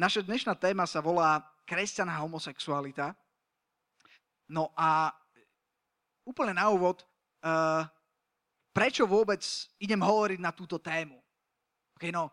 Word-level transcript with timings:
naša 0.00 0.24
dnešná 0.24 0.56
téma 0.56 0.88
sa 0.88 1.04
volá 1.04 1.44
kresťaná 1.68 2.16
homosexualita. 2.24 3.12
No 4.48 4.72
a 4.72 5.12
úplne 6.24 6.56
na 6.56 6.72
úvod, 6.72 7.04
uh, 7.44 7.84
prečo 8.72 9.04
vôbec 9.04 9.44
idem 9.76 10.00
hovoriť 10.00 10.40
na 10.40 10.56
túto 10.56 10.80
tému? 10.80 11.20
Okay, 12.00 12.08
no, 12.08 12.32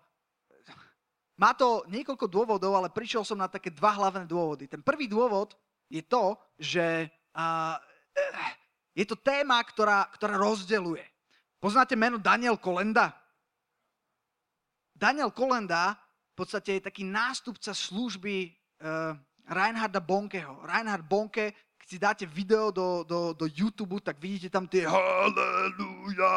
má 1.35 1.51
to 1.51 1.83
niekoľko 1.91 2.25
dôvodov, 2.31 2.71
ale 2.71 2.89
prišiel 2.89 3.27
som 3.27 3.37
na 3.37 3.51
také 3.51 3.69
dva 3.69 3.93
hlavné 3.93 4.23
dôvody. 4.23 4.71
Ten 4.71 4.79
prvý 4.79 5.11
dôvod 5.11 5.53
je 5.91 5.99
to, 6.01 6.39
že 6.55 7.11
uh, 7.35 7.75
je 8.95 9.05
to 9.05 9.19
téma, 9.19 9.59
ktorá, 9.61 10.07
ktorá 10.15 10.39
rozdeluje. 10.39 11.03
Poznáte 11.59 11.99
meno 11.99 12.15
Daniel 12.17 12.55
Kolenda? 12.57 13.13
Daniel 14.97 15.29
Kolenda 15.29 16.06
podstate 16.37 16.77
je 16.77 16.85
taký 16.85 17.01
nástupca 17.01 17.73
služby 17.73 18.53
uh, 18.85 19.17
Reinharda 19.49 19.97
Bonkeho. 19.97 20.61
Reinhard 20.61 21.01
Bonke, 21.01 21.57
keď 21.81 21.87
si 21.89 21.97
dáte 21.97 22.25
video 22.29 22.69
do, 22.69 23.01
do, 23.01 23.33
do 23.33 23.49
YouTube, 23.49 23.97
tak 24.05 24.21
vidíte 24.21 24.53
tam 24.53 24.69
tie 24.69 24.85
haleluja, 24.85 26.29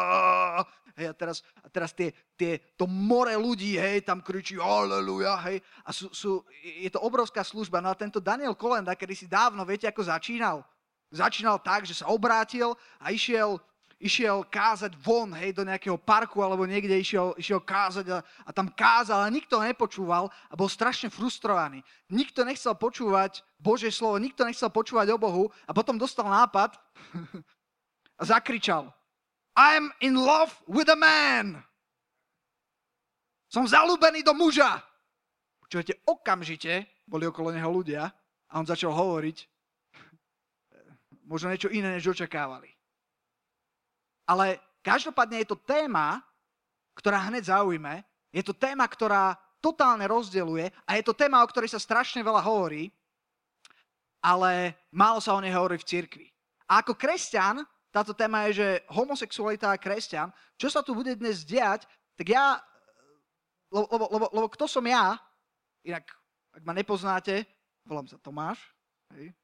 Hej, 1.01 1.07
a 1.07 1.15
teraz, 1.15 1.41
a 1.63 1.69
teraz 1.71 1.91
tie, 1.97 2.13
tie, 2.37 2.61
to 2.77 2.85
more 2.85 3.33
ľudí, 3.33 3.79
hej, 3.79 4.05
tam 4.05 4.21
kričí 4.21 4.59
aleluja, 4.61 5.39
hej. 5.49 5.63
A 5.87 5.97
sú, 5.97 6.13
sú, 6.13 6.45
je 6.61 6.91
to 6.91 7.01
obrovská 7.01 7.41
služba. 7.47 7.80
No 7.80 7.89
a 7.89 7.97
tento 7.97 8.21
Daniel 8.21 8.53
Kolenda, 8.53 8.93
kedy 8.93 9.15
si 9.15 9.27
dávno, 9.30 9.65
viete, 9.65 9.89
ako 9.89 10.05
začínal? 10.05 10.61
Začínal 11.09 11.57
tak, 11.63 11.89
že 11.89 11.97
sa 11.97 12.13
obrátil 12.13 12.77
a 13.01 13.11
išiel, 13.11 13.59
išiel 14.01 14.49
kázať 14.49 14.97
von, 14.97 15.37
hej, 15.37 15.53
do 15.53 15.61
nejakého 15.61 16.01
parku 16.01 16.41
alebo 16.41 16.65
niekde 16.65 16.97
išiel, 16.97 17.37
išiel 17.37 17.61
kázať 17.61 18.07
a, 18.09 18.19
a 18.49 18.51
tam 18.51 18.73
kázal 18.73 19.21
a 19.21 19.29
nikto 19.29 19.61
ho 19.61 19.63
nepočúval 19.63 20.33
a 20.33 20.55
bol 20.57 20.73
strašne 20.73 21.13
frustrovaný. 21.13 21.85
Nikto 22.09 22.43
nechcel 22.49 22.73
počúvať 22.81 23.45
Božie 23.61 23.93
slovo, 23.93 24.17
nikto 24.17 24.49
nechcel 24.49 24.73
počúvať 24.73 25.13
o 25.13 25.21
Bohu 25.21 25.45
a 25.69 25.77
potom 25.77 26.01
dostal 26.01 26.24
nápad 26.24 26.80
a 28.21 28.23
zakričal. 28.24 28.89
I'm 29.52 29.93
in 30.01 30.17
love 30.17 30.57
with 30.65 30.89
a 30.89 30.96
man. 30.96 31.61
Som 33.52 33.69
zalúbený 33.69 34.24
do 34.24 34.33
muža. 34.33 34.80
Počujete, 35.61 36.01
okamžite 36.09 36.89
boli 37.05 37.29
okolo 37.29 37.52
neho 37.52 37.69
ľudia 37.69 38.09
a 38.49 38.52
on 38.57 38.65
začal 38.65 38.96
hovoriť 38.96 39.37
možno 41.30 41.52
niečo 41.52 41.69
iné, 41.69 42.01
než 42.01 42.17
očakávali. 42.17 42.80
Ale 44.31 44.63
každopádne 44.87 45.43
je 45.43 45.49
to 45.51 45.59
téma, 45.59 46.23
ktorá 46.95 47.27
hneď 47.27 47.51
zaujme. 47.51 48.07
Je 48.31 48.47
to 48.47 48.55
téma, 48.55 48.87
ktorá 48.87 49.35
totálne 49.59 50.07
rozdeluje 50.07 50.71
a 50.87 50.95
je 50.95 51.03
to 51.03 51.19
téma, 51.19 51.43
o 51.43 51.51
ktorej 51.51 51.75
sa 51.75 51.83
strašne 51.83 52.23
veľa 52.23 52.39
hovorí, 52.47 52.95
ale 54.23 54.79
málo 54.95 55.19
sa 55.19 55.35
o 55.35 55.43
nej 55.43 55.51
hovorí 55.51 55.77
v 55.83 55.89
cirkvi. 55.89 56.27
A 56.71 56.87
ako 56.87 56.95
kresťan 56.95 57.67
táto 57.91 58.15
téma 58.15 58.47
je, 58.49 58.63
že 58.63 58.69
homosexualita 58.95 59.75
a 59.75 59.81
kresťan, 59.81 60.31
čo 60.55 60.71
sa 60.71 60.81
tu 60.81 60.95
bude 60.95 61.11
dnes 61.19 61.43
diať, 61.43 61.91
tak 62.15 62.31
ja, 62.31 62.63
lebo, 63.75 63.87
lebo, 63.91 64.05
lebo, 64.15 64.27
lebo 64.31 64.47
kto 64.55 64.71
som 64.71 64.87
ja, 64.87 65.19
inak, 65.83 66.06
ak 66.55 66.62
ma 66.62 66.71
nepoznáte, 66.71 67.43
volám 67.83 68.06
sa 68.06 68.15
Tomáš, 68.23 68.62
hej, 69.19 69.34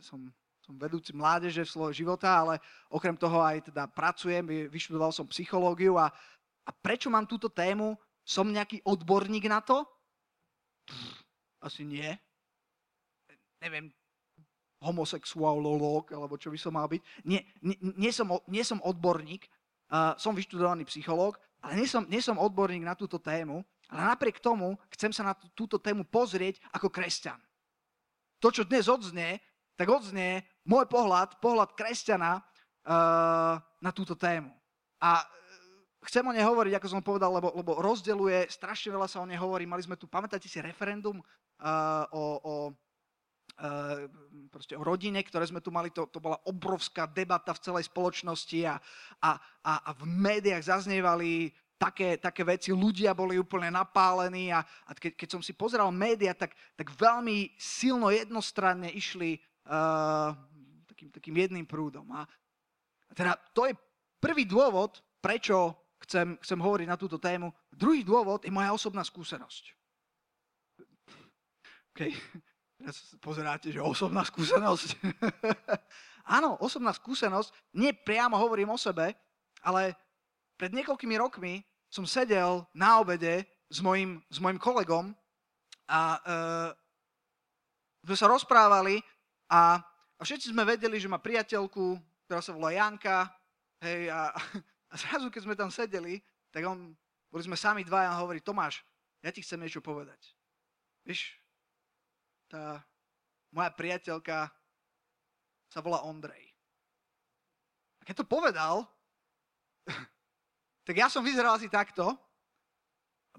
som, 0.00 0.32
som 0.70 0.78
vedúci 0.78 1.10
mládeže 1.10 1.66
slovo 1.66 1.90
života, 1.90 2.30
ale 2.30 2.62
okrem 2.86 3.18
toho 3.18 3.42
aj 3.42 3.74
teda 3.74 3.90
pracujem, 3.90 4.70
vyštudoval 4.70 5.10
som 5.10 5.26
psychológiu 5.26 5.98
a, 5.98 6.06
a 6.62 6.70
prečo 6.70 7.10
mám 7.10 7.26
túto 7.26 7.50
tému? 7.50 7.98
Som 8.22 8.54
nejaký 8.54 8.78
odborník 8.86 9.50
na 9.50 9.58
to? 9.58 9.82
Pff, 10.86 11.26
asi 11.66 11.82
nie. 11.82 12.06
Neviem, 13.58 13.90
homosexuálolog, 14.78 16.14
alebo 16.14 16.38
čo 16.38 16.54
by 16.54 16.58
som 16.62 16.78
mal 16.78 16.86
byť. 16.86 17.02
Nie, 17.26 17.42
nie, 17.58 17.74
nie, 17.98 18.12
som, 18.14 18.30
nie 18.46 18.62
som 18.62 18.78
odborník, 18.86 19.50
uh, 19.90 20.14
som 20.14 20.38
vyštudovaný 20.38 20.86
psychológ, 20.86 21.34
ale 21.66 21.82
nie 21.82 21.88
som, 21.90 22.06
nie 22.06 22.22
som 22.22 22.38
odborník 22.38 22.86
na 22.86 22.94
túto 22.94 23.18
tému, 23.18 23.66
ale 23.90 24.00
napriek 24.14 24.38
tomu 24.38 24.78
chcem 24.94 25.10
sa 25.10 25.26
na 25.26 25.34
tú, 25.34 25.50
túto 25.66 25.82
tému 25.82 26.06
pozrieť 26.06 26.62
ako 26.70 26.88
kresťan. 26.94 27.42
To, 28.38 28.48
čo 28.54 28.62
dnes 28.64 28.86
odznie, 28.86 29.42
tak 29.80 29.88
odznie 29.88 30.44
môj 30.70 30.86
pohľad, 30.86 31.42
pohľad 31.42 31.74
kresťana 31.74 32.38
uh, 32.38 33.58
na 33.58 33.90
túto 33.90 34.14
tému. 34.14 34.54
A 35.02 35.26
chcem 36.06 36.22
o 36.22 36.30
nej 36.30 36.46
hovoriť, 36.46 36.78
ako 36.78 36.86
som 36.86 37.02
povedal, 37.02 37.34
lebo, 37.34 37.50
lebo 37.50 37.82
rozdeluje, 37.82 38.46
strašne 38.46 38.94
veľa 38.94 39.10
sa 39.10 39.18
o 39.18 39.26
nej 39.26 39.36
hovorí. 39.36 39.66
Mali 39.66 39.82
sme 39.82 39.98
tu, 39.98 40.06
pamätáte 40.06 40.46
si 40.46 40.62
referendum 40.62 41.18
uh, 41.18 42.06
o, 42.14 42.22
o 42.38 42.54
Eh, 43.60 44.08
proste 44.48 44.72
o 44.72 44.80
rodine, 44.80 45.20
ktoré 45.20 45.44
sme 45.44 45.60
tu 45.60 45.68
mali, 45.68 45.92
to, 45.92 46.08
to 46.08 46.16
bola 46.16 46.40
obrovská 46.48 47.04
debata 47.04 47.52
v 47.52 47.60
celej 47.60 47.92
spoločnosti 47.92 48.56
a, 48.64 48.80
a, 49.20 49.30
a, 49.60 49.72
a 49.84 49.90
v 50.00 50.08
médiách 50.08 50.64
zaznievali 50.64 51.52
také, 51.76 52.16
také 52.16 52.40
veci, 52.40 52.72
ľudia 52.72 53.12
boli 53.12 53.36
úplne 53.36 53.68
napálení 53.68 54.48
a, 54.48 54.64
a 54.64 54.90
keď, 54.96 55.12
keď 55.12 55.28
som 55.28 55.42
si 55.44 55.52
pozeral 55.52 55.92
médiá, 55.92 56.32
tak, 56.32 56.56
tak 56.72 56.88
veľmi 56.88 57.52
silno 57.60 58.08
jednostranne 58.08 58.96
išli 58.96 59.36
uh, 59.68 60.32
takým, 61.00 61.08
takým 61.16 61.36
jedným 61.40 61.64
prúdom. 61.64 62.04
A, 62.12 62.28
teda 63.16 63.40
to 63.56 63.64
je 63.64 63.72
prvý 64.20 64.44
dôvod, 64.44 65.00
prečo 65.24 65.72
chcem, 66.04 66.36
chcem 66.44 66.60
hovoriť 66.60 66.84
na 66.84 67.00
túto 67.00 67.16
tému. 67.16 67.48
Druhý 67.72 68.04
dôvod 68.04 68.44
je 68.44 68.52
moja 68.52 68.68
osobná 68.76 69.00
skúsenosť. 69.00 69.72
Okay. 71.96 72.12
Teraz 72.76 73.16
pozeráte, 73.16 73.72
že 73.72 73.80
osobná 73.80 74.24
skúsenosť. 74.28 75.00
Áno, 76.36 76.60
osobná 76.60 76.92
skúsenosť. 76.92 77.52
Nie 77.80 77.96
priamo 77.96 78.36
hovorím 78.36 78.76
o 78.76 78.78
sebe, 78.80 79.16
ale 79.64 79.96
pred 80.60 80.72
niekoľkými 80.76 81.16
rokmi 81.16 81.64
som 81.88 82.04
sedel 82.04 82.68
na 82.76 83.00
obede 83.00 83.48
s 83.72 83.80
mojim, 83.80 84.20
s 84.28 84.36
mojim 84.36 84.60
kolegom 84.60 85.16
a 85.88 86.00
e, 86.16 86.20
sme 88.04 88.16
sa 88.16 88.30
rozprávali 88.30 89.00
a, 89.50 89.82
a 90.20 90.22
všetci 90.22 90.52
sme 90.52 90.68
vedeli, 90.68 91.00
že 91.00 91.08
má 91.08 91.16
priateľku, 91.16 91.96
ktorá 92.28 92.44
sa 92.44 92.52
volá 92.52 92.76
Janka. 92.76 93.32
Hej, 93.80 94.12
a, 94.12 94.28
a 94.92 94.94
zrazu, 95.00 95.32
keď 95.32 95.42
sme 95.48 95.56
tam 95.56 95.72
sedeli, 95.72 96.20
tak 96.52 96.68
on, 96.68 96.92
boli 97.32 97.42
sme 97.42 97.56
sami 97.56 97.80
dva 97.88 98.04
a 98.04 98.20
hovorí, 98.20 98.44
Tomáš, 98.44 98.84
ja 99.24 99.32
ti 99.32 99.40
chcem 99.40 99.56
niečo 99.56 99.80
povedať. 99.80 100.20
Vieš, 101.08 101.40
tá 102.52 102.84
moja 103.56 103.72
priateľka 103.72 104.52
sa 105.72 105.80
volá 105.80 106.04
Ondrej. 106.04 106.52
A 107.98 108.02
keď 108.04 108.20
to 108.20 108.26
povedal, 108.28 108.84
tak 110.86 110.94
ja 111.00 111.08
som 111.08 111.24
vyzeral 111.24 111.56
asi 111.56 111.72
takto. 111.72 112.12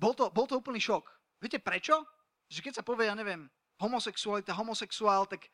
Bol 0.01 0.17
to, 0.17 0.33
bol 0.33 0.49
to 0.49 0.57
úplný 0.57 0.81
šok. 0.81 1.05
Viete 1.37 1.61
prečo? 1.61 2.01
Že 2.49 2.59
keď 2.65 2.73
sa 2.81 2.87
povie, 2.87 3.05
ja 3.05 3.13
neviem, 3.13 3.45
homosexualita, 3.77 4.57
homosexuál, 4.57 5.29
tak 5.29 5.45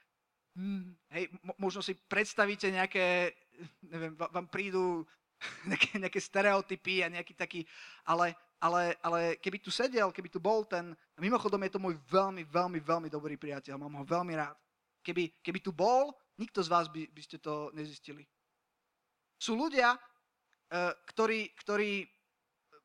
hej, 1.14 1.30
možno 1.62 1.86
si 1.86 1.94
predstavíte 1.94 2.70
nejaké, 2.74 3.34
neviem, 3.86 4.18
vám 4.18 4.48
prídu 4.50 5.06
nejaké, 5.70 6.02
nejaké 6.02 6.20
stereotypy 6.20 7.06
a 7.06 7.14
nejaký 7.14 7.34
taký, 7.38 7.62
ale 8.06 8.34
ale, 8.58 8.98
ale 9.06 9.38
keby 9.38 9.62
tu 9.62 9.70
sedel, 9.70 10.10
keby 10.10 10.30
tu 10.34 10.42
bol 10.42 10.66
ten, 10.66 10.98
mimochodom 11.22 11.62
je 11.62 11.78
to 11.78 11.84
môj 11.84 11.94
veľmi, 12.10 12.42
veľmi, 12.50 12.80
veľmi 12.82 13.10
dobrý 13.10 13.38
priateľ, 13.38 13.78
mám 13.78 14.02
ho 14.02 14.06
veľmi 14.06 14.34
rád. 14.34 14.58
Keby, 15.06 15.46
keby 15.46 15.60
tu 15.62 15.70
bol, 15.70 16.10
nikto 16.42 16.66
z 16.66 16.70
vás 16.74 16.90
by, 16.90 17.06
by 17.14 17.22
ste 17.22 17.38
to 17.38 17.70
nezistili. 17.78 18.26
Sú 19.38 19.54
ľudia, 19.54 19.94
uh, 19.94 20.94
ktorí, 21.14 21.54
ktorí, 21.54 22.10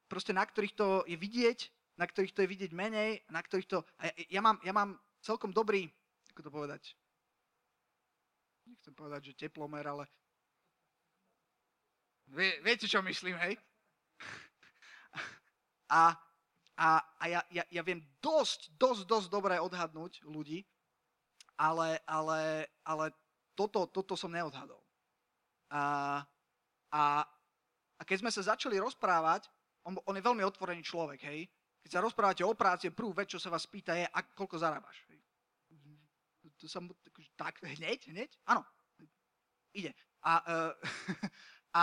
proste 0.04 0.36
na 0.36 0.44
ktorých 0.44 0.76
to 0.76 0.88
je 1.08 1.16
vidieť, 1.16 1.58
na 1.96 2.04
ktorých 2.04 2.36
to 2.36 2.44
je 2.44 2.52
vidieť 2.52 2.72
menej, 2.76 3.24
na 3.32 3.40
ktorých 3.40 3.68
to... 3.68 3.80
A 3.96 4.12
ja, 4.12 4.38
ja, 4.38 4.40
mám, 4.44 4.60
ja 4.60 4.72
mám 4.76 5.00
celkom 5.24 5.56
dobrý, 5.56 5.88
ako 6.36 6.40
to 6.44 6.50
povedať, 6.52 6.82
nechcem 8.72 8.94
povedať, 8.96 9.32
že 9.32 9.46
teplomer, 9.46 9.84
ale 9.84 10.04
Vie, 12.32 12.64
viete, 12.64 12.88
čo 12.88 13.04
myslím, 13.04 13.36
hej? 13.44 13.60
A, 15.92 16.16
a, 16.80 16.88
a 17.20 17.24
ja, 17.28 17.40
ja, 17.52 17.64
ja 17.68 17.82
viem 17.84 18.00
dosť, 18.24 18.72
dosť, 18.80 19.04
dosť 19.04 19.28
dobre 19.28 19.60
odhadnúť 19.60 20.24
ľudí, 20.24 20.64
ale, 21.60 22.00
ale, 22.08 22.64
ale 22.80 23.12
toto, 23.52 23.84
toto 23.84 24.16
som 24.16 24.32
neodhadol. 24.32 24.80
A, 25.68 26.24
a, 26.88 27.02
a 28.00 28.02
keď 28.08 28.24
sme 28.24 28.32
sa 28.32 28.56
začali 28.56 28.80
rozprávať, 28.80 29.52
on, 29.84 30.00
on 30.08 30.16
je 30.16 30.24
veľmi 30.24 30.40
otvorený 30.40 30.80
človek, 30.80 31.28
hej? 31.28 31.44
Keď 31.84 31.90
sa 31.92 32.00
rozprávate 32.00 32.40
o 32.40 32.56
práci, 32.56 32.88
prvú 32.88 33.12
vec, 33.12 33.28
čo 33.28 33.36
sa 33.36 33.52
vás 33.52 33.68
pýta, 33.68 33.92
je, 33.92 34.08
a 34.08 34.18
koľko 34.32 34.56
zarábaš. 34.56 35.04
Hej? 35.12 35.20
To 36.56 36.70
som 36.70 36.88
tak, 37.42 37.58
hneď, 37.66 38.00
hneď? 38.14 38.30
Áno, 38.46 38.62
ide. 39.74 39.90
A, 40.22 40.32
uh, 40.46 40.72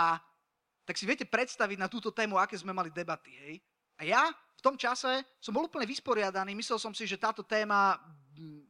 tak 0.88 0.96
si 0.96 1.04
viete 1.04 1.28
predstaviť 1.28 1.78
na 1.78 1.92
túto 1.92 2.10
tému, 2.10 2.40
aké 2.40 2.56
sme 2.56 2.72
mali 2.72 2.88
debaty, 2.90 3.30
hej? 3.30 3.54
A 4.00 4.08
ja 4.08 4.22
v 4.32 4.62
tom 4.64 4.76
čase 4.80 5.24
som 5.36 5.52
bol 5.52 5.68
úplne 5.68 5.84
vysporiadaný, 5.84 6.56
myslel 6.56 6.80
som 6.80 6.92
si, 6.96 7.04
že 7.04 7.20
táto 7.20 7.44
téma, 7.44 8.00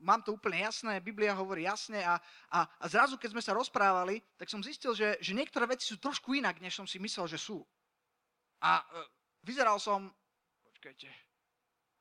mám 0.02 0.22
to 0.26 0.34
úplne 0.34 0.66
jasné, 0.66 0.98
Biblia 0.98 1.34
hovorí 1.38 1.66
jasne 1.66 2.02
a, 2.02 2.19
a, 2.50 2.66
a 2.66 2.84
zrazu, 2.90 3.14
keď 3.14 3.31
sme 3.34 3.43
sa 3.43 3.54
rozprávali, 3.54 4.19
tak 4.34 4.50
som 4.50 4.62
zistil, 4.62 4.90
že, 4.94 5.19
že 5.22 5.34
niektoré 5.34 5.70
veci 5.70 5.86
sú 5.86 6.02
trošku 6.02 6.34
inak, 6.34 6.58
než 6.58 6.78
som 6.78 6.86
si 6.86 6.98
myslel, 6.98 7.31
že 7.31 7.38
sú. 7.38 7.62
A 8.62 8.82
e, 8.82 8.84
vyzeral 9.46 9.78
som, 9.78 10.10
počkajte, 10.66 11.10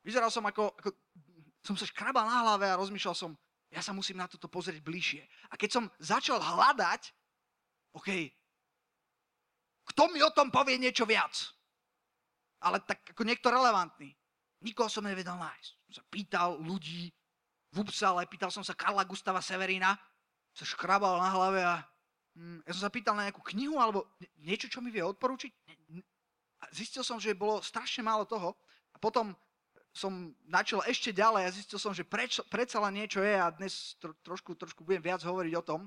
vyzeral 0.02 0.30
som 0.30 0.42
ako, 0.46 0.74
ako, 0.74 0.90
som 1.62 1.74
sa 1.78 1.86
škrabal 1.86 2.26
na 2.26 2.46
hlave 2.46 2.66
a 2.66 2.78
rozmýšľal 2.78 3.14
som, 3.14 3.34
ja 3.70 3.80
sa 3.80 3.94
musím 3.94 4.18
na 4.18 4.26
toto 4.26 4.50
pozrieť 4.50 4.82
bližšie. 4.82 5.22
A 5.50 5.54
keď 5.54 5.70
som 5.70 5.84
začal 6.02 6.42
hľadať, 6.42 7.14
OK, 7.94 8.10
kto 9.94 10.02
mi 10.10 10.22
o 10.22 10.34
tom 10.34 10.50
povie 10.50 10.78
niečo 10.78 11.06
viac? 11.06 11.34
Ale 12.60 12.82
tak 12.82 13.14
ako 13.14 13.22
niekto 13.22 13.50
relevantný. 13.50 14.14
Nikoho 14.60 14.90
som 14.92 15.06
nevedel 15.06 15.38
nájsť. 15.38 15.70
Som 15.88 15.94
sa 15.96 16.04
pýtal 16.10 16.60
ľudí 16.60 17.08
v 17.70 17.76
Upsale, 17.80 18.28
pýtal 18.28 18.50
som 18.50 18.66
sa 18.66 18.76
Karla 18.76 19.06
Gustava 19.06 19.40
Severina, 19.40 19.96
sa 20.50 20.64
škrabal 20.66 21.22
na 21.22 21.30
hlave 21.30 21.60
a 21.62 21.80
hm, 22.34 22.66
ja 22.66 22.70
som 22.74 22.90
sa 22.90 22.92
pýtal 22.92 23.14
na 23.14 23.30
nejakú 23.30 23.40
knihu 23.54 23.78
alebo 23.78 24.10
niečo, 24.42 24.66
čo 24.66 24.82
mi 24.82 24.90
vie 24.90 25.00
odporučiť. 25.00 25.52
A 26.60 26.64
zistil 26.74 27.06
som, 27.06 27.16
že 27.16 27.32
bolo 27.32 27.64
strašne 27.64 28.04
málo 28.04 28.28
toho. 28.28 28.52
A 28.92 28.98
potom 29.00 29.32
som 29.90 30.30
načal 30.46 30.86
ešte 30.86 31.10
ďalej 31.10 31.42
a 31.46 31.54
zistil 31.54 31.78
som, 31.82 31.90
že 31.90 32.06
prečo, 32.06 32.46
predsa 32.46 32.78
len 32.78 33.02
niečo 33.02 33.20
je 33.22 33.34
a 33.34 33.50
dnes 33.50 33.98
tro, 33.98 34.14
trošku, 34.22 34.54
trošku 34.54 34.86
budem 34.86 35.02
viac 35.02 35.22
hovoriť 35.22 35.52
o 35.58 35.66
tom. 35.66 35.80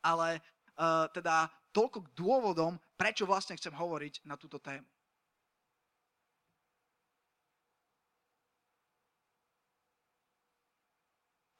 Ale 0.00 0.40
uh, 0.40 1.08
teda 1.12 1.52
toľko 1.76 1.98
k 2.08 2.12
dôvodom, 2.16 2.80
prečo 2.96 3.28
vlastne 3.28 3.56
chcem 3.60 3.76
hovoriť 3.76 4.24
na 4.24 4.40
túto 4.40 4.56
tému. 4.56 4.88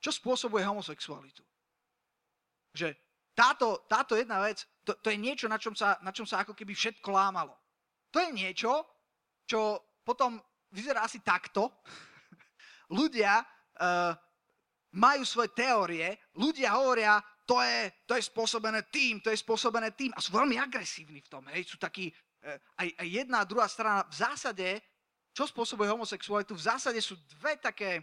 Čo 0.01 0.15
spôsobuje 0.23 0.63
homosexualitu? 0.63 1.43
Že 2.73 2.95
táto, 3.35 3.85
táto 3.91 4.15
jedna 4.15 4.39
vec, 4.39 4.65
to, 4.87 4.95
to 5.03 5.11
je 5.11 5.19
niečo, 5.19 5.51
na 5.51 5.59
čom, 5.59 5.75
sa, 5.75 5.99
na 6.01 6.15
čom 6.15 6.25
sa 6.25 6.47
ako 6.47 6.55
keby 6.55 6.73
všetko 6.73 7.11
lámalo. 7.11 7.53
To 8.15 8.23
je 8.23 8.31
niečo, 8.31 8.87
čo 9.45 9.83
potom 10.07 10.39
vyzerá 10.77 11.09
asi 11.09 11.25
takto. 11.25 11.73
ľudia 12.93 13.41
uh, 13.41 14.13
majú 14.97 15.25
svoje 15.25 15.57
teórie, 15.57 16.21
ľudia 16.37 16.77
hovoria, 16.77 17.17
to 17.47 17.63
je, 17.63 17.93
to 18.05 18.13
je 18.19 18.23
spôsobené 18.27 18.91
tým, 18.91 19.23
to 19.23 19.31
je 19.31 19.39
spôsobené 19.39 19.95
tým. 19.95 20.11
A 20.13 20.21
sú 20.21 20.35
veľmi 20.35 20.59
agresívni 20.59 21.23
v 21.23 21.31
tom. 21.31 21.47
Hej. 21.55 21.71
Sú 21.71 21.77
takí, 21.79 22.11
eh, 22.43 22.59
aj, 22.75 22.89
aj 22.99 23.07
jedna 23.07 23.37
a 23.39 23.49
druhá 23.49 23.71
strana. 23.71 24.03
V 24.11 24.19
zásade, 24.19 24.83
čo 25.31 25.47
spôsobuje 25.47 25.87
homosexualitu, 25.87 26.59
v 26.59 26.67
zásade 26.67 26.99
sú 26.99 27.15
dve 27.39 27.55
také, 27.63 28.03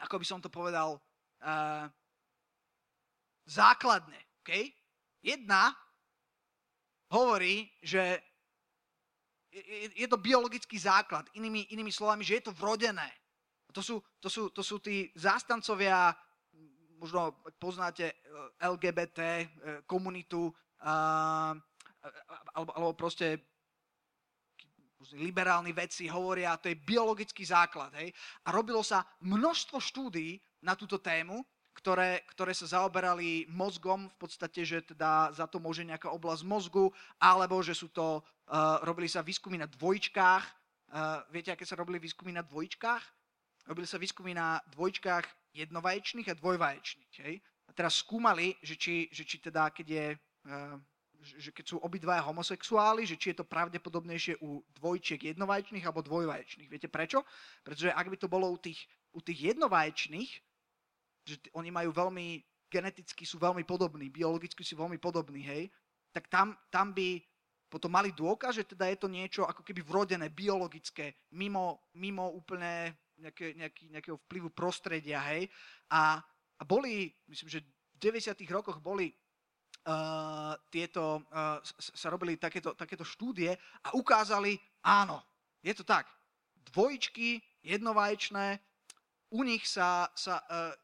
ako 0.00 0.16
by 0.16 0.24
som 0.24 0.40
to 0.40 0.48
povedal, 0.48 0.96
uh, 1.44 1.84
základné. 3.44 4.16
Okay? 4.40 4.72
Jedna 5.20 5.76
hovorí, 7.12 7.68
že 7.84 8.24
je, 9.92 10.08
to 10.08 10.16
biologický 10.16 10.80
základ. 10.80 11.28
Inými, 11.36 11.68
inými 11.76 11.92
slovami, 11.92 12.24
že 12.24 12.40
je 12.40 12.48
to 12.48 12.56
vrodené. 12.56 13.08
To 13.72 13.80
sú, 13.84 14.00
to 14.20 14.28
sú, 14.28 14.48
to 14.52 14.60
sú 14.64 14.80
tí 14.80 15.08
zástancovia 15.16 16.12
možno 17.02 17.34
poznáte 17.58 18.14
eh, 18.14 18.16
LGBT 18.62 19.18
eh, 19.20 19.46
komunitu, 19.84 20.52
alebo, 20.82 22.70
alebo 22.74 22.90
proste 22.98 23.38
liberálni 25.14 25.70
vedci 25.70 26.10
hovoria, 26.10 26.58
to 26.58 26.70
je 26.70 26.78
biologický 26.78 27.46
základ. 27.46 27.94
Hej? 27.98 28.10
A 28.46 28.48
robilo 28.50 28.82
sa 28.82 29.06
množstvo 29.22 29.78
štúdí 29.78 30.42
na 30.62 30.74
túto 30.74 30.98
tému, 30.98 31.42
ktoré, 31.72 32.20
ktoré 32.28 32.52
sa 32.52 32.68
zaoberali 32.68 33.48
mozgom, 33.48 34.12
v 34.12 34.16
podstate, 34.20 34.60
že 34.62 34.84
teda 34.84 35.32
za 35.32 35.48
to 35.48 35.56
môže 35.56 35.82
nejaká 35.82 36.12
oblasť 36.12 36.44
mozgu, 36.44 36.92
alebo 37.16 37.58
že 37.64 37.72
sú 37.72 37.88
to, 37.88 38.20
uh, 38.20 38.78
robili 38.84 39.08
sa 39.08 39.24
výskumy 39.24 39.56
na 39.56 39.68
dvojčkách. 39.68 40.44
Uh, 40.92 41.24
viete, 41.32 41.48
aké 41.48 41.64
sa 41.64 41.80
robili 41.80 41.96
výskumy 41.96 42.36
na 42.36 42.44
dvojčkách? 42.44 43.04
Robili 43.72 43.88
sa 43.88 43.96
výskumy 43.96 44.36
na 44.36 44.60
dvojčkách 44.76 45.56
jednovaječných 45.56 46.28
a 46.28 46.38
dvojvaječných. 46.38 47.14
Hej? 47.24 47.34
A 47.66 47.70
teraz 47.72 48.04
skúmali, 48.04 48.52
že 48.60 48.76
či, 48.76 49.08
že 49.08 49.24
či 49.24 49.40
teda, 49.40 49.72
keď 49.72 49.86
je, 49.88 50.06
uh, 50.52 50.76
že 51.22 51.50
keď 51.56 51.64
sú 51.72 51.76
obidvaja 51.80 52.20
homosexuáli, 52.20 53.08
že 53.08 53.16
či 53.16 53.32
je 53.32 53.40
to 53.40 53.48
pravdepodobnejšie 53.48 54.44
u 54.44 54.60
dvojčiek 54.76 55.32
jednovaječných 55.32 55.86
alebo 55.86 56.04
dvojvaječných. 56.04 56.68
Viete 56.68 56.92
prečo? 56.92 57.24
Pretože 57.64 57.94
ak 57.94 58.06
by 58.12 58.16
to 58.20 58.28
bolo 58.28 58.50
u 58.50 58.58
tých, 58.58 58.84
u 59.14 59.22
tých 59.22 59.54
jednovaječných, 59.54 60.51
že 61.22 61.38
oni 61.54 61.70
majú 61.70 61.94
veľmi, 61.94 62.42
geneticky 62.66 63.22
sú 63.22 63.38
veľmi 63.38 63.62
podobní, 63.62 64.10
biologicky 64.10 64.64
sú 64.66 64.78
veľmi 64.78 64.98
podobní, 64.98 65.42
hej, 65.46 65.70
tak 66.12 66.28
tam, 66.28 66.52
tam 66.68 66.92
by 66.92 67.22
potom 67.72 67.88
mali 67.88 68.12
dôkaz, 68.12 68.60
že 68.60 68.68
teda 68.68 68.84
je 68.92 69.00
to 69.00 69.08
niečo 69.08 69.48
ako 69.48 69.64
keby 69.64 69.80
vrodené, 69.80 70.28
biologické, 70.28 71.16
mimo, 71.32 71.88
mimo 71.96 72.28
úplne 72.36 73.00
nejaké, 73.16 73.56
nejaký, 73.56 73.84
nejakého 73.88 74.20
vplyvu 74.28 74.52
prostredia, 74.52 75.24
hej. 75.32 75.48
A, 75.88 76.20
a 76.60 76.62
boli, 76.68 77.08
myslím, 77.32 77.48
že 77.48 77.64
v 77.96 78.12
90. 78.12 78.36
rokoch 78.52 78.76
boli 78.76 79.08
uh, 79.88 80.52
tieto, 80.68 81.24
uh, 81.32 81.64
sa 81.80 82.12
robili 82.12 82.36
takéto, 82.36 82.76
takéto 82.76 83.08
štúdie 83.08 83.56
a 83.56 83.88
ukázali, 83.96 84.60
áno, 84.84 85.24
je 85.64 85.72
to 85.72 85.88
tak. 85.88 86.04
Dvojičky, 86.76 87.40
jednovaječné, 87.64 88.60
u 89.32 89.40
nich 89.48 89.64
sa, 89.64 90.12
sa 90.12 90.44
uh, 90.44 90.76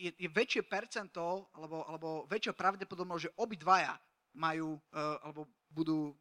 je, 0.00 0.10
je 0.16 0.28
väčšie 0.32 0.64
percento, 0.64 1.52
alebo, 1.52 1.84
alebo 1.84 2.08
väčšia 2.24 2.56
pravdepodobnosť, 2.56 3.22
že 3.28 3.34
obidvaja 3.36 4.00
majú, 4.40 4.80
uh, 4.96 5.20
alebo 5.20 5.44
budú 5.68 6.16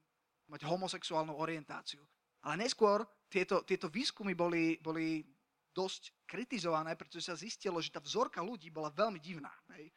mať 0.51 0.67
homosexuálnu 0.67 1.31
orientáciu. 1.39 2.03
Ale 2.43 2.65
neskôr 2.65 3.07
tieto, 3.31 3.63
tieto 3.63 3.87
výskumy 3.87 4.35
boli, 4.35 4.75
boli 4.83 5.23
dosť 5.71 6.25
kritizované, 6.25 6.97
pretože 6.97 7.29
sa 7.29 7.39
zistilo, 7.39 7.79
že 7.79 7.93
tá 7.93 8.01
vzorka 8.01 8.43
ľudí 8.43 8.73
bola 8.73 8.91
veľmi 8.91 9.21
divná. 9.21 9.51
Hej. 9.77 9.93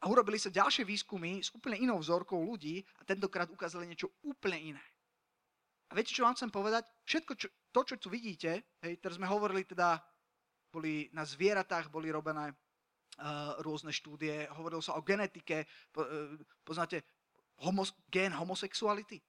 A 0.00 0.08
urobili 0.12 0.38
sa 0.38 0.52
ďalšie 0.52 0.84
výskumy 0.86 1.40
s 1.42 1.50
úplne 1.52 1.80
inou 1.80 1.98
vzorkou 1.98 2.38
ľudí 2.38 2.84
a 3.00 3.02
tentokrát 3.02 3.48
ukázali 3.48 3.88
niečo 3.88 4.12
úplne 4.22 4.76
iné. 4.76 4.84
A 5.90 5.94
viete, 5.94 6.12
čo 6.12 6.26
vám 6.26 6.34
chcem 6.34 6.50
povedať? 6.50 6.84
Všetko, 7.06 7.32
čo, 7.38 7.48
to, 7.70 7.80
čo 7.86 7.96
tu 7.96 8.08
vidíte, 8.10 8.66
hej, 8.82 8.94
teraz 8.98 9.16
sme 9.16 9.30
hovorili 9.30 9.62
teda, 9.62 10.02
boli 10.68 11.08
na 11.14 11.22
zvieratách 11.22 11.88
boli 11.88 12.10
robené 12.10 12.52
rôzne 13.64 13.92
štúdie, 13.92 14.44
hovorilo 14.52 14.84
sa 14.84 14.96
o 14.98 15.04
genetike, 15.04 15.64
uh, 15.64 16.36
poznáte 16.64 17.00
homos, 17.64 17.96
gen 18.12 18.36
homosexuality? 18.36 19.22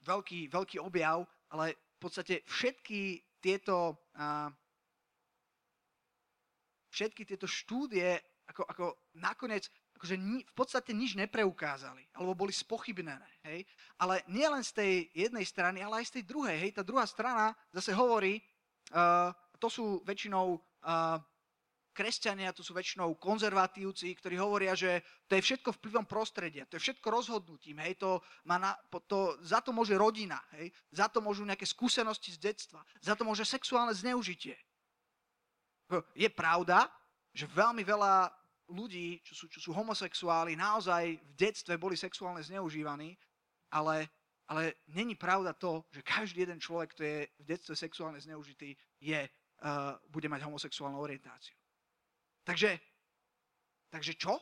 Veľký, 0.00 0.48
veľký 0.48 0.80
objav, 0.80 1.28
ale 1.52 1.76
v 1.76 1.98
podstate 2.00 2.40
všetky 2.48 3.20
tieto 3.40 4.08
uh, 4.16 4.48
všetky 6.90 7.22
tieto 7.28 7.46
štúdie 7.46 8.18
ako, 8.50 8.62
ako 8.66 8.84
nakoniec 9.14 9.70
akože 10.00 10.16
ni, 10.16 10.40
v 10.40 10.54
podstate 10.56 10.96
nič 10.96 11.12
nepreukázali, 11.12 12.08
alebo 12.16 12.32
boli 12.32 12.56
spochybnené. 12.56 13.28
Hej? 13.44 13.68
Ale 14.00 14.24
nie 14.32 14.48
len 14.48 14.64
z 14.64 14.72
tej 14.72 14.92
jednej 15.12 15.44
strany, 15.44 15.84
ale 15.84 16.00
aj 16.00 16.08
z 16.08 16.14
tej 16.18 16.24
druhej. 16.24 16.56
Hej? 16.56 16.70
Tá 16.72 16.82
druhá 16.82 17.04
strana 17.04 17.52
zase 17.68 17.92
hovorí, 17.92 18.40
uh, 18.96 19.28
to 19.60 19.68
sú 19.68 20.00
väčšinou 20.08 20.56
uh, 20.56 21.20
kresťania, 22.00 22.56
to 22.56 22.64
sú 22.64 22.72
väčšinou 22.72 23.20
konzervatívci, 23.20 24.16
ktorí 24.16 24.40
hovoria, 24.40 24.72
že 24.72 25.04
to 25.28 25.36
je 25.36 25.44
všetko 25.44 25.76
vplyvom 25.76 26.08
prostredia, 26.08 26.64
to 26.64 26.80
je 26.80 26.84
všetko 26.88 27.12
rozhodnutím, 27.12 27.76
hej, 27.84 28.00
to 28.00 28.24
má 28.48 28.56
na, 28.56 28.72
to, 29.04 29.36
za 29.44 29.60
to 29.60 29.76
môže 29.76 29.92
rodina, 29.92 30.40
hej, 30.56 30.72
za 30.88 31.12
to 31.12 31.20
môžu 31.20 31.44
nejaké 31.44 31.68
skúsenosti 31.68 32.32
z 32.32 32.40
detstva, 32.40 32.80
za 33.04 33.12
to 33.12 33.28
môže 33.28 33.44
sexuálne 33.44 33.92
zneužitie. 33.92 34.56
Je 36.16 36.30
pravda, 36.32 36.88
že 37.36 37.44
veľmi 37.44 37.84
veľa 37.84 38.32
ľudí, 38.72 39.20
čo 39.20 39.34
sú, 39.36 39.44
čo 39.52 39.60
sú 39.60 39.70
homosexuáli, 39.76 40.56
naozaj 40.56 41.20
v 41.20 41.32
detstve 41.36 41.76
boli 41.76 42.00
sexuálne 42.00 42.40
zneužívaní, 42.40 43.12
ale, 43.76 44.08
ale 44.48 44.80
není 44.96 45.20
pravda 45.20 45.52
to, 45.52 45.84
že 45.92 46.00
každý 46.00 46.48
jeden 46.48 46.62
človek, 46.62 46.96
kto 46.96 47.02
je 47.04 47.18
v 47.28 47.44
detstve 47.44 47.74
sexuálne 47.76 48.22
zneužitý, 48.22 48.72
je, 49.02 49.20
uh, 49.20 49.98
bude 50.08 50.30
mať 50.32 50.48
homosexuálnu 50.48 50.96
orientáciu. 50.96 51.59
Takže, 52.44 52.80
takže 53.92 54.12
čo? 54.16 54.34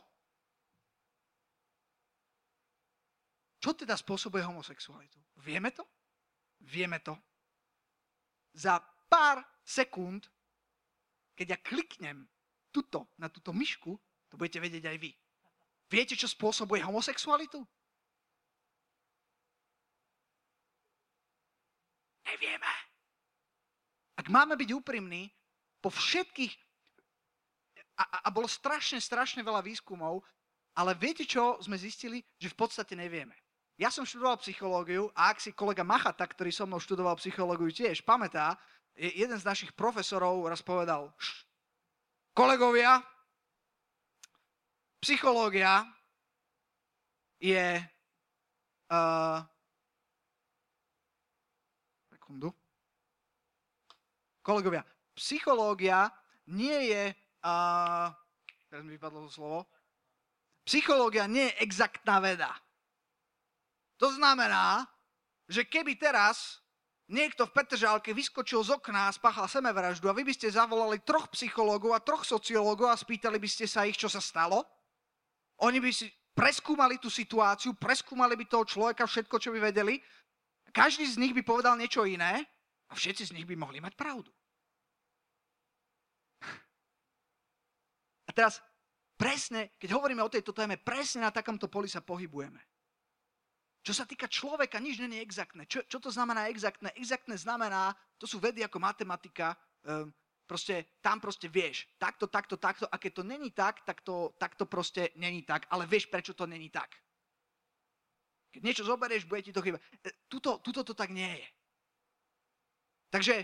Čo 3.59 3.75
teda 3.75 3.99
spôsobuje 3.99 4.43
homosexualitu? 4.43 5.19
Vieme 5.43 5.69
to? 5.75 5.83
Vieme 6.63 7.03
to. 7.03 7.15
Za 8.55 8.79
pár 9.11 9.43
sekúnd 9.63 10.25
keď 11.39 11.55
ja 11.55 11.59
kliknem 11.63 12.27
tuto, 12.67 13.15
na 13.15 13.31
túto 13.31 13.55
myšku, 13.55 13.95
to 14.27 14.35
budete 14.35 14.59
vedieť 14.59 14.91
aj 14.91 14.97
vy. 14.99 15.15
Viete, 15.87 16.19
čo 16.19 16.27
spôsobuje 16.27 16.83
homosexualitu? 16.83 17.63
Nevieme. 22.27 22.73
Ak 24.19 24.27
máme 24.27 24.59
byť 24.59 24.69
úprimní, 24.75 25.31
po 25.79 25.87
všetkých, 25.87 26.68
a, 27.99 28.23
a 28.23 28.29
bolo 28.31 28.47
strašne, 28.47 29.03
strašne 29.03 29.43
veľa 29.43 29.59
výskumov, 29.59 30.23
ale 30.79 30.95
viete 30.95 31.27
čo 31.27 31.59
sme 31.59 31.75
zistili? 31.75 32.23
Že 32.39 32.55
v 32.55 32.57
podstate 32.57 32.95
nevieme. 32.95 33.35
Ja 33.79 33.91
som 33.91 34.03
študoval 34.07 34.39
psychológiu 34.43 35.07
a 35.15 35.31
ak 35.31 35.39
si 35.39 35.55
kolega 35.55 35.87
Machata, 35.87 36.27
ktorý 36.27 36.51
so 36.51 36.67
mnou 36.67 36.83
študoval 36.83 37.15
psychológiu 37.19 37.71
tiež 37.71 38.03
pamätá, 38.03 38.59
jeden 38.95 39.39
z 39.39 39.47
našich 39.47 39.71
profesorov 39.71 40.43
raz 40.47 40.59
povedal, 40.59 41.15
kolegovia, 42.35 42.99
psychológia 44.99 45.87
je 47.39 47.79
uh, 48.91 49.39
sekundu. 52.11 52.51
Kolegovia, 54.43 54.83
psychológia 55.15 56.11
nie 56.51 56.91
je, 56.91 57.15
uh, 57.43 58.07
teraz 58.69 58.83
mi 58.85 58.95
vypadlo 58.95 59.27
to 59.27 59.31
slovo, 59.31 59.59
psychológia 60.63 61.25
nie 61.25 61.49
je 61.49 61.57
exaktná 61.65 62.21
veda. 62.21 62.51
To 63.99 64.13
znamená, 64.15 64.87
že 65.49 65.67
keby 65.67 65.99
teraz 65.99 66.63
niekto 67.09 67.49
v 67.49 67.55
Petržálke 67.57 68.13
vyskočil 68.13 68.61
z 68.63 68.77
okna 68.77 69.09
a 69.09 69.15
spáchal 69.15 69.49
semevraždu 69.49 70.07
a 70.07 70.15
vy 70.15 70.23
by 70.23 70.33
ste 70.35 70.53
zavolali 70.53 71.01
troch 71.01 71.27
psychológov 71.33 71.97
a 71.97 72.03
troch 72.05 72.23
sociológov 72.23 72.93
a 72.93 73.01
spýtali 73.01 73.41
by 73.41 73.49
ste 73.49 73.65
sa 73.65 73.83
ich, 73.83 73.97
čo 73.97 74.07
sa 74.07 74.21
stalo, 74.21 74.61
oni 75.65 75.81
by 75.81 75.91
si 75.91 76.07
preskúmali 76.31 77.01
tú 77.01 77.11
situáciu, 77.11 77.75
preskúmali 77.75 78.39
by 78.39 78.45
toho 78.47 78.63
človeka, 78.63 79.03
všetko, 79.09 79.35
čo 79.41 79.51
by 79.51 79.59
vedeli 79.73 79.99
každý 80.71 81.05
z 81.05 81.17
nich 81.17 81.33
by 81.33 81.41
povedal 81.41 81.75
niečo 81.77 82.05
iné 82.05 82.45
a 82.89 82.93
všetci 82.93 83.33
z 83.33 83.35
nich 83.35 83.47
by 83.49 83.57
mohli 83.57 83.81
mať 83.81 83.93
pravdu. 83.97 84.29
A 88.29 88.31
teraz 88.31 88.61
presne, 89.17 89.73
keď 89.81 89.97
hovoríme 89.97 90.21
o 90.21 90.29
tejto 90.29 90.53
téme, 90.53 90.77
presne 90.77 91.25
na 91.25 91.33
takomto 91.33 91.65
poli 91.65 91.89
sa 91.89 92.05
pohybujeme. 92.05 92.61
Čo 93.81 93.91
sa 93.97 94.05
týka 94.05 94.29
človeka, 94.29 94.77
nič 94.77 95.01
je 95.01 95.09
exaktné. 95.17 95.65
Čo, 95.65 95.81
čo 95.89 95.97
to 95.97 96.13
znamená 96.13 96.45
exaktné? 96.45 96.93
Exaktné 96.93 97.33
znamená, 97.41 97.97
to 98.21 98.29
sú 98.29 98.37
vedy 98.37 98.61
ako 98.61 98.77
matematika, 98.77 99.57
um, 99.81 100.13
proste 100.45 100.97
tam 101.01 101.17
proste 101.17 101.49
vieš, 101.49 101.89
takto, 101.97 102.29
takto, 102.29 102.57
takto, 102.57 102.85
a 102.85 102.95
keď 103.01 103.21
to 103.21 103.23
není 103.25 103.49
tak, 103.49 103.81
tak 103.85 104.01
to, 104.05 104.33
tak 104.37 104.53
to 104.53 104.69
proste 104.69 105.09
není 105.17 105.41
tak, 105.41 105.65
ale 105.73 105.89
vieš, 105.89 106.09
prečo 106.09 106.37
to 106.37 106.45
není 106.45 106.69
tak. 106.69 106.89
Keď 108.49 108.61
niečo 108.65 108.83
zoberieš, 108.85 109.29
bude 109.29 109.45
ti 109.45 109.53
to 109.53 109.61
chýbať. 109.61 109.81
E, 110.05 110.09
tuto, 110.25 110.57
tuto 110.61 110.81
to 110.81 110.97
tak 110.97 111.13
nie 111.13 111.29
je. 111.29 111.47
Takže 113.13 113.35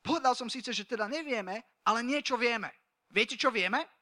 povedal 0.00 0.32
som 0.32 0.48
síce, 0.48 0.72
že 0.72 0.88
teda 0.88 1.08
nevieme, 1.08 1.60
ale 1.84 2.00
niečo 2.00 2.40
vieme. 2.40 2.72
Viete, 3.12 3.36
čo 3.36 3.52
vieme? 3.52 3.99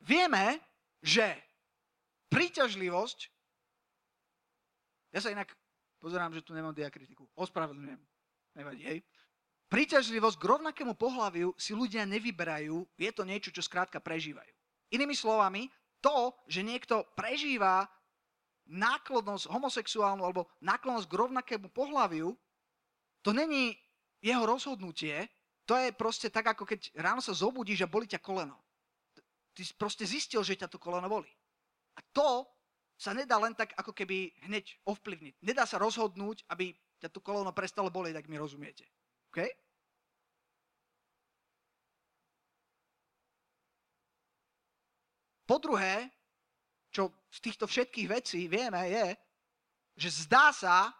Vieme, 0.00 0.60
že 1.04 1.36
príťažlivosť, 2.32 3.18
ja 5.12 5.20
sa 5.20 5.32
inak 5.32 5.52
pozerám, 6.00 6.32
že 6.32 6.44
tu 6.44 6.56
nemám 6.56 6.72
diakritiku, 6.72 7.28
ospravedlňujem, 7.36 8.00
nevadí, 8.56 8.82
hej. 8.84 8.98
Príťažlivosť 9.70 10.36
k 10.40 10.48
rovnakému 10.50 10.98
pohľaviu 10.98 11.54
si 11.54 11.76
ľudia 11.76 12.02
nevyberajú, 12.02 12.82
je 12.98 13.10
to 13.14 13.22
niečo, 13.22 13.54
čo 13.54 13.62
skrátka 13.62 14.02
prežívajú. 14.02 14.50
Inými 14.90 15.14
slovami, 15.14 15.70
to, 16.02 16.34
že 16.50 16.66
niekto 16.66 17.06
prežíva 17.14 17.86
náklonnosť 18.66 19.46
homosexuálnu 19.46 20.22
alebo 20.26 20.50
náklonnosť 20.64 21.06
k 21.06 21.18
rovnakému 21.18 21.68
pohľaviu, 21.70 22.34
to 23.22 23.30
není 23.30 23.76
jeho 24.18 24.42
rozhodnutie, 24.48 25.28
to 25.68 25.78
je 25.78 25.94
proste 25.94 26.32
tak, 26.34 26.50
ako 26.50 26.66
keď 26.66 26.90
ráno 26.98 27.22
sa 27.22 27.30
zobudíš 27.30 27.86
a 27.86 27.92
boli 27.92 28.10
ťa 28.10 28.18
koleno. 28.18 28.58
Ty 29.54 29.62
proste 29.74 30.06
zistil, 30.06 30.42
že 30.46 30.56
ťa 30.56 30.70
to 30.70 30.78
koleno 30.78 31.10
boli. 31.10 31.30
A 31.96 32.00
to 32.14 32.46
sa 33.00 33.16
nedá 33.16 33.40
len 33.40 33.56
tak 33.56 33.72
ako 33.80 33.96
keby 33.96 34.28
hneď 34.44 34.76
ovplyvniť. 34.84 35.40
Nedá 35.40 35.64
sa 35.64 35.80
rozhodnúť, 35.80 36.44
aby 36.52 36.76
ťa 37.00 37.08
to 37.08 37.24
koleno 37.24 37.50
prestalo 37.56 37.88
bolieť, 37.88 38.20
ak 38.20 38.28
mi 38.28 38.36
rozumiete. 38.36 38.84
OK? 39.32 39.40
Po 45.48 45.58
druhé, 45.58 46.06
čo 46.94 47.10
z 47.26 47.38
týchto 47.42 47.66
všetkých 47.66 48.06
vecí 48.06 48.46
vieme, 48.46 48.86
je, 48.86 49.06
že 49.98 50.28
zdá 50.28 50.54
sa, 50.54 50.94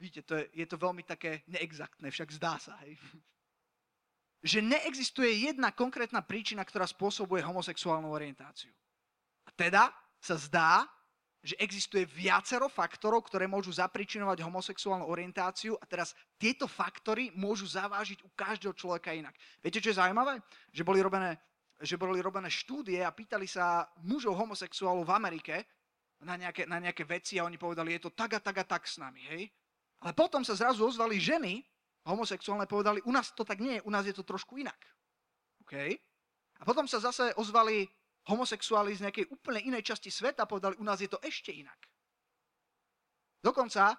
vidíte, 0.00 0.26
to 0.26 0.34
je, 0.34 0.44
je 0.64 0.66
to 0.66 0.74
veľmi 0.74 1.06
také 1.06 1.46
neexaktné, 1.46 2.10
však 2.10 2.34
zdá 2.34 2.58
sa, 2.58 2.74
hej, 2.82 2.98
že 4.40 4.64
neexistuje 4.64 5.48
jedna 5.48 5.72
konkrétna 5.72 6.24
príčina, 6.24 6.64
ktorá 6.64 6.88
spôsobuje 6.88 7.44
homosexuálnu 7.44 8.08
orientáciu. 8.08 8.72
A 9.44 9.50
teda 9.52 9.92
sa 10.20 10.36
zdá, 10.40 10.88
že 11.40 11.56
existuje 11.56 12.04
viacero 12.04 12.68
faktorov, 12.68 13.24
ktoré 13.24 13.48
môžu 13.48 13.72
zapričinovať 13.72 14.44
homosexuálnu 14.44 15.08
orientáciu 15.08 15.72
a 15.80 15.84
teraz 15.88 16.12
tieto 16.36 16.68
faktory 16.68 17.32
môžu 17.32 17.64
zavážiť 17.64 18.20
u 18.24 18.28
každého 18.36 18.76
človeka 18.76 19.16
inak. 19.16 19.32
Viete, 19.64 19.80
čo 19.80 19.92
je 19.92 20.00
zaujímavé? 20.00 20.44
Že 20.72 20.84
boli 20.84 21.00
robené 21.00 21.40
že 21.80 21.96
boli 21.96 22.20
robené 22.20 22.52
štúdie 22.52 23.00
a 23.00 23.08
pýtali 23.08 23.48
sa 23.48 23.88
mužov 24.04 24.36
homosexuálov 24.36 25.08
v 25.08 25.16
Amerike 25.16 25.56
na 26.20 26.36
nejaké, 26.36 26.68
na 26.68 26.76
nejaké 26.76 27.08
veci 27.08 27.40
a 27.40 27.48
oni 27.48 27.56
povedali, 27.56 27.96
je 27.96 28.04
to 28.04 28.12
tak 28.12 28.36
a 28.36 28.40
tak 28.40 28.60
a 28.60 28.64
tak 28.68 28.84
s 28.84 29.00
nami, 29.00 29.24
hej. 29.32 29.48
Ale 30.04 30.12
potom 30.12 30.44
sa 30.44 30.52
zrazu 30.52 30.84
ozvali 30.84 31.16
ženy 31.16 31.64
homosexuálne 32.06 32.64
povedali, 32.64 33.04
u 33.04 33.12
nás 33.12 33.32
to 33.36 33.44
tak 33.44 33.60
nie 33.60 33.78
je, 33.78 33.84
u 33.84 33.90
nás 33.92 34.04
je 34.06 34.14
to 34.16 34.24
trošku 34.24 34.56
inak. 34.56 34.78
Okay? 35.64 35.98
A 36.60 36.62
potom 36.64 36.88
sa 36.88 37.00
zase 37.00 37.32
ozvali 37.36 37.88
homosexuáli 38.28 38.96
z 38.96 39.08
nejakej 39.08 39.26
úplne 39.32 39.60
inej 39.64 39.92
časti 39.92 40.12
sveta 40.12 40.44
a 40.44 40.50
povedali, 40.50 40.76
u 40.80 40.84
nás 40.84 41.00
je 41.00 41.08
to 41.08 41.20
ešte 41.24 41.52
inak. 41.52 41.76
Dokonca, 43.40 43.96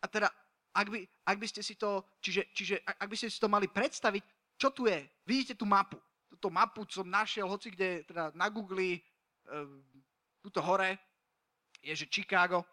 a 0.00 0.06
teda, 0.08 0.28
ak 0.72 0.86
by, 0.88 1.00
ak 1.28 1.36
by 1.36 1.46
ste 1.48 1.60
si 1.60 1.76
to, 1.76 2.16
čiže, 2.24 2.48
čiže 2.56 2.74
ak 2.80 3.08
by 3.08 3.16
ste 3.16 3.28
si 3.28 3.36
to 3.36 3.52
mali 3.52 3.68
predstaviť, 3.68 4.56
čo 4.56 4.72
tu 4.72 4.88
je, 4.88 5.04
vidíte 5.28 5.60
tú 5.60 5.68
mapu 5.68 6.00
túto 6.32 6.48
mapu 6.48 6.88
som 6.88 7.04
našiel, 7.04 7.44
hoci 7.46 7.70
kde 7.70 8.08
teda 8.08 8.32
na 8.32 8.48
Google, 8.48 8.96
e, 8.96 9.00
túto 10.40 10.64
hore, 10.64 10.96
je, 11.84 11.92
že 11.92 12.10
Chicago. 12.10 12.64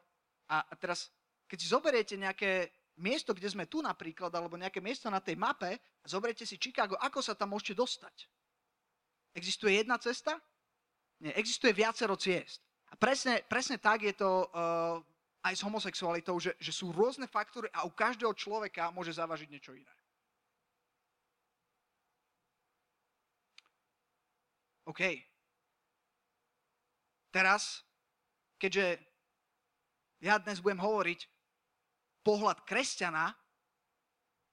A, 0.49 0.63
a 0.63 0.73
teraz, 0.79 1.11
keď 1.43 1.57
si 1.59 1.67
zoberiete 1.67 2.15
nejaké 2.15 2.71
miesto, 2.99 3.31
kde 3.31 3.47
sme 3.49 3.65
tu 3.65 3.79
napríklad, 3.79 4.29
alebo 4.35 4.59
nejaké 4.59 4.83
miesto 4.83 5.07
na 5.07 5.23
tej 5.23 5.39
mape, 5.39 5.79
a 5.79 6.05
zoberiete 6.05 6.43
si 6.43 6.59
Chicago, 6.59 6.99
ako 6.99 7.23
sa 7.23 7.33
tam 7.33 7.55
môžete 7.55 7.79
dostať? 7.79 8.27
Existuje 9.33 9.79
jedna 9.79 9.95
cesta? 9.97 10.35
Nie, 11.23 11.35
existuje 11.39 11.71
viacero 11.71 12.19
ciest. 12.19 12.63
A 12.91 12.95
presne, 12.99 13.43
presne 13.47 13.79
tak 13.79 14.03
je 14.03 14.15
to 14.15 14.49
uh, 14.51 14.99
aj 15.45 15.53
s 15.55 15.63
homosexualitou, 15.63 16.35
že, 16.39 16.55
že 16.59 16.75
sú 16.75 16.91
rôzne 16.91 17.27
faktory 17.29 17.71
a 17.71 17.87
u 17.87 17.91
každého 17.93 18.35
človeka 18.35 18.91
môže 18.91 19.15
zavažiť 19.15 19.47
niečo 19.47 19.71
iné. 19.71 19.93
OK. 24.89 25.01
Teraz, 27.29 27.85
keďže 28.57 28.97
ja 30.17 30.41
dnes 30.41 30.59
budem 30.59 30.81
hovoriť 30.81 31.38
pohľad 32.29 32.61
kresťana, 32.61 33.33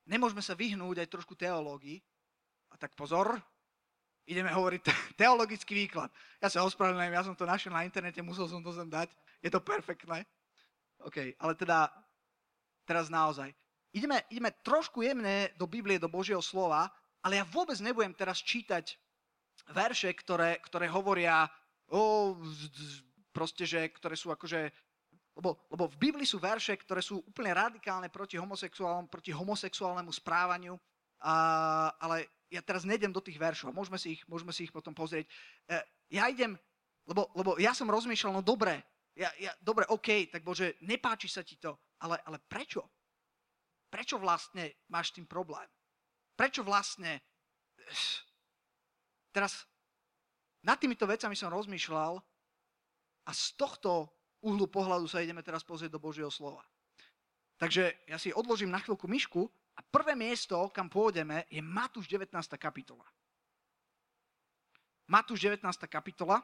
nemôžeme 0.08 0.40
sa 0.40 0.56
vyhnúť 0.56 1.04
aj 1.04 1.12
trošku 1.12 1.36
teológii. 1.36 2.00
A 2.72 2.80
tak 2.80 2.96
pozor, 2.96 3.36
ideme 4.24 4.48
hovoriť 4.48 4.80
teologický 5.20 5.84
výklad. 5.84 6.08
Ja 6.40 6.48
sa 6.48 6.64
ospravedlňujem, 6.64 7.12
ja 7.12 7.26
som 7.28 7.36
to 7.36 7.44
našiel 7.44 7.76
na 7.76 7.84
internete, 7.84 8.24
musel 8.24 8.48
som 8.48 8.64
to 8.64 8.72
sem 8.72 8.88
dať. 8.88 9.12
Je 9.44 9.52
to 9.52 9.60
perfektné. 9.60 10.24
OK, 11.04 11.36
ale 11.36 11.52
teda 11.52 11.92
teraz 12.88 13.12
naozaj. 13.12 13.52
Ideme, 13.92 14.24
ideme 14.32 14.56
trošku 14.64 15.04
jemne 15.04 15.52
do 15.60 15.68
Biblie, 15.68 16.00
do 16.00 16.08
Božieho 16.08 16.40
slova, 16.40 16.88
ale 17.20 17.40
ja 17.40 17.44
vôbec 17.44 17.76
nebudem 17.84 18.16
teraz 18.16 18.40
čítať 18.40 18.96
verše, 19.72 20.12
ktoré, 20.16 20.60
ktoré 20.64 20.88
hovoria 20.88 21.48
o, 21.90 22.36
proste, 23.32 23.68
že, 23.68 23.92
ktoré 23.92 24.16
sú 24.16 24.32
akože 24.32 24.72
lebo, 25.36 25.60
lebo 25.68 25.84
v 25.86 26.00
Biblii 26.00 26.24
sú 26.24 26.40
verše, 26.40 26.74
ktoré 26.80 27.04
sú 27.04 27.20
úplne 27.20 27.52
radikálne 27.52 28.08
proti, 28.08 28.40
homosexuálnemu, 28.40 29.12
proti 29.12 29.30
homosexuálnemu 29.36 30.10
správaniu, 30.10 30.74
a, 31.20 31.34
ale 32.00 32.32
ja 32.48 32.64
teraz 32.64 32.88
nejdem 32.88 33.12
do 33.12 33.20
tých 33.20 33.36
veršov, 33.36 33.76
môžeme 33.76 34.00
si 34.00 34.16
ich, 34.16 34.22
môžeme 34.26 34.50
si 34.50 34.64
ich 34.64 34.72
potom 34.72 34.96
pozrieť. 34.96 35.28
E, 35.68 35.76
ja 36.16 36.32
idem, 36.32 36.56
lebo, 37.04 37.28
lebo 37.36 37.60
ja 37.60 37.76
som 37.76 37.92
rozmýšľal, 37.92 38.40
no 38.40 38.42
dobre, 38.42 38.80
ja, 39.16 39.28
ja, 39.36 39.52
dobre, 39.60 39.84
OK, 39.92 40.32
tak 40.32 40.44
bože, 40.44 40.76
nepáči 40.84 41.28
sa 41.28 41.44
ti 41.44 41.60
to, 41.60 41.76
ale, 42.00 42.20
ale 42.24 42.40
prečo? 42.40 42.84
Prečo 43.92 44.16
vlastne 44.20 44.84
máš 44.88 45.12
tým 45.12 45.24
problém? 45.24 45.68
Prečo 46.36 46.60
vlastne 46.60 47.24
Teraz 49.30 49.68
nad 50.64 50.80
týmito 50.80 51.04
vecami 51.04 51.36
som 51.36 51.52
rozmýšľal 51.52 52.18
a 53.26 53.30
z 53.30 53.44
tohto 53.60 54.08
uhlu 54.46 54.70
pohľadu 54.70 55.10
sa 55.10 55.18
ideme 55.18 55.42
teraz 55.42 55.66
pozrieť 55.66 55.98
do 55.98 56.00
Božieho 56.00 56.30
slova. 56.30 56.62
Takže 57.58 58.06
ja 58.06 58.16
si 58.20 58.30
odložím 58.30 58.70
na 58.70 58.78
chvíľku 58.78 59.10
myšku 59.10 59.42
a 59.74 59.80
prvé 59.82 60.14
miesto, 60.14 60.70
kam 60.70 60.86
pôjdeme, 60.86 61.50
je 61.50 61.58
Matúš 61.58 62.06
19. 62.06 62.30
kapitola. 62.54 63.04
Matúš 65.10 65.42
19. 65.42 65.66
kapitola. 65.90 66.38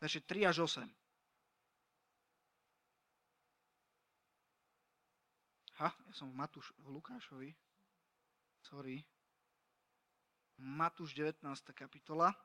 Verše 0.00 0.24
3 0.24 0.48
až 0.48 0.64
8. 0.64 1.09
Ha, 5.80 5.88
ja 5.88 6.12
som 6.12 6.28
v 6.28 6.36
Matúš, 6.36 6.76
v 6.76 6.92
Lukášovi. 6.92 7.50
Sorry. 8.60 9.00
Matúš 10.60 11.16
19. 11.16 11.40
kapitola. 11.72 12.36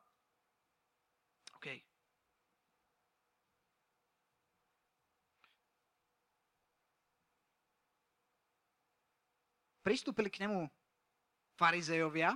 OK. 1.60 1.68
Pristúpili 9.84 10.32
k 10.32 10.48
nemu 10.48 10.64
farizejovia, 11.60 12.32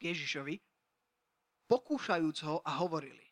k 0.00 0.16
Ježišovi, 0.16 0.56
pokúšajúc 1.68 2.38
ho 2.48 2.56
a 2.64 2.80
hovorili. 2.80 3.28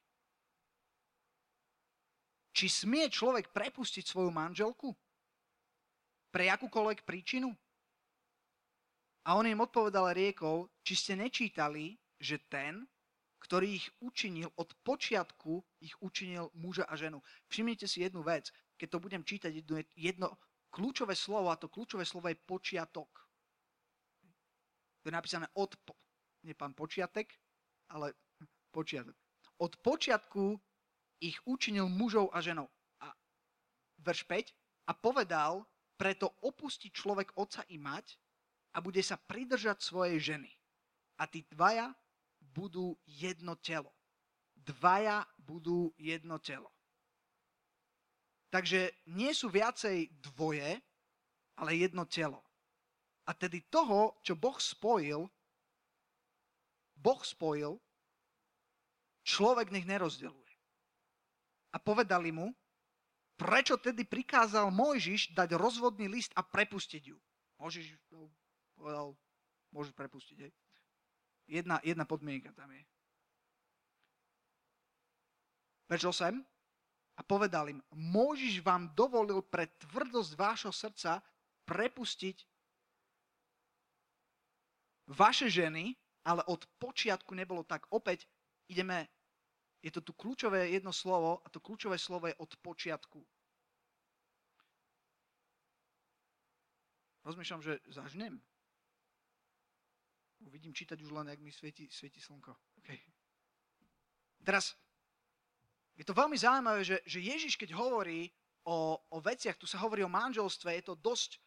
Či 2.52 2.68
smie 2.68 3.08
človek 3.08 3.56
prepustiť 3.56 4.04
svoju 4.04 4.28
manželku? 4.28 4.92
Pre 6.36 6.52
akúkoľvek 6.52 7.08
príčinu? 7.08 7.48
A 9.24 9.40
on 9.40 9.48
im 9.48 9.64
odpovedal 9.64 10.12
riekol, 10.12 10.68
či 10.84 10.92
ste 10.92 11.16
nečítali, 11.16 11.96
že 12.20 12.44
ten, 12.44 12.84
ktorý 13.40 13.80
ich 13.80 13.88
učinil 14.04 14.52
od 14.60 14.68
počiatku, 14.84 15.64
ich 15.80 15.96
učinil 16.04 16.52
muža 16.52 16.84
a 16.84 16.92
ženu. 16.92 17.24
Všimnite 17.48 17.88
si 17.88 18.04
jednu 18.04 18.20
vec, 18.20 18.52
keď 18.76 18.88
to 18.92 18.98
budem 19.00 19.24
čítať 19.24 19.48
jedno, 19.64 19.80
jedno 19.96 20.28
kľúčové 20.68 21.16
slovo, 21.16 21.48
a 21.48 21.56
to 21.56 21.72
kľúčové 21.72 22.04
slovo 22.04 22.28
je 22.28 22.36
počiatok. 22.36 23.08
To 25.00 25.04
je 25.08 25.16
napísané 25.16 25.48
od, 25.56 25.72
po, 25.88 25.96
nie 26.44 26.52
pán 26.52 26.76
počiatek, 26.76 27.32
ale 27.96 28.12
počiatok. 28.76 29.16
Od 29.56 29.72
počiatku 29.80 30.52
ich 31.24 31.40
učinil 31.48 31.88
mužov 31.88 32.28
a 32.36 32.44
ženou. 32.44 32.68
A 33.00 33.08
verš 34.04 34.28
5. 34.28 34.52
A 34.84 34.92
povedal, 34.92 35.64
preto 35.96 36.36
opustí 36.44 36.92
človek 36.92 37.34
otca 37.40 37.64
i 37.72 37.80
mať 37.80 38.16
a 38.76 38.84
bude 38.84 39.00
sa 39.00 39.16
pridržať 39.16 39.80
svojej 39.80 40.20
ženy. 40.20 40.52
A 41.16 41.24
tí 41.24 41.44
dvaja 41.48 41.96
budú 42.40 42.96
jedno 43.08 43.56
telo. 43.56 43.92
Dvaja 44.52 45.24
budú 45.40 45.92
jedno 45.96 46.36
telo. 46.36 46.68
Takže 48.52 48.92
nie 49.12 49.32
sú 49.32 49.48
viacej 49.48 50.12
dvoje, 50.20 50.80
ale 51.56 51.70
jedno 51.80 52.04
telo. 52.04 52.40
A 53.26 53.34
tedy 53.34 53.64
toho, 53.66 54.16
čo 54.22 54.38
Boh 54.38 54.56
spojil, 54.60 55.26
Boh 56.96 57.20
spojil, 57.20 57.76
človek 59.26 59.74
nech 59.74 59.84
nerozdeluje. 59.84 60.52
A 61.74 61.76
povedali 61.82 62.30
mu, 62.30 62.54
prečo 63.36 63.76
tedy 63.76 64.02
prikázal 64.02 64.72
Mojžiš 64.72 65.36
dať 65.36 65.54
rozvodný 65.60 66.08
list 66.08 66.32
a 66.34 66.42
prepustiť 66.42 67.02
ju. 67.12 67.16
Mojžiš 67.60 67.96
povedal, 68.76 69.16
môžeš 69.72 69.92
prepustiť. 69.92 70.36
Hej. 70.40 70.52
Jedna, 71.46 71.78
jedna 71.84 72.04
podmienka 72.04 72.50
tam 72.56 72.72
je. 72.72 72.82
Verš 75.86 76.10
8. 76.10 76.42
A 77.16 77.20
povedal 77.24 77.72
im, 77.72 77.80
Môžiš 77.94 78.60
vám 78.60 78.92
dovolil 78.92 79.40
pre 79.40 79.70
tvrdosť 79.80 80.32
vášho 80.36 80.72
srdca 80.74 81.24
prepustiť 81.64 82.44
vaše 85.06 85.46
ženy, 85.48 85.94
ale 86.26 86.42
od 86.50 86.66
počiatku 86.82 87.32
nebolo 87.32 87.62
tak. 87.62 87.86
Opäť 87.94 88.26
ideme, 88.66 89.06
je 89.86 89.94
to 89.94 90.02
tu 90.02 90.12
kľúčové 90.18 90.74
jedno 90.74 90.90
slovo 90.90 91.38
a 91.38 91.46
to 91.46 91.62
kľúčové 91.62 91.94
slovo 91.94 92.26
je 92.26 92.34
od 92.42 92.50
počiatku. 92.58 93.22
Rozmýšľam, 97.22 97.62
že 97.62 97.78
zažnem. 97.94 98.42
Vidím 100.50 100.74
čítať 100.74 100.98
už 100.98 101.14
len, 101.14 101.30
ak 101.30 101.38
mi 101.38 101.54
svieti, 101.54 101.86
svieti 101.86 102.18
slnko. 102.18 102.50
Okay. 102.82 102.98
Teraz, 104.42 104.74
je 105.94 106.02
to 106.02 106.14
veľmi 106.14 106.34
zaujímavé, 106.34 106.82
že, 106.82 106.98
že 107.06 107.22
Ježiš, 107.22 107.54
keď 107.54 107.78
hovorí 107.78 108.30
o, 108.66 108.98
o 108.98 109.18
veciach, 109.22 109.54
tu 109.54 109.70
sa 109.70 109.78
hovorí 109.82 110.02
o 110.02 110.10
manželstve, 110.10 110.82
je 110.82 110.84
to 110.86 110.98
dosť 110.98 111.38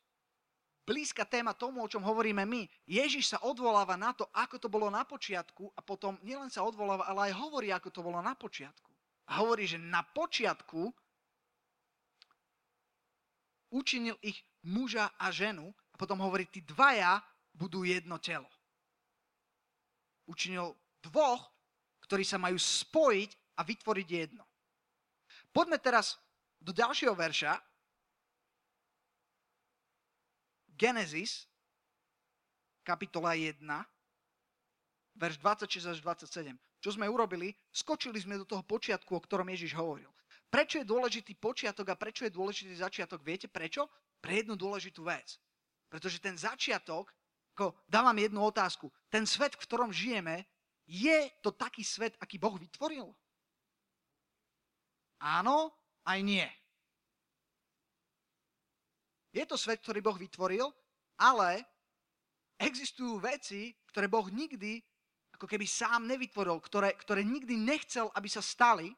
blízka 0.89 1.21
téma 1.21 1.53
tomu, 1.53 1.85
o 1.85 1.91
čom 1.91 2.01
hovoríme 2.01 2.41
my. 2.49 2.65
Ježiš 2.89 3.37
sa 3.37 3.45
odvoláva 3.45 3.93
na 3.93 4.09
to, 4.17 4.25
ako 4.33 4.57
to 4.57 4.65
bolo 4.65 4.89
na 4.89 5.05
počiatku 5.05 5.69
a 5.77 5.85
potom 5.85 6.17
nielen 6.25 6.49
sa 6.49 6.65
odvoláva, 6.65 7.05
ale 7.05 7.29
aj 7.29 7.37
hovorí, 7.37 7.69
ako 7.69 7.93
to 7.93 8.01
bolo 8.01 8.17
na 8.17 8.33
počiatku. 8.33 8.89
A 9.29 9.45
hovorí, 9.45 9.69
že 9.69 9.77
na 9.77 10.01
počiatku 10.01 10.89
učinil 13.69 14.17
ich 14.25 14.41
muža 14.65 15.13
a 15.21 15.29
ženu 15.29 15.69
a 15.93 15.95
potom 16.01 16.17
hovorí, 16.25 16.49
tí 16.49 16.65
dvaja 16.65 17.21
budú 17.53 17.85
jedno 17.85 18.17
telo 18.17 18.49
učinil 20.29 20.77
dvoch, 21.01 21.49
ktorí 22.05 22.21
sa 22.21 22.37
majú 22.37 22.61
spojiť 22.61 23.57
a 23.57 23.65
vytvoriť 23.65 24.07
jedno. 24.07 24.45
Poďme 25.49 25.81
teraz 25.81 26.21
do 26.61 26.69
ďalšieho 26.69 27.17
verša. 27.17 27.57
Genesis, 30.79 31.43
kapitola 32.87 33.35
1, 33.35 33.59
verš 35.19 35.35
26 35.43 35.91
až 35.91 35.97
27. 35.99 36.55
Čo 36.79 36.95
sme 36.95 37.11
urobili? 37.11 37.51
Skočili 37.67 38.15
sme 38.23 38.39
do 38.39 38.47
toho 38.47 38.63
počiatku, 38.63 39.11
o 39.11 39.19
ktorom 39.19 39.51
Ježiš 39.51 39.75
hovoril. 39.75 40.07
Prečo 40.47 40.79
je 40.79 40.87
dôležitý 40.87 41.35
počiatok 41.35 41.91
a 41.91 41.99
prečo 41.99 42.23
je 42.23 42.31
dôležitý 42.31 42.79
začiatok? 42.79 43.19
Viete 43.19 43.51
prečo? 43.51 43.91
Pre 44.23 44.31
jednu 44.31 44.55
dôležitú 44.55 45.03
vec. 45.03 45.35
Pretože 45.91 46.23
ten 46.23 46.39
začiatok 46.39 47.11
ako 47.59 47.75
dávam 47.91 48.15
jednu 48.15 48.39
otázku. 48.47 48.87
Ten 49.11 49.27
svet, 49.27 49.59
v 49.59 49.63
ktorom 49.67 49.91
žijeme, 49.91 50.47
je 50.87 51.27
to 51.43 51.51
taký 51.51 51.83
svet, 51.83 52.15
aký 52.23 52.39
Boh 52.39 52.55
vytvoril? 52.55 53.11
Áno, 55.19 55.75
aj 56.07 56.19
nie. 56.23 56.47
Je 59.39 59.47
to 59.47 59.55
svet, 59.55 59.79
ktorý 59.79 60.03
Boh 60.03 60.19
vytvoril, 60.19 60.67
ale 61.15 61.63
existujú 62.59 63.23
veci, 63.23 63.71
ktoré 63.87 64.11
Boh 64.11 64.27
nikdy 64.27 64.83
ako 65.39 65.47
keby 65.47 65.63
sám 65.63 66.03
nevytvoril, 66.03 66.59
ktoré, 66.59 66.91
ktoré 66.99 67.23
nikdy 67.23 67.55
nechcel, 67.55 68.11
aby 68.11 68.27
sa 68.27 68.43
stali 68.43 68.91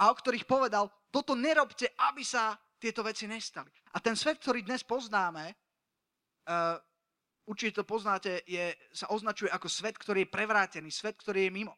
a 0.00 0.08
o 0.08 0.14
ktorých 0.16 0.48
povedal, 0.48 0.88
toto 1.12 1.36
nerobte, 1.36 1.92
aby 2.08 2.24
sa 2.24 2.56
tieto 2.80 3.04
veci 3.04 3.28
nestali. 3.28 3.68
A 3.92 4.00
ten 4.00 4.16
svet, 4.16 4.40
ktorý 4.40 4.64
dnes 4.64 4.80
poznáme, 4.88 5.52
uh, 6.48 6.80
určite 7.44 7.82
to 7.82 7.84
poznáte, 7.84 8.40
je, 8.48 8.72
sa 8.96 9.12
označuje 9.12 9.52
ako 9.52 9.68
svet, 9.68 10.00
ktorý 10.00 10.24
je 10.24 10.32
prevrátený, 10.32 10.88
svet, 10.88 11.20
ktorý 11.20 11.44
je 11.44 11.52
mimo. 11.52 11.76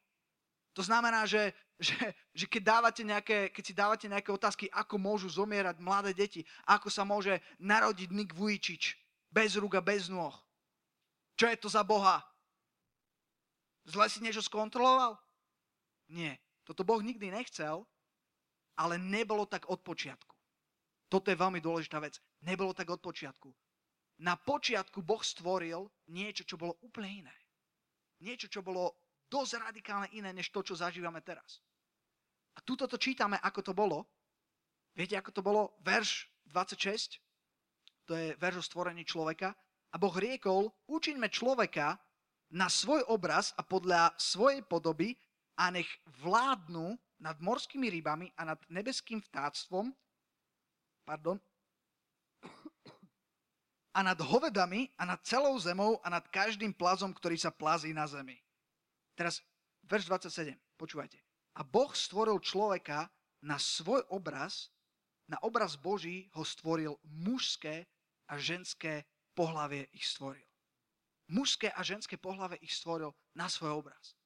To 0.79 0.87
znamená, 0.87 1.27
že, 1.27 1.51
že, 1.81 1.97
že 2.37 2.47
keď, 2.47 2.63
dávate 2.63 3.03
nejaké, 3.03 3.49
keď 3.49 3.65
si 3.65 3.75
dávate 3.75 4.07
nejaké 4.07 4.31
otázky, 4.31 4.69
ako 4.69 5.01
môžu 5.01 5.33
zomierať 5.33 5.81
mladé 5.81 6.13
deti, 6.13 6.45
ako 6.69 6.93
sa 6.93 7.03
môže 7.09 7.41
narodiť 7.57 8.13
Nik 8.13 8.31
Vujčič 8.37 9.01
bez 9.33 9.57
rúk 9.57 9.75
a 9.79 9.83
bez 9.83 10.13
nôh. 10.13 10.35
Čo 11.41 11.49
je 11.49 11.57
to 11.57 11.69
za 11.73 11.81
Boha? 11.81 12.21
Zle 13.89 14.07
si 14.13 14.21
niečo 14.21 14.45
skontroloval? 14.45 15.17
Nie. 16.13 16.37
Toto 16.69 16.85
Boh 16.85 17.01
nikdy 17.01 17.33
nechcel, 17.33 17.89
ale 18.77 19.01
nebolo 19.01 19.49
tak 19.49 19.67
od 19.73 19.81
počiatku. 19.81 20.37
Toto 21.11 21.33
je 21.33 21.41
veľmi 21.41 21.59
dôležitá 21.59 21.99
vec. 21.99 22.21
Nebolo 22.45 22.77
tak 22.77 22.93
od 22.93 23.01
počiatku 23.01 23.51
na 24.21 24.37
počiatku 24.37 25.01
Boh 25.01 25.25
stvoril 25.25 25.89
niečo, 26.13 26.45
čo 26.45 26.61
bolo 26.61 26.77
úplne 26.85 27.25
iné. 27.25 27.37
Niečo, 28.21 28.53
čo 28.53 28.61
bolo 28.61 28.93
dosť 29.33 29.73
radikálne 29.73 30.13
iné, 30.13 30.31
než 30.37 30.53
to, 30.53 30.61
čo 30.61 30.77
zažívame 30.77 31.25
teraz. 31.25 31.65
A 32.61 32.65
tuto 32.69 32.85
to 32.85 33.01
čítame, 33.01 33.41
ako 33.41 33.65
to 33.65 33.73
bolo. 33.73 34.05
Viete, 34.93 35.17
ako 35.17 35.33
to 35.33 35.41
bolo? 35.41 35.81
Verš 35.81 36.29
26, 36.53 37.17
to 38.05 38.13
je 38.13 38.37
verš 38.37 38.61
o 38.61 38.69
stvorení 38.69 39.01
človeka. 39.09 39.57
A 39.91 39.97
Boh 39.97 40.13
riekol, 40.13 40.69
učiňme 40.85 41.33
človeka 41.33 41.97
na 42.53 42.69
svoj 42.69 43.01
obraz 43.09 43.57
a 43.57 43.65
podľa 43.65 44.13
svojej 44.21 44.61
podoby 44.61 45.17
a 45.57 45.73
nech 45.73 45.89
vládnu 46.21 47.01
nad 47.25 47.41
morskými 47.41 47.89
rybami 47.89 48.29
a 48.37 48.53
nad 48.53 48.61
nebeským 48.69 49.25
vtáctvom, 49.25 49.89
pardon, 51.09 51.41
a 53.91 54.01
nad 54.05 54.21
hovedami 54.21 54.93
a 55.01 55.09
nad 55.09 55.25
celou 55.25 55.57
zemou 55.57 55.97
a 56.05 56.13
nad 56.13 56.29
každým 56.29 56.77
plazom, 56.77 57.11
ktorý 57.11 57.41
sa 57.41 57.51
plazí 57.51 57.97
na 57.97 58.05
zemi. 58.05 58.37
Teraz 59.17 59.41
verš 59.89 60.07
27, 60.07 60.55
počúvajte. 60.77 61.30
A 61.59 61.67
Boh 61.67 61.91
stvoril 61.91 62.39
človeka 62.39 63.11
na 63.43 63.59
svoj 63.59 64.05
obraz, 64.13 64.71
na 65.27 65.39
obraz 65.43 65.75
Boží 65.75 66.31
ho 66.35 66.45
stvoril 66.45 66.99
mužské 67.07 67.87
a 68.31 68.39
ženské 68.39 69.07
pohlavie 69.35 69.87
ich 69.95 70.07
stvoril. 70.07 70.47
Mužské 71.31 71.71
a 71.71 71.83
ženské 71.83 72.19
pohlavie 72.19 72.59
ich 72.63 72.75
stvoril 72.75 73.15
na 73.35 73.47
svoj 73.47 73.83
obraz. 73.87 74.19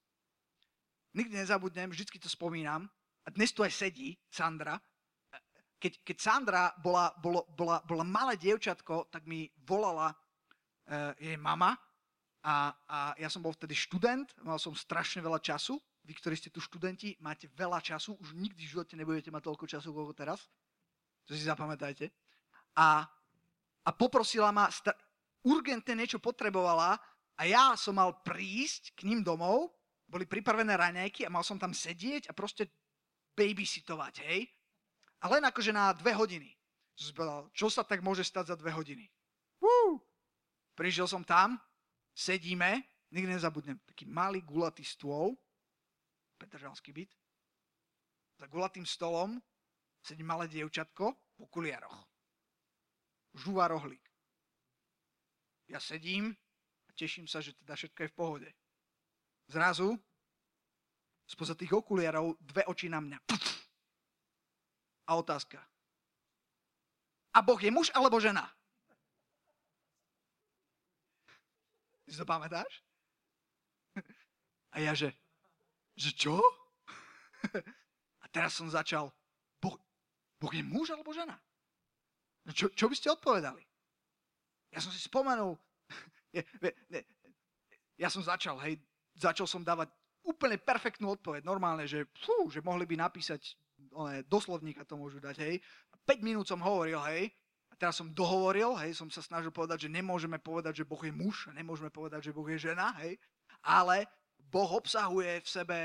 Nikdy 1.15 1.37
nezabudnem, 1.45 1.93
vždycky 1.93 2.19
to 2.19 2.29
spomínam, 2.29 2.89
a 3.25 3.29
dnes 3.33 3.53
tu 3.57 3.65
aj 3.65 3.73
sedí 3.73 4.13
Sandra, 4.29 4.77
keď, 5.81 5.93
keď 6.01 6.17
Sandra 6.17 6.63
bola, 6.81 7.13
bola, 7.21 7.45
bola, 7.45 7.77
bola 7.85 8.05
malé 8.05 8.41
dievčatko, 8.41 9.13
tak 9.13 9.29
mi 9.29 9.45
volala 9.69 10.13
uh, 10.13 11.13
jej 11.21 11.37
mama 11.37 11.77
a, 12.45 12.73
a 12.89 12.99
ja 13.21 13.29
som 13.29 13.45
bol 13.45 13.53
vtedy 13.53 13.77
študent, 13.77 14.33
mal 14.41 14.57
som 14.57 14.73
strašne 14.73 15.21
veľa 15.21 15.41
času. 15.45 15.77
Vy, 16.05 16.12
ktorí 16.21 16.37
ste 16.37 16.53
tu 16.53 16.61
študenti, 16.61 17.17
máte 17.25 17.49
veľa 17.57 17.81
času, 17.81 18.21
už 18.21 18.37
nikdy 18.37 18.61
v 18.61 18.73
živote 18.77 18.93
nebudete 18.93 19.33
mať 19.33 19.43
toľko 19.49 19.64
času, 19.64 19.88
koľko 19.88 20.12
teraz. 20.12 20.45
To 21.25 21.33
si 21.33 21.49
zapamätajte. 21.49 22.12
A, 22.77 23.09
a 23.85 23.90
poprosila 23.97 24.53
ma, 24.53 24.69
sta- 24.69 24.97
urgentne 25.49 25.97
niečo 25.97 26.21
potrebovala 26.21 27.01
a 27.40 27.43
ja 27.49 27.73
som 27.81 27.97
mal 27.97 28.21
prísť 28.21 28.93
k 29.01 29.09
ním 29.09 29.25
domov, 29.25 29.73
boli 30.05 30.29
pripravené 30.29 30.77
raňajky 30.77 31.25
a 31.25 31.33
mal 31.33 31.40
som 31.40 31.57
tam 31.57 31.73
sedieť 31.73 32.29
a 32.29 32.37
proste 32.37 32.69
babysitovať, 33.33 34.14
hej? 34.29 34.45
A 35.25 35.33
len 35.33 35.43
akože 35.49 35.73
na 35.73 35.97
dve 35.97 36.12
hodiny. 36.12 36.53
Povedal, 37.17 37.49
čo 37.57 37.73
sa 37.73 37.83
tak 37.83 38.05
môže 38.05 38.23
stať 38.23 38.55
za 38.55 38.57
dve 38.61 38.71
hodiny? 38.71 39.09
Woo! 39.59 39.99
Prišiel 40.77 41.09
som 41.09 41.25
tam, 41.25 41.57
sedíme, 42.12 42.85
nikdy 43.11 43.35
nezabudnem, 43.35 43.81
taký 43.88 44.07
malý 44.07 44.45
gulatý 44.45 44.87
stôl, 44.87 45.35
Petržalský 46.45 46.93
byt, 46.93 47.09
za 48.37 48.47
gulatým 48.53 48.85
stolom 48.85 49.41
sedí 50.05 50.21
malé 50.21 50.45
dievčatko 50.53 51.17
v 51.41 51.41
okuliaroch. 51.41 52.05
Žúva 53.33 53.73
rohlík. 53.73 54.05
Ja 55.73 55.81
sedím 55.81 56.37
a 56.85 56.91
teším 56.93 57.25
sa, 57.25 57.41
že 57.41 57.57
teda 57.57 57.73
všetko 57.73 58.01
je 58.05 58.13
v 58.13 58.19
pohode. 58.19 58.51
Zrazu 59.49 59.97
spoza 61.25 61.57
tých 61.57 61.73
okuliarov 61.73 62.37
dve 62.45 62.69
oči 62.69 62.93
na 62.93 63.01
mňa. 63.01 63.19
A 65.09 65.11
otázka. 65.17 65.65
A 67.33 67.39
Boh 67.41 67.59
je 67.59 67.73
muž 67.73 67.89
alebo 67.97 68.21
žena? 68.21 68.45
Ty 72.05 72.09
si 72.13 72.21
to 72.21 72.29
pamätáš? 72.29 72.85
A 74.75 74.83
ja, 74.83 74.93
že, 74.93 75.17
že 75.95 76.11
čo? 76.15 76.39
A 78.23 78.27
teraz 78.31 78.59
som 78.59 78.67
začal, 78.67 79.11
boh, 79.63 79.77
boh 80.39 80.53
je 80.53 80.63
muž 80.63 80.91
alebo 80.91 81.15
žena? 81.15 81.39
No 82.45 82.53
čo, 82.53 82.69
čo 82.75 82.91
by 82.91 82.95
ste 82.95 83.15
odpovedali? 83.15 83.63
Ja 84.75 84.83
som 84.83 84.91
si 84.91 85.01
spomenul, 85.01 85.55
ja, 88.03 88.09
som 88.11 88.27
začal, 88.27 88.59
hej, 88.67 88.83
začal 89.15 89.47
som 89.47 89.63
dávať 89.63 89.89
úplne 90.27 90.59
perfektnú 90.59 91.15
odpoveď, 91.15 91.47
normálne, 91.47 91.87
že, 91.87 92.11
fú, 92.19 92.51
že 92.51 92.65
mohli 92.65 92.83
by 92.89 92.99
napísať 92.99 93.55
one, 93.95 94.27
do 94.27 94.39
slovníka 94.43 94.83
to 94.83 94.99
môžu 94.99 95.23
dať, 95.23 95.37
hej. 95.41 95.63
5 96.05 96.27
minút 96.27 96.51
som 96.51 96.59
hovoril, 96.59 96.99
hej, 97.07 97.31
a 97.71 97.75
teraz 97.79 97.97
som 98.03 98.11
dohovoril, 98.11 98.75
hej, 98.83 98.99
som 98.99 99.07
sa 99.09 99.23
snažil 99.23 99.55
povedať, 99.55 99.87
že 99.87 99.95
nemôžeme 99.95 100.43
povedať, 100.43 100.83
že 100.83 100.89
Boh 100.89 101.01
je 101.01 101.15
muž, 101.15 101.49
a 101.49 101.53
nemôžeme 101.55 101.89
povedať, 101.89 102.29
že 102.31 102.35
Boh 102.35 102.47
je 102.51 102.59
žena, 102.59 102.93
hej, 102.99 103.15
ale 103.63 104.11
Boh 104.55 104.71
obsahuje 104.71 105.43
v 105.43 105.49
sebe 105.51 105.79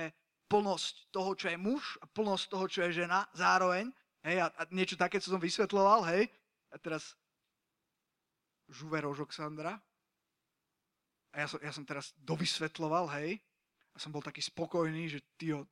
plnosť 0.45 1.09
toho, 1.09 1.33
čo 1.33 1.49
je 1.49 1.57
muž 1.57 1.97
a 2.01 2.05
plnosť 2.05 2.45
toho, 2.53 2.65
čo 2.69 2.85
je 2.85 3.01
žena 3.01 3.25
zároveň, 3.33 3.89
hej, 4.29 4.45
a, 4.45 4.53
a 4.53 4.61
niečo 4.69 4.93
také, 4.93 5.17
co 5.17 5.33
som 5.33 5.41
vysvetloval, 5.41 6.05
hej, 6.13 6.29
a 6.69 6.77
teraz 6.77 7.17
žuve 8.69 9.01
rožok 9.01 9.33
a 11.29 11.35
ja 11.37 11.47
som, 11.49 11.59
ja 11.61 11.73
som 11.73 11.85
teraz 11.85 12.13
dovysvetloval, 12.21 13.09
hej, 13.21 13.41
a 13.93 13.97
som 13.97 14.13
bol 14.13 14.21
taký 14.21 14.41
spokojný, 14.41 15.09
že 15.09 15.19
tyjo, 15.37 15.65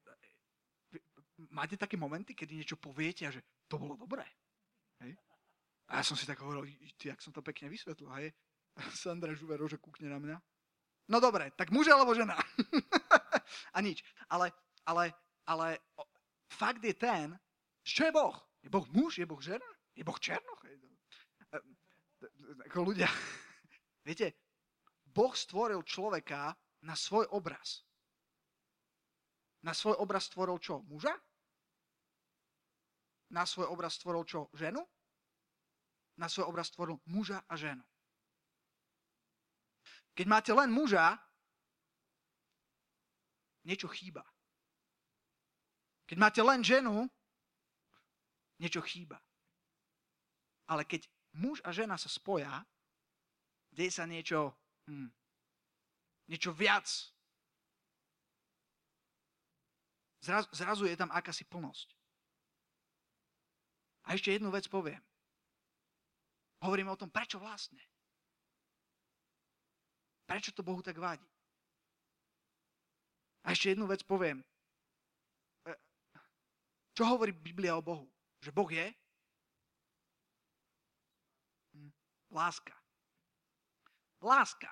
máte 1.54 1.78
také 1.78 1.98
momenty, 1.98 2.34
kedy 2.34 2.62
niečo 2.62 2.78
poviete 2.82 3.30
a 3.30 3.34
že 3.34 3.46
to 3.70 3.78
bolo 3.78 3.94
dobré. 3.94 4.26
Hej? 5.06 5.14
A 5.90 6.02
ja 6.02 6.04
som 6.06 6.18
si 6.18 6.26
tak 6.26 6.42
hovoril, 6.42 6.66
ty, 6.98 7.14
jak 7.14 7.22
som 7.22 7.30
to 7.34 7.46
pekne 7.46 7.70
vysvetlil, 7.70 8.10
hej? 8.22 8.34
Sandra 8.94 9.34
Žuver 9.34 9.62
že 9.66 9.82
kúkne 9.82 10.10
na 10.10 10.18
mňa. 10.22 10.38
No 11.08 11.24
dobre, 11.24 11.52
tak 11.56 11.72
muž 11.72 11.88
alebo 11.88 12.12
žena? 12.12 12.36
a 13.76 13.78
nič. 13.80 14.04
Ale, 14.28 14.52
ale, 14.84 15.16
ale 15.48 15.80
fakt 16.52 16.84
je 16.84 16.92
ten, 16.92 17.40
čo 17.88 18.08
je 18.08 18.12
Boh? 18.12 18.36
Je 18.60 18.70
Boh 18.70 18.84
muž? 18.92 19.24
Je 19.24 19.28
Boh 19.28 19.40
žena? 19.40 19.68
Je 19.96 20.04
Boh 20.04 20.20
černoch? 20.20 20.60
Ako 22.68 22.92
ľudia, 22.92 23.08
viete, 24.08 24.36
Boh 25.08 25.32
stvoril 25.32 25.80
človeka 25.88 26.52
na 26.84 26.94
svoj 26.94 27.26
obraz. 27.32 27.88
Na 29.64 29.74
svoj 29.74 29.96
obraz 29.98 30.28
stvoril 30.28 30.60
čo? 30.60 30.84
Muža? 30.86 31.16
Na 33.32 33.48
svoj 33.48 33.72
obraz 33.72 33.96
stvoril 33.96 34.24
čo? 34.28 34.52
Ženu? 34.54 34.84
Na 36.20 36.28
svoj 36.30 36.52
obraz 36.52 36.68
stvoril 36.68 37.00
muža 37.08 37.42
a 37.48 37.54
ženu. 37.56 37.84
Keď 40.18 40.26
máte 40.26 40.50
len 40.50 40.74
muža, 40.74 41.14
niečo 43.62 43.86
chýba. 43.86 44.26
Keď 46.10 46.18
máte 46.18 46.42
len 46.42 46.66
ženu, 46.66 47.06
niečo 48.58 48.82
chýba. 48.82 49.22
Ale 50.66 50.90
keď 50.90 51.06
muž 51.38 51.62
a 51.62 51.70
žena 51.70 52.02
sa 52.02 52.10
spoja, 52.10 52.66
deje 53.70 53.94
sa 53.94 54.10
niečo, 54.10 54.58
hm, 54.90 55.14
niečo 56.34 56.50
viac. 56.50 56.90
Zrazu, 60.26 60.50
zrazu 60.50 60.84
je 60.90 60.98
tam 60.98 61.14
akási 61.14 61.46
plnosť. 61.46 61.94
A 64.10 64.18
ešte 64.18 64.34
jednu 64.34 64.50
vec 64.50 64.66
poviem. 64.66 65.04
Hovoríme 66.66 66.90
o 66.90 66.98
tom, 66.98 67.14
prečo 67.14 67.38
vlastne. 67.38 67.84
Prečo 70.28 70.52
to 70.52 70.60
Bohu 70.60 70.84
tak 70.84 71.00
vádi? 71.00 71.24
A 73.48 73.56
ešte 73.56 73.72
jednu 73.72 73.88
vec 73.88 74.04
poviem. 74.04 74.44
E, 75.64 75.72
čo 76.92 77.08
hovorí 77.08 77.32
Biblia 77.32 77.80
o 77.80 77.82
Bohu? 77.82 78.12
Že 78.44 78.52
Boh 78.52 78.68
je? 78.68 78.92
Hm, 81.72 81.92
láska. 82.36 82.76
Láska. 84.20 84.68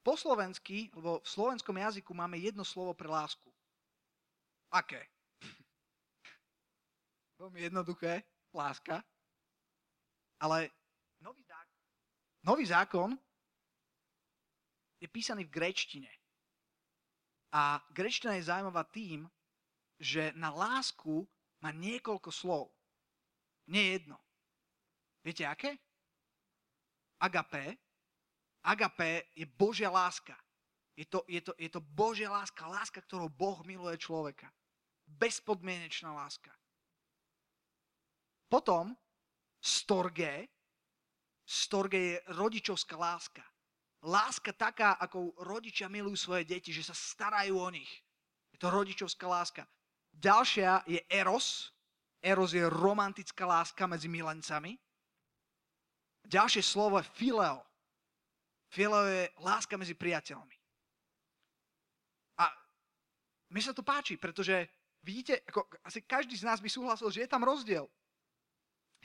Po 0.00 0.16
slovensky, 0.16 0.88
lebo 0.96 1.20
v 1.20 1.28
slovenskom 1.28 1.76
jazyku 1.76 2.16
máme 2.16 2.40
jedno 2.40 2.64
slovo 2.64 2.96
pre 2.96 3.10
lásku. 3.10 3.52
Aké? 4.72 5.04
Veľmi 7.42 7.68
jednoduché, 7.68 8.24
láska. 8.56 9.04
Ale 10.40 10.72
nový 12.46 12.64
zákon 12.66 13.18
je 15.02 15.08
písaný 15.10 15.44
v 15.44 15.54
grečtine. 15.54 16.12
A 17.52 17.82
grečtina 17.90 18.38
je 18.38 18.46
zaujímavá 18.46 18.86
tým, 18.86 19.26
že 19.98 20.30
na 20.38 20.54
lásku 20.54 21.26
má 21.60 21.74
niekoľko 21.74 22.30
slov. 22.30 22.70
Nie 23.66 23.98
jedno. 23.98 24.20
Viete 25.26 25.42
aké? 25.42 25.74
Agapé. 27.18 27.74
Agapé 28.62 29.26
je 29.34 29.46
Božia 29.46 29.90
láska. 29.90 30.36
Je 30.96 31.04
to, 31.04 31.24
je, 31.28 31.40
to, 31.40 31.52
je 31.58 31.68
to 31.68 31.80
Božia 31.80 32.30
láska, 32.30 32.70
láska, 32.70 33.02
ktorou 33.04 33.28
Boh 33.28 33.60
miluje 33.66 33.98
človeka. 33.98 34.48
Bezpodmienečná 35.06 36.14
láska. 36.14 36.54
Potom 38.46 38.94
storge, 39.60 40.48
storge 41.46 41.98
je 41.98 42.16
rodičovská 42.34 42.98
láska. 42.98 43.46
Láska 44.02 44.52
taká, 44.52 44.98
ako 44.98 45.38
rodičia 45.46 45.86
milujú 45.86 46.18
svoje 46.18 46.44
deti, 46.44 46.74
že 46.74 46.82
sa 46.82 46.94
starajú 46.94 47.54
o 47.56 47.70
nich. 47.70 47.88
Je 48.50 48.58
to 48.58 48.68
rodičovská 48.68 49.24
láska. 49.30 49.62
Ďalšia 50.10 50.82
je 50.90 51.00
eros. 51.06 51.70
Eros 52.18 52.50
je 52.50 52.66
romantická 52.66 53.46
láska 53.46 53.86
medzi 53.86 54.10
milencami. 54.10 54.74
Ďalšie 56.26 56.62
slovo 56.66 56.98
je 56.98 57.06
fileo. 57.14 57.62
Fileo 58.66 59.06
je 59.06 59.24
láska 59.46 59.78
medzi 59.78 59.94
priateľmi. 59.94 60.56
A 62.42 62.50
mi 63.54 63.62
sa 63.62 63.70
to 63.70 63.86
páči, 63.86 64.18
pretože 64.18 64.66
vidíte, 65.06 65.46
ako 65.46 65.70
asi 65.86 66.02
každý 66.02 66.34
z 66.34 66.42
nás 66.42 66.58
by 66.58 66.66
súhlasil, 66.66 67.06
že 67.14 67.22
je 67.22 67.30
tam 67.30 67.46
rozdiel. 67.46 67.86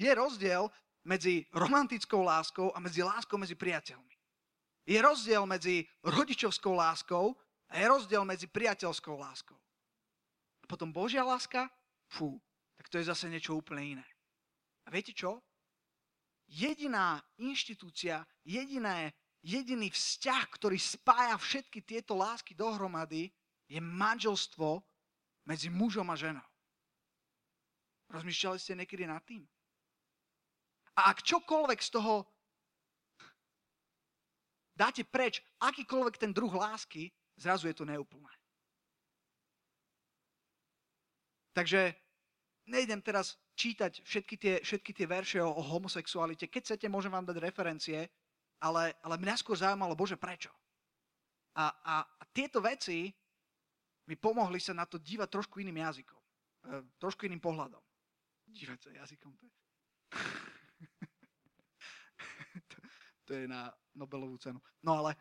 Je 0.02 0.10
rozdiel 0.10 0.66
medzi 1.04 1.46
romantickou 1.54 2.22
láskou 2.22 2.70
a 2.74 2.80
medzi 2.80 3.02
láskou 3.02 3.38
medzi 3.38 3.58
priateľmi. 3.58 4.16
Je 4.86 4.98
rozdiel 4.98 5.46
medzi 5.46 5.86
rodičovskou 6.02 6.74
láskou 6.74 7.38
a 7.70 7.74
je 7.78 7.86
rozdiel 7.86 8.26
medzi 8.26 8.50
priateľskou 8.50 9.16
láskou. 9.18 9.58
A 10.62 10.66
potom 10.66 10.90
Božia 10.94 11.22
láska, 11.22 11.70
fú, 12.10 12.42
tak 12.78 12.90
to 12.90 12.98
je 12.98 13.10
zase 13.10 13.30
niečo 13.30 13.58
úplne 13.58 13.98
iné. 13.98 14.08
A 14.86 14.90
viete 14.90 15.14
čo? 15.14 15.42
Jediná 16.52 17.22
inštitúcia, 17.40 18.26
jediné, 18.44 19.14
jediný 19.40 19.88
vzťah, 19.94 20.44
ktorý 20.52 20.76
spája 20.76 21.38
všetky 21.38 21.86
tieto 21.86 22.18
lásky 22.18 22.58
dohromady, 22.58 23.32
je 23.72 23.80
manželstvo 23.80 24.84
medzi 25.48 25.72
mužom 25.72 26.10
a 26.12 26.20
ženou. 26.20 26.50
Rozmýšľali 28.12 28.60
ste 28.60 28.76
niekedy 28.76 29.08
nad 29.08 29.24
tým? 29.24 29.48
A 31.00 31.12
ak 31.12 31.24
čokoľvek 31.24 31.80
z 31.80 31.90
toho 31.96 32.28
dáte 34.76 35.06
preč, 35.08 35.40
akýkoľvek 35.62 36.16
ten 36.20 36.32
druh 36.36 36.52
lásky, 36.52 37.14
zrazu 37.38 37.72
je 37.72 37.76
to 37.78 37.86
neúplné. 37.88 38.32
Takže 41.52 41.96
nejdem 42.72 43.04
teraz 43.04 43.36
čítať 43.60 44.02
všetky 44.08 44.36
tie, 44.40 44.56
všetky 44.64 44.92
tie 44.96 45.08
verše 45.08 45.40
o, 45.44 45.52
o 45.52 45.62
homosexualite. 45.62 46.48
Keď 46.48 46.62
chcete, 46.64 46.88
môžem 46.88 47.12
vám 47.12 47.28
dať 47.28 47.38
referencie, 47.44 48.08
ale, 48.64 48.96
ale 49.04 49.16
mňa 49.20 49.36
skôr 49.38 49.60
zaujímalo, 49.60 49.98
Bože, 49.98 50.16
prečo? 50.16 50.50
A, 51.60 51.68
a, 51.84 51.96
a 52.08 52.24
tieto 52.32 52.64
veci 52.64 53.12
mi 54.08 54.16
pomohli 54.16 54.58
sa 54.64 54.72
na 54.72 54.88
to 54.88 54.96
dívať 54.96 55.28
trošku 55.28 55.60
iným 55.60 55.84
jazykom. 55.84 56.18
E, 56.18 56.26
trošku 56.96 57.28
iným 57.28 57.44
pohľadom. 57.44 57.84
Dívať 58.48 58.80
sa 58.80 58.90
jazykom, 59.04 59.32
to 59.36 59.44
je... 59.46 59.54
to, 63.32 63.40
je 63.40 63.48
na 63.48 63.72
Nobelovú 63.96 64.36
cenu. 64.36 64.60
No 64.84 65.00
ale... 65.00 65.16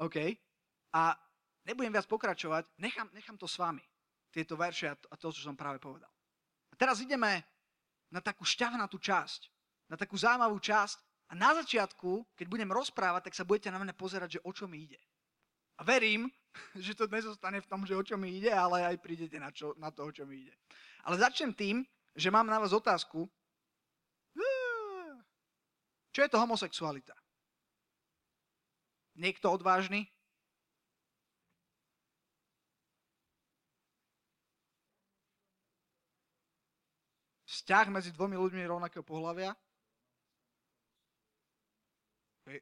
OK. 0.00 0.16
A 0.96 1.12
nebudem 1.68 1.92
viac 1.92 2.08
pokračovať, 2.08 2.72
nechám, 2.80 3.12
nechám 3.12 3.36
to 3.36 3.44
s 3.44 3.60
vami. 3.60 3.84
Tieto 4.32 4.56
verše 4.56 4.88
a 4.88 4.96
to, 4.96 5.06
a 5.12 5.16
to, 5.20 5.28
čo 5.28 5.44
som 5.44 5.52
práve 5.52 5.76
povedal. 5.76 6.08
A 6.72 6.74
teraz 6.80 7.04
ideme 7.04 7.44
na 8.08 8.24
takú 8.24 8.48
šťavnatú 8.48 8.96
časť. 8.96 9.40
Na 9.92 10.00
takú 10.00 10.16
zaujímavú 10.16 10.56
časť. 10.56 10.96
A 11.30 11.36
na 11.36 11.52
začiatku, 11.52 12.32
keď 12.32 12.46
budem 12.48 12.70
rozprávať, 12.72 13.28
tak 13.28 13.36
sa 13.36 13.44
budete 13.44 13.68
na 13.68 13.76
mňa 13.76 13.92
pozerať, 13.92 14.40
že 14.40 14.44
o 14.48 14.50
čo 14.56 14.64
mi 14.64 14.88
ide. 14.88 14.98
A 15.76 15.84
verím, 15.84 16.32
že 16.86 16.96
to 16.96 17.04
nezostane 17.12 17.60
v 17.60 17.68
tom, 17.68 17.84
že 17.84 17.92
o 17.92 18.00
čo 18.00 18.16
mi 18.16 18.40
ide, 18.40 18.48
ale 18.48 18.88
aj 18.88 18.96
prídete 19.04 19.36
na, 19.36 19.52
čo, 19.52 19.76
na 19.76 19.92
to, 19.92 20.08
o 20.08 20.10
čo 20.10 20.24
mi 20.24 20.48
ide. 20.48 20.54
Ale 21.04 21.20
začnem 21.20 21.52
tým, 21.52 21.84
že 22.16 22.32
mám 22.32 22.48
na 22.48 22.56
vás 22.56 22.72
otázku. 22.72 23.28
Čo 26.10 26.26
je 26.26 26.30
to 26.30 26.42
homosexualita? 26.42 27.14
Niekto 29.18 29.50
odvážny? 29.50 30.10
Vzťah 37.46 37.86
medzi 37.90 38.10
dvomi 38.14 38.38
ľuďmi 38.38 38.62
rovnakého 38.66 39.02
pohľavia? 39.02 39.54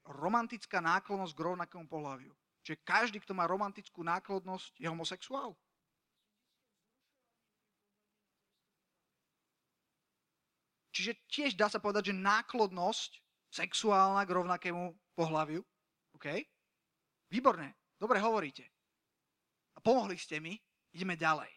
Romantická 0.05 0.85
náklonnosť 0.85 1.33
k 1.33 1.45
rovnakému 1.45 1.87
pohľaviu 1.89 2.33
že 2.69 2.77
každý, 2.85 3.17
kto 3.25 3.33
má 3.33 3.49
romantickú 3.49 4.05
náklodnosť, 4.05 4.77
je 4.77 4.85
homosexuál? 4.93 5.57
Čiže 10.93 11.17
tiež 11.33 11.53
dá 11.57 11.73
sa 11.73 11.81
povedať, 11.81 12.13
že 12.13 12.21
náklodnosť 12.21 13.25
sexuálna 13.49 14.25
k 14.25 14.35
rovnakému 14.35 14.85
pohľaviu. 15.17 15.61
OK? 16.17 16.27
Výborné. 17.29 17.75
Dobre 17.99 18.23
hovoríte. 18.23 18.65
A 19.77 19.83
pomohli 19.83 20.17
ste 20.17 20.41
mi. 20.41 20.57
Ideme 20.95 21.21
ďalej. 21.21 21.53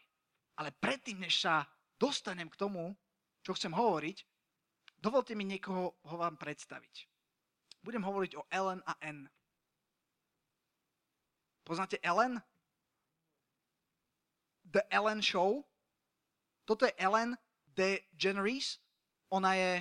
Ale 0.60 0.70
predtým, 0.76 1.24
než 1.24 1.40
sa 1.40 1.64
dostanem 1.96 2.50
k 2.52 2.58
tomu, 2.60 2.92
čo 3.40 3.56
chcem 3.56 3.72
hovoriť, 3.72 4.16
dovolte 5.00 5.32
mi 5.32 5.48
niekoho 5.48 5.96
ho 5.96 6.16
vám 6.20 6.36
predstaviť. 6.36 7.08
Budem 7.82 8.04
hovoriť 8.04 8.32
o 8.38 8.46
Ellen 8.52 8.78
a 8.86 8.94
N. 9.02 9.26
Poznáte 11.66 11.98
Ellen? 12.02 12.38
The 14.66 14.86
Ellen 14.90 15.22
Show? 15.22 15.66
Toto 16.62 16.86
je 16.86 16.94
Ellen 16.98 17.34
DeGeneres. 17.74 18.78
Ona 19.34 19.54
je, 19.54 19.72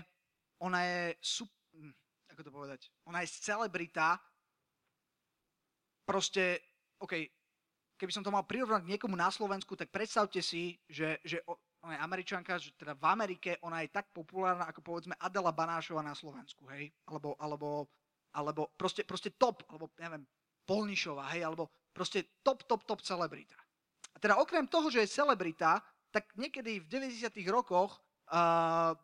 ona 0.63 0.79
je, 0.81 1.01
hm, 1.13 1.49
ako 2.41 2.49
to 2.49 2.57
povedať, 2.57 2.81
ona 3.05 3.21
je 3.21 3.29
celebrita. 3.37 4.17
Proste, 6.01 6.57
OK, 6.97 7.13
keby 8.01 8.09
som 8.09 8.25
to 8.25 8.33
mal 8.33 8.41
prirovnať 8.49 8.81
niekomu 8.89 9.13
na 9.13 9.29
Slovensku, 9.29 9.77
tak 9.77 9.93
predstavte 9.93 10.41
si, 10.41 10.73
že, 10.89 11.21
že 11.21 11.45
ona 11.85 11.93
je 11.93 12.01
američanka, 12.01 12.57
že 12.57 12.73
teda 12.73 12.97
v 12.97 13.05
Amerike 13.05 13.61
ona 13.61 13.85
je 13.85 13.93
tak 13.93 14.09
populárna, 14.09 14.65
ako 14.65 14.81
povedzme 14.81 15.13
Adela 15.21 15.53
Banášova 15.53 16.01
na 16.01 16.17
Slovensku, 16.17 16.65
hej? 16.73 16.89
Alebo, 17.05 17.37
alebo, 17.37 17.85
alebo 18.33 18.73
proste, 18.73 19.05
proste 19.05 19.37
top, 19.37 19.61
alebo 19.69 19.93
neviem, 20.01 20.25
Polnišová, 20.65 21.29
hej, 21.37 21.45
alebo 21.45 21.69
proste 21.93 22.41
top, 22.41 22.65
top, 22.65 22.81
top 22.89 23.05
celebrita. 23.05 23.57
A 24.13 24.17
teda 24.17 24.41
okrem 24.41 24.65
toho, 24.65 24.89
že 24.89 25.05
je 25.05 25.15
celebrita, 25.21 25.77
tak 26.09 26.25
niekedy 26.33 26.81
v 26.81 26.89
90 26.89 27.29
rokoch 27.53 28.01
uh, 28.33 28.97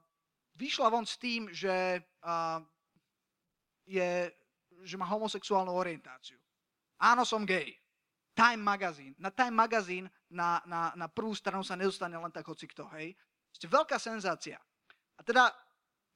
vyšla 0.58 0.89
von 0.89 1.06
s 1.06 1.21
tým, 1.21 1.54
že, 1.54 2.02
uh, 2.26 2.60
je, 3.88 4.30
že 4.84 4.95
má 5.00 5.08
homosexuálnu 5.08 5.71
orientáciu. 5.71 6.38
Áno, 7.00 7.23
som 7.23 7.47
gay. 7.47 7.73
Time 8.38 8.62
Magazine. 8.62 9.15
Na 9.17 9.34
Time 9.34 9.56
Magazine 9.56 10.06
na, 10.30 10.62
na, 10.69 10.93
na 10.93 11.08
prvú 11.10 11.34
stranu 11.34 11.65
sa 11.65 11.73
nedostane 11.73 12.13
len 12.13 12.30
tak 12.30 12.45
hoci 12.45 12.69
kto, 12.69 12.86
hej. 13.00 13.17
Ste 13.50 13.65
veľká 13.65 13.97
senzácia. 13.97 14.62
A 15.17 15.21
teda 15.26 15.50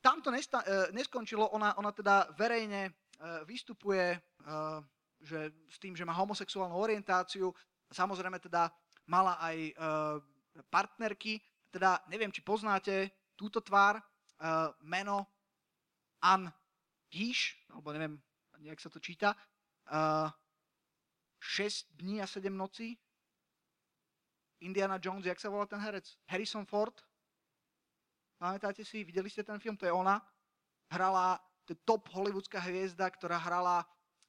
tam 0.04 0.22
to 0.22 0.30
nesta, 0.30 0.62
uh, 0.62 0.94
neskončilo, 0.94 1.50
ona, 1.50 1.74
ona 1.82 1.90
teda 1.90 2.30
verejne 2.38 2.94
uh, 2.94 3.42
vystupuje 3.50 4.14
uh, 4.46 4.82
že 5.22 5.54
s 5.70 5.78
tým, 5.78 5.94
že 5.94 6.06
má 6.06 6.14
homosexuálnu 6.18 6.74
orientáciu, 6.74 7.54
samozrejme 7.94 8.42
teda 8.42 8.74
mala 9.06 9.38
aj 9.38 9.58
uh, 9.58 10.18
partnerky, 10.68 11.38
teda 11.70 12.02
neviem, 12.10 12.34
či 12.34 12.42
poznáte 12.42 13.14
túto 13.38 13.62
tvár, 13.62 14.02
uh, 14.02 14.74
meno 14.82 15.30
Ann 16.22 16.50
Gish, 17.12 17.60
alebo 17.68 17.92
neviem, 17.92 18.16
nejak 18.64 18.80
sa 18.80 18.88
to 18.88 19.04
číta, 19.04 19.36
uh, 19.92 20.32
6 21.44 21.92
dní 22.00 22.24
a 22.24 22.28
7 22.28 22.48
nocí, 22.56 22.96
Indiana 24.62 25.02
Jones, 25.02 25.26
jak 25.26 25.42
sa 25.42 25.50
volá 25.50 25.66
ten 25.66 25.82
herec? 25.82 26.06
Harrison 26.30 26.70
Ford. 26.70 26.94
Pamätáte 28.38 28.86
si, 28.86 29.02
videli 29.02 29.26
ste 29.30 29.42
ten 29.42 29.58
film? 29.58 29.74
To 29.78 29.90
je 29.90 29.94
ona. 29.94 30.22
Hrala, 30.94 31.42
to 31.66 31.74
je 31.74 31.82
top 31.82 32.14
hollywoodská 32.14 32.62
hviezda, 32.62 33.10
ktorá 33.10 33.42
hrala 33.42 33.82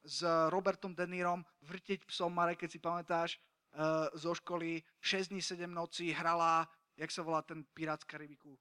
s 0.03 0.25
Robertom 0.49 0.97
De 0.97 1.07
Nirom, 1.07 1.45
Vrtiť 1.63 2.09
psom, 2.09 2.33
Marek, 2.33 2.65
keď 2.65 2.71
si 2.73 2.81
pamätáš, 2.81 3.31
uh, 3.77 4.09
zo 4.17 4.35
školy, 4.35 4.81
6 5.05 5.31
dní, 5.31 5.41
7 5.45 5.69
nocí, 5.69 6.11
hrala, 6.17 6.65
jak 6.97 7.13
sa 7.13 7.23
volá 7.23 7.45
ten 7.45 7.63
pirát 7.77 8.01
z 8.01 8.09
Karibiku? 8.09 8.57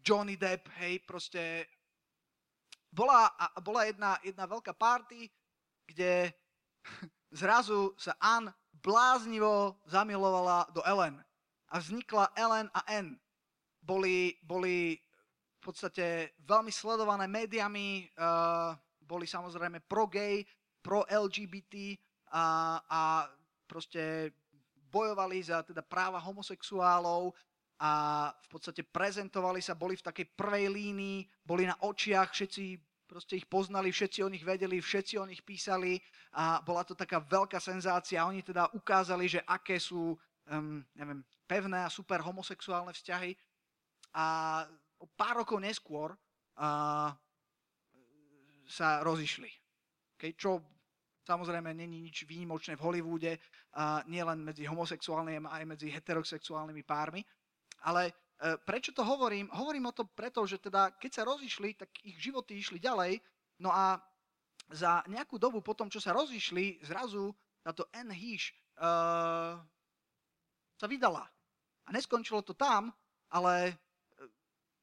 Johnny 0.00 0.36
Depp, 0.36 0.68
hej, 0.80 1.04
proste 1.04 1.66
bola, 2.96 3.28
bola 3.60 3.84
jedna, 3.84 4.16
jedna 4.24 4.48
veľká 4.48 4.72
party, 4.72 5.28
kde 5.84 6.32
zrazu 7.44 7.92
sa 8.00 8.16
Ann 8.16 8.48
bláznivo 8.80 9.76
zamilovala 9.84 10.72
do 10.72 10.80
Ellen. 10.88 11.20
A 11.68 11.76
vznikla 11.76 12.32
Ellen 12.32 12.72
a 12.72 12.80
N. 12.96 13.20
Boli, 13.84 14.40
boli 14.40 14.96
v 14.96 15.60
podstate 15.60 16.32
veľmi 16.46 16.72
sledované 16.72 17.28
médiami, 17.28 18.08
uh, 18.16 18.72
boli 19.02 19.26
samozrejme 19.26 19.82
pro-gay, 19.86 20.42
pro-LGBT 20.82 21.98
a, 22.30 22.78
a 22.86 23.00
proste 23.66 24.30
bojovali 24.90 25.42
za 25.42 25.66
teda 25.66 25.82
práva 25.82 26.22
homosexuálov 26.22 27.34
a 27.82 27.92
v 28.32 28.48
podstate 28.48 28.86
prezentovali 28.86 29.60
sa, 29.60 29.76
boli 29.76 29.98
v 29.98 30.06
takej 30.06 30.26
prvej 30.32 30.72
línii, 30.72 31.18
boli 31.44 31.68
na 31.68 31.76
očiach, 31.84 32.32
všetci 32.32 32.85
proste 33.06 33.38
ich 33.38 33.46
poznali, 33.46 33.94
všetci 33.94 34.20
o 34.26 34.28
nich 34.28 34.42
vedeli, 34.42 34.82
všetci 34.82 35.14
o 35.16 35.24
nich 35.24 35.40
písali 35.46 35.96
a 36.34 36.60
bola 36.60 36.82
to 36.82 36.98
taká 36.98 37.22
veľká 37.22 37.62
senzácia. 37.62 38.26
Oni 38.26 38.42
teda 38.42 38.68
ukázali, 38.74 39.30
že 39.30 39.40
aké 39.46 39.78
sú 39.78 40.18
um, 40.50 40.82
neviem, 40.94 41.22
pevné 41.46 41.86
a 41.86 41.90
super 41.90 42.20
homosexuálne 42.22 42.90
vzťahy. 42.90 43.32
A 44.18 44.26
pár 45.14 45.46
rokov 45.46 45.62
neskôr 45.62 46.12
uh, 46.12 47.10
sa 48.66 48.88
rozišli. 49.06 49.50
Okay, 50.16 50.34
čo 50.34 50.64
samozrejme 51.26 51.74
není 51.74 52.06
nič 52.06 52.24
výnimočné 52.24 52.78
v 52.78 52.84
Hollywoode, 52.86 53.32
a 53.76 54.00
nie 54.08 54.24
len 54.24 54.40
medzi 54.40 54.64
homosexuálnymi, 54.64 55.52
aj 55.52 55.64
medzi 55.68 55.92
heterosexuálnymi 55.92 56.82
pármi. 56.86 57.20
Ale 57.84 58.25
prečo 58.68 58.92
to 58.92 59.00
hovorím? 59.00 59.48
Hovorím 59.48 59.88
o 59.88 59.96
to 59.96 60.04
preto, 60.04 60.44
že 60.44 60.60
teda 60.60 60.92
keď 61.00 61.10
sa 61.10 61.22
rozišli, 61.24 61.72
tak 61.76 61.88
ich 62.04 62.20
životy 62.20 62.60
išli 62.60 62.76
ďalej. 62.76 63.18
No 63.64 63.72
a 63.72 63.96
za 64.68 65.00
nejakú 65.08 65.40
dobu 65.40 65.64
potom, 65.64 65.88
čo 65.88 66.02
sa 66.02 66.12
rozišli, 66.12 66.84
zrazu 66.84 67.32
táto 67.64 67.88
Anne 67.94 68.12
Heesh 68.12 68.52
uh, 68.78 69.56
sa 70.76 70.86
vydala. 70.86 71.24
A 71.86 71.88
neskončilo 71.94 72.42
to 72.42 72.52
tam, 72.52 72.90
ale 73.30 73.78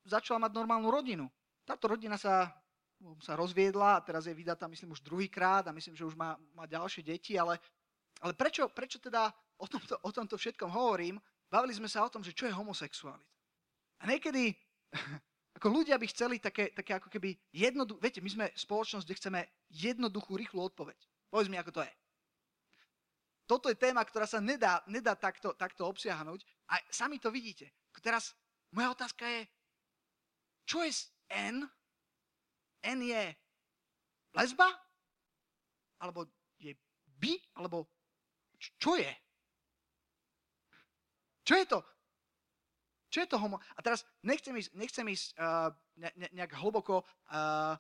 začala 0.08 0.40
mať 0.48 0.52
normálnu 0.56 0.88
rodinu. 0.88 1.28
Táto 1.64 1.92
rodina 1.92 2.20
sa, 2.20 2.52
sa 3.24 3.34
rozviedla 3.36 4.00
a 4.00 4.04
teraz 4.04 4.28
je 4.28 4.36
vydatá, 4.36 4.68
myslím, 4.68 4.96
už 4.96 5.04
druhýkrát 5.04 5.68
a 5.68 5.76
myslím, 5.76 5.96
že 5.96 6.08
už 6.08 6.16
má, 6.16 6.36
má 6.56 6.64
ďalšie 6.68 7.04
deti, 7.04 7.36
ale, 7.40 7.60
ale 8.20 8.34
prečo, 8.36 8.68
prečo 8.72 9.00
teda 9.00 9.32
o 9.60 9.68
tomto, 9.68 9.96
o 10.00 10.12
tomto 10.12 10.36
všetkom 10.36 10.72
hovorím? 10.72 11.20
Bavili 11.48 11.76
sme 11.76 11.92
sa 11.92 12.04
o 12.04 12.12
tom, 12.12 12.24
že 12.24 12.36
čo 12.36 12.48
je 12.48 12.56
homosexualita. 12.56 13.33
A 14.02 14.10
niekedy 14.10 14.56
ako 15.58 15.68
ľudia 15.70 15.96
by 15.96 16.08
chceli 16.10 16.42
také, 16.42 16.74
také 16.74 16.98
ako 16.98 17.08
keby 17.08 17.38
jednoduché, 17.54 18.00
viete, 18.02 18.20
my 18.20 18.32
sme 18.32 18.46
spoločnosť, 18.52 19.06
kde 19.06 19.20
chceme 19.20 19.40
jednoduchú, 19.72 20.36
rýchlu 20.36 20.60
odpoveď. 20.60 20.98
Povedz 21.30 21.48
mi, 21.48 21.56
ako 21.56 21.72
to 21.72 21.82
je. 21.86 21.94
Toto 23.44 23.68
je 23.68 23.78
téma, 23.78 24.04
ktorá 24.04 24.24
sa 24.24 24.40
nedá, 24.40 24.84
nedá 24.88 25.16
takto, 25.16 25.52
takto 25.56 25.84
obsiahnuť 25.88 26.44
a 26.72 26.80
sami 26.92 27.20
to 27.20 27.28
vidíte. 27.32 27.72
Teraz 28.04 28.36
moja 28.72 28.92
otázka 28.92 29.28
je, 29.28 29.42
čo 30.64 30.84
je 30.84 30.92
N? 31.32 31.68
N 32.84 33.00
je 33.04 33.24
lesba? 34.36 34.68
Alebo 36.00 36.28
je 36.60 36.76
by? 37.20 37.34
Alebo 37.60 37.88
čo 38.60 38.96
je? 38.96 39.12
Čo 41.44 41.54
je 41.60 41.66
to? 41.68 41.80
Čo 43.14 43.22
je 43.22 43.30
to 43.30 43.38
homo? 43.38 43.62
A 43.78 43.80
teraz 43.86 44.02
nechcem 44.26 44.58
ísť, 44.58 44.74
nechcem 44.74 45.06
ísť 45.06 45.38
uh, 45.38 45.70
ne, 46.02 46.10
ne, 46.18 46.28
nejak 46.34 46.58
hlboko, 46.58 47.06
uh, 47.30 47.78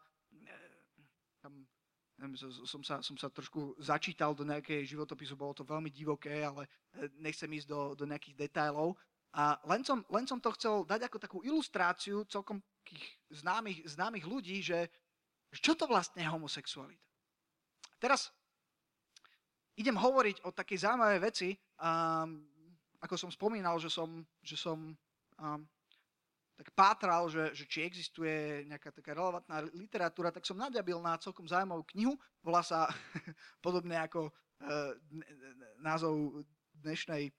som, 2.63 2.82
sa, 2.86 3.02
som 3.02 3.15
sa 3.17 3.28
trošku 3.28 3.76
začítal 3.82 4.32
do 4.38 4.48
nejakej 4.48 4.86
životopisu, 4.88 5.36
bolo 5.36 5.58
to 5.58 5.67
veľmi 5.67 5.91
divoké, 5.91 6.46
ale 6.46 6.69
nechcem 7.19 7.50
ísť 7.52 7.67
do, 7.67 7.82
do 8.00 8.06
nejakých 8.08 8.48
detailov. 8.48 8.96
A 9.34 9.58
len 9.65 9.82
som, 9.82 10.06
len 10.13 10.30
som 10.30 10.38
to 10.38 10.54
chcel 10.54 10.86
dať 10.86 11.10
ako 11.10 11.17
takú 11.17 11.38
ilustráciu 11.41 12.24
celkom 12.30 12.62
známych, 13.34 13.82
známych 13.89 14.24
ľudí, 14.30 14.62
že 14.62 14.88
čo 15.58 15.74
to 15.74 15.89
vlastne 15.89 16.22
je 16.22 16.30
homosexualita. 16.30 17.02
Teraz 17.98 18.30
idem 19.74 19.98
hovoriť 19.98 20.46
o 20.46 20.54
takej 20.54 20.86
zaujímavej 20.86 21.19
veci, 21.19 21.50
um, 21.82 22.46
ako 23.02 23.15
som 23.17 23.32
spomínal, 23.34 23.82
že 23.82 23.89
som, 23.89 24.22
že 24.46 24.54
som 24.56 24.93
tak 26.54 26.67
pátral, 26.78 27.28
že, 27.28 27.52
že 27.58 27.65
či 27.65 27.84
existuje 27.84 28.63
nejaká 28.69 28.93
taká 28.93 29.17
relevantná 29.17 29.65
literatúra, 29.74 30.30
tak 30.30 30.46
som 30.46 30.56
naďabil 30.56 31.02
na 31.02 31.17
celkom 31.17 31.50
zaujímavú 31.50 31.84
knihu. 31.98 32.13
Volá 32.46 32.62
sa 32.62 32.88
podobne 33.65 33.98
ako 33.98 34.30
uh, 34.30 34.93
názov 35.82 36.46
dnešnej 36.78 37.34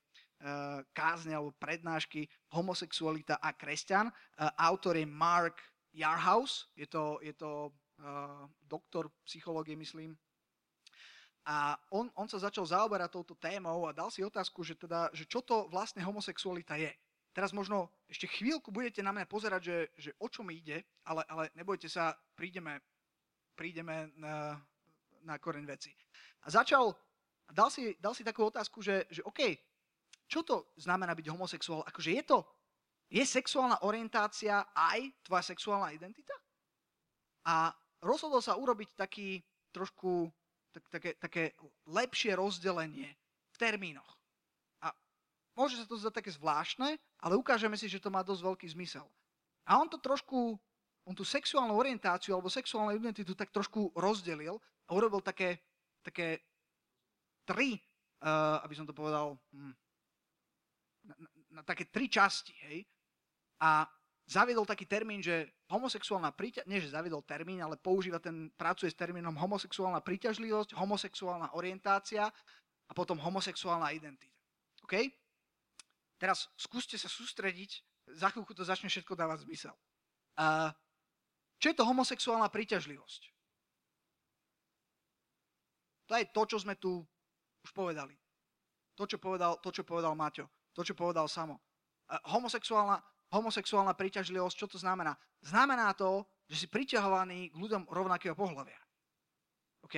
Eh, 0.45 0.81
kázne 0.93 1.33
alebo 1.33 1.57
prednášky 1.57 2.29
Homosexualita 2.53 3.41
a 3.41 3.57
kresťan. 3.57 4.13
Eh, 4.13 4.45
autor 4.61 5.01
je 5.01 5.09
Mark 5.09 5.57
Yarhouse, 5.89 6.69
je 6.77 6.85
to, 6.85 7.23
je 7.23 7.31
to 7.39 7.71
uh, 8.03 8.51
doktor 8.67 9.07
psychológie, 9.23 9.79
myslím. 9.79 10.19
A 11.47 11.79
on, 11.95 12.11
on 12.19 12.27
sa 12.27 12.43
začal 12.43 12.67
zaoberať 12.67 13.15
touto 13.15 13.39
témou 13.39 13.87
a 13.87 13.95
dal 13.95 14.11
si 14.11 14.27
otázku, 14.27 14.67
že, 14.67 14.75
teda, 14.75 15.07
že 15.15 15.23
čo 15.23 15.39
to 15.39 15.71
vlastne 15.71 16.03
homosexualita 16.03 16.75
je. 16.75 16.91
Teraz 17.35 17.51
možno 17.51 17.91
ešte 18.07 18.31
chvíľku 18.31 18.71
budete 18.71 19.03
na 19.03 19.11
mňa 19.11 19.27
pozerať, 19.27 19.61
že, 19.67 19.79
že 19.99 20.11
o 20.23 20.31
čo 20.31 20.47
mi 20.47 20.63
ide, 20.63 20.87
ale, 21.03 21.27
ale 21.27 21.51
nebojte 21.59 21.91
sa, 21.91 22.15
prídeme, 22.39 22.79
prídeme 23.59 24.15
na, 24.15 24.55
na 25.27 25.35
koreň 25.43 25.67
veci. 25.67 25.91
A 26.47 26.55
začal, 26.55 26.95
dal 27.51 27.75
si, 27.75 27.99
dal 27.99 28.15
si 28.15 28.23
takú 28.23 28.47
otázku, 28.47 28.79
že, 28.87 29.11
že 29.11 29.27
OK, 29.27 29.51
čo 30.31 30.47
to 30.47 30.71
znamená 30.79 31.11
byť 31.19 31.27
homosexuál? 31.27 31.83
Akože 31.91 32.15
je 32.15 32.23
to, 32.23 32.39
je 33.11 33.25
sexuálna 33.27 33.83
orientácia 33.83 34.71
aj 34.71 35.27
tvoja 35.27 35.43
sexuálna 35.43 35.91
identita? 35.91 36.39
A 37.51 37.75
rozhodol 37.99 38.41
sa 38.41 38.55
urobiť 38.55 38.95
taký 38.95 39.43
trošku 39.75 40.31
tak, 40.71 40.85
také, 40.87 41.11
také 41.19 41.45
lepšie 41.91 42.39
rozdelenie 42.39 43.11
v 43.51 43.57
termínoch. 43.59 44.07
Môže 45.55 45.79
sa 45.79 45.87
to 45.87 45.95
zdať 45.95 46.19
také 46.19 46.31
zvláštne, 46.35 46.99
ale 47.23 47.35
ukážeme 47.39 47.79
si, 47.79 47.87
že 47.87 48.03
to 48.03 48.11
má 48.11 48.27
dosť 48.27 48.43
veľký 48.43 48.67
zmysel. 48.75 49.07
A 49.65 49.79
on 49.79 49.87
to 49.87 50.03
trošku, 50.03 50.59
on 51.07 51.15
tú 51.15 51.23
sexuálnu 51.23 51.73
orientáciu 51.79 52.35
alebo 52.35 52.51
sexuálnu 52.51 52.99
identitu 52.99 53.39
tak 53.39 53.55
trošku 53.55 53.95
rozdelil 53.95 54.59
a 54.87 54.91
urobil 54.93 55.23
také, 55.23 55.63
také 56.03 56.43
tri, 57.47 57.79
uh, 58.21 58.61
aby 58.67 58.75
som 58.75 58.85
to 58.85 58.93
povedal, 58.93 59.39
hm, 59.55 59.73
na, 61.07 61.15
na 61.61 61.63
také 61.63 61.87
tri 61.87 62.11
časti, 62.11 62.53
hej. 62.67 62.83
A 63.63 63.87
zaviedol 64.27 64.65
taký 64.65 64.89
termín, 64.89 65.21
že 65.23 65.53
homosexuálna 65.69 66.33
príťažlivosť, 66.33 66.71
nie 66.73 66.83
že 66.83 66.93
zaviedol 66.93 67.23
termín, 67.23 67.61
ale 67.61 67.77
používa 67.77 68.19
ten, 68.19 68.51
pracuje 68.57 68.91
s 68.91 68.99
termínom 68.99 69.37
homosexuálna 69.37 70.01
príťažlivosť, 70.01 70.75
homosexuálna 70.77 71.53
orientácia 71.55 72.27
a 72.85 72.93
potom 72.93 73.21
homosexuálna 73.21 73.93
identita. 73.93 74.35
OK? 74.85 75.24
Teraz 76.19 76.49
skúste 76.55 76.95
sa 76.97 77.11
sústrediť, 77.11 77.83
za 78.15 78.31
chvíľku 78.31 78.55
to 78.55 78.63
začne 78.63 78.89
všetko 78.89 79.17
dávať 79.17 79.49
zmysel. 79.49 79.75
Uh, 80.39 80.71
čo 81.59 81.73
je 81.73 81.77
to 81.79 81.89
homosexuálna 81.89 82.51
príťažlivosť? 82.53 83.23
To 86.05 86.13
je 86.21 86.25
to, 86.29 86.43
čo 86.45 86.57
sme 86.61 86.77
tu 86.77 87.01
už 87.65 87.71
povedali. 87.73 88.13
To, 88.95 89.09
čo 89.09 89.17
povedal, 89.17 89.59
to, 89.59 89.73
čo 89.73 89.83
povedal 89.83 90.13
Maťo. 90.13 90.47
To, 90.77 90.85
čo 90.85 90.93
povedal 90.93 91.27
Samo. 91.27 91.59
Homosexuálna, 92.29 93.01
homosexuálna 93.33 93.97
príťažlivosť, 93.97 94.57
čo 94.61 94.67
to 94.69 94.77
znamená? 94.77 95.17
Znamená 95.41 95.97
to, 95.97 96.29
že 96.45 96.65
si 96.65 96.67
priťahovaný 96.69 97.51
k 97.51 97.57
ľuďom 97.57 97.89
rovnakého 97.89 98.37
pohľavia. 98.37 98.77
OK? 99.89 99.97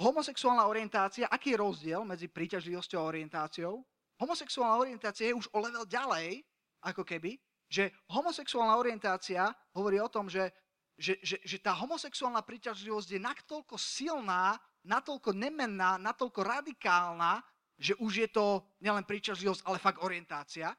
Homosexuálna 0.00 0.64
orientácia, 0.64 1.28
aký 1.28 1.52
je 1.52 1.60
rozdiel 1.60 2.00
medzi 2.04 2.28
príťažlivosťou 2.32 2.98
a 3.00 3.08
orientáciou? 3.12 3.84
Homosexuálna 4.16 4.80
orientácia 4.80 5.28
je 5.28 5.36
už 5.36 5.48
o 5.52 5.58
level 5.60 5.84
ďalej, 5.84 6.40
ako 6.84 7.04
keby, 7.04 7.36
že 7.66 7.90
homosexuálna 8.08 8.78
orientácia 8.78 9.50
hovorí 9.74 9.98
o 10.00 10.08
tom, 10.08 10.30
že, 10.30 10.48
že, 10.96 11.18
že, 11.20 11.36
že 11.42 11.58
tá 11.58 11.74
homosexuálna 11.74 12.40
príťažlivosť 12.46 13.08
je 13.12 13.20
natoľko 13.20 13.76
silná, 13.76 14.56
natoľko 14.86 15.34
nemenná, 15.34 15.98
natoľko 15.98 16.40
radikálna, 16.46 17.42
že 17.76 17.92
už 18.00 18.12
je 18.24 18.28
to 18.32 18.64
nielen 18.80 19.04
príčažlivosť, 19.04 19.66
ale 19.68 19.82
fakt 19.82 20.00
orientácia. 20.00 20.72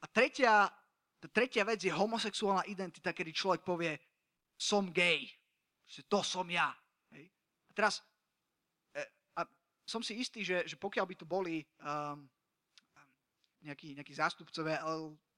A 0.00 0.06
tretia, 0.08 0.64
tretia 1.28 1.66
vec 1.68 1.84
je 1.84 1.92
homosexuálna 1.92 2.64
identita, 2.72 3.12
kedy 3.12 3.36
človek 3.36 3.60
povie, 3.60 3.92
som 4.56 4.88
gay, 4.88 5.28
to 6.08 6.20
som 6.24 6.48
ja. 6.48 6.72
A 7.70 7.70
teraz 7.76 8.00
som 9.90 10.06
si 10.06 10.22
istý, 10.22 10.46
že, 10.46 10.62
že 10.62 10.78
pokiaľ 10.78 11.04
by 11.10 11.14
tu 11.18 11.26
boli 11.26 11.66
um, 11.82 12.22
nejakí, 13.66 13.98
nejakí 13.98 14.14
zástupcové 14.14 14.78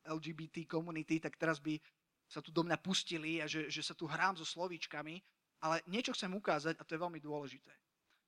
LGBT 0.04 0.68
komunity, 0.68 1.16
tak 1.24 1.40
teraz 1.40 1.56
by 1.56 1.80
sa 2.28 2.44
tu 2.44 2.52
do 2.52 2.60
mňa 2.60 2.76
pustili 2.84 3.40
a 3.40 3.48
že, 3.48 3.72
že 3.72 3.80
sa 3.80 3.96
tu 3.96 4.04
hrám 4.04 4.36
so 4.36 4.44
slovíčkami, 4.44 5.16
ale 5.64 5.80
niečo 5.88 6.12
chcem 6.12 6.28
ukázať 6.28 6.76
a 6.76 6.84
to 6.84 6.92
je 6.92 7.00
veľmi 7.00 7.20
dôležité. 7.24 7.72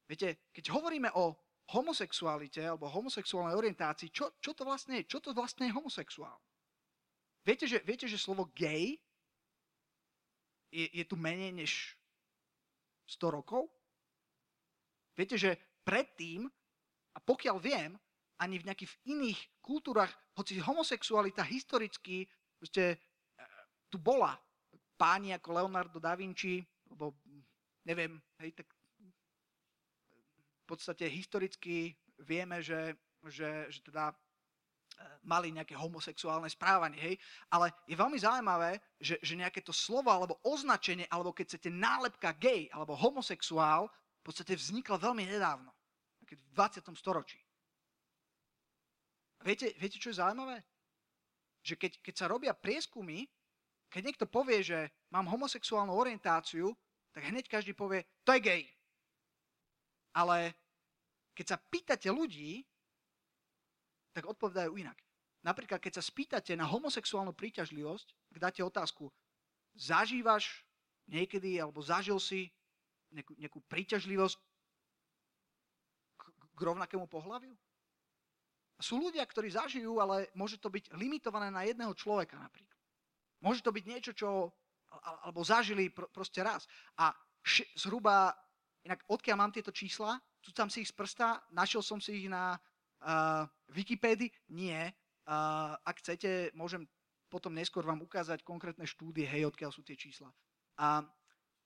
Viete, 0.09 0.49
keď 0.53 0.73
hovoríme 0.73 1.13
o 1.13 1.37
homosexualite 1.73 2.61
alebo 2.61 2.89
homosexuálnej 2.93 3.57
orientácii, 3.57 4.13
čo, 4.13 4.37
čo 4.41 4.53
to 4.53 4.69
vlastne 4.69 5.01
je? 5.01 5.09
Čo 5.09 5.21
to 5.25 5.31
vlastne 5.33 5.69
je 5.69 5.77
homosexuál? 5.77 6.37
Viete, 7.45 7.69
že, 7.69 7.81
viete, 7.85 8.09
že 8.09 8.21
slovo 8.21 8.49
gay 8.53 8.97
je, 10.73 10.85
je 10.93 11.05
tu 11.05 11.17
menej 11.17 11.53
než 11.53 11.97
100 13.17 13.37
rokov? 13.41 13.69
Viete, 15.17 15.41
že 15.41 15.57
predtým, 15.85 16.49
a 17.15 17.19
pokiaľ 17.23 17.57
viem, 17.63 17.95
ani 18.43 18.59
v 18.59 18.67
nejakých 18.67 18.93
iných 19.07 19.41
kultúrach, 19.63 20.11
hoci 20.35 20.59
homosexualita 20.59 21.47
historicky 21.47 22.27
proste, 22.59 22.97
e, 22.97 22.97
tu 23.93 24.01
bola. 24.01 24.35
Páni 24.95 25.35
ako 25.35 25.59
Leonardo 25.59 25.99
da 25.99 26.15
Vinci, 26.15 26.63
alebo 26.89 27.19
neviem, 27.85 28.17
hej, 28.41 28.57
tak 28.57 28.69
v 30.65 30.65
podstate 30.65 31.05
historicky 31.11 31.93
vieme, 32.25 32.65
že, 32.65 32.97
že, 33.29 33.69
že 33.69 33.81
teda 33.85 34.11
e, 34.11 34.15
mali 35.27 35.53
nejaké 35.53 35.77
homosexuálne 35.77 36.49
správanie, 36.49 36.97
hej? 36.97 37.15
Ale 37.53 37.75
je 37.85 37.99
veľmi 37.99 38.17
zaujímavé, 38.17 38.81
že, 38.97 39.21
že 39.21 39.35
nejaké 39.37 39.61
to 39.61 39.75
slovo 39.75 40.09
alebo 40.09 40.41
označenie, 40.47 41.05
alebo 41.13 41.37
keď 41.37 41.55
chcete 41.59 41.71
nálepka 41.75 42.33
gay 42.39 42.71
alebo 42.73 42.97
homosexuál, 42.97 43.93
v 44.25 44.33
podstate 44.33 44.57
vzniklo 44.57 44.97
veľmi 44.97 45.29
nedávno, 45.29 45.74
v 46.35 46.53
20. 46.55 46.91
storočí. 46.99 47.41
Viete, 49.45 49.73
viete, 49.77 50.01
čo 50.01 50.11
je 50.13 50.21
zaujímavé? 50.21 50.65
že 51.65 51.81
keď, 51.81 51.93
keď 52.05 52.15
sa 52.15 52.27
robia 52.29 52.53
prieskumy, 52.53 53.25
keď 53.89 54.03
niekto 54.05 54.27
povie, 54.29 54.61
že 54.61 54.93
mám 55.09 55.25
homosexuálnu 55.33 55.97
orientáciu, 55.97 56.77
tak 57.17 57.25
hneď 57.25 57.49
každý 57.49 57.73
povie, 57.73 58.05
to 58.21 58.37
je 58.37 58.41
gay. 58.45 58.63
Ale 60.13 60.53
keď 61.33 61.57
sa 61.57 61.59
pýtate 61.59 62.13
ľudí, 62.13 62.69
tak 64.13 64.29
odpovedajú 64.29 64.77
inak. 64.77 65.01
Napríklad, 65.43 65.81
keď 65.81 65.99
sa 65.99 66.05
spýtate 66.05 66.53
na 66.55 66.69
homosexuálnu 66.69 67.33
príťažlivosť, 67.33 68.37
ak 68.37 68.39
dáte 68.39 68.61
otázku, 68.61 69.09
zažívaš 69.75 70.63
niekedy 71.09 71.59
alebo 71.59 71.81
zažil 71.83 72.21
si 72.21 72.53
nejakú, 73.11 73.35
nejakú 73.41 73.61
príťažlivosť 73.67 74.37
k, 76.55 76.61
rovnakému 76.63 77.11
pohľaviu? 77.11 77.53
Sú 78.79 78.99
ľudia, 78.99 79.23
ktorí 79.27 79.55
zažijú, 79.55 79.99
ale 80.03 80.31
môže 80.35 80.59
to 80.59 80.71
byť 80.71 80.95
limitované 80.99 81.51
na 81.51 81.63
jedného 81.67 81.95
človeka 81.95 82.39
napríklad. 82.39 82.79
Môže 83.43 83.61
to 83.63 83.71
byť 83.71 83.85
niečo, 83.87 84.13
čo 84.17 84.51
alebo 85.27 85.43
zažili 85.43 85.91
pr- 85.91 86.07
proste 86.11 86.39
raz. 86.43 86.71
A 86.99 87.11
š- 87.43 87.67
zhruba, 87.75 88.31
inak 88.87 89.03
odkiaľ 89.11 89.37
mám 89.37 89.53
tieto 89.55 89.75
čísla, 89.75 90.19
tam 90.55 90.69
si 90.69 90.85
ich 90.85 90.93
z 90.93 90.95
prsta, 90.95 91.41
našiel 91.51 91.81
som 91.81 91.99
si 91.99 92.25
ich 92.25 92.29
na 92.29 92.55
uh, 92.55 93.49
Wikipédii, 93.73 94.29
nie. 94.53 94.77
Uh, 95.25 95.73
ak 95.89 96.05
chcete, 96.05 96.53
môžem 96.53 96.85
potom 97.33 97.57
neskôr 97.57 97.83
vám 97.83 98.05
ukázať 98.05 98.45
konkrétne 98.45 98.85
štúdie, 98.85 99.25
hej, 99.25 99.49
odkiaľ 99.49 99.73
sú 99.73 99.81
tie 99.81 99.97
čísla. 99.97 100.29
A 100.77 101.01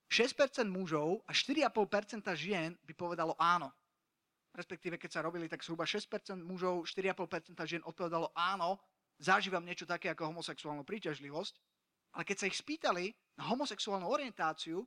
6% 0.09 0.65
mužov 0.65 1.21
a 1.29 1.37
4,5% 1.37 2.25
žien 2.39 2.73
by 2.87 2.93
povedalo 2.97 3.37
áno. 3.37 3.69
Respektíve, 4.59 4.99
keď 4.99 5.11
sa 5.15 5.21
robili, 5.23 5.47
tak 5.47 5.63
zhruba 5.63 5.87
6% 5.87 6.11
mužov, 6.43 6.83
4,5% 6.83 7.55
žien 7.63 7.83
odpovedalo 7.87 8.35
áno, 8.35 8.83
zažívam 9.23 9.63
niečo 9.63 9.87
také 9.87 10.11
ako 10.11 10.35
homosexuálnu 10.35 10.83
príťažlivosť. 10.83 11.55
Ale 12.19 12.27
keď 12.27 12.37
sa 12.43 12.47
ich 12.51 12.59
spýtali 12.59 13.15
na 13.39 13.47
homosexuálnu 13.55 14.11
orientáciu, 14.11 14.83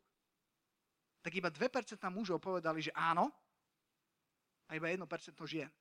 tak 1.24 1.32
iba 1.40 1.48
2% 1.48 2.04
mužov 2.12 2.44
povedali, 2.44 2.84
že 2.84 2.92
áno, 2.92 3.32
a 4.68 4.76
iba 4.76 4.92
1% 4.92 5.08
žien. 5.48 5.72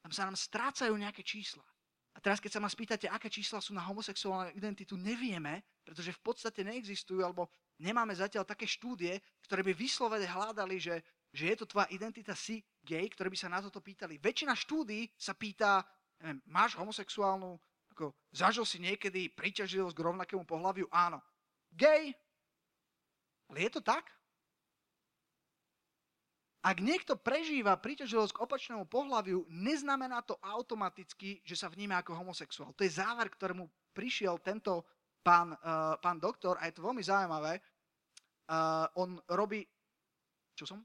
Tam 0.00 0.12
sa 0.12 0.28
nám 0.28 0.36
strácajú 0.36 0.92
nejaké 0.96 1.20
čísla. 1.20 1.64
A 2.16 2.20
teraz, 2.20 2.40
keď 2.40 2.56
sa 2.56 2.60
ma 2.64 2.72
spýtate, 2.72 3.04
aké 3.08 3.28
čísla 3.28 3.60
sú 3.60 3.76
na 3.76 3.84
homosexuálnu 3.84 4.56
identitu, 4.56 4.96
nevieme, 4.96 5.60
pretože 5.84 6.16
v 6.16 6.20
podstate 6.24 6.64
neexistujú, 6.64 7.20
alebo 7.20 7.52
nemáme 7.76 8.16
zatiaľ 8.16 8.48
také 8.48 8.64
štúdie, 8.64 9.20
ktoré 9.44 9.60
by 9.60 9.76
vyslovene 9.76 10.24
hľadali, 10.24 10.80
že, 10.80 11.04
že 11.32 11.52
je 11.52 11.56
to 11.60 11.68
tvoja 11.68 11.84
identita, 11.92 12.32
si 12.32 12.64
gay, 12.86 13.10
ktoré 13.10 13.26
by 13.26 13.38
sa 13.38 13.50
na 13.50 13.58
toto 13.58 13.82
pýtali. 13.82 14.22
Väčšina 14.22 14.54
štúdí 14.54 15.10
sa 15.18 15.34
pýta, 15.34 15.82
neviem, 16.22 16.38
máš 16.46 16.78
homosexuálnu 16.78 17.58
ako, 17.96 18.12
zažil 18.28 18.68
si 18.68 18.76
niekedy 18.76 19.32
príťažlivosť 19.32 19.96
k 19.96 20.04
rovnakému 20.04 20.44
pohľaviu? 20.44 20.84
Áno. 20.92 21.16
Gay? 21.72 22.12
Ale 23.48 23.58
je 23.64 23.70
to 23.72 23.80
tak? 23.80 24.04
Ak 26.60 26.76
niekto 26.84 27.16
prežíva 27.16 27.72
príťažlivosť 27.80 28.36
k 28.36 28.42
opačnému 28.44 28.84
pohľaviu, 28.84 29.48
neznamená 29.48 30.20
to 30.20 30.36
automaticky, 30.44 31.40
že 31.40 31.56
sa 31.56 31.72
vníma 31.72 32.04
ako 32.04 32.20
homosexuál. 32.20 32.76
To 32.76 32.84
je 32.84 32.92
záver, 32.92 33.32
ktorému 33.32 33.64
prišiel 33.96 34.44
tento 34.44 34.84
pán, 35.24 35.56
uh, 35.56 35.96
pán 35.96 36.20
doktor 36.20 36.60
a 36.60 36.68
je 36.68 36.76
to 36.76 36.84
veľmi 36.84 37.00
zaujímavé. 37.00 37.64
Uh, 38.44 38.84
on 39.00 39.16
robí... 39.32 39.64
Čo 40.52 40.68
som? 40.68 40.84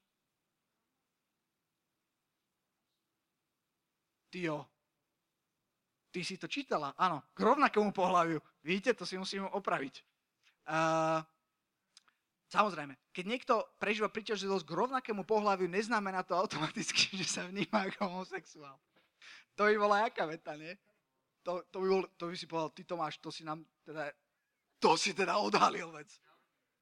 Tio, 4.31 4.71
Ty 6.11 6.19
si 6.27 6.35
to 6.35 6.51
čítala? 6.51 6.91
Áno, 6.99 7.23
k 7.31 7.39
rovnakému 7.39 7.95
pohľaviu. 7.95 8.43
Vidíte, 8.67 8.91
to 8.91 9.07
si 9.07 9.15
musím 9.15 9.47
opraviť. 9.47 10.03
Uh, 10.67 11.23
samozrejme, 12.51 12.99
keď 13.15 13.25
niekto 13.31 13.53
prežíva 13.79 14.11
príťažlivosť 14.11 14.67
k 14.67 14.75
rovnakému 14.75 15.23
pohľaviu, 15.23 15.71
neznamená 15.71 16.27
to 16.27 16.35
automaticky, 16.35 17.15
že 17.23 17.39
sa 17.39 17.47
vníma 17.47 17.87
ako 17.87 18.11
homosexuál. 18.11 18.75
To 19.55 19.71
by 19.71 19.75
bola 19.79 20.03
jaká 20.03 20.27
veta, 20.27 20.51
nie? 20.59 20.75
To, 21.47 21.63
to, 21.71 21.79
by, 21.79 21.87
bol, 21.87 22.03
to 22.19 22.23
by 22.27 22.35
si 22.35 22.45
povedal, 22.45 22.69
ty 22.75 22.83
Tomáš, 22.83 23.17
to 23.23 23.31
si 23.31 23.47
nám 23.47 23.63
teda, 23.87 24.11
to 24.83 24.99
si 24.99 25.15
teda 25.15 25.39
odhalil 25.39 25.95
vec. 25.95 26.11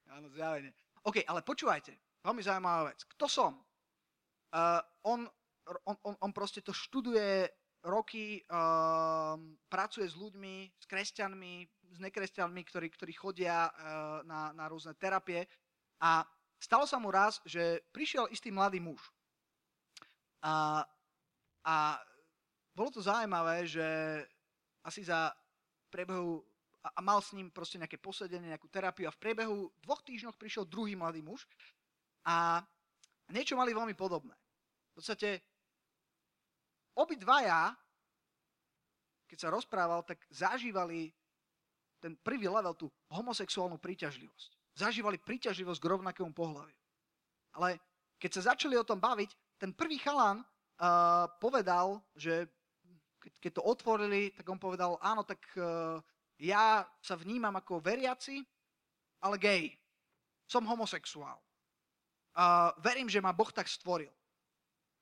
Áno, 0.10 0.26
zjavene. 0.34 0.74
OK, 1.06 1.22
ale 1.22 1.46
počúvajte, 1.46 1.94
veľmi 2.26 2.42
zaujímavá 2.42 2.90
vec. 2.90 3.06
Kto 3.14 3.30
som? 3.30 3.54
Uh, 4.50 4.82
on, 5.06 5.30
on, 5.86 5.96
on, 6.04 6.16
on 6.20 6.32
proste 6.34 6.62
to 6.66 6.74
študuje 6.74 7.50
roky 7.84 8.44
um, 8.52 9.56
pracuje 9.72 10.04
s 10.04 10.16
ľuďmi, 10.16 10.76
s 10.76 10.86
kresťanmi, 10.88 11.54
s 11.96 11.98
nekresťanmi, 12.04 12.62
ktorí, 12.68 12.88
ktorí 12.92 13.14
chodia 13.16 13.72
uh, 13.72 14.20
na, 14.28 14.52
na 14.52 14.68
rôzne 14.68 14.92
terapie. 15.00 15.48
A 16.04 16.28
stalo 16.60 16.84
sa 16.84 17.00
mu 17.00 17.08
raz, 17.08 17.40
že 17.48 17.80
prišiel 17.96 18.28
istý 18.36 18.52
mladý 18.52 18.84
muž. 18.84 19.00
A, 20.44 20.84
a 21.64 21.76
bolo 22.76 22.92
to 22.92 23.04
zaujímavé, 23.04 23.68
že 23.68 23.88
asi 24.84 25.04
za 25.04 25.32
priebehu 25.92 26.44
a, 26.84 27.00
mal 27.04 27.20
s 27.20 27.36
ním 27.36 27.52
proste 27.52 27.80
nejaké 27.80 28.00
posedenie, 28.00 28.56
nejakú 28.56 28.68
terapiu 28.72 29.08
a 29.08 29.16
v 29.16 29.22
priebehu 29.24 29.72
dvoch 29.84 30.04
týždňoch 30.04 30.40
prišiel 30.40 30.68
druhý 30.68 30.96
mladý 30.96 31.20
muž 31.20 31.44
a 32.24 32.64
niečo 33.32 33.60
mali 33.60 33.76
veľmi 33.76 33.96
podobné. 33.96 34.36
V 34.96 35.04
podstate 35.04 35.44
obidvaja, 37.00 37.72
keď 39.32 39.38
sa 39.40 39.54
rozprával, 39.54 40.04
tak 40.04 40.20
zažívali 40.28 41.14
ten 42.04 42.16
prvý 42.20 42.48
level, 42.48 42.76
tú 42.76 42.88
homosexuálnu 43.12 43.80
príťažlivosť. 43.80 44.76
Zažívali 44.76 45.20
príťažlivosť 45.20 45.80
k 45.80 45.92
rovnakému 45.92 46.32
pohľaviu. 46.32 46.80
Ale 47.56 47.80
keď 48.20 48.40
sa 48.40 48.56
začali 48.56 48.76
o 48.76 48.88
tom 48.88 49.00
baviť, 49.00 49.60
ten 49.60 49.76
prvý 49.76 50.00
chalan 50.00 50.40
uh, 50.40 51.28
povedal, 51.40 52.00
že 52.16 52.48
keď, 53.20 53.34
keď 53.44 53.52
to 53.60 53.68
otvorili, 53.68 54.32
tak 54.32 54.48
on 54.48 54.60
povedal, 54.60 54.96
áno, 55.04 55.28
tak 55.28 55.44
uh, 55.60 56.00
ja 56.40 56.88
sa 57.04 57.20
vnímam 57.20 57.52
ako 57.60 57.84
veriaci, 57.84 58.40
ale 59.20 59.36
gay. 59.36 59.64
Som 60.48 60.64
homosexuál. 60.64 61.38
Uh, 62.32 62.72
verím, 62.80 63.12
že 63.12 63.20
ma 63.20 63.36
Boh 63.36 63.52
tak 63.52 63.68
stvoril. 63.68 64.12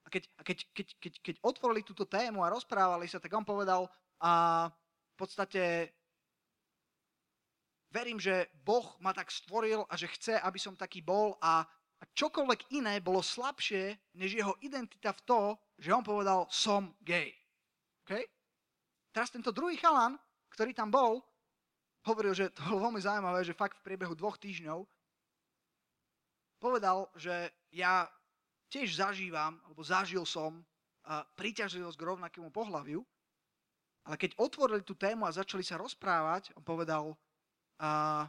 A 0.07 0.09
keď, 0.09 0.23
a 0.39 0.41
keď, 0.47 0.57
keď, 0.71 0.87
keď, 1.03 1.13
keď 1.19 1.35
otvorili 1.43 1.83
túto 1.83 2.07
tému 2.07 2.39
a 2.39 2.53
rozprávali 2.55 3.11
sa, 3.11 3.19
tak 3.19 3.35
on 3.35 3.43
povedal, 3.43 3.91
a 4.23 4.65
v 4.71 5.15
podstate 5.19 5.91
verím, 7.91 8.15
že 8.15 8.47
Boh 8.63 8.95
ma 9.03 9.11
tak 9.11 9.27
stvoril 9.27 9.83
a 9.83 9.93
že 9.99 10.07
chce, 10.07 10.39
aby 10.39 10.55
som 10.55 10.79
taký 10.79 11.03
bol 11.03 11.35
a, 11.43 11.67
a 11.99 12.03
čokoľvek 12.15 12.71
iné 12.79 13.03
bolo 13.03 13.19
slabšie, 13.19 14.15
než 14.15 14.39
jeho 14.39 14.55
identita 14.63 15.11
v 15.11 15.21
to, 15.27 15.41
že 15.75 15.91
on 15.91 16.07
povedal, 16.07 16.47
som 16.47 16.95
gay. 17.03 17.35
Okay? 18.07 18.23
Teraz 19.11 19.27
tento 19.27 19.51
druhý 19.51 19.75
chalan, 19.75 20.15
ktorý 20.55 20.71
tam 20.71 20.87
bol, 20.87 21.19
hovoril, 22.07 22.31
že 22.31 22.47
to 22.55 22.63
bolo 22.63 22.87
veľmi 22.87 23.03
zaujímavé, 23.03 23.43
že 23.43 23.51
fakt 23.51 23.75
v 23.83 23.91
priebehu 23.91 24.15
dvoch 24.15 24.39
týždňov 24.39 24.87
povedal, 26.57 27.11
že 27.13 27.53
ja 27.69 28.09
tiež 28.67 28.99
zažívam, 28.99 29.59
alebo 29.63 29.81
zažil 29.83 30.27
som 30.27 30.63
príťažlivosť 31.39 31.95
k 31.95 32.07
rovnakému 32.07 32.49
pohľaviu, 32.51 32.99
ale 34.07 34.15
keď 34.15 34.39
otvorili 34.39 34.83
tú 34.83 34.95
tému 34.95 35.27
a 35.27 35.35
začali 35.35 35.63
sa 35.63 35.75
rozprávať, 35.79 36.55
on 36.55 36.63
povedal, 36.63 37.11
uh, 37.83 38.23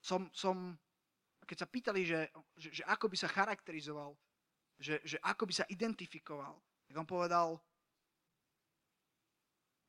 som, 0.00 0.28
som, 0.32 0.76
keď 1.44 1.56
sa 1.64 1.68
pýtali, 1.68 2.08
že, 2.08 2.32
že, 2.56 2.80
že 2.80 2.82
ako 2.88 3.12
by 3.12 3.16
sa 3.20 3.28
charakterizoval, 3.28 4.16
že, 4.80 5.00
že 5.04 5.20
ako 5.20 5.48
by 5.48 5.54
sa 5.56 5.68
identifikoval, 5.68 6.56
tak 6.88 6.96
on 6.96 7.08
povedal, 7.08 7.60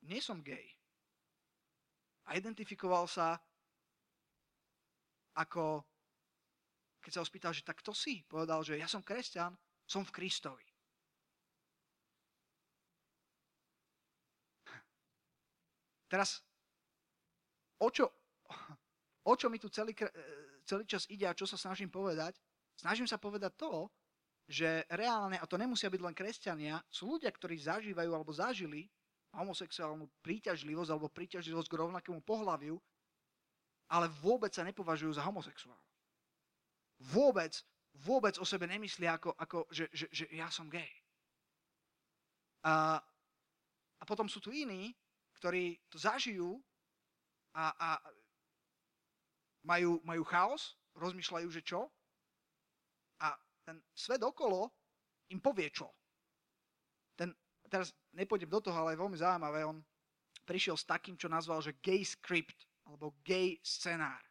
nie 0.03 0.19
som 0.19 0.43
gay. 0.43 0.67
A 2.27 2.35
identifikoval 2.35 3.07
sa 3.07 3.39
ako 5.35 5.83
keď 7.05 7.11
sa 7.13 7.21
ho 7.21 7.29
spýtal, 7.29 7.53
že 7.53 7.61
tak 7.61 7.85
kto 7.85 7.93
si? 7.93 8.25
Povedal, 8.25 8.65
že 8.65 8.81
ja 8.81 8.89
som 8.89 9.05
kresťan, 9.05 9.53
som 9.85 10.01
v 10.01 10.09
Kristovi. 10.09 10.65
Teraz, 16.09 16.41
o 17.77 17.93
čo, 17.93 18.09
o 19.29 19.33
čo 19.37 19.53
mi 19.53 19.61
tu 19.61 19.69
celý, 19.69 19.93
celý 20.65 20.89
čas 20.89 21.05
ide 21.13 21.29
a 21.29 21.37
čo 21.37 21.45
sa 21.45 21.61
snažím 21.61 21.93
povedať? 21.93 22.41
Snažím 22.73 23.05
sa 23.05 23.21
povedať 23.21 23.53
to, 23.53 23.85
že 24.49 24.85
reálne, 24.89 25.37
a 25.37 25.45
to 25.45 25.61
nemusia 25.61 25.89
byť 25.89 26.01
len 26.01 26.17
kresťania, 26.17 26.81
sú 26.89 27.17
ľudia, 27.17 27.29
ktorí 27.29 27.57
zažívajú 27.61 28.09
alebo 28.13 28.33
zažili 28.33 28.89
homosexuálnu 29.33 30.09
príťažlivosť 30.25 30.89
alebo 30.89 31.09
príťažlivosť 31.09 31.69
k 31.69 31.79
rovnakému 31.81 32.21
pohľaviu, 32.25 32.77
ale 33.93 34.09
vôbec 34.21 34.53
sa 34.53 34.65
nepovažujú 34.65 35.17
za 35.17 35.25
homosexuálov 35.25 35.94
vôbec, 37.05 37.53
vôbec 38.01 38.35
o 38.41 38.45
sebe 38.45 38.65
nemyslia, 38.65 39.15
ako, 39.15 39.37
ako 39.37 39.57
že, 39.69 39.85
že, 39.93 40.05
že 40.09 40.25
ja 40.33 40.49
som 40.49 40.65
gay. 40.65 40.89
A, 42.65 42.97
a 44.01 44.03
potom 44.09 44.25
sú 44.25 44.41
tu 44.41 44.49
iní, 44.49 44.89
ktorí 45.37 45.77
to 45.85 46.01
zažijú 46.01 46.57
a, 47.53 47.69
a 47.77 47.89
majú, 49.69 50.01
majú 50.01 50.23
chaos, 50.25 50.73
rozmýšľajú, 50.97 51.47
že 51.53 51.61
čo. 51.61 51.85
A 53.21 53.37
ten 53.61 53.77
svet 53.93 54.25
okolo 54.25 54.73
im 55.29 55.37
povie 55.37 55.69
čo. 55.69 55.93
Ten, 57.13 57.31
teraz 57.69 57.93
nepôjdem 58.17 58.49
do 58.49 58.61
toho, 58.61 58.77
ale 58.81 58.97
je 58.97 59.01
veľmi 59.05 59.17
zaujímavé, 59.17 59.61
on 59.61 59.85
prišiel 60.45 60.77
s 60.77 60.89
takým, 60.89 61.17
čo 61.17 61.29
nazval, 61.29 61.61
že 61.61 61.77
gay 61.85 62.01
script, 62.01 62.65
alebo 62.85 63.17
gay 63.21 63.57
scenár 63.61 64.24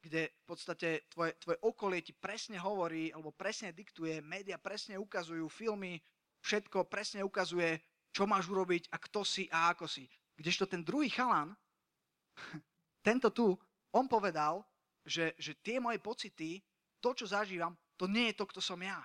kde 0.00 0.32
v 0.32 0.44
podstate 0.48 1.04
tvoje, 1.12 1.36
tvoje 1.36 1.60
okolie 1.60 2.00
ti 2.00 2.16
presne 2.16 2.56
hovorí, 2.56 3.12
alebo 3.12 3.36
presne 3.36 3.76
diktuje, 3.76 4.24
média 4.24 4.56
presne 4.56 4.96
ukazujú, 4.96 5.44
filmy, 5.52 6.00
všetko 6.40 6.88
presne 6.88 7.20
ukazuje, 7.20 7.76
čo 8.10 8.24
máš 8.24 8.48
urobiť 8.48 8.88
a 8.90 8.96
kto 8.96 9.20
si 9.22 9.46
a 9.52 9.70
ako 9.70 9.84
si. 9.84 10.08
Kdežto 10.34 10.64
ten 10.64 10.80
druhý 10.80 11.12
chalan, 11.12 11.52
tento 13.06 13.28
tu, 13.30 13.52
on 13.92 14.08
povedal, 14.08 14.64
že, 15.04 15.36
že 15.36 15.60
tie 15.60 15.76
moje 15.76 16.00
pocity, 16.00 16.60
to, 17.00 17.12
čo 17.12 17.28
zažívam, 17.28 17.76
to 17.96 18.08
nie 18.08 18.32
je 18.32 18.38
to, 18.40 18.44
kto 18.48 18.60
som 18.60 18.80
ja. 18.80 19.00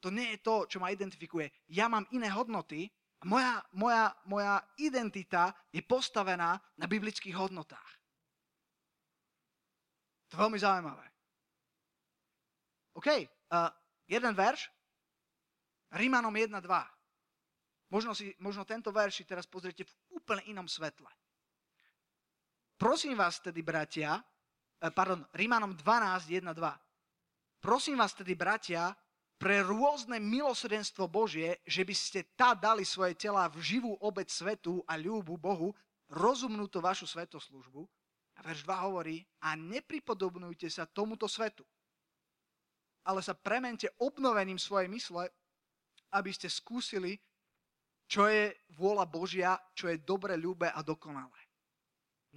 To 0.00 0.08
nie 0.08 0.32
je 0.34 0.38
to, 0.40 0.64
čo 0.64 0.80
ma 0.80 0.94
identifikuje. 0.94 1.50
Ja 1.68 1.90
mám 1.90 2.08
iné 2.14 2.32
hodnoty 2.32 2.88
a 3.20 3.24
moja, 3.28 3.60
moja, 3.76 4.16
moja 4.24 4.64
identita 4.80 5.52
je 5.68 5.84
postavená 5.84 6.56
na 6.80 6.86
biblických 6.88 7.36
hodnotách. 7.36 7.99
To 10.30 10.38
je 10.38 10.42
veľmi 10.46 10.58
zaujímavé. 10.62 11.06
OK, 12.94 13.08
uh, 13.10 13.70
jeden 14.06 14.34
verš, 14.34 14.70
Rímanom 15.90 16.30
1.2. 16.30 16.62
Možno, 17.90 18.14
možno 18.38 18.62
tento 18.62 18.94
verš 18.94 19.22
si 19.22 19.24
teraz 19.26 19.50
pozriete 19.50 19.82
v 19.82 19.92
úplne 20.14 20.46
inom 20.46 20.70
svetle. 20.70 21.10
Prosím 22.78 23.18
vás 23.18 23.42
tedy, 23.42 23.66
bratia, 23.66 24.22
uh, 24.22 24.90
pardon, 24.94 25.26
Rímanom 25.34 25.74
12, 25.74 26.30
1, 26.30 26.46
2. 26.54 27.58
Prosím 27.58 27.98
vás 27.98 28.14
tedy, 28.14 28.38
bratia, 28.38 28.94
pre 29.40 29.64
rôzne 29.64 30.20
milosrdenstvo 30.20 31.08
Božie, 31.08 31.58
že 31.64 31.82
by 31.82 31.94
ste 31.96 32.20
tá 32.36 32.52
dali 32.52 32.84
svoje 32.84 33.16
tela 33.16 33.48
v 33.48 33.58
živú 33.64 33.96
obec 33.98 34.28
svetu 34.28 34.84
a 34.84 35.00
ľúbu 35.00 35.40
Bohu, 35.40 35.72
rozumnú 36.12 36.68
to 36.68 36.84
vašu 36.84 37.08
svetoslužbu, 37.08 37.88
a 38.40 38.48
verš 38.48 38.64
2 38.64 38.86
hovorí, 38.88 39.20
a 39.44 39.52
nepripodobnujte 39.52 40.72
sa 40.72 40.88
tomuto 40.88 41.28
svetu, 41.28 41.60
ale 43.04 43.20
sa 43.20 43.36
premente 43.36 43.84
obnovením 44.00 44.56
svojej 44.56 44.88
mysle, 44.88 45.28
aby 46.16 46.30
ste 46.32 46.48
skúsili, 46.48 47.20
čo 48.08 48.24
je 48.26 48.48
vôľa 48.80 49.04
Božia, 49.06 49.60
čo 49.76 49.92
je 49.92 50.00
dobre, 50.00 50.40
ľúbe 50.40 50.72
a 50.72 50.80
dokonalé. 50.80 51.36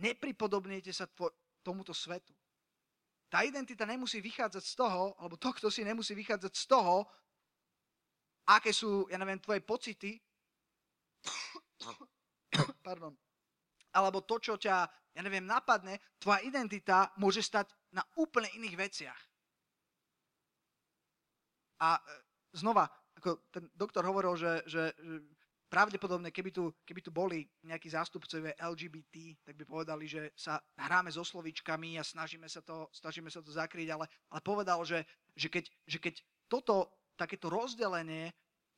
Nepripodobnite 0.04 0.92
sa 0.92 1.08
tvo- 1.08 1.34
tomuto 1.64 1.96
svetu. 1.96 2.36
Tá 3.32 3.42
identita 3.48 3.88
nemusí 3.88 4.20
vychádzať 4.22 4.62
z 4.62 4.76
toho, 4.76 5.16
alebo 5.18 5.40
to, 5.40 5.50
kto 5.56 5.72
si 5.72 5.82
nemusí 5.88 6.14
vychádzať 6.14 6.54
z 6.54 6.66
toho, 6.68 7.08
aké 8.46 8.76
sú, 8.76 9.08
ja 9.08 9.18
neviem, 9.18 9.40
tvoje 9.40 9.64
pocity, 9.64 10.20
pardon, 12.86 13.16
alebo 13.94 14.26
to, 14.26 14.42
čo 14.42 14.58
ťa 14.58 14.90
ja 15.14 15.22
neviem, 15.22 15.46
napadne, 15.46 16.02
tvoja 16.18 16.42
identita 16.42 17.14
môže 17.22 17.46
stať 17.46 17.70
na 17.94 18.02
úplne 18.18 18.50
iných 18.58 18.76
veciach. 18.76 19.22
A 21.86 21.98
e, 21.98 22.02
znova, 22.58 22.90
ako 23.22 23.46
ten 23.54 23.70
doktor 23.78 24.02
hovoril, 24.10 24.34
že, 24.34 24.66
že, 24.66 24.90
že 24.98 25.16
pravdepodobne, 25.70 26.34
keby 26.34 26.50
tu, 26.50 26.74
keby 26.86 27.02
tu 27.06 27.14
boli 27.14 27.46
nejakí 27.66 27.90
zástupcovia 27.90 28.58
LGBT, 28.58 29.38
tak 29.46 29.54
by 29.58 29.64
povedali, 29.66 30.06
že 30.10 30.34
sa 30.34 30.58
hráme 30.78 31.14
so 31.14 31.22
slovičkami 31.22 31.98
a 31.98 32.06
snažíme 32.06 32.50
sa 32.50 32.66
to, 32.66 32.90
snažíme 32.94 33.30
sa 33.30 33.42
to 33.42 33.54
zakryť, 33.54 33.94
ale, 33.94 34.06
ale 34.34 34.42
povedal, 34.42 34.82
že, 34.82 35.06
že, 35.38 35.50
keď, 35.50 35.66
že 35.86 35.98
keď 36.02 36.16
toto 36.50 36.90
takéto 37.14 37.50
rozdelenie 37.50 38.34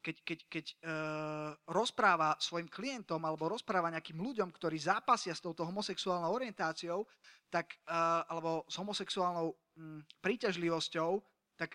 keď, 0.05 0.17
keď, 0.21 0.39
keď 0.45 0.65
uh, 0.85 1.49
rozpráva 1.65 2.37
svojim 2.37 2.69
klientom 2.69 3.17
alebo 3.25 3.49
rozpráva 3.49 3.89
nejakým 3.89 4.21
ľuďom, 4.21 4.53
ktorí 4.53 4.77
zápasia 4.77 5.33
s 5.33 5.41
touto 5.41 5.65
homosexuálnou 5.65 6.29
orientáciou, 6.29 7.09
tak, 7.49 7.73
uh, 7.89 8.21
alebo 8.29 8.61
s 8.69 8.77
homosexuálnou 8.77 9.49
um, 9.49 10.05
príťažlivosťou, 10.21 11.17
tak 11.57 11.73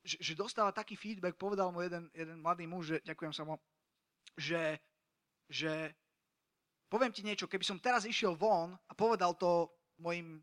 že, 0.00 0.16
že 0.24 0.32
dostáva 0.32 0.72
taký 0.72 0.96
feedback, 0.96 1.36
povedal 1.36 1.68
mu 1.68 1.84
jeden, 1.84 2.08
jeden 2.16 2.40
mladý 2.40 2.64
muž, 2.64 2.96
že, 2.96 2.98
ďakujem 3.04 3.36
sa 3.36 3.44
mu, 3.44 3.60
že, 4.40 4.80
že 5.52 5.92
poviem 6.88 7.12
ti 7.12 7.20
niečo, 7.20 7.44
keby 7.44 7.64
som 7.68 7.76
teraz 7.76 8.08
išiel 8.08 8.32
von 8.32 8.72
a 8.72 8.92
povedal 8.96 9.36
to 9.36 9.68
mojim 10.00 10.40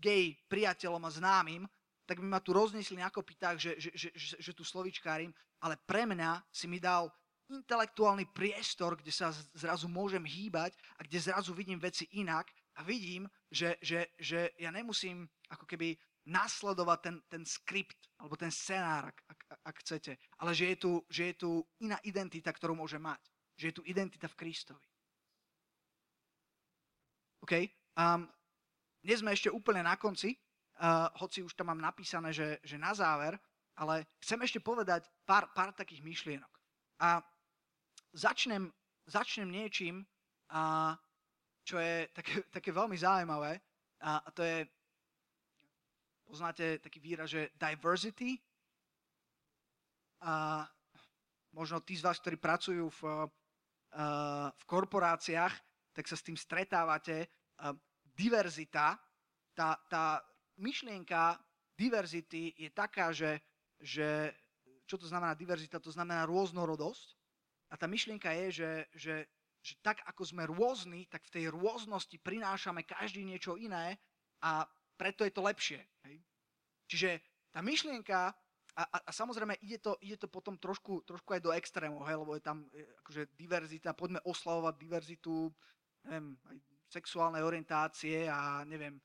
gay 0.00 0.32
priateľom 0.48 1.04
a 1.04 1.10
známym, 1.12 1.68
tak 2.04 2.20
by 2.20 2.26
ma 2.28 2.40
tu 2.40 2.52
roznesli 2.52 3.00
na 3.00 3.08
kopitách, 3.08 3.56
že, 3.56 3.72
že, 3.80 3.90
že, 3.94 4.08
že, 4.14 4.36
že 4.40 4.52
tu 4.52 4.64
slovičkárim, 4.64 5.32
ale 5.60 5.80
pre 5.88 6.04
mňa 6.04 6.44
si 6.52 6.68
mi 6.68 6.76
dal 6.76 7.08
intelektuálny 7.48 8.28
priestor, 8.32 8.96
kde 8.96 9.12
sa 9.12 9.32
zrazu 9.52 9.88
môžem 9.88 10.24
hýbať 10.24 10.72
a 10.96 11.04
kde 11.04 11.18
zrazu 11.20 11.52
vidím 11.52 11.76
veci 11.76 12.08
inak 12.16 12.48
a 12.76 12.82
vidím, 12.82 13.28
že, 13.52 13.76
že, 13.84 14.08
že 14.16 14.52
ja 14.56 14.72
nemusím 14.72 15.28
ako 15.52 15.68
keby 15.68 15.96
nasledovať 16.24 16.98
ten, 17.04 17.16
ten 17.28 17.42
skript 17.44 18.00
alebo 18.16 18.36
ten 18.40 18.48
scenár, 18.48 19.12
ak, 19.12 19.18
ak, 19.28 19.40
ak 19.60 19.76
chcete, 19.84 20.12
ale 20.40 20.50
že 20.56 20.72
je, 20.72 20.76
tu, 20.80 20.92
že 21.12 21.22
je 21.32 21.34
tu 21.36 21.50
iná 21.84 22.00
identita, 22.00 22.48
ktorú 22.48 22.72
môže 22.72 22.96
mať. 22.96 23.20
Že 23.60 23.64
je 23.68 23.74
tu 23.76 23.82
identita 23.84 24.26
v 24.26 24.38
Kristovi. 24.40 24.88
OK? 27.44 27.52
Um, 28.00 28.24
dnes 29.04 29.20
sme 29.20 29.36
ešte 29.36 29.52
úplne 29.52 29.84
na 29.84 30.00
konci 30.00 30.32
uh, 30.80 31.08
hoci 31.20 31.42
už 31.42 31.54
tam 31.54 31.74
mám 31.74 31.80
napísané, 31.80 32.32
že, 32.32 32.58
že 32.62 32.78
na 32.78 32.94
záver, 32.94 33.38
ale 33.74 34.06
chcem 34.22 34.38
ešte 34.42 34.60
povedať 34.62 35.06
pár, 35.26 35.50
pár 35.50 35.74
takých 35.74 36.02
myšlienok. 36.02 36.52
A 37.02 37.18
začnem, 38.14 38.70
začnem 39.06 39.50
niečím, 39.50 40.06
a, 40.50 40.94
čo 41.66 41.82
je 41.82 42.06
také, 42.14 42.46
také 42.54 42.70
veľmi 42.70 42.94
zaujímavé, 42.94 43.58
a, 44.04 44.22
a 44.22 44.28
to 44.30 44.42
je, 44.44 44.68
poznáte 46.22 46.78
taký 46.78 47.00
výraz, 47.00 47.30
že 47.30 47.50
diversity. 47.56 48.38
A 50.24 50.64
možno 51.52 51.80
tí 51.80 51.96
z 51.96 52.04
vás, 52.04 52.20
ktorí 52.20 52.36
pracujú 52.36 52.88
v, 52.88 53.00
a, 53.10 54.52
v 54.52 54.64
korporáciách, 54.68 55.54
tak 55.94 56.04
sa 56.06 56.16
s 56.16 56.26
tým 56.26 56.36
stretávate. 56.36 57.26
A, 57.58 57.74
diverzita, 58.14 58.94
tá, 59.56 59.74
tá, 59.90 60.22
myšlienka 60.58 61.38
diverzity 61.74 62.54
je 62.54 62.70
taká, 62.70 63.10
že, 63.10 63.42
že 63.82 64.30
čo 64.86 64.96
to 65.00 65.06
znamená 65.08 65.34
diverzita? 65.34 65.82
To 65.82 65.90
znamená 65.90 66.28
rôznorodosť. 66.28 67.08
A 67.72 67.74
tá 67.74 67.90
myšlienka 67.90 68.30
je, 68.44 68.46
že, 68.62 68.72
že, 68.94 69.16
že 69.64 69.74
tak 69.82 70.04
ako 70.06 70.22
sme 70.22 70.44
rôzni, 70.46 71.10
tak 71.10 71.26
v 71.26 71.34
tej 71.40 71.44
rôznosti 71.50 72.14
prinášame 72.22 72.86
každý 72.86 73.26
niečo 73.26 73.58
iné 73.58 73.98
a 74.44 74.68
preto 74.94 75.26
je 75.26 75.32
to 75.34 75.42
lepšie. 75.42 75.80
Hej? 76.06 76.16
Čiže 76.86 77.10
tá 77.50 77.64
myšlienka, 77.64 78.30
a, 78.74 78.82
a, 78.82 78.98
a 79.06 79.10
samozrejme 79.10 79.58
ide 79.64 79.82
to, 79.82 79.98
ide 80.02 80.18
to 80.20 80.30
potom 80.30 80.58
trošku, 80.58 81.02
trošku 81.02 81.34
aj 81.34 81.42
do 81.42 81.54
extrémov, 81.54 82.06
hej, 82.06 82.18
lebo 82.18 82.34
je 82.34 82.42
tam 82.42 82.66
e, 82.74 82.82
akože 83.02 83.34
diverzita, 83.38 83.94
poďme 83.94 84.18
oslavovať 84.26 84.74
diverzitu 84.78 85.50
neviem, 86.04 86.36
aj 86.50 86.56
sexuálnej 86.90 87.42
orientácie 87.42 88.28
a 88.28 88.62
neviem, 88.68 89.00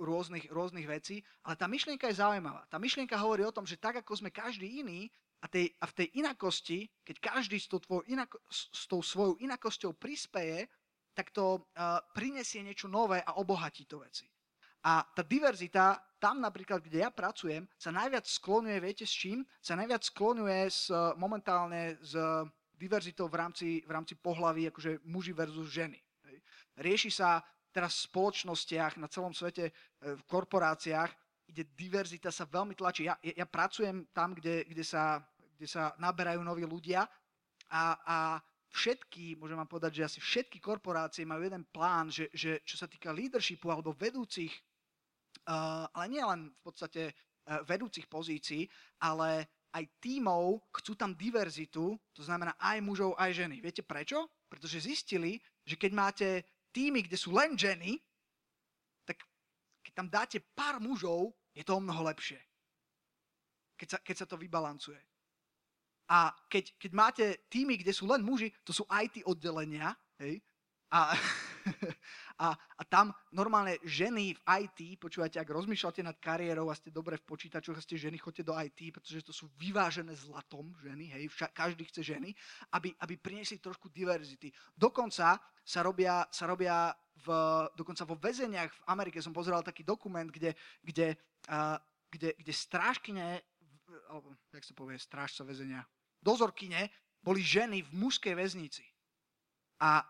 rôznych, 0.00 0.48
rôznych 0.48 0.88
vecí, 0.88 1.20
ale 1.44 1.54
tá 1.56 1.68
myšlienka 1.68 2.08
je 2.08 2.20
zaujímavá. 2.20 2.64
Tá 2.72 2.80
myšlienka 2.80 3.20
hovorí 3.20 3.44
o 3.44 3.52
tom, 3.52 3.68
že 3.68 3.76
tak 3.76 4.00
ako 4.00 4.16
sme 4.16 4.32
každý 4.32 4.80
iný 4.80 5.12
a, 5.40 5.46
tej, 5.48 5.72
a 5.80 5.84
v 5.88 5.96
tej 5.96 6.08
inakosti, 6.20 6.88
keď 7.04 7.16
každý 7.20 7.60
s 7.60 7.68
tou, 7.68 7.80
inako, 8.08 8.40
s 8.50 8.84
tou 8.88 9.00
svojou 9.04 9.36
inakosťou 9.40 9.96
prispeje, 9.96 10.68
tak 11.12 11.34
to 11.34 11.60
uh, 11.60 12.00
prinesie 12.16 12.64
niečo 12.64 12.88
nové 12.88 13.20
a 13.20 13.36
obohatí 13.36 13.84
to 13.84 14.00
veci. 14.00 14.24
A 14.80 15.04
tá 15.04 15.20
diverzita, 15.20 16.00
tam 16.16 16.40
napríklad, 16.40 16.80
kde 16.80 17.04
ja 17.04 17.12
pracujem, 17.12 17.68
sa 17.76 17.92
najviac 17.92 18.24
sklonuje, 18.24 18.80
viete 18.80 19.04
s 19.04 19.12
čím? 19.12 19.44
Sa 19.60 19.76
najviac 19.76 20.00
sklonuje 20.00 20.72
s, 20.72 20.88
momentálne 21.20 22.00
s 22.00 22.16
diverzitou 22.72 23.28
v 23.28 23.36
rámci, 23.36 23.68
v 23.84 23.90
rámci 23.92 24.16
pohlaví, 24.16 24.72
akože 24.72 25.04
muži 25.04 25.36
versus 25.36 25.68
ženy. 25.68 26.00
Rieši 26.80 27.12
sa 27.12 27.44
teraz 27.70 28.02
v 28.02 28.06
spoločnostiach, 28.10 28.98
na 28.98 29.06
celom 29.06 29.34
svete, 29.34 29.70
e, 29.70 29.72
v 30.14 30.22
korporáciách, 30.26 31.10
kde 31.50 31.66
diverzita 31.74 32.30
sa 32.30 32.46
veľmi 32.46 32.78
tlačí. 32.78 33.10
Ja, 33.10 33.18
ja 33.22 33.46
pracujem 33.46 34.06
tam, 34.14 34.38
kde, 34.38 34.66
kde, 34.70 34.84
sa, 34.86 35.18
kde 35.58 35.66
sa 35.66 35.94
naberajú 35.98 36.42
noví 36.46 36.62
ľudia 36.62 37.02
a, 37.70 37.84
a 38.06 38.18
všetky, 38.70 39.34
môžem 39.34 39.58
vám 39.58 39.70
povedať, 39.70 40.02
že 40.02 40.06
asi 40.06 40.18
všetky 40.22 40.62
korporácie 40.62 41.26
majú 41.26 41.42
jeden 41.42 41.66
plán, 41.74 42.10
že, 42.10 42.30
že 42.30 42.62
čo 42.62 42.78
sa 42.78 42.86
týka 42.86 43.10
leadershipu 43.10 43.66
alebo 43.66 43.90
vedúcich, 43.94 44.54
uh, 45.50 45.90
ale 45.90 46.06
nie 46.06 46.22
len 46.22 46.54
v 46.54 46.60
podstate 46.62 47.02
uh, 47.10 47.66
vedúcich 47.66 48.06
pozícií, 48.06 48.70
ale 49.02 49.50
aj 49.74 49.84
tímov 50.02 50.66
chcú 50.74 50.98
tam 50.98 51.14
diverzitu, 51.14 51.94
to 52.14 52.22
znamená 52.22 52.58
aj 52.58 52.78
mužov, 52.82 53.14
aj 53.18 53.30
ženy. 53.34 53.62
Viete 53.62 53.86
prečo? 53.86 54.26
Pretože 54.50 54.82
zistili, 54.82 55.38
že 55.62 55.78
keď 55.78 55.92
máte 55.94 56.28
týmy, 56.70 57.06
kde 57.06 57.18
sú 57.18 57.34
len 57.34 57.58
ženy, 57.58 57.98
tak 59.04 59.22
keď 59.82 59.92
tam 59.94 60.08
dáte 60.08 60.38
pár 60.54 60.78
mužov, 60.78 61.34
je 61.54 61.62
to 61.66 61.76
o 61.76 61.82
mnoho 61.82 62.06
lepšie. 62.06 62.38
Keď 63.74 63.88
sa, 63.88 63.98
keď 63.98 64.16
sa 64.16 64.26
to 64.26 64.36
vybalancuje. 64.38 65.00
A 66.10 66.34
keď, 66.50 66.74
keď 66.74 66.90
máte 66.90 67.24
týmy, 67.46 67.78
kde 67.78 67.94
sú 67.94 68.10
len 68.10 68.22
muži, 68.22 68.50
to 68.66 68.74
sú 68.74 68.82
IT 68.90 69.22
oddelenia, 69.26 69.94
hej, 70.18 70.42
a, 70.90 71.14
a, 72.40 72.56
a 72.56 72.82
tam 72.88 73.12
normálne 73.36 73.76
ženy 73.84 74.32
v 74.32 74.40
IT, 74.64 74.96
počúvate, 74.96 75.36
ak 75.36 75.44
rozmýšľate 75.44 76.00
nad 76.00 76.16
kariérou 76.16 76.72
a 76.72 76.74
ste 76.74 76.88
dobre 76.88 77.20
v 77.20 77.28
počítačoch 77.28 77.76
a 77.76 77.84
ste 77.84 78.00
ženy, 78.00 78.16
chodte 78.16 78.40
do 78.40 78.56
IT, 78.56 78.80
pretože 78.96 79.20
to 79.20 79.36
sú 79.36 79.52
vyvážené 79.60 80.16
zlatom 80.16 80.72
ženy, 80.80 81.12
hej, 81.12 81.28
vša, 81.28 81.52
každý 81.52 81.84
chce 81.92 82.16
ženy, 82.16 82.32
aby, 82.72 82.96
aby 83.04 83.20
priniesli 83.20 83.60
trošku 83.60 83.92
diverzity. 83.92 84.48
Dokonca 84.72 85.36
sa 85.60 85.80
robia, 85.84 86.24
sa 86.32 86.48
robia 86.48 86.96
v, 87.20 87.28
dokonca 87.76 88.08
vo 88.08 88.16
väzeniach 88.16 88.72
v 88.72 88.84
Amerike, 88.88 89.20
som 89.20 89.36
pozeral 89.36 89.60
taký 89.60 89.84
dokument, 89.84 90.32
kde, 90.32 90.56
kde, 90.80 91.20
uh, 91.52 91.76
kde, 92.08 92.32
kde 92.40 92.52
strážkyne, 92.56 93.44
alebo 94.08 94.32
jak 94.48 94.64
sa 94.64 94.72
povie, 94.72 94.96
strážca 94.96 95.44
väzenia, 95.44 95.84
dozorkyne, 96.24 96.88
boli 97.20 97.44
ženy 97.44 97.84
v 97.84 97.90
mužskej 98.00 98.32
väznici. 98.32 98.88
A 99.84 100.00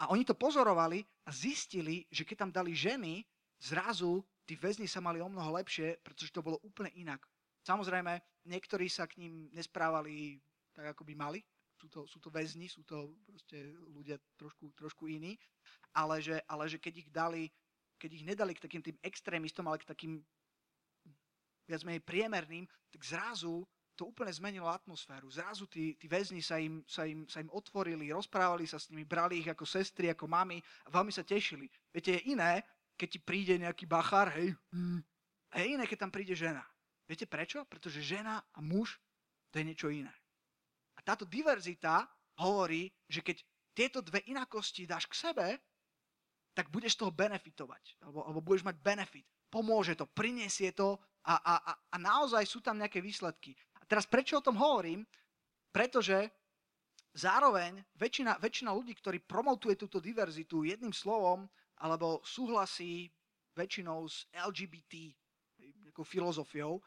a 0.00 0.08
oni 0.08 0.24
to 0.24 0.32
pozorovali 0.32 1.04
a 1.28 1.30
zistili, 1.30 2.08
že 2.08 2.24
keď 2.24 2.48
tam 2.48 2.50
dali 2.50 2.72
ženy, 2.72 3.20
zrazu 3.60 4.24
tí 4.48 4.56
väzni 4.56 4.88
sa 4.88 5.04
mali 5.04 5.20
o 5.20 5.28
mnoho 5.28 5.60
lepšie, 5.60 6.00
pretože 6.00 6.32
to 6.32 6.40
bolo 6.40 6.56
úplne 6.64 6.88
inak. 6.96 7.20
Samozrejme, 7.60 8.16
niektorí 8.48 8.88
sa 8.88 9.04
k 9.04 9.20
ním 9.20 9.52
nesprávali 9.52 10.40
tak, 10.72 10.96
ako 10.96 11.04
by 11.04 11.14
mali. 11.14 11.40
Sú 11.76 11.88
to, 11.92 12.00
sú 12.08 12.18
to 12.20 12.32
väzni, 12.32 12.68
sú 12.68 12.80
to 12.88 13.12
proste 13.28 13.76
ľudia 13.92 14.16
trošku, 14.40 14.72
trošku 14.72 15.04
iní. 15.08 15.36
Ale 15.92 16.24
že, 16.24 16.40
ale 16.48 16.64
že 16.68 16.80
keď 16.80 16.94
ich 16.96 17.08
dali, 17.12 17.52
keď 18.00 18.10
ich 18.16 18.24
nedali 18.24 18.52
k 18.56 18.64
takým 18.64 18.80
tým 18.80 18.96
extrémistom, 19.04 19.68
ale 19.68 19.80
k 19.80 19.88
takým 19.88 20.24
viac 21.68 21.84
menej 21.84 22.02
priemerným, 22.04 22.64
tak 22.88 23.00
zrazu 23.04 23.68
to 24.00 24.08
úplne 24.08 24.32
zmenilo 24.32 24.64
atmosféru. 24.64 25.28
Zrazu 25.28 25.68
tí, 25.68 25.92
tí 26.00 26.08
väzni 26.08 26.40
sa 26.40 26.56
im, 26.56 26.80
sa, 26.88 27.04
im, 27.04 27.28
sa 27.28 27.44
im 27.44 27.52
otvorili, 27.52 28.08
rozprávali 28.08 28.64
sa 28.64 28.80
s 28.80 28.88
nimi, 28.88 29.04
brali 29.04 29.44
ich 29.44 29.48
ako 29.52 29.68
sestry, 29.68 30.08
ako 30.08 30.24
mami 30.24 30.56
a 30.84 30.88
veľmi 30.88 31.12
sa 31.12 31.20
tešili. 31.20 31.68
Viete, 31.92 32.16
je 32.16 32.32
iné, 32.32 32.64
keď 32.96 33.08
ti 33.12 33.20
príde 33.20 33.54
nejaký 33.60 33.84
bachár, 33.84 34.32
hej, 34.32 34.56
hm, 34.72 35.04
a 35.52 35.54
je 35.60 35.66
iné, 35.76 35.84
keď 35.84 36.08
tam 36.08 36.12
príde 36.14 36.32
žena. 36.32 36.64
Viete 37.04 37.28
prečo? 37.28 37.68
Pretože 37.68 38.00
žena 38.00 38.40
a 38.56 38.58
muž 38.64 38.96
to 39.52 39.60
je 39.60 39.68
niečo 39.68 39.92
iné. 39.92 40.14
A 40.96 41.04
táto 41.04 41.28
diverzita 41.28 42.06
hovorí, 42.40 42.88
že 43.10 43.20
keď 43.20 43.42
tieto 43.74 43.98
dve 44.00 44.24
inakosti 44.30 44.88
dáš 44.88 45.10
k 45.10 45.28
sebe, 45.28 45.60
tak 46.54 46.70
budeš 46.70 46.96
toho 46.96 47.10
benefitovať. 47.10 48.00
Alebo, 48.04 48.24
alebo 48.24 48.40
budeš 48.40 48.64
mať 48.64 48.76
benefit. 48.78 49.26
Pomôže 49.50 49.98
to, 49.98 50.06
priniesie 50.06 50.70
to 50.70 50.94
a, 51.26 51.34
a, 51.34 51.54
a, 51.58 51.72
a 51.74 51.96
naozaj 51.98 52.46
sú 52.46 52.62
tam 52.62 52.78
nejaké 52.78 53.02
výsledky. 53.02 53.58
Teraz 53.90 54.06
prečo 54.06 54.38
o 54.38 54.44
tom 54.46 54.54
hovorím? 54.54 55.02
Pretože 55.74 56.30
zároveň 57.10 57.82
väčšina, 57.98 58.38
väčšina 58.38 58.70
ľudí, 58.70 58.94
ktorí 58.94 59.18
promotuje 59.26 59.74
túto 59.74 59.98
diverzitu 59.98 60.62
jedným 60.62 60.94
slovom, 60.94 61.50
alebo 61.82 62.22
súhlasí 62.22 63.10
väčšinou 63.58 64.06
s 64.06 64.30
LGBT 64.30 65.10
filozofiou 66.06 66.78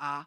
a, 0.00 0.24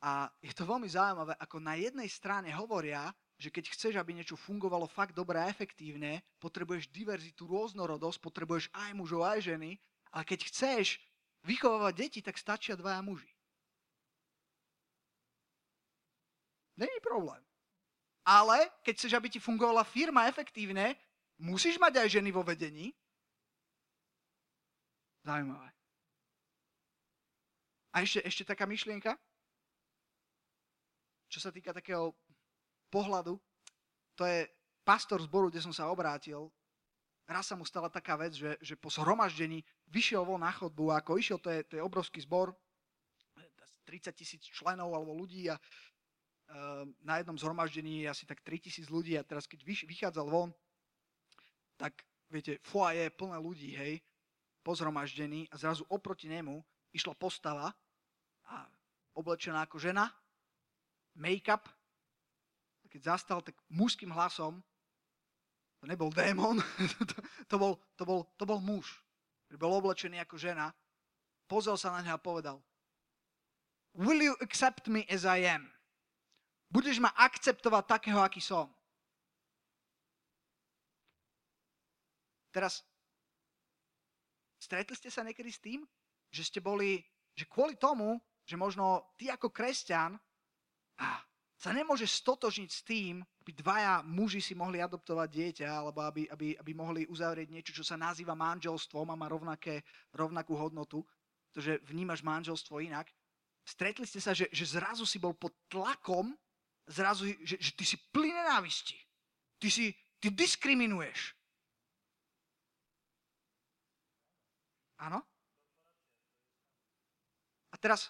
a 0.00 0.10
je 0.40 0.50
to 0.56 0.64
veľmi 0.64 0.88
zaujímavé, 0.88 1.36
ako 1.36 1.60
na 1.60 1.76
jednej 1.76 2.08
strane 2.08 2.48
hovoria, 2.56 3.12
že 3.36 3.52
keď 3.52 3.68
chceš, 3.68 3.94
aby 4.00 4.16
niečo 4.16 4.34
fungovalo 4.34 4.88
fakt 4.88 5.12
dobre 5.12 5.36
a 5.36 5.52
efektívne, 5.52 6.24
potrebuješ 6.40 6.88
diverzitu, 6.88 7.44
rôznorodosť, 7.44 8.18
potrebuješ 8.18 8.72
aj 8.72 8.90
mužov, 8.96 9.28
aj 9.28 9.44
ženy, 9.44 9.76
ale 10.08 10.24
keď 10.24 10.48
chceš 10.48 10.96
vychovávať 11.44 11.94
deti, 11.94 12.20
tak 12.24 12.40
stačia 12.40 12.80
dvaja 12.80 13.04
muži. 13.04 13.35
Není 16.76 17.00
problém. 17.02 17.42
Ale 18.26 18.70
keď 18.82 18.94
chceš, 18.96 19.12
aby 19.16 19.28
ti 19.30 19.40
fungovala 19.40 19.86
firma 19.86 20.26
efektívne, 20.28 20.98
musíš 21.38 21.78
mať 21.78 22.04
aj 22.04 22.08
ženy 22.20 22.30
vo 22.34 22.42
vedení. 22.42 22.92
Zaujímavé. 25.22 25.70
A 27.96 28.04
ešte, 28.04 28.20
ešte 28.26 28.44
taká 28.44 28.68
myšlienka, 28.68 29.16
čo 31.32 31.38
sa 31.40 31.48
týka 31.48 31.72
takého 31.72 32.12
pohľadu, 32.92 33.40
to 34.14 34.22
je 34.28 34.44
pastor 34.84 35.18
zboru, 35.24 35.48
kde 35.48 35.64
som 35.64 35.72
sa 35.72 35.88
obrátil, 35.88 36.52
raz 37.26 37.48
sa 37.48 37.58
mu 37.58 37.66
stala 37.66 37.90
taká 37.90 38.14
vec, 38.14 38.36
že, 38.36 38.54
že 38.62 38.74
po 38.78 38.92
zhromaždení 38.92 39.64
vyšiel 39.90 40.22
von 40.22 40.44
na 40.44 40.52
chodbu 40.52 40.94
ako 40.94 41.18
išiel, 41.18 41.38
to 41.40 41.50
je, 41.50 41.64
to 41.66 41.74
je 41.80 41.82
obrovský 41.82 42.20
zbor, 42.22 42.54
30 43.86 44.12
tisíc 44.18 44.42
členov 44.50 44.90
alebo 44.90 45.14
ľudí 45.14 45.46
a 45.46 45.56
na 47.02 47.18
jednom 47.18 47.38
zhromaždení 47.38 48.06
je 48.06 48.10
asi 48.10 48.24
tak 48.26 48.40
3000 48.42 48.86
ľudí 48.86 49.18
a 49.18 49.26
teraz 49.26 49.50
keď 49.50 49.66
vychádzal 49.66 50.26
von, 50.30 50.50
tak 51.76 52.06
viete, 52.30 52.58
foaje 52.62 53.10
plné 53.10 53.38
ľudí, 53.38 53.74
hej, 53.74 54.00
po 54.62 54.74
zhromaždení 54.74 55.46
a 55.50 55.58
zrazu 55.58 55.86
oproti 55.90 56.26
nemu 56.26 56.58
išla 56.90 57.14
postava 57.14 57.70
a 58.46 58.66
oblečená 59.14 59.66
ako 59.66 59.78
žena, 59.78 60.10
make-up, 61.14 61.66
a 62.82 62.86
keď 62.90 63.14
zastal, 63.14 63.42
tak 63.42 63.58
mužským 63.70 64.10
hlasom, 64.10 64.62
to 65.82 65.84
nebol 65.86 66.10
démon, 66.10 66.62
to, 67.10 67.16
to, 67.46 67.56
bol, 67.58 67.72
to, 67.98 68.02
bol, 68.06 68.20
to 68.38 68.44
bol 68.46 68.58
muž, 68.62 69.02
ktorý 69.46 69.58
bol 69.58 69.72
oblečený 69.82 70.22
ako 70.22 70.38
žena, 70.38 70.70
pozrel 71.50 71.78
sa 71.78 71.94
na 71.94 72.02
ňa 72.02 72.12
a 72.16 72.22
povedal, 72.22 72.62
Will 73.96 74.20
you 74.20 74.36
accept 74.44 74.92
me 74.92 75.08
as 75.08 75.24
I 75.24 75.48
am? 75.48 75.75
Budeš 76.66 76.98
ma 76.98 77.14
akceptovať 77.14 77.84
takého, 77.86 78.18
aký 78.18 78.42
som. 78.42 78.66
Teraz, 82.50 82.80
stretli 84.56 84.96
ste 84.96 85.12
sa 85.12 85.20
niekedy 85.20 85.50
s 85.52 85.60
tým, 85.60 85.84
že 86.32 86.42
ste 86.42 86.58
boli, 86.64 87.04
že 87.36 87.44
kvôli 87.44 87.76
tomu, 87.76 88.16
že 88.48 88.56
možno 88.56 89.12
ty 89.20 89.28
ako 89.28 89.52
kresťan 89.52 90.16
sa 91.56 91.70
nemôže 91.72 92.08
stotožniť 92.08 92.70
s 92.72 92.80
tým, 92.84 93.20
aby 93.44 93.50
dvaja 93.56 94.00
muži 94.04 94.40
si 94.40 94.56
mohli 94.56 94.80
adoptovať 94.80 95.28
dieťa, 95.28 95.68
alebo 95.68 96.00
aby, 96.04 96.28
aby, 96.32 96.56
aby 96.56 96.72
mohli 96.72 97.02
uzavrieť 97.08 97.48
niečo, 97.48 97.72
čo 97.76 97.84
sa 97.84 98.00
nazýva 98.00 98.36
manželstvom 98.36 99.08
a 99.12 99.16
má 99.16 99.28
rovnaké, 99.28 99.84
rovnakú 100.12 100.56
hodnotu, 100.56 101.04
pretože 101.48 101.80
vnímaš 101.88 102.20
manželstvo 102.24 102.80
inak. 102.84 103.08
Stretli 103.64 104.04
ste 104.08 104.20
sa, 104.20 104.32
že, 104.36 104.48
že 104.52 104.64
zrazu 104.64 105.04
si 105.08 105.16
bol 105.20 105.32
pod 105.36 105.52
tlakom 105.68 106.36
zrazu, 106.86 107.26
že, 107.42 107.58
že 107.58 107.72
ty 107.74 107.84
si 107.84 107.96
plný 108.10 108.30
nenávisti. 108.30 108.96
Ty 109.58 109.68
si, 109.70 109.94
ty 110.22 110.30
diskriminuješ. 110.30 111.34
Áno? 115.02 115.20
A 117.72 117.76
teraz, 117.76 118.08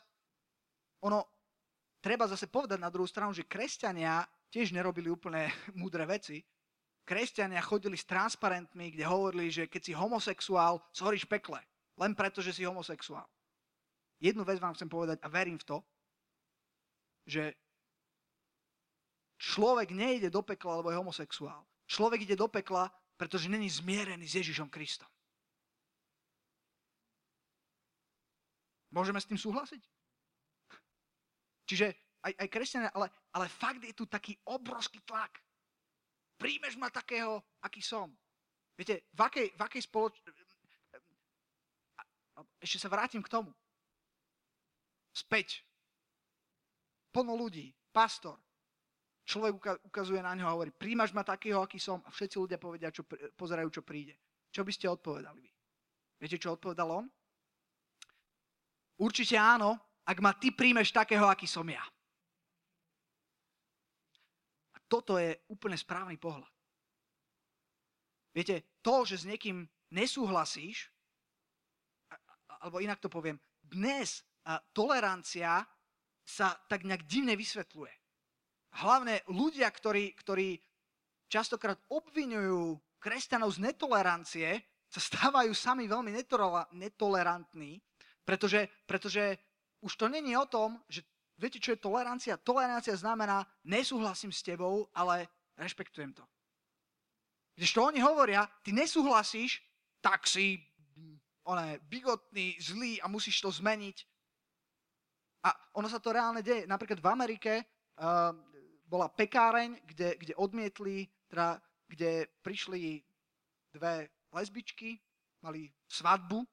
ono, 1.03 1.27
treba 1.99 2.31
zase 2.31 2.47
povedať 2.47 2.79
na 2.79 2.93
druhú 2.93 3.09
stranu, 3.09 3.35
že 3.35 3.49
kresťania 3.49 4.23
tiež 4.53 4.71
nerobili 4.71 5.11
úplne 5.11 5.51
múdre 5.81 6.07
veci. 6.07 6.39
Kresťania 7.07 7.63
chodili 7.63 7.95
s 7.95 8.07
transparentmi, 8.07 8.91
kde 8.95 9.07
hovorili, 9.07 9.51
že 9.51 9.71
keď 9.71 9.83
si 9.83 9.93
homosexuál, 9.95 10.83
zhoríš 10.91 11.27
pekle. 11.27 11.63
Len 11.97 12.13
preto, 12.19 12.43
že 12.43 12.51
si 12.51 12.67
homosexuál. 12.67 13.27
Jednu 14.19 14.43
vec 14.43 14.59
vám 14.59 14.75
chcem 14.75 14.91
povedať 14.91 15.23
a 15.23 15.29
verím 15.31 15.59
v 15.61 15.67
to, 15.67 15.79
že 17.27 17.55
Človek 19.37 19.93
nejde 19.93 20.33
do 20.33 20.41
pekla, 20.41 20.81
lebo 20.81 20.89
je 20.89 20.97
homosexuál. 20.97 21.61
Človek 21.87 22.25
ide 22.25 22.37
do 22.37 22.49
pekla, 22.49 22.89
pretože 23.17 23.53
není 23.53 23.69
zmierený 23.69 24.25
s 24.25 24.41
Ježišom 24.41 24.73
Kristom. 24.73 25.09
Môžeme 28.97 29.21
s 29.21 29.29
tým 29.29 29.37
súhlasiť? 29.37 29.83
Čiže 31.69 31.87
aj, 32.25 32.33
aj 32.33 32.49
kresťania, 32.49 32.91
ale, 32.97 33.13
ale 33.37 33.47
fakt 33.53 33.85
je 33.85 33.93
tu 33.93 34.09
taký 34.09 34.33
obrovský 34.49 35.05
tlak. 35.05 35.37
Príjmeš 36.41 36.81
ma 36.81 36.89
takého, 36.89 37.45
aký 37.61 37.85
som. 37.85 38.09
Viete, 38.77 39.05
v 39.13 39.21
akej, 39.21 39.47
v 39.53 39.61
akej 39.61 39.83
spoloč... 39.85 40.17
Ešte 42.61 42.85
sa 42.85 42.93
vrátim 42.93 43.25
k 43.25 43.33
tomu. 43.33 43.53
Späť. 45.17 45.65
Plno 47.09 47.33
ľudí, 47.33 47.73
pastor, 47.93 48.37
človek 49.27 49.83
ukazuje 49.91 50.23
na 50.23 50.39
ňo 50.39 50.47
a 50.47 50.55
hovorí, 50.55 50.71
príjmaš 50.71 51.11
ma 51.11 51.27
takého, 51.27 51.59
aký 51.59 51.83
som 51.83 51.99
a 52.07 52.15
všetci 52.15 52.37
ľudia 52.39 52.59
povedia, 52.63 52.95
čo, 52.95 53.03
pozerajú, 53.35 53.69
čo 53.75 53.83
príde. 53.83 54.15
Čo 54.55 54.63
by 54.63 54.73
ste 54.73 54.87
odpovedali 54.87 55.43
vy? 55.43 55.51
Viete, 56.23 56.39
čo 56.39 56.55
odpovedal 56.55 56.89
on? 56.89 57.07
Určite 59.03 59.37
áno, 59.37 60.01
ak 60.07 60.19
ma 60.23 60.33
ty 60.39 60.55
príjmeš 60.55 60.95
takého, 60.95 61.27
aký 61.27 61.45
som 61.45 61.67
ja. 61.69 61.83
toto 64.87 65.19
je 65.19 65.35
úplne 65.51 65.75
správny 65.75 66.15
pohľad. 66.15 66.51
Viete, 68.31 68.79
to, 68.87 69.03
že 69.03 69.27
s 69.27 69.29
niekým 69.29 69.67
nesúhlasíš, 69.91 70.87
alebo 72.63 72.79
inak 72.79 73.03
to 73.03 73.11
poviem, 73.11 73.35
dnes 73.67 74.23
tolerancia 74.71 75.67
sa 76.23 76.55
tak 76.71 76.87
nejak 76.87 77.03
divne 77.11 77.35
vysvetľuje. 77.35 78.06
Hlavne 78.77 79.25
ľudia, 79.33 79.69
ktorí, 79.73 80.13
ktorí 80.21 80.61
častokrát 81.33 81.81
obvinujú 81.89 82.77
kresťanov 83.01 83.57
z 83.57 83.73
netolerancie, 83.73 84.51
sa 84.87 85.01
stávajú 85.03 85.51
sami 85.53 85.91
veľmi 85.91 86.15
netolerantní, 86.73 87.83
pretože, 88.23 88.69
pretože 88.87 89.39
už 89.83 89.93
to 89.99 90.07
není 90.09 90.37
o 90.39 90.47
tom, 90.47 90.79
že 90.87 91.03
viete, 91.37 91.61
čo 91.61 91.75
je 91.75 91.83
tolerancia? 91.83 92.41
Tolerancia 92.41 92.95
znamená, 92.97 93.45
nesúhlasím 93.67 94.33
s 94.33 94.43
tebou, 94.43 94.89
ale 94.95 95.29
rešpektujem 95.59 96.13
to. 96.15 96.25
Když 97.57 97.73
to 97.73 97.81
oni 97.89 98.01
hovoria, 98.01 98.45
ty 98.63 98.73
nesúhlasíš, 98.73 99.65
tak 100.01 100.29
si 100.29 100.61
one, 101.47 101.79
bigotný, 101.89 102.59
zlý 102.61 103.01
a 103.01 103.09
musíš 103.09 103.41
to 103.41 103.49
zmeniť. 103.49 103.97
A 105.47 105.55
ono 105.79 105.89
sa 105.89 106.03
to 106.03 106.13
reálne 106.13 106.43
deje. 106.43 106.67
Napríklad 106.67 106.99
v 106.99 107.09
Amerike 107.09 107.53
uh, 107.63 108.35
bola 108.87 109.11
pekáreň, 109.11 109.83
kde, 109.83 110.15
kde 110.17 110.35
odmietli, 110.39 111.11
teda, 111.27 111.59
kde 111.91 112.31
prišli 112.43 113.03
dve 113.75 114.09
lesbičky, 114.33 114.99
mali 115.43 115.71
svadbu 115.91 116.47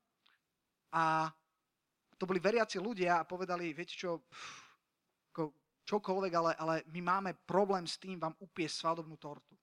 a 0.94 1.30
to 2.18 2.30
boli 2.30 2.40
veriaci 2.40 2.78
ľudia 2.78 3.22
a 3.22 3.28
povedali, 3.28 3.74
viete 3.74 3.98
čo, 3.98 4.26
ako 5.34 5.54
čokoľvek, 5.84 6.34
ale, 6.34 6.52
ale 6.56 6.76
my 6.94 7.02
máme 7.02 7.32
problém 7.44 7.84
s 7.84 8.00
tým 8.00 8.20
vám 8.20 8.38
upiesť 8.40 8.86
svadobnú 8.86 9.18
tortu. 9.18 9.58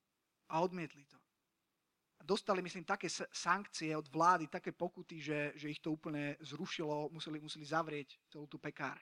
A 0.51 0.61
odmietli 0.61 1.07
to. 1.07 1.17
A 2.21 2.27
dostali, 2.27 2.61
myslím, 2.61 2.85
také 2.85 3.09
sankcie 3.33 3.97
od 3.97 4.05
vlády, 4.13 4.51
také 4.51 4.77
pokuty, 4.77 5.23
že, 5.23 5.57
že 5.57 5.73
ich 5.73 5.81
to 5.81 5.95
úplne 5.95 6.37
zrušilo, 6.43 7.09
museli, 7.09 7.41
museli 7.41 7.65
zavrieť 7.65 8.19
celú 8.29 8.45
tú 8.45 8.61
pekáre. 8.61 9.01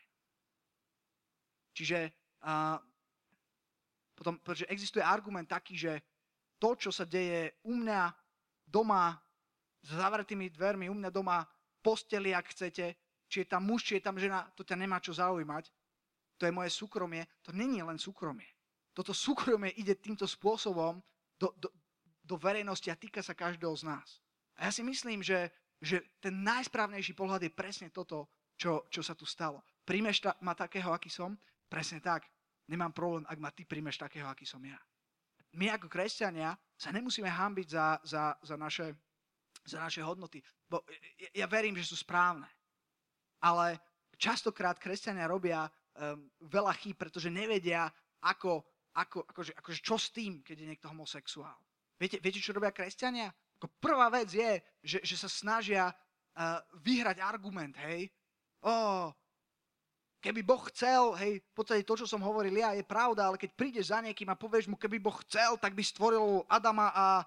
Čiže 1.74 2.14
a, 2.46 2.78
potom, 4.18 4.34
pretože 4.42 4.66
existuje 4.66 4.98
argument 4.98 5.46
taký, 5.46 5.78
že 5.78 6.02
to, 6.58 6.74
čo 6.74 6.90
sa 6.90 7.06
deje 7.06 7.54
u 7.62 7.78
mňa 7.78 8.10
doma 8.66 9.14
s 9.78 9.94
zavretými 9.94 10.50
dvermi, 10.50 10.90
u 10.90 10.96
mňa 10.98 11.14
doma 11.14 11.46
posteli, 11.78 12.34
ak 12.34 12.50
chcete, 12.50 12.98
či 13.30 13.36
je 13.44 13.46
tam 13.46 13.62
muž, 13.62 13.86
či 13.86 14.02
je 14.02 14.02
tam 14.02 14.18
žena, 14.18 14.42
to 14.58 14.66
ťa 14.66 14.74
nemá 14.74 14.98
čo 14.98 15.14
zaujímať. 15.14 15.70
To 16.42 16.50
je 16.50 16.52
moje 16.54 16.74
súkromie. 16.74 17.30
To 17.46 17.54
není 17.54 17.78
len 17.78 17.94
súkromie. 17.94 18.50
Toto 18.90 19.14
súkromie 19.14 19.70
ide 19.78 19.94
týmto 19.94 20.26
spôsobom 20.26 20.98
do, 21.38 21.54
do, 21.54 21.70
do 22.26 22.34
verejnosti 22.34 22.90
a 22.90 22.98
týka 22.98 23.22
sa 23.22 23.38
každého 23.38 23.74
z 23.78 23.86
nás. 23.86 24.18
A 24.58 24.66
ja 24.66 24.72
si 24.74 24.82
myslím, 24.82 25.22
že, 25.22 25.54
že 25.78 26.02
ten 26.18 26.34
najsprávnejší 26.42 27.14
pohľad 27.14 27.46
je 27.46 27.54
presne 27.54 27.88
toto, 27.94 28.26
čo, 28.58 28.90
čo 28.90 29.06
sa 29.06 29.14
tu 29.14 29.22
stalo. 29.22 29.62
Príjmeš 29.86 30.26
ma 30.42 30.58
takého, 30.58 30.90
aký 30.90 31.06
som? 31.06 31.38
Presne 31.70 32.02
tak. 32.02 32.26
Nemám 32.68 32.92
problém, 32.92 33.24
ak 33.24 33.38
ma 33.40 33.50
ty 33.50 33.64
príjmeš 33.64 33.96
takého, 33.96 34.28
aký 34.28 34.44
som 34.44 34.60
ja 34.60 34.76
my 35.56 35.72
ako 35.72 35.88
kresťania 35.88 36.52
sa 36.76 36.92
nemusíme 36.92 37.30
hambiť 37.30 37.66
za, 37.72 37.86
za, 38.04 38.22
za, 38.44 38.56
naše, 38.60 38.92
za 39.64 39.80
naše 39.80 40.04
hodnoty. 40.04 40.44
Bo 40.68 40.84
ja, 41.16 41.44
ja 41.44 41.46
verím, 41.48 41.78
že 41.80 41.88
sú 41.88 41.96
správne. 41.96 42.48
Ale 43.40 43.80
častokrát 44.18 44.76
kresťania 44.76 45.30
robia 45.30 45.64
um, 45.64 46.28
veľa 46.44 46.74
chýb, 46.76 46.98
pretože 47.00 47.32
nevedia, 47.32 47.88
ako, 48.20 48.60
ako, 48.98 49.24
akože, 49.30 49.52
akože 49.56 49.80
čo 49.80 49.96
s 49.96 50.12
tým, 50.12 50.44
keď 50.44 50.56
je 50.66 50.68
niekto 50.74 50.90
homosexuál. 50.90 51.56
Viete, 51.96 52.20
viete 52.20 52.42
čo 52.42 52.52
robia 52.52 52.74
kresťania? 52.74 53.30
Ako 53.58 53.72
prvá 53.80 54.10
vec 54.12 54.30
je, 54.30 54.62
že, 54.84 54.98
že 55.02 55.16
sa 55.16 55.30
snažia 55.30 55.90
uh, 55.90 56.60
vyhrať 56.82 57.18
argument, 57.18 57.74
hej. 57.88 58.10
oh, 58.62 59.10
Keby 60.18 60.42
Boh 60.42 60.62
chcel, 60.74 61.14
hej, 61.22 61.38
v 61.38 61.52
podstate 61.54 61.86
to, 61.86 61.94
čo 61.94 62.06
som 62.10 62.18
hovoril 62.26 62.50
ja, 62.58 62.74
je 62.74 62.82
pravda, 62.82 63.30
ale 63.30 63.38
keď 63.38 63.54
prídeš 63.54 63.94
za 63.94 64.02
niekým 64.02 64.26
a 64.26 64.34
povieš 64.34 64.66
mu, 64.66 64.74
keby 64.74 64.98
Boh 64.98 65.14
chcel, 65.22 65.54
tak 65.62 65.78
by 65.78 65.82
stvoril 65.86 66.42
Adama 66.50 66.90
a 66.90 67.06
e, 67.22 67.24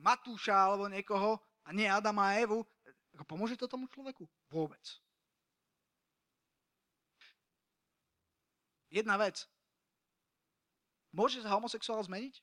Matúša 0.00 0.56
alebo 0.56 0.88
niekoho 0.88 1.36
a 1.64 1.68
nie 1.76 1.84
Adama 1.84 2.32
a 2.32 2.40
Evu, 2.40 2.64
ako 3.14 3.24
pomôže 3.28 3.60
to 3.60 3.68
tomu 3.68 3.86
človeku? 3.92 4.24
Vôbec. 4.48 4.80
Jedna 8.88 9.20
vec. 9.20 9.44
Môže 11.14 11.44
sa 11.44 11.54
homosexuál 11.54 12.02
zmeniť? 12.02 12.42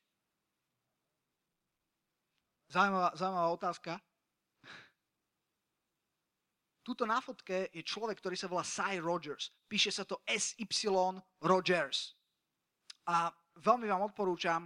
Zaujímavá, 2.72 3.12
zaujímavá 3.20 3.50
otázka. 3.52 3.92
Tuto 6.82 7.06
na 7.06 7.22
fotke 7.22 7.70
je 7.70 7.86
človek, 7.86 8.18
ktorý 8.18 8.34
sa 8.34 8.50
volá 8.50 8.66
Cy 8.66 8.98
Rogers. 8.98 9.54
Píše 9.70 9.94
sa 9.94 10.04
to 10.06 10.18
SY 10.26 10.66
Rogers. 11.46 12.18
A 13.06 13.30
veľmi 13.62 13.86
vám 13.86 14.10
odporúčam, 14.10 14.66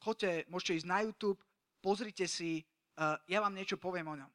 choďte, 0.00 0.48
môžete 0.48 0.84
ísť 0.84 0.88
na 0.88 1.04
YouTube, 1.04 1.40
pozrite 1.84 2.24
si, 2.24 2.64
uh, 2.96 3.20
ja 3.28 3.44
vám 3.44 3.52
niečo 3.52 3.76
poviem 3.76 4.08
o 4.08 4.16
ňom. 4.16 4.30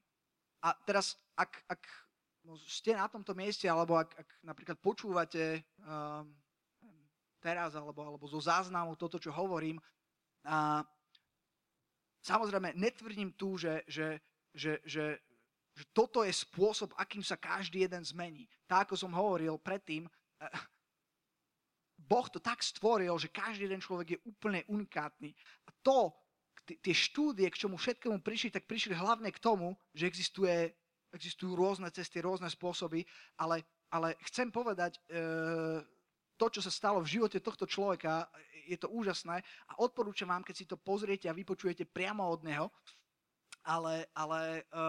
A 0.65 0.75
teraz, 0.85 1.17
ak, 1.33 1.65
ak 1.65 1.81
ste 2.65 2.93
na 2.93 3.09
tomto 3.09 3.33
mieste, 3.33 3.65
alebo 3.69 3.97
ak, 3.97 4.13
ak 4.13 4.29
napríklad 4.45 4.77
počúvate 4.81 5.65
um, 5.81 6.29
teraz, 7.41 7.73
alebo, 7.73 8.05
alebo 8.05 8.25
zo 8.27 8.41
záznamu 8.41 8.93
toto, 8.99 9.17
čo 9.17 9.33
hovorím, 9.33 9.81
a 10.45 10.83
samozrejme, 12.23 12.75
netvrdím 12.75 13.35
tu, 13.35 13.59
že, 13.59 13.83
že, 13.87 14.19
že, 14.55 14.79
že 14.87 15.19
že 15.79 15.87
toto 15.95 16.27
je 16.27 16.35
spôsob, 16.35 16.91
akým 16.99 17.23
sa 17.23 17.39
každý 17.39 17.87
jeden 17.87 18.03
zmení. 18.03 18.51
Tak, 18.67 18.91
ako 18.91 18.95
som 18.99 19.15
hovoril 19.15 19.55
predtým, 19.55 20.03
eh, 20.43 20.51
Boh 21.95 22.27
to 22.27 22.43
tak 22.43 22.59
stvoril, 22.59 23.15
že 23.15 23.31
každý 23.31 23.71
jeden 23.71 23.79
človek 23.79 24.19
je 24.19 24.23
úplne 24.27 24.67
unikátny. 24.67 25.31
A 25.67 25.69
to, 25.79 26.11
tie 26.65 26.95
štúdie, 26.95 27.47
k 27.47 27.59
čomu 27.65 27.79
všetkému 27.79 28.19
prišli, 28.19 28.51
tak 28.51 28.67
prišli 28.67 28.91
hlavne 28.91 29.31
k 29.31 29.39
tomu, 29.39 29.77
že 29.95 30.07
existuje, 30.07 30.73
existujú 31.15 31.55
rôzne 31.55 31.87
cesty, 31.91 32.19
rôzne 32.19 32.51
spôsoby, 32.51 33.07
ale, 33.39 33.63
ale 33.89 34.19
chcem 34.29 34.51
povedať, 34.53 35.01
e, 35.09 35.21
to, 36.39 36.45
čo 36.47 36.61
sa 36.63 36.71
stalo 36.71 37.01
v 37.01 37.19
živote 37.19 37.41
tohto 37.41 37.67
človeka, 37.67 38.29
je 38.69 38.77
to 38.77 38.87
úžasné 38.93 39.41
a 39.41 39.71
odporúčam 39.81 40.29
vám, 40.29 40.45
keď 40.45 40.55
si 40.55 40.65
to 40.69 40.77
pozriete 40.77 41.25
a 41.25 41.35
vypočujete 41.35 41.89
priamo 41.89 42.21
od 42.29 42.45
neho, 42.45 42.69
ale, 43.65 44.07
ale 44.13 44.61
e, 44.61 44.83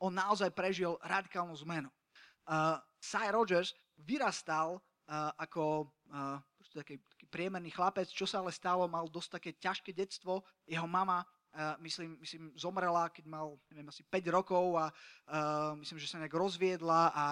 on 0.00 0.12
naozaj 0.12 0.52
prežil 0.52 0.96
radikálnu 1.04 1.56
zmenu. 1.64 1.90
Uh, 2.46 2.78
Cy 3.02 3.26
Rogers 3.32 3.74
vyrastal 3.98 4.78
uh, 4.78 5.32
ako 5.40 5.90
uh, 6.12 6.38
taký, 6.74 7.00
taký 7.00 7.26
priemerný 7.32 7.72
chlapec, 7.72 8.06
čo 8.12 8.28
sa 8.28 8.44
ale 8.44 8.52
stalo, 8.52 8.84
mal 8.86 9.08
dosť 9.08 9.40
také 9.40 9.50
ťažké 9.56 9.90
detstvo. 9.96 10.44
Jeho 10.68 10.86
mama, 10.86 11.24
uh, 11.24 11.74
myslím, 11.80 12.20
myslím, 12.20 12.52
zomrela, 12.54 13.08
keď 13.08 13.24
mal, 13.26 13.56
neviem, 13.72 13.88
asi 13.88 14.04
5 14.04 14.36
rokov 14.36 14.76
a 14.76 14.86
uh, 14.92 15.72
myslím, 15.80 15.98
že 15.98 16.10
sa 16.10 16.20
nejak 16.20 16.36
rozviedla 16.36 17.10
a, 17.10 17.26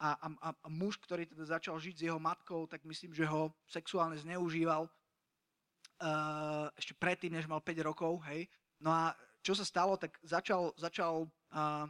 a, 0.00 0.08
a, 0.16 0.48
a 0.52 0.68
muž, 0.68 1.00
ktorý 1.00 1.26
teda 1.26 1.44
začal 1.44 1.80
žiť 1.80 1.94
s 1.96 2.04
jeho 2.12 2.20
matkou, 2.20 2.68
tak 2.68 2.84
myslím, 2.84 3.16
že 3.16 3.24
ho 3.26 3.52
sexuálne 3.64 4.20
zneužíval 4.20 4.86
uh, 4.86 6.66
ešte 6.76 6.94
predtým, 6.96 7.32
než 7.36 7.48
mal 7.48 7.60
5 7.64 7.88
rokov, 7.88 8.20
hej. 8.28 8.48
No 8.80 8.92
a 8.92 9.12
čo 9.40 9.56
sa 9.56 9.64
stalo, 9.64 9.96
tak 9.96 10.16
začal, 10.20 10.72
začal 10.76 11.28
uh, 11.52 11.88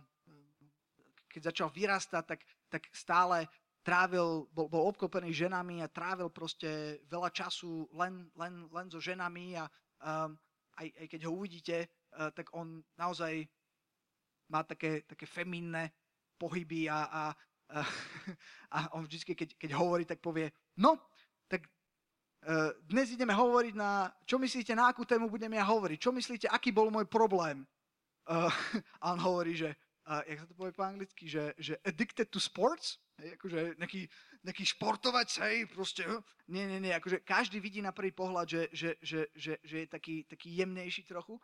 keď 1.31 1.55
začal 1.55 1.69
vyrastať, 1.71 2.25
tak, 2.27 2.41
tak 2.67 2.83
stále 2.91 3.47
trávil, 3.81 4.51
bol, 4.53 4.69
bol 4.69 4.93
obklopený 4.93 5.33
ženami 5.33 5.81
a 5.81 5.93
trávil 5.93 6.29
proste 6.29 7.01
veľa 7.09 7.33
času 7.33 7.89
len, 7.97 8.29
len, 8.37 8.69
len 8.69 8.87
so 8.93 9.01
ženami 9.01 9.57
a 9.57 9.65
um, 10.05 10.37
aj, 10.77 10.87
aj 11.01 11.07
keď 11.09 11.21
ho 11.29 11.33
uvidíte, 11.33 11.77
uh, 11.89 12.29
tak 12.33 12.53
on 12.53 12.85
naozaj 13.01 13.49
má 14.53 14.67
také, 14.67 15.07
také 15.09 15.25
feminné 15.25 15.95
pohyby 16.37 16.89
a, 16.91 17.09
a, 17.09 17.23
a, 17.73 17.81
a 18.77 18.79
on 18.97 19.09
vždy, 19.09 19.33
keď, 19.33 19.49
keď 19.57 19.71
hovorí, 19.77 20.05
tak 20.05 20.21
povie, 20.21 20.53
no, 20.77 21.01
tak 21.49 21.65
uh, 22.45 22.77
dnes 22.85 23.17
ideme 23.17 23.33
hovoriť 23.33 23.75
na, 23.77 24.13
čo 24.29 24.37
myslíte, 24.37 24.77
na 24.77 24.93
akú 24.93 25.09
tému 25.09 25.33
budem 25.33 25.53
ja 25.57 25.65
hovoriť, 25.65 25.99
čo 26.01 26.13
myslíte, 26.13 26.47
aký 26.53 26.69
bol 26.69 26.93
môj 26.93 27.09
problém. 27.09 27.65
Uh, 28.29 28.53
a 29.03 29.17
on 29.17 29.21
hovorí, 29.25 29.57
že 29.57 29.73
jak 30.27 30.39
sa 30.43 30.47
to 30.51 30.59
povie 30.59 30.75
po 30.75 30.83
anglicky, 30.83 31.31
že, 31.31 31.55
že 31.55 31.79
addicted 31.87 32.27
to 32.27 32.43
sports, 32.43 32.99
hej, 33.23 33.39
akože 33.39 33.79
nejaký, 33.79 34.11
nejaký 34.43 34.65
športovec, 34.75 35.31
hej, 35.47 35.71
proste, 35.71 36.03
uh, 36.03 36.19
nie, 36.51 36.67
nie, 36.67 36.83
nie, 36.83 36.93
akože 36.97 37.23
každý 37.23 37.63
vidí 37.63 37.79
na 37.79 37.95
prvý 37.95 38.11
pohľad, 38.11 38.47
že, 38.51 38.63
že, 38.75 38.91
že, 38.99 39.21
že, 39.39 39.55
že 39.63 39.77
je 39.85 39.87
taký, 39.87 40.27
taký 40.27 40.51
jemnejší 40.59 41.07
trochu. 41.07 41.39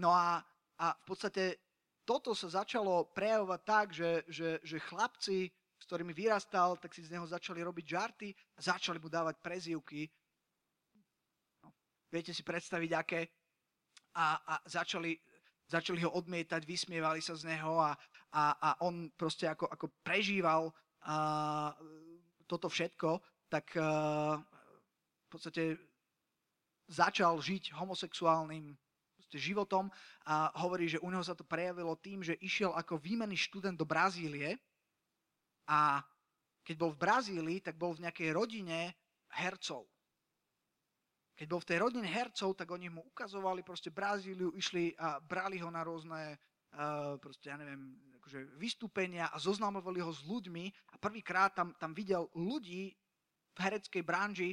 No 0.00 0.08
a, 0.08 0.40
a 0.80 0.86
v 0.96 1.04
podstate 1.04 1.60
toto 2.08 2.32
sa 2.32 2.64
začalo 2.64 3.12
prejavovať 3.12 3.60
tak, 3.68 3.86
že, 3.92 4.24
že, 4.24 4.56
že 4.64 4.80
chlapci, 4.80 5.52
s 5.52 5.84
ktorými 5.84 6.16
vyrastal, 6.16 6.80
tak 6.80 6.96
si 6.96 7.04
z 7.04 7.12
neho 7.12 7.28
začali 7.28 7.60
robiť 7.60 7.84
žarty 7.84 8.32
a 8.56 8.60
začali 8.64 8.96
mu 8.96 9.12
dávať 9.12 9.36
prezývky. 9.44 10.08
No, 11.60 11.68
viete 12.08 12.32
si 12.32 12.40
predstaviť, 12.40 12.90
aké. 12.96 13.20
A, 14.16 14.40
a 14.40 14.54
začali, 14.64 15.14
začali 15.68 16.00
ho 16.02 16.10
odmietať, 16.16 16.64
vysmievali 16.64 17.20
sa 17.20 17.36
z 17.36 17.52
neho 17.52 17.76
a, 17.76 17.92
a, 18.32 18.44
a 18.56 18.70
on 18.82 19.12
proste 19.12 19.44
ako, 19.44 19.68
ako 19.68 19.86
prežíval 20.00 20.72
a, 21.04 21.72
toto 22.48 22.72
všetko, 22.72 23.20
tak 23.52 23.76
a, 23.76 24.40
v 24.40 25.28
podstate 25.28 25.76
začal 26.88 27.36
žiť 27.36 27.76
homosexuálnym 27.76 28.72
životom 29.36 29.92
a 30.24 30.48
hovorí, 30.64 30.88
že 30.88 31.02
u 31.04 31.12
neho 31.12 31.20
sa 31.20 31.36
to 31.36 31.44
prejavilo 31.44 31.92
tým, 32.00 32.24
že 32.24 32.40
išiel 32.40 32.72
ako 32.72 32.96
výmenný 32.96 33.36
študent 33.36 33.76
do 33.76 33.84
Brazílie 33.84 34.56
a 35.68 36.00
keď 36.64 36.76
bol 36.80 36.90
v 36.96 37.02
Brazílii, 37.04 37.58
tak 37.60 37.76
bol 37.76 37.92
v 37.92 38.08
nejakej 38.08 38.32
rodine 38.32 38.96
hercov. 39.36 39.84
Keď 41.38 41.46
bol 41.46 41.62
v 41.62 41.70
tej 41.70 41.78
rodine 41.78 42.10
hercov, 42.10 42.58
tak 42.58 42.66
oni 42.74 42.90
mu 42.90 43.06
ukazovali 43.14 43.62
proste 43.62 43.94
Brazíliu, 43.94 44.50
išli 44.58 44.90
a 44.98 45.22
brali 45.22 45.62
ho 45.62 45.70
na 45.70 45.86
rôzne 45.86 46.34
uh, 46.34 47.14
proste, 47.22 47.54
ja 47.54 47.54
neviem, 47.54 47.94
akože 48.18 48.58
vystúpenia 48.58 49.30
a 49.30 49.38
zoznamovali 49.38 50.02
ho 50.02 50.10
s 50.10 50.26
ľuďmi 50.26 50.66
a 50.66 50.94
prvýkrát 50.98 51.54
tam, 51.54 51.70
tam 51.78 51.94
videl 51.94 52.26
ľudí 52.34 52.90
v 53.54 53.58
hereckej 53.62 54.02
branži, 54.02 54.50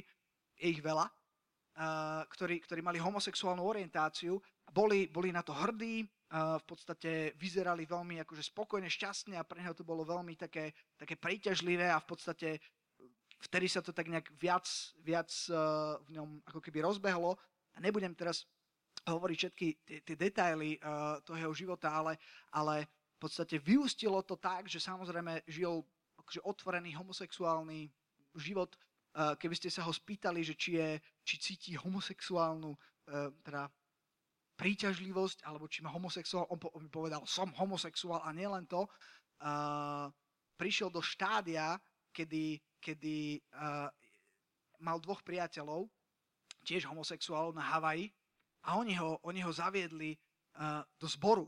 je 0.54 0.66
ich 0.70 0.78
veľa, 0.78 1.10
uh, 1.10 2.22
ktorí, 2.30 2.62
ktorí 2.62 2.86
mali 2.86 3.02
homosexuálnu 3.02 3.66
orientáciu 3.66 4.38
boli, 4.70 5.10
boli 5.10 5.34
na 5.34 5.42
to 5.42 5.58
hrdí, 5.58 6.06
uh, 6.06 6.54
v 6.62 6.64
podstate 6.70 7.34
vyzerali 7.34 7.82
veľmi 7.82 8.22
akože 8.22 8.46
spokojne, 8.46 8.86
šťastne 8.86 9.34
a 9.34 9.42
pre 9.42 9.58
neho 9.58 9.74
to 9.74 9.82
bolo 9.82 10.06
veľmi 10.06 10.38
také, 10.38 10.70
také 10.94 11.18
príťažlivé 11.18 11.90
a 11.90 11.98
v 11.98 12.06
podstate 12.06 12.62
vtedy 13.40 13.68
sa 13.68 13.84
to 13.84 13.92
tak 13.92 14.08
nejak 14.08 14.32
viac, 14.40 14.64
viac 15.04 15.28
uh, 15.52 16.00
v 16.08 16.16
ňom 16.16 16.28
ako 16.48 16.60
keby 16.60 16.84
rozbehlo. 16.84 17.36
A 17.76 17.80
nebudem 17.80 18.16
teraz 18.16 18.48
hovoriť 19.04 19.36
všetky 19.36 19.66
tie, 19.84 19.98
tie 20.00 20.16
detaily 20.16 20.80
uh, 20.80 21.20
toho 21.20 21.38
jeho 21.38 21.54
života, 21.54 21.92
ale, 21.92 22.16
ale 22.50 22.88
v 23.16 23.18
podstate 23.20 23.60
vyústilo 23.60 24.24
to 24.24 24.40
tak, 24.40 24.66
že 24.66 24.80
samozrejme 24.80 25.44
žil 25.46 25.84
akože 26.16 26.40
otvorený 26.42 26.96
homosexuálny 26.96 27.92
život. 28.40 28.74
Uh, 29.16 29.36
keby 29.36 29.54
ste 29.56 29.72
sa 29.72 29.84
ho 29.84 29.92
spýtali, 29.92 30.44
že 30.44 30.56
či, 30.56 30.76
je, 30.80 31.00
či 31.24 31.34
cíti 31.40 31.72
homosexuálnu 31.76 32.74
teda 33.46 33.70
príťažlivosť, 34.58 35.46
alebo 35.46 35.70
či 35.70 35.78
má 35.78 35.94
homosexuál, 35.94 36.50
on, 36.50 36.58
po, 36.58 36.74
on 36.74 36.90
povedal, 36.90 37.22
som 37.22 37.46
homosexuál 37.54 38.18
a 38.26 38.34
nielen 38.34 38.66
to. 38.66 38.82
Prišiel 40.58 40.90
do 40.90 40.98
štádia, 40.98 41.78
kedy 42.16 42.64
kedy 42.86 43.42
uh, 43.58 43.90
mal 44.78 45.02
dvoch 45.02 45.26
priateľov, 45.26 45.90
tiež 46.62 46.86
homosexuálov 46.86 47.50
na 47.50 47.66
Havaji, 47.66 48.14
a 48.66 48.78
oni 48.78 48.94
ho, 48.94 49.18
oni 49.26 49.42
ho 49.42 49.50
zaviedli 49.50 50.14
uh, 50.14 50.86
do 50.98 51.10
zboru. 51.10 51.46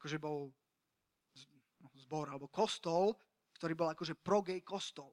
Akože 0.00 0.16
bol 0.16 0.48
no, 1.80 1.88
zbor, 2.00 2.32
alebo 2.32 2.48
kostol, 2.48 3.16
ktorý 3.56 3.72
bol 3.76 3.88
akože 3.92 4.16
pro-gay 4.16 4.64
kostol, 4.64 5.12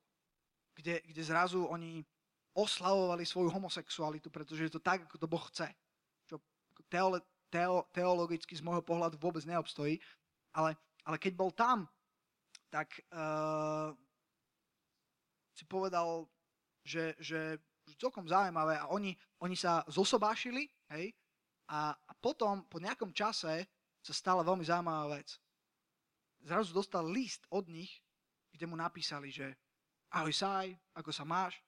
kde, 0.76 1.04
kde 1.04 1.22
zrazu 1.24 1.68
oni 1.68 2.04
oslavovali 2.56 3.24
svoju 3.24 3.52
homosexualitu, 3.52 4.28
pretože 4.32 4.68
je 4.68 4.74
to 4.74 4.82
tak, 4.84 5.08
ako 5.08 5.16
to 5.16 5.28
Boh 5.32 5.46
chce. 5.52 5.68
Čo 6.28 6.44
teole, 6.92 7.24
teo, 7.48 7.88
teologicky 7.96 8.56
z 8.56 8.66
môjho 8.66 8.84
pohľadu 8.84 9.16
vôbec 9.16 9.44
neobstojí. 9.48 9.96
Ale, 10.52 10.76
ale 11.08 11.18
keď 11.22 11.34
bol 11.40 11.56
tam, 11.56 11.88
tak 12.70 13.02
uh, 13.14 13.92
si 15.58 15.66
povedal, 15.66 16.30
že, 16.86 17.18
že 17.20 17.60
celkom 17.98 18.30
zaujímavé 18.30 18.78
a 18.78 18.90
oni, 18.94 19.18
oni 19.42 19.58
sa 19.58 19.82
zosobášili, 19.90 20.70
hej, 20.94 21.12
a, 21.70 21.94
a 21.94 22.12
potom 22.18 22.66
po 22.66 22.82
nejakom 22.82 23.14
čase 23.14 23.70
sa 24.02 24.14
stala 24.14 24.42
veľmi 24.42 24.66
zaujímavá 24.66 25.20
vec. 25.22 25.38
Zrazu 26.42 26.74
dostal 26.74 27.06
list 27.06 27.46
od 27.52 27.68
nich, 27.70 28.02
kde 28.54 28.66
mu 28.66 28.80
napísali, 28.80 29.30
že 29.30 29.54
ahoj 30.16 30.34
Saj, 30.34 30.74
ako 30.98 31.12
sa 31.14 31.28
máš? 31.28 31.62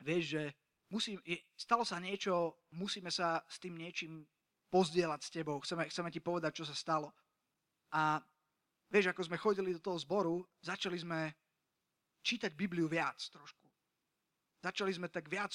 Vieš, 0.00 0.24
že 0.38 0.42
musím, 0.88 1.20
je, 1.26 1.40
stalo 1.56 1.84
sa 1.84 2.00
niečo, 2.00 2.56
musíme 2.72 3.10
sa 3.12 3.42
s 3.48 3.60
tým 3.60 3.76
niečím 3.76 4.24
pozdieľať 4.70 5.20
s 5.22 5.32
tebou, 5.32 5.60
chceme, 5.60 5.88
chceme 5.88 6.10
ti 6.12 6.20
povedať, 6.20 6.62
čo 6.62 6.64
sa 6.64 6.76
stalo. 6.76 7.12
A 7.92 8.20
vieš, 8.90 9.10
ako 9.10 9.22
sme 9.26 9.40
chodili 9.40 9.74
do 9.74 9.82
toho 9.82 9.98
zboru, 9.98 10.42
začali 10.62 10.98
sme 10.98 11.34
čítať 12.22 12.54
Bibliu 12.54 12.86
viac 12.86 13.18
trošku. 13.30 13.66
Začali 14.62 14.90
sme 14.94 15.06
tak 15.06 15.30
viac, 15.30 15.54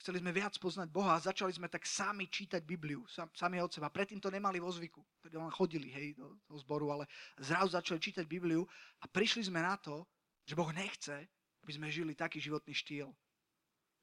chceli 0.00 0.20
sme 0.20 0.36
viac 0.36 0.52
poznať 0.60 0.88
Boha 0.92 1.16
a 1.16 1.24
začali 1.24 1.52
sme 1.52 1.68
tak 1.72 1.88
sami 1.88 2.28
čítať 2.28 2.60
Bibliu, 2.60 3.04
sam, 3.08 3.28
sami 3.32 3.56
od 3.60 3.72
seba. 3.72 3.88
Predtým 3.88 4.20
to 4.20 4.28
nemali 4.28 4.60
vo 4.60 4.68
zvyku, 4.68 5.00
tedy 5.24 5.40
len 5.40 5.48
chodili 5.48 5.88
hej, 5.88 6.16
do 6.16 6.36
toho 6.44 6.58
zboru, 6.60 6.92
ale 6.92 7.04
zrazu 7.40 7.72
začali 7.72 8.00
čítať 8.00 8.24
Bibliu 8.28 8.64
a 9.00 9.04
prišli 9.08 9.48
sme 9.48 9.64
na 9.64 9.80
to, 9.80 10.04
že 10.44 10.56
Boh 10.56 10.68
nechce, 10.72 11.28
aby 11.64 11.72
sme 11.72 11.92
žili 11.92 12.12
taký 12.12 12.40
životný 12.40 12.72
štýl. 12.72 13.08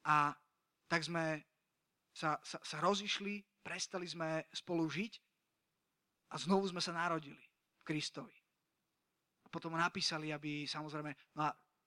A 0.06 0.34
tak 0.86 1.02
sme 1.02 1.42
sa, 2.14 2.38
sa, 2.46 2.62
sa 2.62 2.78
rozišli, 2.82 3.42
prestali 3.66 4.06
sme 4.06 4.46
spolu 4.54 4.86
žiť 4.86 5.14
a 6.34 6.36
znovu 6.38 6.70
sme 6.70 6.82
sa 6.82 6.94
narodili 6.94 7.42
Kristovi. 7.86 8.34
A 9.46 9.48
potom 9.54 9.72
mu 9.72 9.78
napísali, 9.78 10.34
aby 10.34 10.66
samozrejme, 10.66 11.38
no 11.38 11.42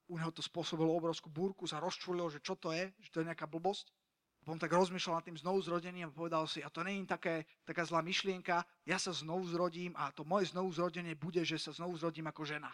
u 0.09 0.17
neho 0.17 0.33
to 0.33 0.41
spôsobilo 0.41 0.89
obrovskú 0.89 1.29
búrku, 1.29 1.69
sa 1.69 1.77
rozčulil, 1.77 2.25
že 2.33 2.41
čo 2.41 2.57
to 2.57 2.73
je, 2.73 2.89
že 2.97 3.09
to 3.13 3.21
je 3.21 3.29
nejaká 3.29 3.45
blbosť. 3.45 3.93
A 4.39 4.47
potom 4.47 4.57
tak 4.57 4.73
rozmýšľal 4.73 5.19
nad 5.19 5.25
tým 5.27 5.37
znovu 5.37 5.59
zrodením 5.61 6.09
a 6.09 6.15
povedal 6.15 6.47
si, 6.49 6.63
a 6.63 6.71
to 6.71 6.81
je 6.81 7.05
také, 7.05 7.45
taká 7.67 7.83
zlá 7.85 8.01
myšlienka, 8.01 8.63
ja 8.87 8.97
sa 8.97 9.11
znovu 9.13 9.45
zrodím 9.45 9.93
a 9.99 10.09
to 10.15 10.25
moje 10.25 10.49
znovu 10.55 10.71
zrodenie 10.73 11.13
bude, 11.13 11.43
že 11.45 11.59
sa 11.59 11.75
znovu 11.75 11.99
zrodím 11.99 12.25
ako 12.31 12.47
žena. 12.47 12.71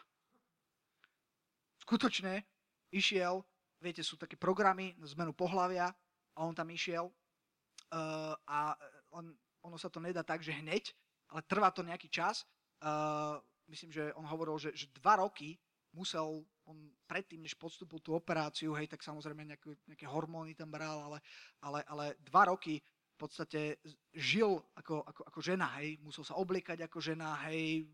Skutočne 1.84 2.46
išiel, 2.94 3.44
viete, 3.82 4.06
sú 4.06 4.16
také 4.16 4.40
programy 4.40 4.96
na 5.02 5.10
zmenu 5.10 5.36
pohľavia 5.36 5.92
a 6.38 6.40
on 6.46 6.56
tam 6.56 6.70
išiel 6.72 7.10
uh, 7.10 8.34
a 8.48 8.78
on, 9.12 9.34
ono 9.66 9.78
sa 9.82 9.90
to 9.92 10.00
nedá 10.00 10.24
tak, 10.24 10.40
že 10.40 10.56
hneď, 10.56 10.94
ale 11.34 11.42
trvá 11.44 11.74
to 11.74 11.84
nejaký 11.84 12.08
čas. 12.08 12.46
Uh, 12.84 13.40
myslím, 13.72 13.92
že 13.92 14.14
on 14.14 14.26
hovoril, 14.28 14.58
že, 14.60 14.76
že 14.76 14.92
dva 15.00 15.22
roky 15.22 15.58
musel 15.96 16.44
on 16.66 16.78
predtým, 17.06 17.46
než 17.46 17.54
podstúpil 17.56 18.02
tú 18.02 18.18
operáciu, 18.18 18.74
hej, 18.74 18.90
tak 18.90 19.06
samozrejme 19.06 19.46
nejaké, 19.46 19.78
nejaké 19.86 20.06
hormóny 20.10 20.58
tam 20.58 20.74
bral, 20.74 20.98
ale, 20.98 21.20
ale, 21.62 21.80
ale 21.86 22.06
dva 22.26 22.50
roky 22.50 22.82
v 23.16 23.18
podstate 23.18 23.80
žil 24.12 24.60
ako, 24.76 25.06
ako, 25.06 25.22
ako 25.32 25.40
žena, 25.40 25.72
hej, 25.80 26.02
musel 26.02 26.26
sa 26.26 26.36
obliekať 26.36 26.84
ako 26.90 27.00
žena, 27.00 27.38
hej, 27.48 27.86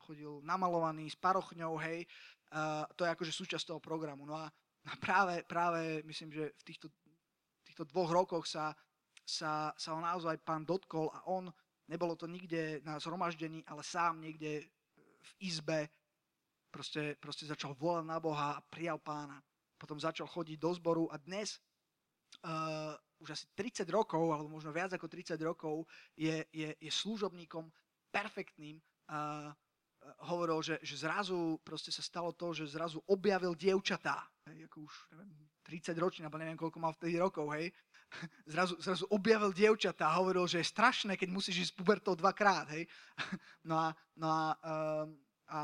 chodil 0.00 0.40
namalovaný 0.46 1.10
s 1.10 1.18
parochňou, 1.18 1.76
hej, 1.82 2.06
uh, 2.54 2.86
to 2.96 3.04
je 3.04 3.12
akože 3.12 3.32
súčasť 3.34 3.74
toho 3.74 3.80
programu. 3.82 4.24
No 4.24 4.38
a, 4.38 4.46
a 4.88 4.92
práve, 4.96 5.42
práve 5.44 6.00
myslím, 6.06 6.32
že 6.32 6.44
v 6.56 6.62
týchto, 6.62 6.86
týchto 7.66 7.84
dvoch 7.90 8.10
rokoch 8.10 8.46
sa, 8.46 8.72
sa, 9.26 9.74
sa 9.76 9.88
ho 9.92 10.00
naozaj 10.00 10.40
pán 10.46 10.62
dotkol 10.62 11.10
a 11.10 11.26
on, 11.28 11.50
nebolo 11.92 12.16
to 12.16 12.24
nikde 12.24 12.80
na 12.88 12.96
zhromaždení, 12.96 13.60
ale 13.68 13.84
sám 13.84 14.24
niekde 14.24 14.64
v 15.20 15.30
izbe 15.44 15.92
proste, 16.72 17.20
proste 17.20 17.44
začal 17.44 17.76
volať 17.76 18.04
na 18.08 18.16
Boha 18.16 18.56
a 18.56 18.64
prijal 18.64 18.96
pána. 18.96 19.36
Potom 19.76 20.00
začal 20.00 20.24
chodiť 20.24 20.56
do 20.56 20.72
zboru 20.72 21.04
a 21.12 21.20
dnes 21.20 21.60
uh, 22.48 22.96
už 23.20 23.36
asi 23.36 23.46
30 23.52 23.84
rokov, 23.92 24.24
alebo 24.32 24.48
možno 24.48 24.72
viac 24.72 24.96
ako 24.96 25.04
30 25.04 25.36
rokov, 25.44 25.84
je, 26.16 26.48
je, 26.48 26.72
je 26.80 26.90
služobníkom 26.90 27.68
perfektným. 28.08 28.80
Uh, 29.12 29.52
hovoril, 30.26 30.58
že, 30.64 30.80
že 30.82 30.98
zrazu 30.98 31.60
proste 31.62 31.94
sa 31.94 32.02
stalo 32.02 32.34
to, 32.34 32.50
že 32.56 32.74
zrazu 32.74 32.98
objavil 33.06 33.54
dievčatá. 33.54 34.26
Hej, 34.50 34.66
ako 34.66 34.88
už 34.88 34.94
neviem, 35.14 35.30
30 35.62 35.94
ročný, 36.02 36.22
alebo 36.26 36.40
neviem, 36.42 36.58
koľko 36.58 36.78
mal 36.82 36.96
vtedy 36.96 37.20
rokov, 37.20 37.52
hej. 37.54 37.70
Zrazu, 38.46 38.76
zrazu 38.78 39.04
objavil 39.08 39.56
dievčatá 39.56 40.12
a 40.12 40.18
hovoril, 40.20 40.44
že 40.44 40.60
je 40.60 40.72
strašné, 40.72 41.16
keď 41.16 41.28
musíš 41.32 41.56
ísť 41.64 41.72
s 41.72 41.78
pubertou 41.78 42.12
dvakrát, 42.12 42.68
hej. 42.76 42.84
No 43.64 43.78
a, 43.78 43.96
no 44.18 44.26
a, 44.28 44.42
uh, 44.60 45.06
a 45.48 45.58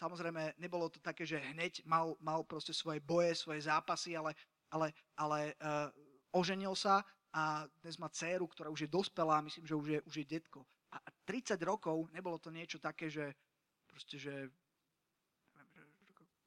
Samozrejme, 0.00 0.56
nebolo 0.56 0.88
to 0.88 0.96
také, 0.96 1.28
že 1.28 1.36
hneď 1.52 1.84
mal, 1.84 2.16
mal 2.24 2.40
proste 2.40 2.72
svoje 2.72 3.04
boje, 3.04 3.36
svoje 3.36 3.68
zápasy, 3.68 4.16
ale, 4.16 4.32
ale, 4.72 4.96
ale 5.12 5.52
uh, 5.60 5.92
oženil 6.32 6.72
sa 6.72 7.04
a 7.36 7.68
dnes 7.84 8.00
má 8.00 8.08
dceru, 8.08 8.48
ktorá 8.48 8.72
už 8.72 8.88
je 8.88 8.94
dospelá, 8.96 9.44
myslím, 9.44 9.68
že 9.68 9.76
už 9.76 9.86
je, 9.92 10.00
už 10.08 10.14
je 10.24 10.26
detko. 10.40 10.64
A 10.88 11.04
30 11.28 11.60
rokov 11.68 12.08
nebolo 12.16 12.40
to 12.40 12.48
niečo 12.48 12.80
také, 12.80 13.12
že 13.12 13.36
proste, 13.84 14.16
že 14.16 14.48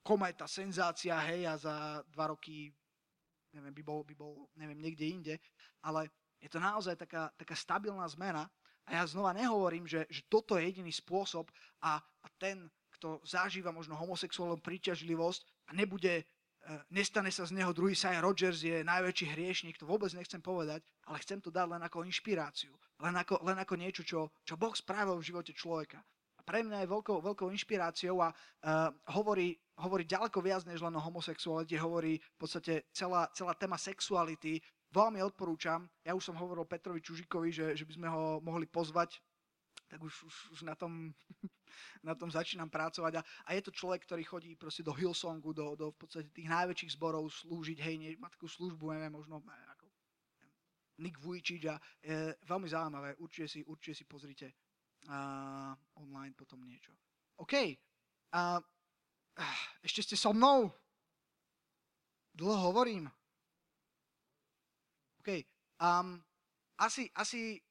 kometa, 0.01 0.49
senzácia, 0.49 1.13
hej, 1.29 1.45
a 1.45 1.53
za 1.53 1.75
dva 2.09 2.33
roky 2.33 2.73
neviem, 3.53 3.73
by 3.73 3.83
bol, 3.85 4.01
by 4.03 4.15
bol 4.17 4.33
neviem, 4.57 4.81
niekde 4.81 5.05
inde, 5.05 5.35
ale 5.85 6.09
je 6.41 6.49
to 6.51 6.59
naozaj 6.59 6.97
taká, 6.99 7.31
taká 7.39 7.55
stabilná 7.55 8.03
zmena 8.11 8.49
a 8.83 8.99
ja 8.99 9.03
znova 9.07 9.31
nehovorím, 9.31 9.87
že, 9.87 10.03
že 10.11 10.27
toto 10.27 10.59
je 10.59 10.67
jediný 10.67 10.91
spôsob 10.91 11.47
a, 11.79 12.01
a 12.01 12.27
ten 12.41 12.67
kto 12.99 13.23
zažíva 13.23 13.71
možno 13.71 13.95
homosexuálnu 13.99 14.59
príťažlivosť 14.59 15.71
a 15.71 15.75
nebude 15.75 16.23
nestane 16.89 17.31
sa 17.31 17.43
z 17.43 17.55
neho 17.59 17.75
druhý 17.75 17.91
Cy 17.95 18.15
Rogers, 18.23 18.63
je 18.63 18.87
najväčší 18.87 19.35
hriešnik, 19.35 19.75
to 19.75 19.83
vôbec 19.83 20.11
nechcem 20.15 20.39
povedať, 20.39 20.83
ale 21.03 21.19
chcem 21.19 21.43
to 21.43 21.51
dať 21.51 21.67
len 21.75 21.83
ako 21.83 22.07
inšpiráciu, 22.07 22.71
len 23.03 23.15
ako, 23.19 23.43
len 23.43 23.59
ako 23.59 23.75
niečo, 23.75 24.03
čo, 24.07 24.31
čo 24.47 24.55
Boh 24.55 24.71
spravil 24.71 25.19
v 25.19 25.27
živote 25.27 25.51
človeka. 25.51 25.99
Pre 26.43 26.59
mňa 26.59 26.83
je 26.83 26.91
veľkou, 26.91 27.17
veľkou 27.23 27.47
inšpiráciou 27.55 28.19
a 28.19 28.29
uh, 28.31 28.91
hovorí, 29.15 29.55
hovorí 29.79 30.03
ďaleko 30.03 30.43
viac 30.43 30.67
než 30.67 30.83
len 30.83 30.91
o 30.91 31.01
homosexualite, 31.01 31.79
hovorí 31.79 32.19
v 32.19 32.37
podstate 32.37 32.91
celá, 32.91 33.31
celá 33.31 33.55
téma 33.55 33.79
sexuality. 33.79 34.59
Veľmi 34.91 35.23
odporúčam, 35.23 35.87
ja 36.03 36.13
už 36.13 36.29
som 36.29 36.35
hovoril 36.37 36.67
Petrovi 36.67 36.99
Čužikovi, 36.99 37.49
že, 37.49 37.73
že 37.73 37.87
by 37.87 37.93
sme 37.95 38.07
ho 38.11 38.43
mohli 38.43 38.67
pozvať 38.67 39.23
tak 39.93 40.01
už, 40.01 40.25
už, 40.25 40.35
už 40.57 40.59
na, 40.65 40.73
tom, 40.73 41.13
na 42.07 42.17
tom 42.17 42.33
začínam 42.33 42.65
pracovať. 42.65 43.13
A, 43.17 43.21
a 43.21 43.49
je 43.53 43.61
to 43.61 43.69
človek, 43.69 44.01
ktorý 44.09 44.25
chodí 44.25 44.51
proste 44.57 44.81
do 44.81 44.89
Hillsongu, 44.89 45.53
do, 45.53 45.77
do 45.77 45.93
v 45.93 45.97
podstate 46.01 46.33
tých 46.33 46.49
najväčších 46.49 46.97
zborov 46.97 47.29
slúžiť, 47.29 47.77
hej, 47.77 47.95
nie, 48.01 48.11
má 48.17 48.25
takú 48.33 48.49
službu, 48.49 48.89
neviem, 48.97 49.13
možno 49.13 49.37
ako 49.45 49.85
Nick 50.97 51.21
Vujčič 51.21 51.61
a 51.69 51.77
je 52.01 52.33
veľmi 52.45 52.67
zaujímavé, 52.69 53.21
určite 53.21 53.47
si, 53.49 53.59
určite 53.65 54.01
si 54.01 54.05
pozrite 54.09 54.47
uh, 55.09 55.73
online 55.99 56.33
potom 56.35 56.61
niečo. 56.63 56.91
OK, 57.41 57.53
uh, 58.35 58.59
ešte 59.81 60.01
ste 60.05 60.15
so 60.15 60.31
mnou? 60.31 60.69
Dlho 62.33 62.57
hovorím? 62.73 63.09
OK, 65.21 65.29
um, 65.79 66.19
asi, 66.77 67.07
asi 67.15 67.61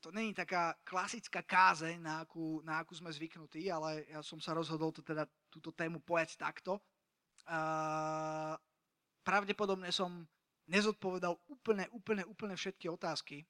to 0.00 0.10
není 0.10 0.34
taká 0.34 0.74
klasická 0.84 1.42
kázeň, 1.42 1.98
na 2.02 2.14
akú, 2.22 2.62
na 2.62 2.78
akú 2.82 2.94
sme 2.94 3.10
zvyknutí, 3.10 3.70
ale 3.70 4.06
ja 4.10 4.22
som 4.22 4.38
sa 4.38 4.54
rozhodol 4.54 4.94
to 4.94 5.02
teda 5.02 5.26
túto 5.50 5.74
tému 5.74 6.02
povedať 6.02 6.38
takto. 6.38 6.78
Uh, 7.48 8.54
pravdepodobne 9.24 9.90
som 9.90 10.28
nezodpovedal 10.68 11.34
úplne, 11.48 11.88
úplne, 11.90 12.22
úplne 12.28 12.54
všetky 12.54 12.92
otázky, 12.92 13.42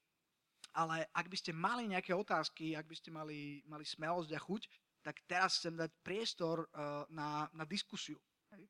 ale 0.73 1.09
ak 1.13 1.27
by 1.27 1.37
ste 1.37 1.51
mali 1.55 1.89
nejaké 1.89 2.13
otázky, 2.13 2.77
ak 2.77 2.85
by 2.85 2.95
ste 2.95 3.09
mali, 3.09 3.65
mali 3.65 3.85
smelosť 3.85 4.31
a 4.33 4.39
chuť, 4.39 4.61
tak 5.01 5.23
teraz 5.25 5.63
chcem 5.63 5.73
dať 5.79 5.91
priestor 6.03 6.67
uh, 6.67 7.07
na, 7.09 7.47
na 7.55 7.63
diskusiu. 7.63 8.19
Hej. 8.51 8.67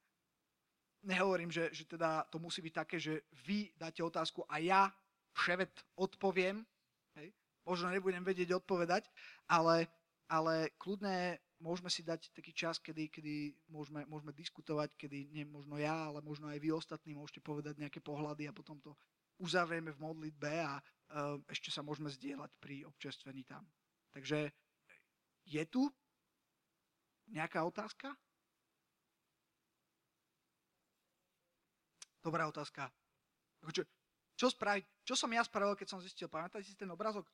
Nehovorím, 1.04 1.50
že, 1.50 1.74
že 1.74 1.90
teda 1.90 2.24
to 2.30 2.38
musí 2.38 2.62
byť 2.62 2.74
také, 2.74 2.98
že 3.02 3.26
vy 3.44 3.74
dáte 3.76 4.00
otázku 4.06 4.46
a 4.46 4.62
ja, 4.62 4.94
ševet, 5.34 5.74
odpoviem, 5.98 6.64
možno 7.70 7.94
nebudem 7.94 8.26
vedieť 8.26 8.58
odpovedať, 8.58 9.06
ale, 9.46 9.86
ale 10.26 10.74
kľudne 10.82 11.38
môžeme 11.62 11.94
si 11.94 12.02
dať 12.02 12.34
taký 12.34 12.50
čas, 12.50 12.82
kedy, 12.82 13.14
kedy 13.14 13.54
môžeme, 13.70 14.10
môžeme 14.10 14.34
diskutovať, 14.34 14.98
kedy 14.98 15.30
nie 15.30 15.46
možno 15.46 15.78
ja, 15.78 16.10
ale 16.10 16.26
možno 16.26 16.50
aj 16.50 16.58
vy 16.58 16.74
ostatní 16.74 17.14
môžete 17.14 17.46
povedať 17.46 17.78
nejaké 17.78 18.02
pohľady 18.02 18.50
a 18.50 18.56
potom 18.56 18.82
to 18.82 18.98
uzavrieme 19.40 19.96
v 19.96 20.04
modlitbe 20.04 20.52
a 20.62 20.78
uh, 20.80 21.40
ešte 21.48 21.72
sa 21.72 21.82
môžeme 21.82 22.12
zdieľať 22.12 22.52
pri 22.60 22.84
občerstvení 22.86 23.48
tam. 23.48 23.64
Takže 24.12 24.52
je 25.48 25.64
tu 25.66 25.88
nejaká 27.32 27.64
otázka? 27.64 28.14
Dobrá 32.20 32.46
otázka. 32.52 32.92
Čo, 33.72 33.88
čo 34.36 34.48
spraviť? 34.52 34.84
Čo 35.08 35.16
som 35.16 35.32
ja 35.32 35.44
spravil, 35.44 35.76
keď 35.80 35.88
som 35.88 36.04
zistil? 36.04 36.28
Pamätáte 36.28 36.68
si 36.68 36.76
ten 36.76 36.92
obrazok? 36.92 37.26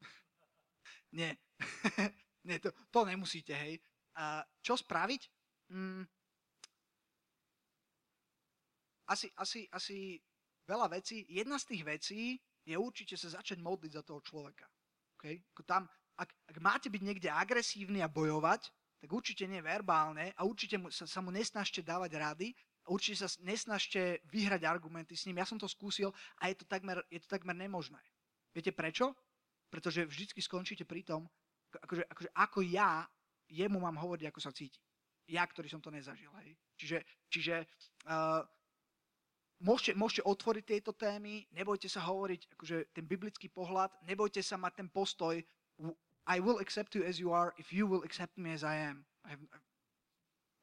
Nie. 1.16 1.36
Nie, 2.46 2.62
to, 2.62 2.72
to 2.88 3.00
nemusíte, 3.04 3.52
hej. 3.52 3.82
A 4.16 4.40
čo 4.64 4.78
spraviť? 4.78 5.28
Mm, 5.74 6.08
asi, 9.10 9.30
asi, 9.36 9.66
asi 9.70 10.18
veľa 10.66 10.92
vecí. 10.92 11.24
Jedna 11.30 11.56
z 11.56 11.64
tých 11.72 11.82
vecí 11.86 12.20
je 12.66 12.74
určite 12.74 13.14
sa 13.14 13.38
začať 13.38 13.62
modliť 13.62 13.92
za 13.94 14.02
toho 14.02 14.20
človeka. 14.20 14.66
Okay? 15.16 15.40
Tam, 15.64 15.86
ak, 16.18 16.30
ak 16.50 16.56
máte 16.58 16.90
byť 16.90 17.02
niekde 17.02 17.30
agresívny 17.30 18.02
a 18.02 18.10
bojovať, 18.10 18.68
tak 18.98 19.08
určite 19.08 19.46
nie 19.46 19.62
verbálne 19.62 20.34
a 20.34 20.42
určite 20.42 20.76
mu, 20.82 20.90
sa, 20.90 21.06
sa 21.06 21.22
mu 21.22 21.30
nesnažte 21.30 21.84
dávať 21.84 22.12
rady, 22.18 22.48
a 22.86 22.94
určite 22.94 23.18
sa 23.18 23.28
nesnažte 23.42 24.22
vyhrať 24.30 24.62
argumenty 24.62 25.18
s 25.18 25.26
ním. 25.26 25.42
Ja 25.42 25.46
som 25.46 25.58
to 25.58 25.66
skúsil 25.66 26.14
a 26.38 26.46
je 26.46 26.54
to 26.54 26.64
takmer, 26.70 27.02
je 27.10 27.18
to 27.18 27.26
takmer 27.26 27.52
nemožné. 27.58 27.98
Viete 28.54 28.70
prečo? 28.70 29.10
Pretože 29.66 30.06
vždycky 30.06 30.38
skončíte 30.38 30.86
pri 30.86 31.02
tom, 31.02 31.26
akože, 31.74 32.06
akože 32.06 32.30
ako 32.30 32.58
ja 32.62 33.02
jemu 33.50 33.82
mám 33.82 33.98
hovoriť, 33.98 34.30
ako 34.30 34.40
sa 34.40 34.54
cíti. 34.54 34.78
Ja, 35.26 35.42
ktorý 35.42 35.66
som 35.66 35.82
to 35.82 35.90
nezažil. 35.90 36.30
Hej. 36.38 36.54
Čiže, 36.78 36.98
čiže 37.26 37.54
uh, 38.06 38.46
môžete, 39.60 39.96
môžete 39.96 40.22
otvoriť 40.24 40.64
tieto 40.64 40.92
témy, 40.92 41.46
nebojte 41.52 41.88
sa 41.88 42.04
hovoriť 42.04 42.40
akože 42.56 42.76
ten 42.92 43.04
biblický 43.04 43.48
pohľad, 43.48 43.92
nebojte 44.04 44.40
sa 44.44 44.56
mať 44.60 44.84
ten 44.84 44.88
postoj 44.88 45.40
I 46.26 46.42
will 46.42 46.58
accept 46.58 46.98
you 46.98 47.06
as 47.06 47.22
you 47.22 47.30
are 47.30 47.54
if 47.56 47.70
you 47.70 47.86
will 47.86 48.02
accept 48.02 48.34
me 48.34 48.50
as 48.50 48.66
I 48.66 48.74
am. 48.90 49.06
I 49.22 49.38
have, 49.38 49.42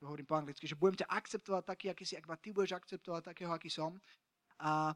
hovorím 0.04 0.28
po 0.28 0.36
anglicky, 0.36 0.68
že 0.68 0.76
budem 0.76 1.00
ťa 1.00 1.08
akceptovať 1.08 1.64
taký, 1.64 1.86
aký 1.88 2.04
si, 2.04 2.20
ak 2.20 2.28
ma 2.28 2.36
ty 2.36 2.52
budeš 2.52 2.76
akceptovať 2.76 3.32
takého, 3.32 3.52
aký 3.56 3.72
som. 3.72 3.96
A 4.60 4.92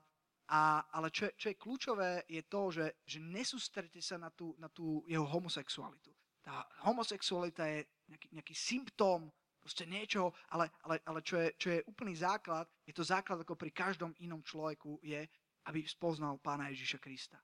a, 0.48 0.80
ale 0.96 1.12
čo 1.12 1.28
čo 1.36 1.52
je 1.52 1.60
kľúčové, 1.60 2.24
je 2.24 2.40
to, 2.48 2.72
že, 2.72 3.04
že 3.04 3.20
nesústrete 3.20 4.00
sa 4.00 4.16
na 4.16 4.32
tú, 4.32 4.56
na 4.56 4.72
tú 4.72 5.04
jeho 5.04 5.28
homosexualitu. 5.28 6.08
Tá 6.40 6.64
homosexualita 6.88 7.68
je 7.68 7.84
nejaký, 8.08 8.28
nejaký 8.32 8.56
symptóm 8.56 9.28
proste 9.68 9.84
niečo, 9.84 10.32
ale, 10.56 10.72
ale, 10.88 11.04
ale 11.04 11.20
čo, 11.20 11.36
je, 11.36 11.52
čo 11.60 11.68
je 11.76 11.84
úplný 11.92 12.16
základ, 12.16 12.72
je 12.88 12.96
to 12.96 13.04
základ 13.04 13.44
ako 13.44 13.60
pri 13.60 13.76
každom 13.76 14.16
inom 14.24 14.40
človeku, 14.40 15.04
je, 15.04 15.28
aby 15.68 15.84
spoznal 15.84 16.40
pána 16.40 16.72
Ježiša 16.72 17.04
Krista. 17.04 17.36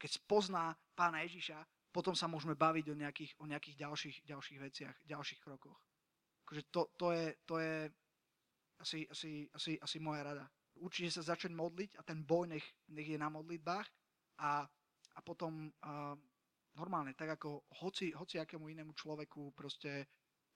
Keď 0.00 0.24
spozná 0.24 0.72
pána 0.96 1.20
Ježiša, 1.28 1.60
potom 1.92 2.16
sa 2.16 2.24
môžeme 2.24 2.56
baviť 2.56 2.88
o 2.88 2.96
nejakých, 2.96 3.32
o 3.36 3.44
nejakých 3.44 3.76
ďalších, 3.84 4.16
ďalších 4.24 4.58
veciach, 4.64 4.96
ďalších 5.04 5.40
krokoch. 5.44 5.76
Akože 6.48 6.72
to, 6.72 6.88
to 6.96 7.12
je, 7.12 7.26
to 7.44 7.54
je 7.60 7.76
asi, 8.80 9.04
asi, 9.12 9.32
asi, 9.52 9.72
asi 9.76 9.98
moja 10.00 10.24
rada 10.24 10.48
určite 10.80 11.10
sa 11.10 11.34
začať 11.34 11.50
modliť 11.52 11.98
a 11.98 12.02
ten 12.06 12.22
boj 12.22 12.54
nech, 12.54 12.66
nech 12.94 13.06
je 13.06 13.18
na 13.18 13.28
modlitbách 13.28 13.86
a, 14.42 14.62
a 15.14 15.20
potom 15.26 15.70
a, 15.82 16.14
normálne, 16.78 17.14
tak 17.18 17.38
ako 17.38 17.66
hoci, 17.82 18.14
hoci 18.14 18.38
akému 18.38 18.70
inému 18.70 18.94
človeku 18.94 19.50
proste 19.52 20.06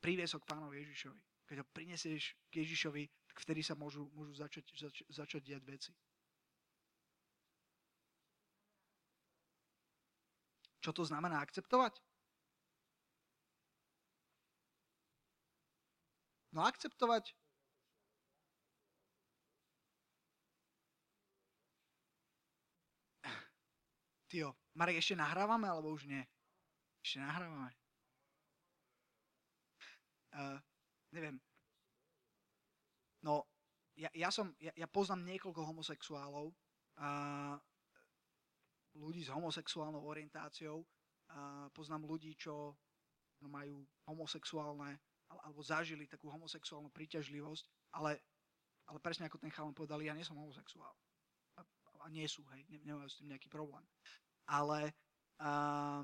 priviesok 0.02 0.42
k 0.42 0.50
pánovi 0.50 0.82
Ježišovi. 0.82 1.20
Keď 1.46 1.56
ho 1.62 1.66
prinesieš 1.70 2.34
k 2.50 2.66
Ježišovi, 2.66 3.02
tak 3.30 3.36
vtedy 3.46 3.62
sa 3.62 3.78
môžu, 3.78 4.10
môžu 4.18 4.34
začať, 4.34 4.66
zač, 4.74 4.96
začať 5.06 5.42
diať 5.46 5.62
veci. 5.62 5.92
Čo 10.82 10.90
to 10.90 11.06
znamená 11.06 11.38
akceptovať? 11.38 12.02
No 16.52 16.66
akceptovať 16.66 17.32
Tio, 24.32 24.56
Marek, 24.72 24.96
ešte 24.96 25.12
nahrávame, 25.12 25.68
alebo 25.68 25.92
už 25.92 26.08
nie? 26.08 26.24
Ešte 27.04 27.20
nahrávame. 27.20 27.81
Uh, 30.32 30.58
neviem. 31.12 31.36
No, 33.22 33.46
ja, 33.94 34.08
ja, 34.16 34.32
som, 34.32 34.56
ja, 34.58 34.72
ja 34.74 34.88
poznám 34.88 35.28
niekoľko 35.28 35.60
homosexuálov, 35.62 36.50
uh, 36.98 37.56
ľudí 38.96 39.22
s 39.22 39.30
homosexuálnou 39.30 40.02
orientáciou, 40.02 40.82
uh, 40.82 41.68
poznám 41.76 42.08
ľudí, 42.08 42.34
čo 42.34 42.74
no, 43.44 43.48
majú 43.48 43.84
homosexuálne, 44.08 44.98
alebo 45.28 45.60
zažili 45.64 46.08
takú 46.08 46.28
homosexuálnu 46.28 46.92
príťažlivosť, 46.92 47.92
ale, 47.96 48.20
ale 48.88 48.98
presne 49.00 49.28
ako 49.28 49.40
ten 49.40 49.52
chalan 49.52 49.76
povedal, 49.76 50.00
ja 50.00 50.16
nie 50.16 50.24
som 50.24 50.36
homosexuál 50.36 50.92
a 52.02 52.10
nie 52.10 52.26
sú, 52.26 52.42
hej, 52.50 52.66
nemajú 52.82 53.08
s 53.08 53.18
tým 53.22 53.30
nejaký 53.30 53.46
problém. 53.46 53.82
Ale 54.50 54.90
uh, 55.38 56.02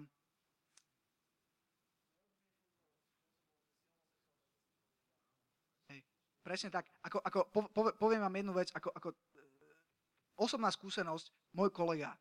hej, 5.90 6.00
presne 6.48 6.72
tak. 6.72 6.88
Ako, 7.04 7.20
ako, 7.20 7.38
poviem 8.00 8.24
vám 8.24 8.32
jednu 8.40 8.56
vec, 8.56 8.72
ako, 8.72 8.88
ako 8.96 9.12
osobná 10.40 10.72
skúsenosť, 10.72 11.52
môj 11.52 11.68
kolega 11.68 12.16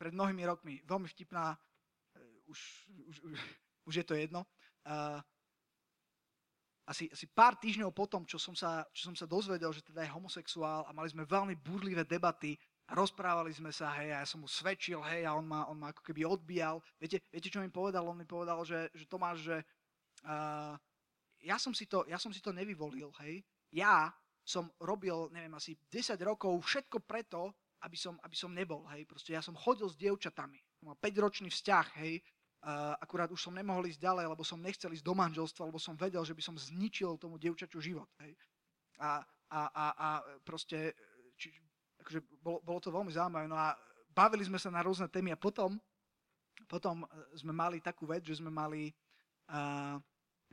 pred 0.00 0.16
mnohými 0.16 0.48
rokmi, 0.48 0.80
veľmi 0.88 1.04
vtipná, 1.12 1.52
uh, 1.52 2.48
už, 2.48 2.88
už, 2.88 3.16
už, 3.28 3.32
už 3.92 3.94
je 4.00 4.04
to 4.08 4.16
jedno, 4.16 4.48
uh, 4.88 5.20
asi, 6.88 7.12
asi 7.12 7.28
pár 7.28 7.60
týždňov 7.60 7.92
potom, 7.92 8.24
čo 8.24 8.40
som, 8.40 8.56
sa, 8.56 8.88
čo 8.96 9.12
som 9.12 9.16
sa 9.16 9.28
dozvedel, 9.28 9.72
že 9.76 9.84
teda 9.84 10.04
je 10.04 10.12
homosexuál 10.12 10.88
a 10.88 10.96
mali 10.96 11.12
sme 11.12 11.28
veľmi 11.28 11.56
burlivé 11.60 12.04
debaty 12.04 12.56
rozprávali 12.92 13.48
sme 13.48 13.72
sa, 13.72 13.96
hej, 13.96 14.12
a 14.12 14.20
ja 14.20 14.28
som 14.28 14.44
mu 14.44 14.48
svedčil, 14.48 15.00
hej, 15.08 15.24
a 15.24 15.32
on 15.32 15.48
ma, 15.48 15.64
on 15.72 15.80
ma 15.80 15.88
ako 15.88 16.04
keby 16.04 16.28
odbíjal. 16.28 16.84
Viete, 17.00 17.24
viete, 17.32 17.48
čo 17.48 17.64
mi 17.64 17.72
povedal? 17.72 18.04
On 18.04 18.12
mi 18.12 18.28
povedal, 18.28 18.60
že, 18.60 18.92
že 18.92 19.08
Tomáš, 19.08 19.40
že 19.40 19.56
uh, 20.28 20.76
ja, 21.44 21.60
som 21.60 21.76
si 21.76 21.84
to, 21.84 22.08
ja 22.08 22.16
som 22.16 22.32
si 22.32 22.40
to 22.40 22.50
nevyvolil, 22.50 23.12
hej. 23.20 23.44
Ja 23.70 24.10
som 24.44 24.72
robil, 24.80 25.28
neviem, 25.32 25.52
asi 25.56 25.76
10 25.92 26.16
rokov 26.24 26.56
všetko 26.64 27.04
preto, 27.04 27.52
aby 27.84 27.96
som, 28.00 28.16
aby 28.24 28.36
som 28.36 28.50
nebol, 28.52 28.84
hej. 28.92 29.04
Proste 29.04 29.36
ja 29.36 29.44
som 29.44 29.52
chodil 29.52 29.84
s 29.88 29.96
dievčatami. 30.00 30.56
Mal 30.84 30.96
5-ročný 30.96 31.52
vzťah, 31.52 31.86
hej. 32.00 32.24
Uh, 32.64 32.96
akurát 32.96 33.28
už 33.28 33.44
som 33.44 33.52
nemohol 33.52 33.84
ísť 33.84 34.00
ďalej, 34.00 34.24
lebo 34.24 34.40
som 34.40 34.56
nechcel 34.56 34.88
ísť 34.88 35.04
do 35.04 35.12
manželstva, 35.12 35.68
lebo 35.68 35.76
som 35.76 36.00
vedel, 36.00 36.24
že 36.24 36.32
by 36.32 36.40
som 36.40 36.56
zničil 36.56 37.20
tomu 37.20 37.36
dievčaťu 37.36 37.76
život, 37.76 38.08
hej. 38.24 38.32
A, 38.96 39.20
a, 39.52 39.60
a, 39.68 39.84
a 39.92 40.08
proste, 40.40 40.96
či, 41.36 41.52
akože 42.00 42.24
bolo, 42.40 42.64
bolo 42.64 42.80
to 42.80 42.88
veľmi 42.88 43.12
zaujímavé. 43.12 43.44
No 43.52 43.60
a 43.60 43.76
bavili 44.12 44.48
sme 44.48 44.56
sa 44.56 44.72
na 44.72 44.80
rôzne 44.80 45.12
témy 45.12 45.36
a 45.36 45.40
potom, 45.40 45.76
potom 46.64 47.04
sme 47.36 47.52
mali 47.52 47.84
takú 47.84 48.08
vec, 48.08 48.24
že 48.24 48.40
sme 48.40 48.48
mali, 48.48 48.88
uh, 49.52 50.00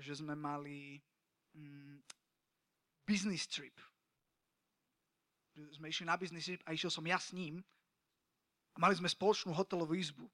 že 0.02 0.20
sme 0.20 0.34
mali 0.34 0.98
um, 1.56 2.02
business 3.06 3.46
trip 3.46 3.78
sme 5.72 5.92
išli 5.92 6.08
na 6.08 6.16
biznis 6.16 6.48
a 6.64 6.72
išiel 6.72 6.90
som 6.90 7.04
ja 7.04 7.20
s 7.20 7.36
ním 7.36 7.60
a 8.74 8.78
mali 8.80 8.96
sme 8.96 9.12
spoločnú 9.12 9.52
hotelovú 9.52 9.94
izbu. 9.94 10.26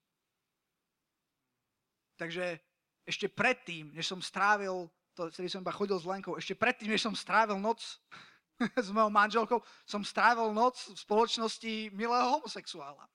Takže 2.18 2.58
ešte 3.06 3.26
predtým, 3.30 3.94
než 3.94 4.10
som 4.10 4.22
strávil, 4.22 4.90
to, 5.14 5.30
celý 5.34 5.50
som 5.50 5.62
iba 5.62 5.74
chodil 5.74 5.98
s 5.98 6.06
Lenkou, 6.06 6.38
ešte 6.38 6.54
predtým, 6.54 6.90
než 6.90 7.02
som 7.02 7.14
strávil 7.14 7.58
noc 7.58 7.82
s 8.86 8.88
mojou 8.90 9.10
manželkou, 9.10 9.58
som 9.86 10.02
strávil 10.02 10.50
noc 10.54 10.78
v 10.90 10.98
spoločnosti 10.98 11.72
milého 11.94 12.26
homosexuála. 12.38 13.06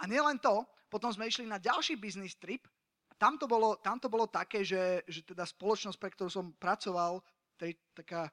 A 0.00 0.02
nielen 0.06 0.38
to, 0.38 0.62
potom 0.90 1.10
sme 1.10 1.26
išli 1.26 1.46
na 1.46 1.58
ďalší 1.58 1.98
business 1.98 2.38
trip 2.38 2.66
tam 3.20 3.36
to 3.36 3.44
bolo, 3.44 3.76
tam 3.84 4.00
to 4.00 4.08
bolo 4.08 4.24
také, 4.24 4.64
že, 4.64 5.04
že 5.04 5.20
teda 5.20 5.44
spoločnosť, 5.44 6.00
pre 6.00 6.08
ktorú 6.08 6.32
som 6.32 6.56
pracoval, 6.56 7.20
tej 7.60 7.76
taká, 7.92 8.32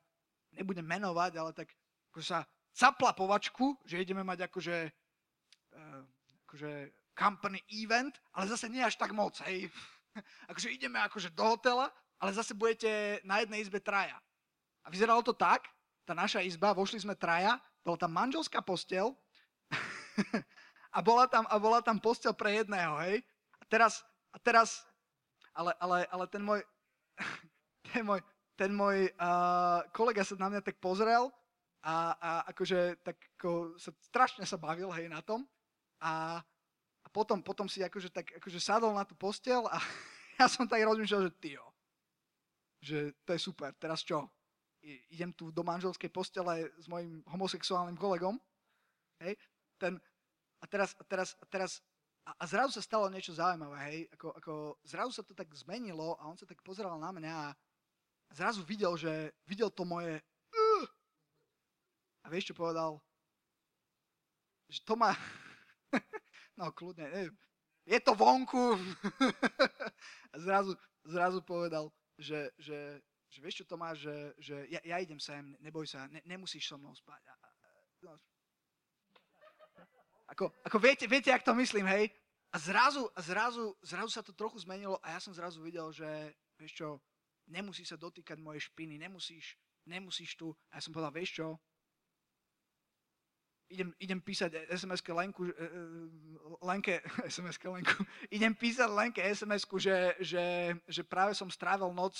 nebudem 0.55 0.87
menovať, 0.87 1.31
ale 1.35 1.51
tak 1.51 1.75
ako 2.15 2.23
sa 2.23 2.47
zaplapovačku, 2.71 3.83
že 3.83 3.99
ideme 3.99 4.23
mať 4.23 4.47
akože, 4.47 4.77
uh, 5.75 6.01
akože 6.47 6.71
company 7.11 7.59
event, 7.83 8.15
ale 8.31 8.47
zase 8.47 8.71
nie 8.71 8.79
až 8.79 8.95
tak 8.95 9.11
moc, 9.11 9.35
hej. 9.43 9.67
akože 10.49 10.71
ideme 10.71 11.03
akože 11.03 11.35
do 11.35 11.43
hotela, 11.43 11.91
ale 12.23 12.31
zase 12.31 12.55
budete 12.55 13.19
na 13.27 13.43
jednej 13.43 13.67
izbe 13.67 13.83
traja. 13.83 14.15
A 14.81 14.87
vyzeralo 14.87 15.19
to 15.19 15.35
tak, 15.35 15.67
tá 16.07 16.15
naša 16.15 16.39
izba, 16.39 16.71
vošli 16.71 17.03
sme 17.03 17.19
traja, 17.19 17.59
bola 17.83 17.99
tam 17.99 18.15
manželská 18.15 18.63
postel 18.63 19.11
a 20.95 21.03
bola 21.03 21.27
tam, 21.27 21.43
a 21.51 21.59
bola 21.59 21.83
tam 21.83 21.99
postel 21.99 22.31
pre 22.31 22.63
jedného, 22.63 22.95
hej. 23.03 23.19
A 23.59 23.63
teraz, 23.67 24.07
a 24.37 24.39
teraz 24.45 24.85
ale, 25.57 25.73
ale, 25.81 25.97
ale 26.13 26.25
ten 26.29 26.45
môj, 26.45 26.61
ten 27.89 28.05
môj, 28.05 28.21
ten 28.53 28.69
môj 28.69 29.09
uh, 29.17 29.81
kolega 29.89 30.21
sa 30.21 30.37
na 30.37 30.53
mňa 30.53 30.61
tak 30.61 30.77
pozrel 30.77 31.33
a, 31.81 32.13
a 32.13 32.29
akože 32.53 33.01
tak 33.01 33.17
ako 33.37 33.73
sa 33.81 33.89
strašne 34.05 34.45
sa 34.45 34.61
bavil 34.61 34.93
hej 34.93 35.09
na 35.09 35.25
tom 35.25 35.41
a, 35.97 36.37
a 37.01 37.07
potom, 37.09 37.41
potom 37.41 37.65
si 37.65 37.81
akože 37.81 38.13
tak 38.13 38.37
akože 38.37 38.61
sadol 38.61 38.93
na 38.93 39.01
tú 39.01 39.17
postel 39.17 39.65
a 39.65 39.81
ja 40.37 40.45
som 40.45 40.69
tak 40.69 40.85
rozmýšľal, 40.85 41.33
že 41.33 41.41
tyjo, 41.41 41.65
že 42.77 42.97
to 43.25 43.33
je 43.33 43.41
super, 43.41 43.73
teraz 43.81 44.05
čo? 44.05 44.29
Idem 45.09 45.33
tu 45.33 45.49
do 45.49 45.65
manželskej 45.65 46.13
postele 46.13 46.69
s 46.77 46.85
mojim 46.85 47.25
homosexuálnym 47.25 47.97
kolegom, 47.97 48.37
hej, 49.25 49.33
ten, 49.81 49.97
a 50.61 50.65
teraz, 50.69 50.93
a 51.01 51.03
teraz, 51.03 51.33
a 51.41 51.45
teraz 51.49 51.81
a, 52.27 52.35
a 52.35 52.43
zrazu 52.43 52.75
sa 52.75 52.83
stalo 52.83 53.07
niečo 53.07 53.31
zaujímavé, 53.31 53.77
hej, 53.87 53.99
ako, 54.19 54.27
ako 54.35 54.53
zrazu 54.83 55.11
sa 55.15 55.23
to 55.23 55.31
tak 55.31 55.47
zmenilo 55.55 56.19
a 56.19 56.27
on 56.27 56.35
sa 56.35 56.43
tak 56.43 56.59
pozeral 56.59 56.99
na 56.99 57.15
mňa 57.15 57.31
a 57.31 57.47
zrazu 58.35 58.67
videl, 58.67 58.99
že 58.99 59.31
videl 59.47 59.71
to 59.71 59.87
moje 59.87 60.19
a 62.27 62.29
vieš, 62.29 62.51
čo 62.51 62.59
povedal? 62.59 62.99
Že 64.67 64.79
to 64.83 64.93
má... 64.99 65.15
no, 66.59 66.75
kľudne, 66.75 67.07
neviem. 67.07 67.35
Je 67.87 68.03
to 68.03 68.19
vonku. 68.19 68.75
a 70.31 70.35
zrazu, 70.35 70.75
zrazu 71.07 71.39
povedal, 71.39 71.87
že, 72.19 72.51
že, 72.59 72.99
že 73.31 73.39
vieš, 73.39 73.63
čo 73.63 73.71
to 73.71 73.79
má, 73.79 73.95
že, 73.95 74.35
že 74.43 74.67
ja, 74.67 74.83
ja 74.83 74.99
idem 74.99 75.23
sem, 75.23 75.55
neboj 75.63 75.87
sa, 75.87 76.03
ne, 76.11 76.19
nemusíš 76.27 76.67
so 76.67 76.75
mnou 76.75 76.91
spať. 76.99 77.23
A, 77.31 77.33
a, 77.39 77.49
no. 78.03 78.19
Ako, 80.37 80.53
ako 80.69 80.77
viete, 80.77 81.09
viete, 81.09 81.33
jak 81.33 81.41
to 81.41 81.57
myslím, 81.57 81.89
hej? 81.89 82.13
A 82.53 82.61
zrazu, 82.61 83.09
zrazu, 83.17 83.73
zrazu 83.81 84.13
sa 84.13 84.21
to 84.21 84.37
trochu 84.37 84.61
zmenilo 84.61 85.01
a 85.01 85.17
ja 85.17 85.19
som 85.19 85.33
zrazu 85.33 85.65
videl, 85.65 85.89
že 85.89 86.05
vieš 86.61 86.77
čo, 86.77 87.01
nemusí 87.49 87.81
sa 87.81 87.97
dotýkať 87.97 88.37
moje 88.37 88.69
špiny, 88.69 89.01
nemusíš, 89.01 89.57
nemusíš 89.89 90.37
tu. 90.37 90.53
A 90.69 90.77
ja 90.77 90.85
som 90.85 90.93
povedal, 90.93 91.09
vieš 91.09 91.41
čo, 91.41 91.57
idem, 93.73 93.89
idem 93.97 94.21
písať 94.21 94.69
SMS-ke 94.69 95.09
Lenku, 95.09 95.49
e, 95.49 95.57
e, 95.57 95.69
Lenke, 96.61 97.01
SMS-ke 97.33 97.65
Lenku, 97.73 97.97
idem 98.29 98.53
písať 98.53 98.93
Lenke 98.93 99.25
SMS-ku, 99.25 99.81
že, 99.81 100.13
že, 100.21 100.77
že 100.85 101.01
práve 101.01 101.33
som 101.33 101.49
strávil 101.49 101.89
noc 101.97 102.13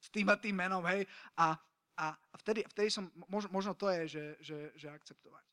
s 0.00 0.08
tým 0.08 0.24
a 0.32 0.40
tým 0.40 0.56
menom, 0.56 0.88
hej, 0.88 1.04
a, 1.36 1.52
a 2.00 2.16
vtedy, 2.40 2.64
vtedy 2.64 2.88
som, 2.88 3.12
možno, 3.28 3.52
možno 3.52 3.76
to 3.76 3.92
je, 3.92 4.08
že, 4.08 4.24
že, 4.40 4.58
že 4.72 4.88
akceptovať. 4.88 5.51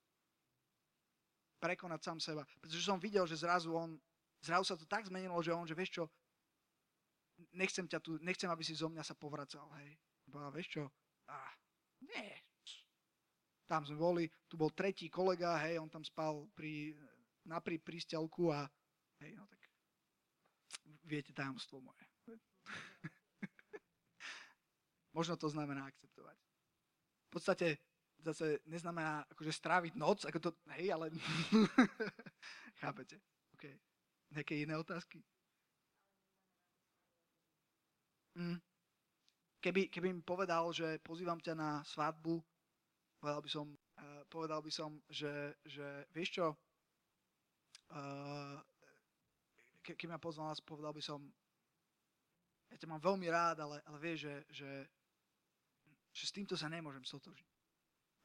Prekonať 1.59 1.99
sám 2.01 2.19
seba. 2.23 2.43
Pretože 2.63 2.83
som 2.83 2.97
videl, 2.97 3.27
že 3.27 3.39
zrazu 3.39 3.75
on, 3.75 3.99
zrazu 4.39 4.73
sa 4.73 4.75
to 4.79 4.87
tak 4.87 5.07
zmenilo, 5.07 5.35
že 5.43 5.51
on, 5.51 5.67
že 5.67 5.75
vieš 5.75 6.01
čo, 6.01 6.03
nechcem 7.55 7.87
ťa 7.87 7.99
tu, 7.99 8.19
nechcem, 8.23 8.47
aby 8.47 8.63
si 8.63 8.75
zo 8.75 8.87
mňa 8.91 9.03
sa 9.03 9.15
povracal, 9.15 9.67
hej. 9.83 9.95
Bola, 10.27 10.51
vieš 10.51 10.79
čo, 10.79 10.83
ah, 11.27 11.53
nie, 12.03 12.31
tam 13.69 13.85
sme 13.85 14.01
boli, 14.01 14.25
tu 14.49 14.57
bol 14.57 14.73
tretí 14.73 15.13
kolega, 15.13 15.61
hej, 15.61 15.77
on 15.77 15.89
tam 15.93 16.01
spal 16.01 16.49
pri, 16.57 16.97
na 17.45 17.61
pri 17.61 17.77
prístelku 17.77 18.49
a 18.49 18.65
hej, 19.21 19.37
no 19.37 19.45
tak 19.45 19.61
viete 21.05 21.29
tajomstvo 21.33 21.77
moje. 21.77 22.05
Možno 25.17 25.37
to 25.37 25.49
znamená 25.49 25.85
akceptovať. 25.85 26.37
V 27.29 27.29
podstate 27.29 27.67
zase 28.23 28.59
neznamená 28.67 29.23
akože 29.31 29.51
stráviť 29.55 29.93
noc, 29.95 30.27
ako 30.27 30.39
to, 30.39 30.49
hej, 30.75 30.91
ale 30.91 31.11
chápete. 32.81 33.19
OK. 33.55 33.65
Nejaké 34.35 34.59
iné 34.61 34.75
otázky? 34.75 35.23
Mm. 38.39 38.59
Keby, 39.59 39.91
keby 39.91 40.07
mi 40.15 40.23
povedal, 40.23 40.71
že 40.71 41.03
pozývam 41.03 41.39
ťa 41.43 41.53
na 41.55 41.83
svadbu, 41.83 42.39
povedal 43.19 43.41
by 43.43 43.49
som, 43.51 43.67
uh, 43.99 44.23
povedal 44.31 44.63
by 44.63 44.71
som 44.71 44.95
že, 45.11 45.59
že 45.67 46.07
vieš 46.15 46.39
čo, 46.39 46.47
uh, 47.91 48.55
ke, 49.83 49.99
keď 49.99 50.15
ma 50.15 50.19
pozval 50.21 50.55
nás, 50.55 50.63
povedal 50.63 50.95
by 50.95 51.03
som, 51.03 51.19
ja 52.71 52.79
ťa 52.79 52.87
mám 52.87 53.03
veľmi 53.03 53.27
rád, 53.27 53.59
ale, 53.59 53.83
ale 53.83 53.97
vieš, 53.99 54.31
že, 54.31 54.35
že, 54.63 54.71
že 56.15 56.23
s 56.23 56.31
týmto 56.31 56.55
sa 56.55 56.71
nemôžem 56.71 57.03
sotožiť. 57.03 57.48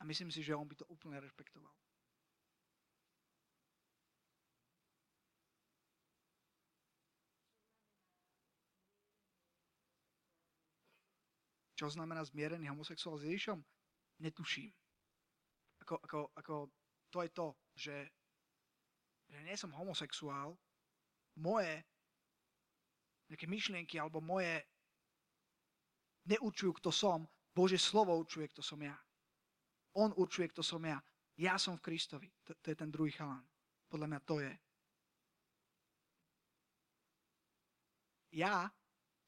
Myslím 0.05 0.31
si, 0.31 0.45
že 0.45 0.55
on 0.55 0.69
by 0.69 0.77
to 0.77 0.85
úplne 0.93 1.17
rešpektoval. 1.21 1.73
Čo 11.75 11.91
znamená 11.91 12.23
zmierený 12.23 12.71
homosexuál 12.71 13.19
s 13.19 13.27
Ježišom? 13.27 13.59
Netuším 14.23 14.71
ako, 15.85 16.01
ako, 16.01 16.19
ako 16.33 16.55
to 17.13 17.19
je 17.21 17.31
to, 17.37 17.47
že, 17.77 17.97
že 19.29 19.39
nie 19.45 19.57
som 19.61 19.77
homosexuál, 19.77 20.57
moje 21.37 21.85
nejaké 23.29 23.45
myšlienky 23.45 24.01
alebo 24.01 24.25
moje 24.25 24.65
neurčujú, 26.25 26.73
kto 26.81 26.89
som, 26.89 27.29
Bože 27.53 27.77
slovo 27.77 28.17
určuje, 28.17 28.49
kto 28.49 28.65
som 28.65 28.81
ja. 28.81 28.97
On 29.99 30.11
určuje, 30.15 30.51
kto 30.51 30.63
som 30.63 30.83
ja. 30.83 30.99
Ja 31.39 31.59
som 31.59 31.79
v 31.79 31.85
Kristovi. 31.91 32.31
To, 32.47 32.55
to 32.59 32.67
je 32.71 32.77
ten 32.79 32.91
druhý 32.91 33.11
chalán. 33.11 33.43
Podľa 33.91 34.07
mňa 34.11 34.21
to 34.27 34.37
je. 34.43 34.53
Ja, 38.35 38.67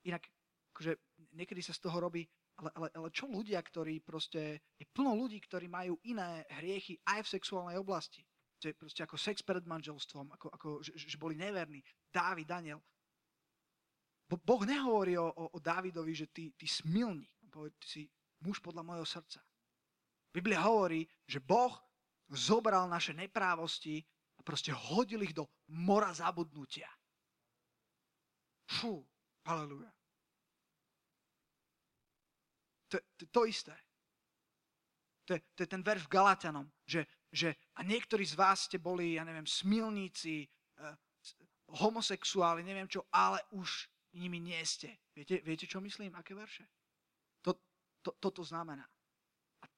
inak, 0.02 0.26
akože 0.74 0.98
niekedy 1.38 1.62
sa 1.62 1.70
z 1.70 1.82
toho 1.86 2.02
robí 2.02 2.26
ale, 2.56 2.70
ale, 2.72 2.88
ale 2.96 3.08
čo 3.12 3.28
ľudia, 3.28 3.60
ktorí 3.60 4.00
proste, 4.00 4.64
je 4.80 4.86
plno 4.88 5.12
ľudí, 5.12 5.36
ktorí 5.44 5.68
majú 5.68 6.00
iné 6.08 6.48
hriechy 6.56 6.96
aj 7.04 7.28
v 7.28 7.32
sexuálnej 7.36 7.76
oblasti. 7.76 8.24
To 8.64 8.72
je 8.72 8.74
proste 8.74 9.04
ako 9.04 9.20
sex 9.20 9.44
pred 9.44 9.60
manželstvom, 9.60 10.32
ako, 10.32 10.46
ako 10.56 10.68
že, 10.80 10.96
že 10.96 11.20
boli 11.20 11.36
neverní. 11.36 11.84
Dávid, 12.08 12.48
Daniel. 12.48 12.80
Bo 14.24 14.40
Boh 14.40 14.64
nehovorí 14.64 15.20
o, 15.20 15.28
o, 15.28 15.44
o 15.52 15.58
Dávidovi, 15.60 16.16
že 16.16 16.26
ty, 16.32 16.50
ty 16.56 16.64
smilník. 16.64 17.30
Ty 17.52 17.86
si 17.86 18.08
muž 18.40 18.64
podľa 18.64 18.82
mojho 18.82 19.04
srdca. 19.04 19.44
Biblia 20.36 20.60
hovorí, 20.60 21.08
že 21.24 21.40
Boh 21.40 21.72
zobral 22.28 22.84
naše 22.92 23.16
neprávosti 23.16 24.04
a 24.36 24.44
proste 24.44 24.68
hodil 24.68 25.24
ich 25.24 25.32
do 25.32 25.48
mora 25.72 26.12
zabudnutia. 26.12 26.92
Fú, 28.68 29.00
halleluja. 29.48 29.88
To, 32.92 32.96
to, 33.16 33.24
to 33.32 33.40
isté. 33.48 33.72
To 35.24 35.40
to 35.56 35.60
je 35.64 35.68
ten 35.72 35.82
verš 35.82 36.06
v 36.06 36.12
Galatianom, 36.12 36.66
že, 36.84 37.08
že 37.32 37.56
a 37.74 37.82
niektorí 37.82 38.22
z 38.22 38.38
vás 38.38 38.68
ste 38.68 38.78
boli, 38.78 39.18
ja 39.18 39.24
neviem, 39.24 39.48
smilníci, 39.48 40.46
eh, 40.46 40.96
homosexuáli, 41.80 42.62
neviem 42.62 42.86
čo, 42.86 43.08
ale 43.10 43.42
už 43.56 43.90
nimi 44.14 44.38
nie 44.38 44.60
ste. 44.62 45.00
Viete, 45.16 45.42
viete 45.42 45.66
čo 45.66 45.82
myslím? 45.82 46.14
Aké 46.14 46.36
verše? 46.36 46.62
To, 47.42 47.58
to, 48.04 48.14
toto 48.22 48.46
znamená. 48.46 48.86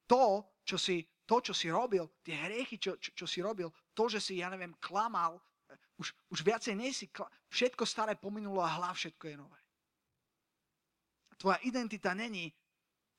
To, 0.09 0.57
čo 0.65 0.81
si, 0.81 1.05
to, 1.29 1.45
čo 1.45 1.53
si 1.53 1.69
robil, 1.69 2.09
tie 2.25 2.35
hriechy, 2.35 2.81
čo, 2.81 2.97
čo, 2.97 3.13
čo 3.13 3.27
si 3.29 3.45
robil, 3.45 3.69
to, 3.93 4.09
že 4.09 4.21
si, 4.21 4.41
ja 4.41 4.49
neviem, 4.49 4.73
klamal, 4.81 5.37
eh, 5.69 5.77
už, 6.01 6.17
už 6.33 6.41
viacej 6.41 6.75
nie 6.75 6.91
si, 6.91 7.13
kla... 7.13 7.29
všetko 7.53 7.85
staré 7.85 8.17
pominulo 8.17 8.65
a 8.65 8.73
hlav 8.81 8.97
všetko 8.97 9.25
je 9.29 9.37
nové. 9.37 9.61
Tvoja 11.39 11.61
identita 11.63 12.17
není 12.17 12.51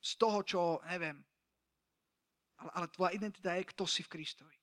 z 0.02 0.11
toho, 0.20 0.44
čo, 0.44 0.84
neviem, 0.91 1.24
ale, 2.60 2.72
ale 2.76 2.86
tvoja 2.91 3.16
identita 3.16 3.56
je, 3.56 3.64
kto 3.72 3.88
si 3.88 4.03
v 4.03 4.11
Kristovi. 4.11 4.57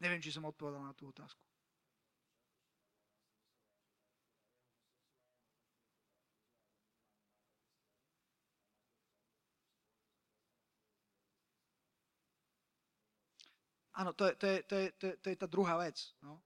Neviem, 0.00 0.18
či 0.24 0.32
som 0.34 0.48
odpovedal 0.48 0.82
na 0.82 0.96
tú 0.96 1.12
otázku. 1.12 1.51
Áno, 13.92 14.16
to 14.16 14.28
je, 14.28 14.32
to, 14.36 14.46
je, 14.46 14.58
to, 14.64 14.74
je, 14.76 14.86
to, 14.96 15.04
je, 15.06 15.14
to 15.20 15.26
je 15.28 15.36
tá 15.36 15.46
druhá 15.48 15.76
vec. 15.76 16.00
No. 16.24 16.40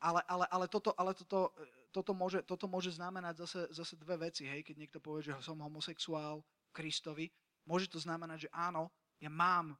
Ale, 0.00 0.20
ale, 0.28 0.44
ale, 0.48 0.66
toto, 0.68 0.92
ale 0.96 1.12
toto, 1.12 1.52
toto, 1.92 2.12
môže, 2.16 2.40
toto 2.44 2.64
môže 2.68 2.92
znamenať 2.96 3.44
zase, 3.44 3.60
zase 3.72 3.94
dve 4.00 4.28
veci. 4.28 4.48
Hej? 4.48 4.64
Keď 4.64 4.76
niekto 4.76 4.98
povie, 5.00 5.24
že 5.24 5.36
som 5.40 5.60
homosexuál 5.60 6.44
Kristovi, 6.72 7.28
môže 7.68 7.88
to 7.88 8.00
znamenať, 8.00 8.48
že 8.48 8.50
áno, 8.52 8.88
ja 9.20 9.28
mám, 9.28 9.76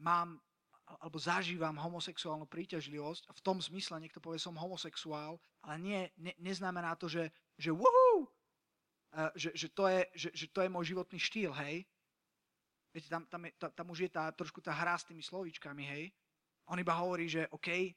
mám 0.00 0.40
alebo 0.88 1.20
zažívam 1.20 1.76
homosexuálnu 1.76 2.48
príťažlivosť 2.48 3.28
a 3.28 3.32
v 3.36 3.44
tom 3.44 3.60
zmysle 3.60 4.00
niekto 4.00 4.24
povie, 4.24 4.40
som 4.40 4.56
homosexuál, 4.56 5.36
ale 5.60 5.76
nie, 5.76 6.00
ne, 6.16 6.32
neznamená 6.40 6.96
to, 6.96 7.12
že, 7.12 7.28
že 7.60 7.68
wuhu, 7.68 8.24
uh, 8.24 9.28
že, 9.36 9.52
že, 9.52 9.68
to 9.68 9.84
je, 9.84 10.00
že, 10.16 10.28
že 10.32 10.46
to 10.48 10.64
je 10.64 10.72
môj 10.72 10.96
životný 10.96 11.20
štýl, 11.20 11.52
hej. 11.60 11.84
Viete, 12.92 13.08
tam, 13.08 13.26
tam, 13.28 13.44
je, 13.44 13.52
tam, 13.60 13.70
tam 13.72 13.86
už 13.92 13.98
je 14.08 14.10
tá, 14.10 14.32
trošku 14.32 14.64
tá 14.64 14.72
hra 14.72 14.96
s 14.96 15.04
tými 15.04 15.20
slovíčkami, 15.20 15.84
hej. 15.84 16.04
On 16.68 16.76
iba 16.76 16.92
hovorí, 16.96 17.28
že 17.28 17.48
OK, 17.52 17.96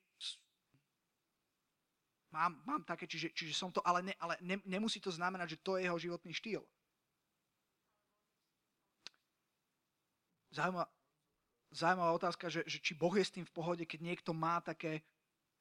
mám, 2.32 2.56
mám 2.64 2.82
také, 2.84 3.08
čiže, 3.08 3.36
čiže 3.36 3.54
som 3.54 3.72
to, 3.72 3.84
ale, 3.84 4.02
ne, 4.02 4.16
ale 4.20 4.40
ne, 4.42 4.60
nemusí 4.64 5.04
to 5.04 5.12
znamenať, 5.12 5.56
že 5.56 5.64
to 5.64 5.76
je 5.78 5.86
jeho 5.88 6.00
životný 6.00 6.32
štýl. 6.32 6.64
Zaujímavá, 10.52 10.88
zaujímavá 11.72 12.12
otázka, 12.12 12.52
že, 12.52 12.64
že 12.68 12.80
či 12.84 12.92
Boh 12.96 13.16
je 13.16 13.24
s 13.24 13.32
tým 13.32 13.48
v 13.48 13.56
pohode, 13.56 13.84
keď 13.88 14.00
niekto 14.04 14.32
má 14.36 14.60
také... 14.60 15.04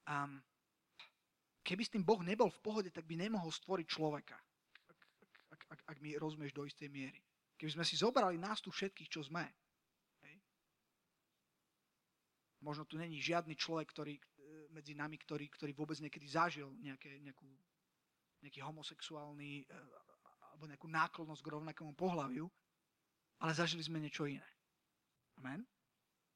Um, 0.07 0.43
keby 1.63 1.87
s 1.87 1.93
tým 1.95 2.03
Boh 2.03 2.19
nebol 2.27 2.51
v 2.51 2.63
pohode, 2.63 2.91
tak 2.91 3.07
by 3.07 3.15
nemohol 3.15 3.55
stvoriť 3.55 3.87
človeka. 3.87 4.35
Ak, 4.91 4.99
ak, 5.55 5.61
ak, 5.71 5.81
ak 5.95 5.97
mi 6.03 6.19
rozumieš 6.19 6.51
do 6.51 6.67
istej 6.67 6.91
miery. 6.91 7.23
Keby 7.61 7.77
sme 7.77 7.85
si 7.85 8.01
zobrali 8.01 8.41
nás 8.41 8.65
tu 8.65 8.73
všetkých, 8.73 9.13
čo 9.13 9.21
sme, 9.21 9.45
hej? 10.25 10.37
možno 12.65 12.89
tu 12.89 12.97
není 12.97 13.21
žiadny 13.21 13.53
človek 13.53 13.93
ktorý, 13.93 14.17
e, 14.17 14.23
medzi 14.73 14.97
nami, 14.97 15.21
ktorý, 15.21 15.53
ktorý 15.53 15.77
vôbec 15.77 16.01
niekedy 16.01 16.25
zažil 16.25 16.73
nejaké, 16.81 17.21
nejakú, 17.21 17.45
nejaký 18.41 18.65
homosexuálny 18.65 19.69
e, 19.69 19.77
alebo 20.57 20.65
nejakú 20.73 20.89
náklonnosť 20.89 21.43
k 21.45 21.53
rovnakému 21.53 21.93
pohľaviu, 21.93 22.49
ale 23.45 23.53
zažili 23.53 23.85
sme 23.85 24.01
niečo 24.01 24.25
iné. 24.25 24.49
Amen? 25.37 25.69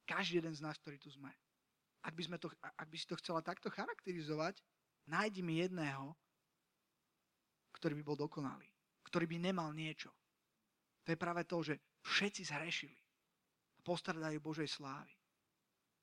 Každý 0.04 0.44
jeden 0.44 0.52
z 0.52 0.60
nás, 0.60 0.76
ktorý 0.76 1.00
tu 1.00 1.08
sme. 1.08 1.32
Ak 2.04 2.12
by, 2.12 2.20
sme 2.20 2.36
to, 2.36 2.52
ak 2.60 2.88
by 2.92 2.96
si 3.00 3.08
to 3.08 3.16
chcela 3.16 3.40
takto 3.40 3.72
charakterizovať, 3.72 4.60
nájdi 5.08 5.40
mi 5.40 5.64
jedného, 5.64 6.12
ktorý 7.80 7.96
by 8.00 8.04
bol 8.04 8.16
dokonalý. 8.16 8.68
Ktorý 9.08 9.24
by 9.24 9.36
nemal 9.40 9.72
niečo. 9.72 10.12
To 11.04 11.12
je 11.12 11.18
práve 11.20 11.44
to, 11.44 11.60
že 11.60 11.74
všetci 12.04 12.42
zhrešili 12.48 12.98
a 13.76 13.80
postradajú 13.84 14.40
Božej 14.40 14.68
slávy. 14.68 15.12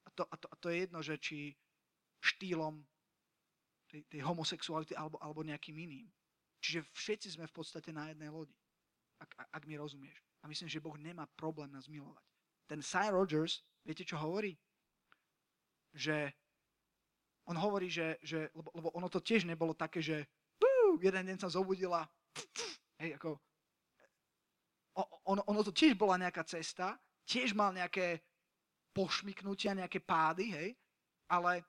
A 0.05 0.09
to, 0.13 0.23
a 0.29 0.35
to, 0.37 0.47
a 0.49 0.55
to 0.57 0.67
je 0.69 0.77
jedno, 0.85 0.99
že 1.01 1.15
či 1.17 1.53
štýlom 2.21 2.81
tej, 3.89 4.05
tej 4.05 4.21
homosexuality 4.21 4.93
alebo, 4.93 5.17
alebo 5.17 5.41
nejakým 5.41 5.73
iným. 5.73 6.07
Čiže 6.61 6.85
všetci 6.93 7.27
sme 7.37 7.45
v 7.49 7.55
podstate 7.57 7.89
na 7.89 8.13
jednej 8.13 8.29
lodi, 8.29 8.53
ak, 9.17 9.29
ak 9.49 9.63
mi 9.65 9.77
rozumieš. 9.77 10.21
A 10.41 10.49
myslím, 10.49 10.69
že 10.69 10.81
Boh 10.81 10.93
nemá 10.97 11.25
problém 11.33 11.69
nás 11.73 11.89
milovať. 11.89 12.21
Ten 12.69 12.81
Cy 12.85 13.09
Rogers, 13.09 13.65
viete 13.81 14.05
čo 14.05 14.21
hovorí? 14.21 14.57
Že 15.97 16.29
on 17.49 17.57
hovorí, 17.57 17.89
že, 17.89 18.21
že 18.21 18.53
lebo, 18.53 18.69
lebo 18.77 18.87
ono 18.93 19.09
to 19.09 19.19
tiež 19.19 19.49
nebolo 19.49 19.73
také, 19.73 19.99
že 19.99 20.29
jeden 21.01 21.23
deň 21.25 21.37
sa 21.41 21.49
zobudila, 21.49 22.05
hej, 23.01 23.17
ako 23.17 23.41
ono, 25.31 25.41
ono 25.47 25.61
to 25.63 25.71
tiež 25.71 25.95
bola 25.95 26.19
nejaká 26.19 26.43
cesta, 26.43 26.99
tiež 27.23 27.55
mal 27.55 27.71
nejaké 27.71 28.19
pošmiknutia, 28.91 29.77
nejaké 29.77 30.03
pády, 30.03 30.51
hej, 30.51 30.69
ale, 31.31 31.63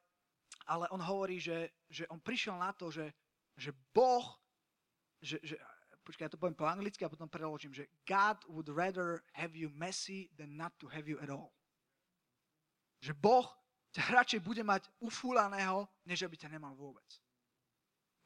ale 0.66 0.90
on 0.90 0.98
hovorí, 0.98 1.39
že, 1.39 1.70
že 1.86 2.02
on 2.10 2.18
prišiel 2.18 2.59
na 2.59 2.74
to, 2.74 2.90
že, 2.90 3.06
že 3.55 3.70
Boh, 3.94 4.26
že, 5.22 5.39
že, 5.47 5.55
počkaj, 6.02 6.26
ja 6.26 6.32
to 6.34 6.40
poviem 6.40 6.59
po 6.59 6.66
anglicky 6.66 7.06
a 7.06 7.12
potom 7.12 7.30
preložím, 7.30 7.70
že 7.70 7.86
God 8.02 8.43
would 8.51 8.66
rather 8.66 9.22
have 9.39 9.55
you 9.55 9.70
messy 9.78 10.26
than 10.34 10.59
not 10.59 10.74
to 10.82 10.90
have 10.90 11.06
you 11.06 11.22
at 11.22 11.30
all. 11.30 11.55
Že 12.98 13.14
Boh 13.22 13.47
ťa 13.94 14.02
radšej 14.10 14.40
bude 14.43 14.66
mať 14.66 14.90
ufúlaného, 14.98 15.86
než 16.02 16.26
aby 16.26 16.34
ťa 16.34 16.51
nemal 16.51 16.74
vôbec. 16.74 17.06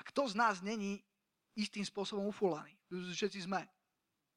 A 0.01 0.05
kto 0.09 0.25
z 0.31 0.35
nás 0.39 0.65
není 0.65 1.05
istým 1.53 1.85
spôsobom 1.85 2.25
ufúlaný? 2.29 2.73
Všetci 2.89 3.45
sme. 3.45 3.65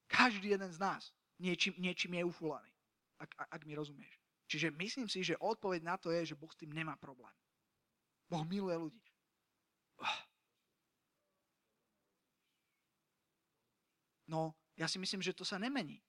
Každý 0.10 0.58
jeden 0.58 0.74
z 0.74 0.80
nás 0.82 1.14
niečím, 1.38 1.78
niečím 1.78 2.18
je 2.18 2.26
ufulaný, 2.26 2.74
ak, 3.22 3.30
ak 3.38 3.62
mi 3.70 3.78
rozumieš. 3.78 4.18
Čiže 4.50 4.74
myslím 4.74 5.06
si, 5.06 5.22
že 5.22 5.38
odpoveď 5.38 5.86
na 5.86 5.96
to 6.02 6.10
je, 6.10 6.34
že 6.34 6.40
Boh 6.40 6.50
s 6.50 6.58
tým 6.58 6.74
nemá 6.74 6.98
problém. 6.98 7.32
Boh 8.26 8.42
miluje 8.42 8.74
ľudí. 8.74 9.06
No, 14.30 14.58
ja 14.78 14.90
si 14.90 14.98
myslím, 14.98 15.22
že 15.22 15.34
to 15.38 15.46
sa 15.46 15.62
nemení. 15.62 16.02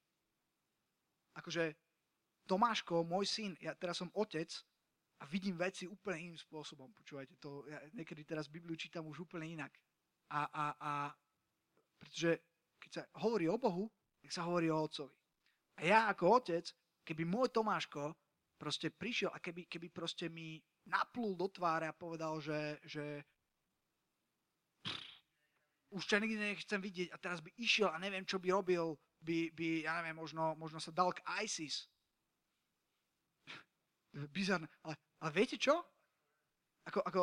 Akože 1.36 1.76
Tomáško, 2.44 3.04
môj 3.04 3.28
syn, 3.28 3.52
ja 3.60 3.76
teraz 3.76 4.00
som 4.00 4.12
otec 4.16 4.48
a 5.20 5.28
vidím 5.28 5.56
veci 5.56 5.84
úplne 5.84 6.28
iným 6.28 6.40
spôsobom. 6.40 6.92
Počúvajte, 6.96 7.36
to, 7.40 7.64
ja 7.68 7.80
niekedy 7.92 8.24
teraz 8.24 8.48
Bibliu 8.48 8.76
čítam 8.76 9.04
už 9.08 9.28
úplne 9.28 9.46
inak. 9.48 9.72
A, 10.32 10.48
a, 10.48 10.64
a 10.80 10.92
pretože 12.00 12.49
keď 12.90 13.06
sa 13.06 13.22
hovorí 13.22 13.46
o 13.46 13.54
Bohu, 13.54 13.86
tak 14.18 14.34
sa 14.34 14.42
hovorí 14.50 14.66
o 14.66 14.82
Otcovi. 14.82 15.14
A 15.78 15.86
ja 15.86 16.10
ako 16.10 16.42
otec, 16.42 16.66
keby 17.06 17.22
môj 17.22 17.54
Tomáško 17.54 18.18
proste 18.58 18.90
prišiel 18.90 19.30
a 19.30 19.38
keby, 19.38 19.70
keby 19.70 19.94
proste 19.94 20.26
mi 20.26 20.58
naplul 20.90 21.38
do 21.38 21.46
tváre 21.46 21.86
a 21.86 21.94
povedal, 21.94 22.42
že, 22.42 22.82
že 22.82 23.22
už 25.94 26.02
ťa 26.02 26.18
nikdy 26.18 26.36
nechcem 26.50 26.82
vidieť 26.82 27.14
a 27.14 27.16
teraz 27.22 27.38
by 27.38 27.54
išiel 27.62 27.94
a 27.94 28.02
neviem, 28.02 28.26
čo 28.26 28.42
by 28.42 28.50
robil, 28.50 28.98
by, 29.22 29.54
by 29.54 29.86
ja 29.86 30.02
neviem, 30.02 30.18
možno, 30.18 30.58
možno 30.58 30.82
sa 30.82 30.90
dal 30.90 31.14
k 31.14 31.22
ISIS. 31.46 31.86
Bizarné. 34.34 34.66
Ale, 34.82 34.98
ale 35.22 35.30
viete 35.30 35.54
čo? 35.54 35.78
Ako, 36.90 37.06
ako, 37.06 37.22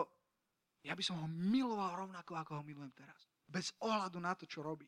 ja 0.88 0.96
by 0.96 1.04
som 1.04 1.20
ho 1.20 1.28
miloval 1.28 2.08
rovnako, 2.08 2.40
ako 2.40 2.52
ho 2.56 2.64
milujem 2.64 2.96
teraz. 2.96 3.28
Bez 3.44 3.76
ohľadu 3.84 4.24
na 4.24 4.32
to, 4.32 4.48
čo 4.48 4.64
robí. 4.64 4.88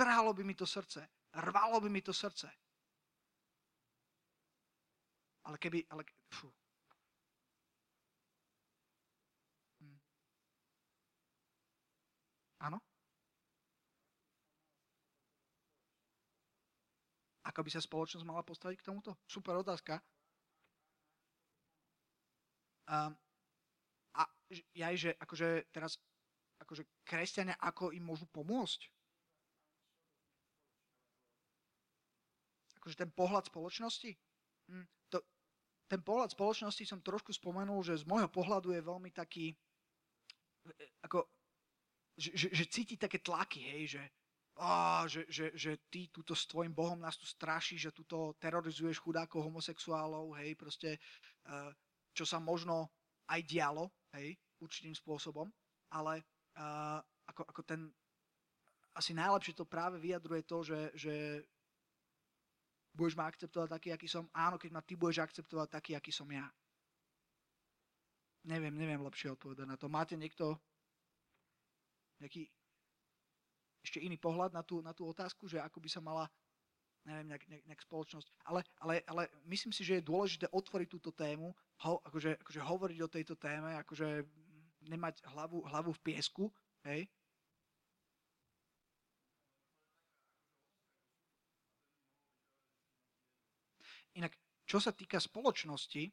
Trhalo 0.00 0.32
by 0.32 0.44
mi 0.44 0.54
to 0.54 0.66
srdce. 0.66 1.08
Rvalo 1.36 1.80
by 1.80 1.90
mi 1.92 2.00
to 2.00 2.12
srdce. 2.12 2.48
Ale 5.44 5.58
keby... 5.58 5.84
Ale, 5.92 6.08
fú. 6.32 6.48
Hm. 9.84 10.00
Áno? 12.64 12.80
Ako 17.44 17.60
by 17.60 17.68
sa 17.68 17.84
spoločnosť 17.84 18.24
mala 18.24 18.40
postaviť 18.40 18.80
k 18.80 18.86
tomuto? 18.88 19.20
Super 19.28 19.60
otázka. 19.60 20.00
Um, 22.88 23.12
a 24.16 24.24
ja, 24.72 24.96
že 24.96 25.12
akože 25.20 25.68
teraz 25.68 26.00
akože 26.64 26.88
kresťania, 27.04 27.60
ako 27.60 27.92
im 27.92 28.08
môžu 28.08 28.24
pomôcť? 28.32 28.88
Akože 32.90 33.06
ten 33.06 33.14
pohľad 33.14 33.46
spoločnosti? 33.46 34.10
Hm, 34.66 34.86
to, 35.14 35.22
ten 35.86 36.02
pohľad 36.02 36.34
spoločnosti 36.34 36.82
som 36.82 36.98
trošku 36.98 37.30
spomenul, 37.30 37.86
že 37.86 38.02
z 38.02 38.04
môjho 38.10 38.26
pohľadu 38.26 38.74
je 38.74 38.82
veľmi 38.82 39.14
taký, 39.14 39.54
e, 39.54 40.74
ako, 41.06 41.22
že, 42.18 42.34
že, 42.34 42.48
že 42.50 42.64
cíti 42.66 42.98
také 42.98 43.22
tlaky, 43.22 43.62
hej, 43.62 43.94
že 43.94 44.02
oh, 44.58 45.06
že, 45.06 45.22
že, 45.30 45.54
že 45.54 45.86
ty 45.86 46.10
túto 46.10 46.34
s 46.34 46.50
tvojim 46.50 46.74
Bohom 46.74 46.98
nás 46.98 47.14
tu 47.14 47.30
strašíš, 47.30 47.78
že 47.78 47.96
tuto 47.96 48.34
terorizuješ 48.42 48.98
chudákov 48.98 49.46
homosexuálov, 49.46 50.34
hej, 50.42 50.58
proste, 50.58 50.98
uh, 51.46 51.70
čo 52.10 52.26
sa 52.26 52.42
možno 52.42 52.90
aj 53.30 53.46
dialo, 53.46 53.86
hej, 54.18 54.34
určitým 54.58 54.98
spôsobom, 54.98 55.46
ale 55.94 56.26
uh, 56.58 56.98
ako, 57.30 57.46
ako 57.54 57.62
ten, 57.62 57.80
asi 58.98 59.14
najlepšie 59.14 59.54
to 59.54 59.64
práve 59.64 60.02
vyjadruje 60.02 60.42
to, 60.42 60.58
že, 60.66 60.80
že 60.98 61.14
budeš 62.94 63.14
ma 63.16 63.30
akceptovať 63.30 63.68
taký, 63.70 63.88
aký 63.94 64.08
som. 64.10 64.26
Áno, 64.34 64.58
keď 64.58 64.70
ma 64.74 64.82
ty 64.82 64.94
budeš 64.98 65.22
akceptovať 65.22 65.68
taký, 65.70 65.92
aký 65.94 66.10
som 66.10 66.26
ja. 66.30 66.46
Neviem, 68.46 68.72
neviem 68.72 69.04
lepšie 69.04 69.36
odpovedať 69.36 69.66
na 69.68 69.76
to. 69.76 69.86
Máte 69.92 70.16
niekto 70.16 70.56
nejaký 72.20 72.48
ešte 73.80 74.00
iný 74.00 74.20
pohľad 74.20 74.52
na 74.52 74.60
tú, 74.64 74.84
na 74.84 74.92
tú 74.92 75.08
otázku, 75.08 75.48
že 75.48 75.60
ako 75.60 75.80
by 75.80 75.88
sa 75.88 76.00
mala 76.04 76.28
neviem, 77.08 77.32
nejak, 77.32 77.44
nejak, 77.48 77.64
nejak 77.64 77.82
spoločnosť. 77.88 78.28
Ale, 78.44 78.60
ale, 78.84 78.94
ale 79.08 79.22
myslím 79.48 79.72
si, 79.72 79.80
že 79.84 80.00
je 80.00 80.08
dôležité 80.08 80.46
otvoriť 80.52 80.88
túto 80.88 81.10
tému, 81.16 81.52
ho, 81.56 81.92
akože, 82.04 82.44
akože 82.44 82.60
hovoriť 82.60 82.98
o 83.00 83.12
tejto 83.12 83.34
téme, 83.40 83.72
akože 83.80 84.24
nemať 84.84 85.24
hlavu, 85.32 85.64
hlavu 85.64 85.90
v 85.96 86.04
piesku, 86.04 86.44
hej, 86.84 87.08
Inak, 94.18 94.34
čo 94.66 94.82
sa 94.82 94.90
týka 94.90 95.22
spoločnosti, 95.22 96.10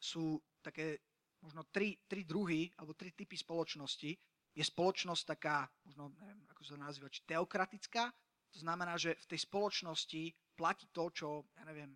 sú 0.00 0.40
také 0.64 1.00
možno 1.44 1.68
tri, 1.68 2.00
tri 2.08 2.24
druhy 2.24 2.72
alebo 2.80 2.96
tri 2.96 3.12
typy 3.12 3.36
spoločnosti. 3.36 4.10
Je 4.54 4.64
spoločnosť 4.64 5.22
taká, 5.36 5.68
možno 5.84 6.14
neviem, 6.16 6.40
ako 6.48 6.62
sa 6.64 6.80
nazýva, 6.80 7.12
či 7.12 7.26
teokratická. 7.28 8.08
To 8.54 8.58
znamená, 8.62 8.94
že 8.96 9.18
v 9.18 9.28
tej 9.34 9.40
spoločnosti 9.44 10.22
platí 10.54 10.86
to, 10.94 11.10
čo, 11.10 11.28
ja 11.58 11.66
neviem, 11.66 11.92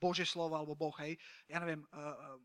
Bože 0.00 0.24
slovo 0.24 0.56
alebo 0.56 0.76
Boh, 0.76 0.92
hej, 1.00 1.16
ja 1.48 1.60
neviem, 1.60 1.84
uh, 1.92 2.36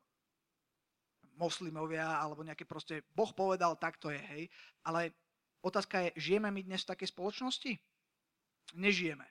moslimovia 1.39 2.19
alebo 2.19 2.43
nejaké 2.43 2.67
proste, 2.67 3.07
Boh 3.15 3.31
povedal, 3.31 3.79
tak 3.79 3.97
to 3.97 4.11
je, 4.11 4.19
hej. 4.19 4.43
Ale 4.83 5.15
otázka 5.63 6.11
je, 6.11 6.31
žijeme 6.31 6.51
my 6.51 6.61
dnes 6.63 6.83
v 6.83 6.91
takej 6.95 7.09
spoločnosti? 7.11 7.71
Nežijeme. 8.75 9.27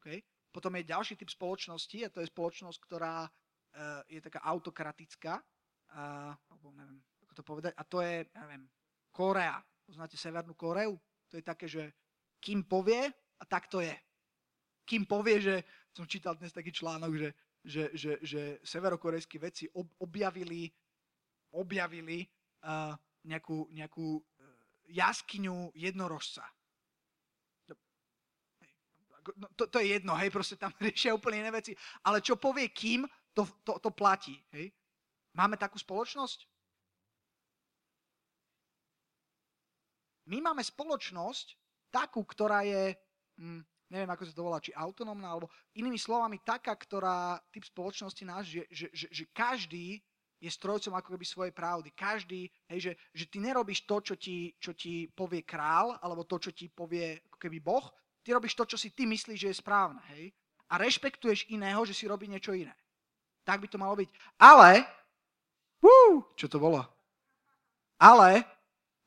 Okay? 0.00 0.24
Potom 0.56 0.72
je 0.80 0.88
ďalší 0.88 1.20
typ 1.20 1.28
spoločnosti 1.28 1.98
a 2.00 2.08
to 2.08 2.24
je 2.24 2.32
spoločnosť, 2.32 2.78
ktorá 2.80 3.28
uh, 3.28 4.00
je 4.08 4.24
taká 4.24 4.40
autokratická, 4.40 5.36
uh, 5.36 6.32
alebo 6.32 6.72
neviem, 6.72 6.96
ako 7.28 7.32
to 7.36 7.42
povedať, 7.44 7.72
a 7.76 7.84
to 7.84 8.00
je, 8.00 8.24
neviem, 8.32 8.64
Korea. 9.12 9.60
Poznáte 9.84 10.16
Severnú 10.16 10.56
Koreu? 10.56 10.96
To 11.28 11.36
je 11.36 11.44
také, 11.44 11.68
že 11.68 11.92
kým 12.40 12.64
povie, 12.64 13.04
a 13.36 13.44
tak 13.44 13.68
to 13.68 13.84
je. 13.84 13.92
Kým 14.88 15.04
povie, 15.04 15.44
že, 15.44 15.56
som 15.92 16.08
čítal 16.08 16.40
dnes 16.40 16.56
taký 16.56 16.72
článok, 16.72 17.12
že, 17.20 17.28
že, 17.60 17.84
že, 17.92 18.12
že 18.24 18.42
severokorejskí 18.64 19.36
vedci 19.36 19.68
ob, 19.76 19.92
objavili, 20.00 20.72
objavili 21.52 22.24
uh, 22.64 22.96
nejakú, 23.28 23.68
nejakú 23.76 24.24
jaskyňu 24.88 25.76
jednorožca 25.76 26.48
no, 29.34 29.50
to, 29.58 29.66
to 29.66 29.82
je 29.82 29.98
jedno, 29.98 30.14
hej, 30.14 30.30
proste 30.30 30.54
tam 30.54 30.70
riešia 30.84 31.16
úplne 31.16 31.42
iné 31.42 31.50
veci. 31.50 31.74
Ale 32.06 32.22
čo 32.22 32.38
povie 32.38 32.70
kým, 32.70 33.02
to, 33.34 33.42
to, 33.66 33.82
to 33.82 33.90
platí, 33.90 34.38
hej. 34.54 34.70
Máme 35.36 35.60
takú 35.60 35.76
spoločnosť? 35.76 36.48
My 40.26 40.40
máme 40.40 40.64
spoločnosť 40.64 41.54
takú, 41.92 42.24
ktorá 42.24 42.64
je, 42.64 42.96
hm, 43.38 43.62
neviem, 43.92 44.10
ako 44.10 44.22
sa 44.26 44.32
to 44.34 44.46
volá, 44.46 44.58
či 44.58 44.74
autonómna, 44.74 45.28
alebo 45.28 45.52
inými 45.76 46.00
slovami 46.00 46.40
taká, 46.42 46.74
ktorá, 46.74 47.38
typ 47.52 47.62
spoločnosti 47.62 48.22
náš, 48.26 48.44
že, 48.50 48.62
že, 48.72 48.86
že, 48.90 49.06
že 49.12 49.24
každý 49.30 50.00
je 50.36 50.50
strojcom 50.52 50.92
ako 50.96 51.16
keby 51.16 51.26
svojej 51.26 51.54
pravdy. 51.54 51.88
Každý, 51.96 52.48
hej, 52.68 52.80
že, 52.80 52.92
že 53.12 53.24
ty 53.28 53.38
nerobíš 53.40 53.88
to, 53.88 54.00
čo 54.04 54.14
ti, 54.20 54.52
čo 54.60 54.76
ti 54.76 55.08
povie 55.08 55.46
král, 55.46 55.96
alebo 56.00 56.28
to, 56.28 56.36
čo 56.36 56.50
ti 56.52 56.68
povie 56.68 57.20
ako 57.32 57.38
keby 57.40 57.58
Boh, 57.60 57.88
Ty 58.26 58.34
robíš 58.34 58.58
to, 58.58 58.66
čo 58.66 58.74
si 58.74 58.90
ty 58.90 59.06
myslíš, 59.06 59.38
že 59.38 59.50
je 59.54 59.62
správne, 59.62 60.02
hej? 60.18 60.34
A 60.66 60.82
rešpektuješ 60.82 61.46
iného, 61.54 61.86
že 61.86 61.94
si 61.94 62.10
robí 62.10 62.26
niečo 62.26 62.50
iné. 62.50 62.74
Tak 63.46 63.62
by 63.62 63.70
to 63.70 63.78
malo 63.78 63.94
byť. 63.94 64.10
Ale, 64.42 64.82
uh, 65.86 66.18
čo 66.34 66.50
to 66.50 66.58
bolo? 66.58 66.82
Ale 68.02 68.42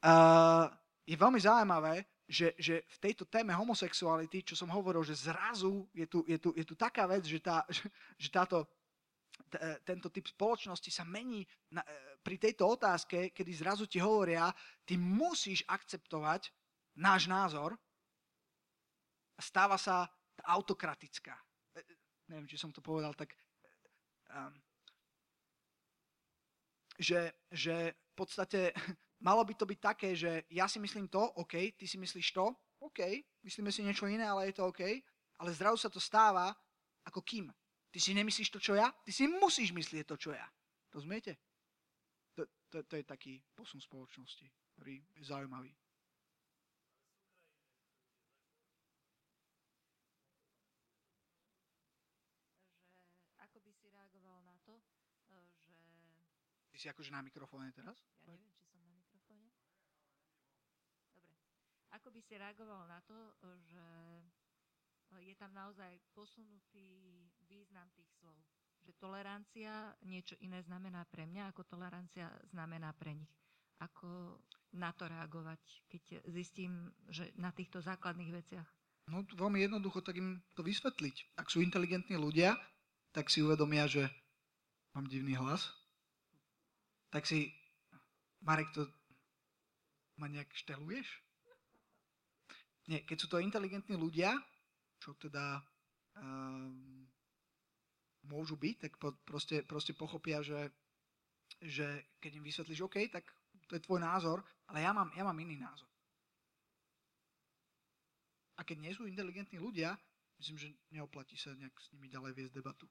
uh, 0.08 0.72
je 1.04 1.20
veľmi 1.20 1.36
zaujímavé, 1.36 2.08
že, 2.30 2.56
že 2.56 2.88
v 2.88 2.98
tejto 3.04 3.28
téme 3.28 3.52
homosexuality, 3.52 4.46
čo 4.48 4.56
som 4.56 4.72
hovoril, 4.72 5.04
že 5.04 5.20
zrazu 5.20 5.84
je 5.92 6.08
tu, 6.08 6.24
je 6.24 6.40
tu, 6.40 6.56
je 6.56 6.64
tu 6.64 6.80
taká 6.80 7.04
vec, 7.04 7.28
že, 7.28 7.44
tá, 7.44 7.68
že, 8.24 8.30
táto, 8.32 8.72
t, 9.52 9.60
tento 9.84 10.08
typ 10.08 10.32
spoločnosti 10.32 10.88
sa 10.94 11.04
mení 11.04 11.44
na, 11.76 11.84
e, 11.84 12.16
pri 12.24 12.40
tejto 12.40 12.80
otázke, 12.80 13.36
kedy 13.36 13.52
zrazu 13.52 13.84
ti 13.84 14.00
hovoria, 14.00 14.48
ty 14.88 14.96
musíš 14.96 15.68
akceptovať 15.68 16.54
náš 16.96 17.28
názor, 17.28 17.76
stáva 19.42 19.76
sa 19.80 20.08
autokratická. 20.46 21.36
E, 21.76 21.80
e, 21.80 21.96
neviem, 22.32 22.48
či 22.48 22.60
som 22.60 22.72
to 22.72 22.84
povedal 22.84 23.16
tak... 23.16 23.36
Um, 24.30 24.54
že, 27.00 27.32
že 27.48 27.96
v 27.96 28.14
podstate 28.14 28.76
malo 29.28 29.42
by 29.48 29.56
to 29.56 29.66
byť 29.66 29.80
také, 29.80 30.10
že 30.14 30.44
ja 30.52 30.68
si 30.68 30.78
myslím 30.84 31.08
to, 31.08 31.24
OK, 31.40 31.76
ty 31.80 31.88
si 31.88 31.96
myslíš 31.96 32.36
to, 32.36 32.52
OK, 32.80 33.00
myslíme 33.44 33.72
si 33.72 33.84
niečo 33.84 34.08
iné, 34.08 34.28
ale 34.28 34.52
je 34.52 34.60
to 34.60 34.68
OK, 34.68 34.84
ale 35.40 35.50
zrazu 35.56 35.88
sa 35.88 35.90
to 35.92 36.00
stáva 36.00 36.52
ako 37.08 37.24
kým. 37.24 37.48
Ty 37.90 38.00
si 38.00 38.14
nemyslíš 38.14 38.54
to, 38.54 38.60
čo 38.62 38.78
ja? 38.78 38.92
Ty 38.92 39.12
si 39.12 39.26
musíš 39.26 39.74
myslieť 39.74 40.06
to, 40.06 40.16
čo 40.16 40.32
ja. 40.32 40.46
Rozumiete? 40.94 41.40
To, 42.38 42.46
to, 42.70 42.86
to 42.86 42.94
je 43.02 43.04
taký 43.04 43.42
posun 43.58 43.82
spoločnosti, 43.82 44.46
ktorý 44.78 45.02
je 45.18 45.24
zaujímavý. 45.26 45.74
Si 56.80 56.88
akože 56.88 57.12
na 57.12 57.20
mikrofóne 57.20 57.76
teraz? 57.76 58.00
Ja 58.24 58.32
neviem, 58.32 58.56
či 58.56 58.64
som 58.72 58.80
na 58.80 58.96
mikrofóne. 58.96 59.52
Dobre. 61.12 61.36
Ako 62.00 62.08
by 62.16 62.20
si 62.24 62.40
reagoval 62.40 62.88
na 62.88 63.04
to, 63.04 63.18
že 63.68 63.86
je 65.20 65.36
tam 65.36 65.52
naozaj 65.52 66.00
posunutý 66.16 66.88
význam 67.52 67.92
tých 67.92 68.08
slov? 68.24 68.40
Že 68.88 68.96
tolerancia 68.96 69.92
niečo 70.08 70.40
iné 70.40 70.64
znamená 70.64 71.04
pre 71.12 71.28
mňa, 71.28 71.52
ako 71.52 71.68
tolerancia 71.68 72.32
znamená 72.56 72.96
pre 72.96 73.12
nich. 73.12 73.34
Ako 73.84 74.40
na 74.80 74.96
to 74.96 75.12
reagovať, 75.12 75.60
keď 75.92 76.04
zistím, 76.32 76.96
že 77.12 77.36
na 77.36 77.52
týchto 77.52 77.84
základných 77.84 78.32
veciach? 78.32 78.70
No 79.12 79.26
veľmi 79.26 79.60
jednoducho 79.66 80.00
tak 80.00 80.16
im 80.22 80.40
to 80.56 80.64
vysvetliť. 80.64 81.36
Ak 81.36 81.52
sú 81.52 81.60
inteligentní 81.60 82.16
ľudia, 82.16 82.56
tak 83.12 83.28
si 83.34 83.42
uvedomia, 83.42 83.90
že 83.90 84.06
mám 84.94 85.10
divný 85.10 85.34
hlas, 85.36 85.74
tak 87.10 87.26
si, 87.26 87.50
Marek, 88.46 88.70
to 88.74 88.86
ma 90.22 90.30
nejak 90.30 90.50
šteluješ? 90.54 91.08
Nie, 92.90 93.06
keď 93.06 93.18
sú 93.18 93.28
to 93.30 93.42
inteligentní 93.42 93.94
ľudia, 93.94 94.34
čo 94.98 95.14
teda 95.18 95.62
um, 96.18 97.06
môžu 98.26 98.58
byť, 98.58 98.76
tak 98.90 98.94
po, 98.98 99.14
proste, 99.26 99.62
proste 99.62 99.94
pochopia, 99.94 100.42
že, 100.42 100.74
že 101.62 102.18
keď 102.18 102.32
im 102.42 102.46
vysvetlíš, 102.46 102.82
OK, 102.86 102.98
tak 103.14 103.26
to 103.70 103.78
je 103.78 103.86
tvoj 103.86 104.02
názor, 104.02 104.42
ale 104.70 104.82
ja 104.82 104.92
mám, 104.94 105.14
ja 105.14 105.22
mám 105.22 105.38
iný 105.38 105.62
názor. 105.62 105.90
A 108.58 108.66
keď 108.68 108.78
nie 108.84 108.94
sú 108.98 109.08
inteligentní 109.08 109.62
ľudia, 109.62 109.96
myslím, 110.42 110.58
že 110.60 110.68
neoplatí 110.92 111.40
sa 111.40 111.56
nejak 111.56 111.78
s 111.80 111.94
nimi 111.96 112.12
ďalej 112.12 112.36
viesť 112.36 112.54
debatu. 112.60 112.90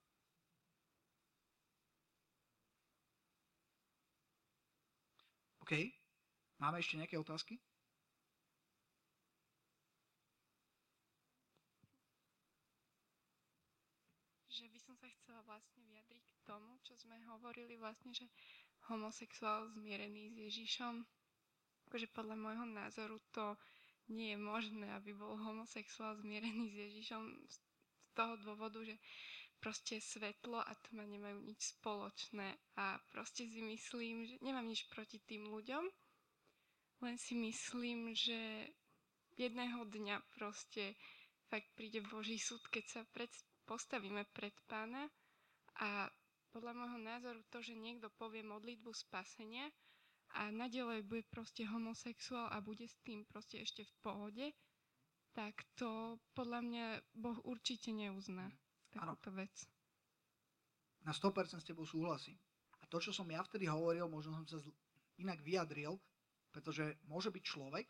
OK. 5.68 5.76
Máme 6.64 6.80
ešte 6.80 6.96
nejaké 6.96 7.20
otázky? 7.20 7.60
Že 14.48 14.64
by 14.72 14.78
som 14.80 14.96
sa 14.96 15.12
chcela 15.12 15.44
vlastne 15.44 15.84
vyjadriť 15.84 16.24
k 16.24 16.40
tomu, 16.48 16.72
čo 16.88 16.96
sme 16.96 17.20
hovorili 17.28 17.76
vlastne, 17.76 18.16
že 18.16 18.24
homosexuál 18.88 19.68
zmierený 19.76 20.32
s 20.32 20.36
Ježišom. 20.40 21.04
Akože 21.92 22.08
podľa 22.16 22.40
môjho 22.40 22.64
názoru 22.64 23.20
to 23.28 23.52
nie 24.08 24.32
je 24.32 24.40
možné, 24.40 24.88
aby 24.96 25.12
bol 25.12 25.36
homosexuál 25.36 26.16
zmierený 26.16 26.72
s 26.72 26.76
Ježišom 26.80 27.28
z 27.44 27.56
toho 28.16 28.40
dôvodu, 28.40 28.80
že 28.88 28.96
proste 29.58 29.98
svetlo 29.98 30.62
a 30.62 30.72
tma 30.88 31.02
nemajú 31.04 31.42
nič 31.42 31.76
spoločné. 31.76 32.46
A 32.78 32.98
proste 33.10 33.44
si 33.44 33.60
myslím, 33.60 34.24
že 34.24 34.34
nemám 34.40 34.66
nič 34.66 34.86
proti 34.88 35.18
tým 35.20 35.50
ľuďom, 35.50 35.84
len 36.98 37.14
si 37.14 37.34
myslím, 37.38 38.10
že 38.10 38.70
jedného 39.38 39.86
dňa 39.86 40.18
proste 40.34 40.98
fakt 41.46 41.70
príde 41.74 42.02
Boží 42.02 42.38
súd, 42.38 42.62
keď 42.70 42.84
sa 42.86 43.00
pred, 43.14 43.30
postavíme 43.66 44.26
pred 44.34 44.54
pána. 44.66 45.06
A 45.78 46.10
podľa 46.50 46.74
môjho 46.74 46.98
názoru 46.98 47.40
to, 47.54 47.62
že 47.62 47.78
niekto 47.78 48.10
povie 48.18 48.42
modlitbu 48.42 48.90
spasenia 48.90 49.70
a 50.34 50.50
nadalej 50.50 51.06
bude 51.06 51.22
proste 51.30 51.62
homosexuál 51.64 52.50
a 52.50 52.58
bude 52.58 52.84
s 52.84 52.98
tým 53.06 53.22
proste 53.30 53.62
ešte 53.62 53.86
v 53.86 53.94
pohode, 54.02 54.46
tak 55.32 55.54
to 55.78 56.18
podľa 56.34 56.60
mňa 56.66 56.86
Boh 57.14 57.38
určite 57.46 57.94
neuzná 57.94 58.50
takúto 58.92 59.30
vec. 59.34 59.54
Na 61.04 61.12
100% 61.14 61.62
s 61.62 61.68
tebou 61.68 61.86
súhlasím. 61.86 62.36
A 62.82 62.84
to, 62.86 63.00
čo 63.00 63.12
som 63.14 63.28
ja 63.30 63.40
vtedy 63.40 63.68
hovoril, 63.68 64.08
možno 64.10 64.34
som 64.34 64.46
sa 64.46 64.58
inak 65.18 65.40
vyjadril, 65.42 65.98
pretože 66.52 66.98
môže 67.06 67.30
byť 67.30 67.44
človek, 67.44 67.88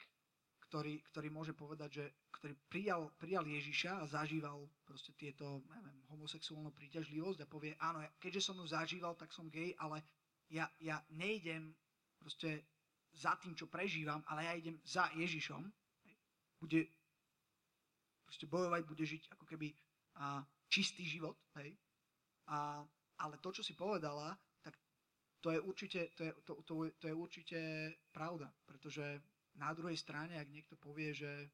ktorý, 0.68 1.00
ktorý 1.08 1.28
môže 1.32 1.56
povedať, 1.56 1.90
že 1.90 2.04
ktorý 2.28 2.54
prijal, 2.68 3.08
prijal 3.16 3.48
Ježiša 3.48 4.04
a 4.04 4.10
zažíval 4.10 4.68
proste 4.84 5.16
tieto, 5.16 5.64
neviem, 5.72 5.96
homosexuálnu 6.12 6.76
príťažlivosť 6.76 7.40
a 7.40 7.48
povie, 7.48 7.72
áno, 7.80 8.04
keďže 8.20 8.52
som 8.52 8.60
ju 8.60 8.68
zažíval, 8.68 9.16
tak 9.16 9.32
som 9.32 9.48
gay, 9.48 9.72
ale 9.80 10.04
ja, 10.52 10.68
ja 10.84 11.00
nejdem 11.16 11.72
proste 12.20 12.68
za 13.16 13.32
tým, 13.40 13.56
čo 13.56 13.66
prežívam, 13.72 14.20
ale 14.28 14.44
ja 14.44 14.52
idem 14.52 14.76
za 14.84 15.08
Ježišom. 15.16 15.64
Bude 16.60 16.84
proste 18.28 18.44
bojovať, 18.44 18.82
bude 18.84 19.04
žiť 19.08 19.22
ako 19.32 19.44
keby 19.48 19.72
a, 20.20 20.44
čistý 20.68 21.04
život. 21.04 21.36
Hej? 21.58 21.74
A, 22.48 22.84
ale 23.24 23.34
to, 23.40 23.50
čo 23.52 23.64
si 23.64 23.74
povedala, 23.74 24.36
tak 24.62 24.76
to 25.40 25.50
je 25.52 25.60
určite, 25.60 26.12
to 26.14 26.22
je, 26.24 26.32
to, 26.44 26.52
to, 26.64 26.74
to 27.00 27.04
je 27.08 27.14
určite 27.14 27.58
pravda, 28.12 28.48
pretože 28.64 29.20
na 29.58 29.74
druhej 29.74 29.98
strane, 29.98 30.38
ak 30.38 30.48
niekto 30.48 30.78
povie, 30.78 31.10
že 31.10 31.50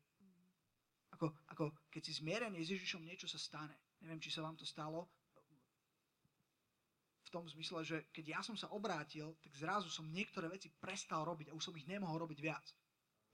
ako, 1.15 1.31
ako 1.55 1.65
keď 1.89 2.03
si 2.03 2.13
zmierený 2.21 2.61
s 2.61 2.75
Ježišom, 2.75 3.07
niečo 3.07 3.31
sa 3.31 3.39
stane. 3.39 3.75
Neviem, 4.03 4.21
či 4.21 4.35
sa 4.35 4.43
vám 4.43 4.59
to 4.59 4.67
stalo. 4.67 5.09
V 7.25 7.31
tom 7.31 7.47
zmysle, 7.47 7.81
že 7.87 7.97
keď 8.11 8.39
ja 8.39 8.41
som 8.43 8.59
sa 8.59 8.71
obrátil, 8.75 9.35
tak 9.43 9.55
zrazu 9.55 9.89
som 9.91 10.11
niektoré 10.11 10.51
veci 10.51 10.71
prestal 10.71 11.23
robiť 11.25 11.51
a 11.51 11.57
už 11.57 11.71
som 11.71 11.75
ich 11.79 11.89
nemohol 11.89 12.27
robiť 12.27 12.39
viac. 12.43 12.67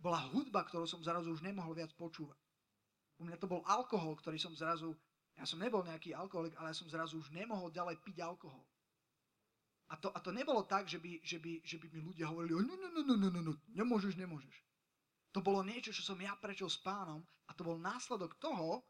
Bola 0.01 0.25
hudba, 0.33 0.65
ktorú 0.65 0.89
som 0.89 1.05
zrazu 1.05 1.33
už 1.33 1.45
nemohol 1.45 1.77
viac 1.77 1.93
počúvať. 1.97 2.39
U 3.21 3.29
mňa 3.29 3.37
to 3.37 3.51
bol 3.51 3.61
alkohol, 3.69 4.17
ktorý 4.17 4.41
som 4.41 4.57
zrazu, 4.57 4.97
ja 5.41 5.49
som 5.49 5.57
nebol 5.57 5.81
nejaký 5.81 6.13
alkoholik, 6.13 6.53
ale 6.61 6.71
ja 6.71 6.77
som 6.77 6.93
zrazu 6.93 7.17
už 7.17 7.33
nemohol 7.33 7.73
ďalej 7.73 7.97
piť 8.05 8.21
alkohol. 8.21 8.61
A 9.91 9.97
to, 9.97 10.13
a 10.13 10.21
to 10.21 10.31
nebolo 10.31 10.69
tak, 10.69 10.85
že 10.85 11.01
by, 11.01 11.19
že 11.25 11.41
by, 11.41 11.65
že 11.65 11.81
by 11.81 11.89
mi 11.91 12.01
ľudia 12.05 12.29
hovorili, 12.29 12.61
no, 12.61 12.77
no, 12.77 12.89
no, 12.93 13.03
no, 13.03 13.15
no, 13.17 13.29
no, 13.33 13.41
no, 13.41 13.53
nemôžeš, 13.73 14.21
nemôžeš. 14.21 14.57
To 15.33 15.41
bolo 15.41 15.65
niečo, 15.65 15.91
čo 15.91 16.05
som 16.05 16.21
ja 16.21 16.37
prešiel 16.37 16.69
s 16.69 16.79
pánom 16.79 17.25
a 17.49 17.57
to 17.57 17.65
bol 17.65 17.81
následok 17.81 18.37
toho, 18.37 18.85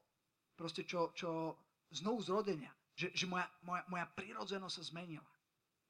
proste 0.59 0.85
čo, 0.85 1.15
čo 1.17 1.57
znovu 1.95 2.21
zrodenia, 2.21 2.75
že, 2.99 3.15
že 3.17 3.25
moja, 3.25 3.49
moja, 3.65 3.87
moja 3.89 4.07
prírodzenosť 4.13 4.75
sa 4.77 4.85
zmenila. 4.93 5.31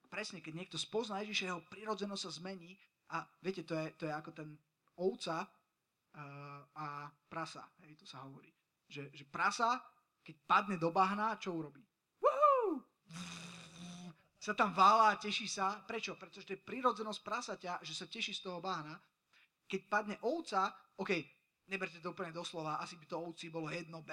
Presne, 0.07 0.45
keď 0.45 0.53
niekto 0.61 0.79
spozná 0.79 1.23
Ježiša, 1.25 1.51
jeho 1.55 1.63
prírodzenosť 1.71 2.23
sa 2.23 2.33
zmení 2.39 2.79
a 3.11 3.25
viete, 3.43 3.67
to 3.67 3.75
je, 3.75 3.87
to 3.99 4.05
je 4.07 4.15
ako 4.15 4.31
ten 4.31 4.55
ovca 4.99 5.43
uh, 5.43 6.61
a 6.75 7.11
prasa, 7.27 7.67
hej, 7.87 7.99
to 7.99 8.07
sa 8.07 8.23
hovorí. 8.27 8.51
Že, 8.91 9.11
že 9.15 9.25
prasa, 9.27 9.79
keď 10.23 10.37
padne 10.47 10.77
do 10.77 10.93
bahna, 10.93 11.37
čo 11.41 11.55
urobí? 11.57 11.81
sa 14.41 14.57
tam 14.57 14.73
vála 14.73 15.13
a 15.13 15.21
teší 15.21 15.45
sa. 15.45 15.85
Prečo? 15.85 16.17
Pretože 16.17 16.49
to 16.49 16.55
je 16.57 16.65
prirodzenosť 16.65 17.21
prasaťa, 17.21 17.73
že 17.85 17.93
sa 17.93 18.09
teší 18.09 18.33
z 18.33 18.49
toho 18.49 18.65
bána. 18.65 18.97
Keď 19.69 19.81
padne 19.87 20.17
ovca, 20.25 20.73
OK, 20.97 21.13
neberte 21.69 22.01
to 22.01 22.17
úplne 22.17 22.33
doslova, 22.33 22.81
asi 22.81 22.97
by 22.97 23.07
to 23.07 23.21
ovci 23.21 23.53
bolo 23.53 23.69
jedno 23.69 24.01
B, 24.03 24.11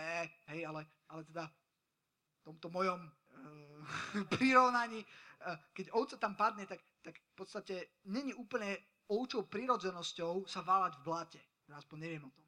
hej, 0.52 0.68
ale, 0.68 0.86
ale 1.10 1.26
teda 1.26 1.48
v 1.48 2.42
tomto 2.44 2.68
mojom 2.70 3.00
uh, 3.02 4.28
prirovnaní, 4.38 5.02
uh, 5.02 5.58
keď 5.72 5.96
ovca 5.96 6.16
tam 6.20 6.36
padne, 6.36 6.68
tak, 6.68 6.84
tak 7.02 7.16
v 7.16 7.34
podstate 7.34 8.04
není 8.12 8.36
úplne 8.36 8.78
ovčou 9.08 9.48
prirodzenosťou 9.48 10.46
sa 10.46 10.60
váľať 10.62 11.00
v 11.00 11.06
blate. 11.08 11.42
Aspoň 11.72 11.98
neviem 12.04 12.24
o 12.28 12.32
tom. 12.36 12.46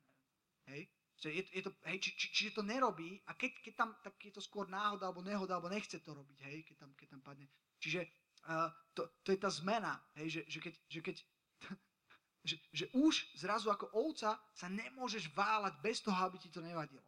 Hej? 0.69 0.85
Je, 1.27 1.43
je 1.51 1.61
to, 1.67 1.75
hej, 1.83 1.99
či, 1.99 2.09
či, 2.15 2.27
čiže 2.31 2.55
to 2.55 2.63
nerobí 2.63 3.19
a 3.27 3.35
keď, 3.35 3.51
keď 3.59 3.73
tam, 3.75 3.89
tak 3.99 4.15
je 4.23 4.31
to 4.31 4.39
skôr 4.39 4.71
náhoda 4.71 5.11
alebo 5.11 5.19
nehoda, 5.19 5.59
alebo 5.59 5.67
nechce 5.67 5.99
to 5.99 6.15
robiť, 6.15 6.39
hej, 6.47 6.63
keď 6.63 6.75
tam, 6.79 6.89
keď 6.95 7.07
tam 7.11 7.21
padne. 7.21 7.47
Čiže 7.83 8.07
uh, 8.47 8.71
to, 8.95 9.03
to 9.27 9.35
je 9.35 9.39
tá 9.43 9.51
zmena, 9.51 9.99
hej, 10.15 10.39
že, 10.39 10.41
že 10.47 10.59
keď, 10.63 10.73
že, 10.87 10.99
keď 11.03 11.15
že, 12.49 12.55
že 12.71 12.85
už 12.95 13.35
zrazu 13.35 13.67
ako 13.67 13.91
ovca 13.91 14.39
sa 14.55 14.67
nemôžeš 14.71 15.35
váľať 15.35 15.75
bez 15.83 15.99
toho, 15.99 16.15
aby 16.23 16.39
ti 16.39 16.47
to 16.47 16.63
nevadilo. 16.63 17.03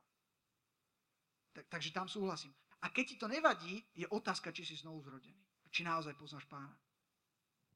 Tak, 1.56 1.72
takže 1.72 1.96
tam 1.96 2.12
súhlasím. 2.12 2.52
A 2.82 2.90
keď 2.92 3.06
ti 3.08 3.16
to 3.16 3.32
nevadí, 3.32 3.80
je 3.96 4.10
otázka, 4.12 4.52
či 4.52 4.66
si 4.66 4.76
znovu 4.76 5.06
zrodený. 5.06 5.40
Či 5.72 5.88
naozaj 5.88 6.20
poznáš 6.20 6.44
pána. 6.52 6.76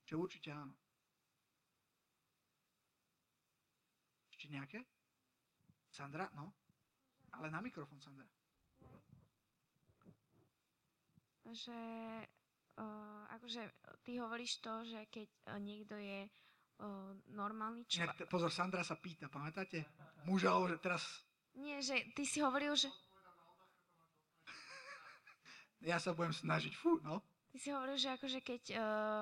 Čo 0.03 0.19
určite 0.19 0.51
áno. 0.51 0.73
Ešte 4.35 4.51
nejaké? 4.51 4.83
Sandra? 5.95 6.27
No? 6.35 6.51
Ale 7.39 7.47
na 7.47 7.63
mikrofón, 7.63 8.03
Sandra. 8.03 8.27
Že 11.47 11.79
uh, 12.83 13.23
akože 13.39 13.63
ty 14.03 14.19
hovoríš 14.19 14.59
to, 14.59 14.83
že 14.83 15.07
keď 15.07 15.29
niekto 15.63 15.95
je 15.95 16.27
uh, 16.27 17.15
normálny 17.31 17.87
človek... 17.87 18.27
Pozor, 18.27 18.51
Sandra 18.51 18.83
sa 18.83 18.99
pýta, 18.99 19.31
pamätáte? 19.31 19.87
Mužov, 20.27 20.67
že 20.67 20.83
teraz... 20.83 21.23
Nie, 21.55 21.79
že 21.79 22.11
ty 22.11 22.27
si 22.27 22.43
hovoril, 22.43 22.75
že... 22.75 22.91
ja 25.91 25.95
sa 25.95 26.11
budem 26.11 26.35
snažiť, 26.35 26.75
fú, 26.75 26.99
no. 27.07 27.23
Ty 27.55 27.63
si 27.63 27.71
hovoril, 27.71 27.95
že 27.95 28.11
akože 28.11 28.43
keď 28.43 28.63
uh, 28.75 28.79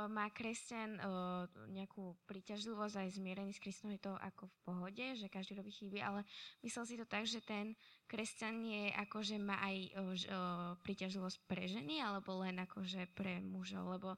má 0.10 0.26
kresťan 0.34 0.97
uh, 0.97 1.45
nejakú 1.69 2.18
príťažlivosť 2.26 3.05
aj 3.05 3.10
zmierený 3.22 3.53
s 3.53 3.61
Kristom, 3.61 3.93
je 3.93 4.01
to 4.01 4.18
ako 4.18 4.49
v 4.49 4.57
pohode, 4.65 5.05
že 5.14 5.30
každý 5.30 5.61
robí 5.61 5.69
chyby, 5.69 6.01
ale 6.01 6.26
myslel 6.65 6.81
si 6.89 6.97
to 6.97 7.05
tak, 7.05 7.30
že 7.30 7.45
ten 7.45 7.77
kresťan 8.10 8.57
je 8.65 8.89
akože 9.05 9.38
má 9.38 9.61
aj 9.61 9.77
uh, 9.85 10.73
príťažlivosť 10.81 11.45
pre 11.45 11.69
ženy, 11.69 12.01
alebo 12.01 12.41
len 12.41 12.57
akože 12.57 13.05
pre 13.14 13.38
mužov, 13.38 14.01
lebo 14.01 14.18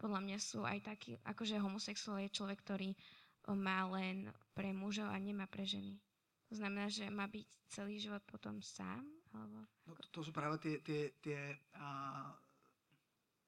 podľa 0.00 0.24
mňa 0.24 0.38
sú 0.40 0.64
aj 0.64 0.80
takí, 0.80 1.20
akože 1.20 1.60
homosexuál 1.60 2.24
je 2.24 2.32
človek, 2.32 2.64
ktorý 2.64 2.96
má 3.52 3.84
len 3.92 4.32
pre 4.56 4.72
mužov 4.72 5.12
a 5.12 5.20
nemá 5.20 5.44
pre 5.44 5.68
ženy. 5.68 6.00
To 6.48 6.56
znamená, 6.56 6.88
že 6.88 7.12
má 7.12 7.28
byť 7.28 7.44
celý 7.68 8.00
život 8.00 8.24
potom 8.24 8.64
sám? 8.64 9.04
Alebo... 9.36 9.68
No 9.84 9.92
to, 10.00 10.08
to 10.08 10.20
sú 10.24 10.32
práve 10.32 10.56
tie, 10.64 10.80
tie, 10.80 11.12
tie 11.20 11.60
uh 11.76 12.48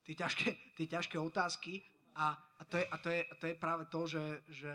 tie 0.03 0.15
ťažké, 0.15 0.49
tie 0.77 0.87
ťažké 0.87 1.17
otázky 1.19 1.83
a, 2.19 2.37
a, 2.37 2.63
to 2.69 2.77
je, 2.79 2.85
a, 2.87 2.97
to 2.99 3.09
je, 3.09 3.21
a 3.25 3.35
to 3.39 3.45
je 3.47 3.55
práve 3.57 3.85
to, 3.89 4.01
že, 4.07 4.25
že 4.51 4.75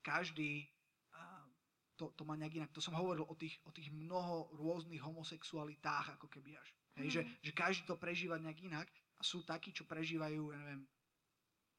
každý 0.00 0.70
to, 2.00 2.16
to 2.16 2.24
má 2.24 2.32
nejak 2.32 2.64
inak. 2.64 2.72
To 2.72 2.80
som 2.80 2.96
hovoril 2.96 3.28
o 3.28 3.36
tých, 3.36 3.60
o 3.68 3.70
tých 3.76 3.92
mnoho 3.92 4.48
rôznych 4.56 5.04
homosexualitách, 5.04 6.16
ako 6.16 6.32
keby 6.32 6.56
až. 6.56 6.68
Hej, 6.96 7.06
mm. 7.06 7.12
že, 7.12 7.20
že 7.44 7.52
každý 7.52 7.84
to 7.84 8.00
prežíva 8.00 8.40
nejak 8.40 8.64
inak 8.64 8.88
a 8.88 9.22
sú 9.22 9.44
takí, 9.44 9.68
čo 9.76 9.84
prežívajú, 9.84 10.48
ja 10.48 10.58
neviem, 10.64 10.88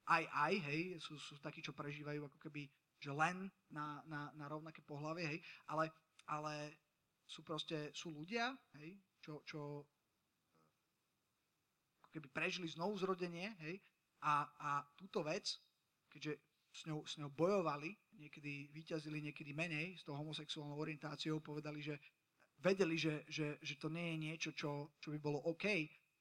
aj 0.06 0.22
aj, 0.30 0.54
hej, 0.70 0.82
sú, 1.02 1.18
sú 1.18 1.42
takí, 1.42 1.58
čo 1.58 1.74
prežívajú 1.74 2.22
ako 2.30 2.38
keby, 2.38 2.70
že 3.02 3.10
len 3.10 3.50
na, 3.66 3.98
na, 4.06 4.30
na 4.38 4.46
rovnaké 4.46 4.78
pohlavie, 4.86 5.26
hej, 5.26 5.38
ale, 5.66 5.90
ale 6.30 6.78
sú 7.26 7.42
proste, 7.42 7.90
sú 7.90 8.14
ľudia, 8.14 8.54
hej, 8.78 8.94
čo, 9.18 9.42
čo 9.42 9.90
keby 12.12 12.28
prežili 12.28 12.68
znovu 12.68 13.00
zrodenie, 13.00 13.56
hej, 13.64 13.80
a, 14.22 14.46
a 14.46 14.70
túto 14.94 15.24
vec, 15.26 15.58
keďže 16.12 16.38
s 16.72 16.88
ňou, 16.88 17.04
s 17.04 17.20
ňou 17.20 17.28
bojovali, 17.32 17.92
niekedy 18.16 18.72
vyťazili, 18.72 19.20
niekedy 19.20 19.52
menej 19.52 19.98
s 19.98 20.06
tou 20.06 20.16
homosexuálnou 20.16 20.78
orientáciou, 20.78 21.42
povedali, 21.42 21.84
že 21.84 22.00
vedeli, 22.62 22.96
že, 22.96 23.26
že, 23.28 23.58
že 23.60 23.74
to 23.76 23.92
nie 23.92 24.14
je 24.14 24.16
niečo, 24.16 24.50
čo, 24.54 24.94
čo 25.02 25.12
by 25.12 25.18
bolo 25.18 25.42
OK, 25.50 25.66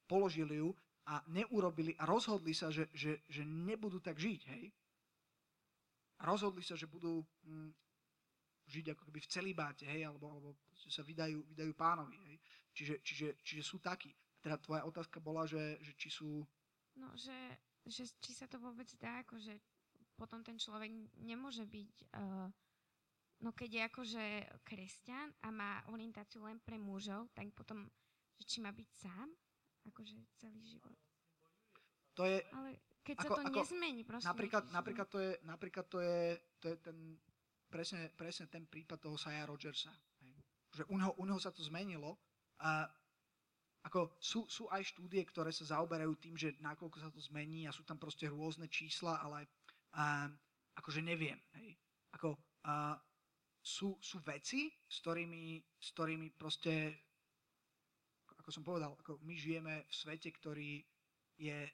položili 0.09 0.59
ju 0.59 0.73
a 1.07 1.23
neurobili 1.31 1.95
a 2.01 2.09
rozhodli 2.09 2.51
sa, 2.51 2.67
že, 2.73 2.89
že, 2.91 3.23
že 3.29 3.45
nebudú 3.45 4.03
tak 4.03 4.19
žiť, 4.19 4.41
hej. 4.51 4.73
Rozhodli 6.21 6.61
sa, 6.61 6.77
že 6.77 6.85
budú 6.85 7.23
hm, 7.47 7.71
žiť 8.67 8.85
ako 8.93 9.01
keby 9.09 9.19
v 9.23 9.31
celibáte, 9.31 9.85
hej, 9.87 10.05
alebo, 10.05 10.29
alebo 10.29 10.49
sa 10.75 11.01
vydajú, 11.05 11.47
vydajú 11.53 11.71
pánovi, 11.77 12.17
hej. 12.27 12.37
Čiže, 12.75 12.95
čiže, 13.01 13.27
čiže 13.41 13.63
sú 13.63 13.77
takí. 13.79 14.11
Teda 14.41 14.57
tvoja 14.57 14.83
otázka 14.85 15.21
bola, 15.21 15.45
že, 15.45 15.77
že 15.85 15.93
či 15.97 16.09
sú... 16.09 16.45
No, 16.97 17.07
že, 17.13 17.37
že 17.85 18.09
či 18.19 18.31
sa 18.33 18.49
to 18.49 18.57
vôbec 18.57 18.89
dá, 18.97 19.21
akože 19.21 19.53
potom 20.17 20.41
ten 20.41 20.57
človek 20.57 20.89
nemôže 21.21 21.65
byť... 21.65 21.93
Uh, 22.13 22.49
no 23.41 23.49
keď 23.53 23.69
je 23.69 23.81
akože 23.89 24.25
kresťan 24.61 25.33
a 25.41 25.49
má 25.49 25.81
orientáciu 25.89 26.45
len 26.45 26.61
pre 26.61 26.77
mužov, 26.77 27.29
tak 27.33 27.49
potom, 27.53 27.89
že 28.37 28.45
či 28.45 28.57
má 28.61 28.69
byť 28.69 28.89
sám, 28.97 29.29
akože 29.89 30.17
celý 30.37 30.61
život. 30.65 30.97
To 32.17 32.25
je... 32.25 32.41
Ale 32.53 32.77
keď 33.01 33.15
ako, 33.17 33.25
sa 33.25 33.29
to 33.33 33.41
ako, 33.49 33.59
nezmení, 33.65 34.01
prosím. 34.05 34.29
Napríklad, 34.29 34.63
napríklad, 34.69 35.07
to 35.09 35.17
je, 35.17 35.31
napríklad 35.41 35.85
to 35.89 35.97
je, 36.01 36.19
to 36.61 36.65
je 36.69 36.77
ten 36.77 36.97
presne, 37.71 38.11
presne 38.13 38.45
ten 38.45 38.67
prípad 38.67 38.99
toho 39.01 39.17
Saja 39.17 39.47
Rogersa. 39.47 39.89
Hej. 40.21 40.35
Že 40.75 40.83
u 40.91 40.95
neho, 40.99 41.11
u 41.17 41.23
neho 41.25 41.39
sa 41.41 41.49
to 41.49 41.65
zmenilo. 41.65 42.19
A 42.61 42.85
ako 43.81 44.13
sú, 44.21 44.45
sú 44.45 44.69
aj 44.69 44.93
štúdie, 44.93 45.25
ktoré 45.25 45.49
sa 45.49 45.77
zaoberajú 45.77 46.13
tým, 46.21 46.37
že 46.37 46.53
nakoľko 46.61 46.97
sa 47.01 47.09
to 47.09 47.17
zmení 47.17 47.65
a 47.65 47.73
sú 47.73 47.81
tam 47.81 47.97
proste 47.97 48.29
rôzne 48.29 48.69
čísla, 48.69 49.17
ale 49.17 49.49
a, 49.97 50.29
akože 50.77 51.01
neviem. 51.01 51.37
Hej. 51.57 51.75
Ako, 52.13 52.37
a, 52.65 52.93
sú, 53.61 53.97
sú 53.97 54.21
veci, 54.21 54.69
s 54.85 55.01
ktorými, 55.01 55.57
s 55.81 55.87
ktorými 55.97 56.29
proste, 56.37 56.93
ako 58.37 58.49
som 58.53 58.61
povedal, 58.65 58.93
ako 59.01 59.21
my 59.25 59.33
žijeme 59.33 59.85
v 59.85 59.93
svete, 59.93 60.29
ktorý 60.29 60.81
je 61.41 61.65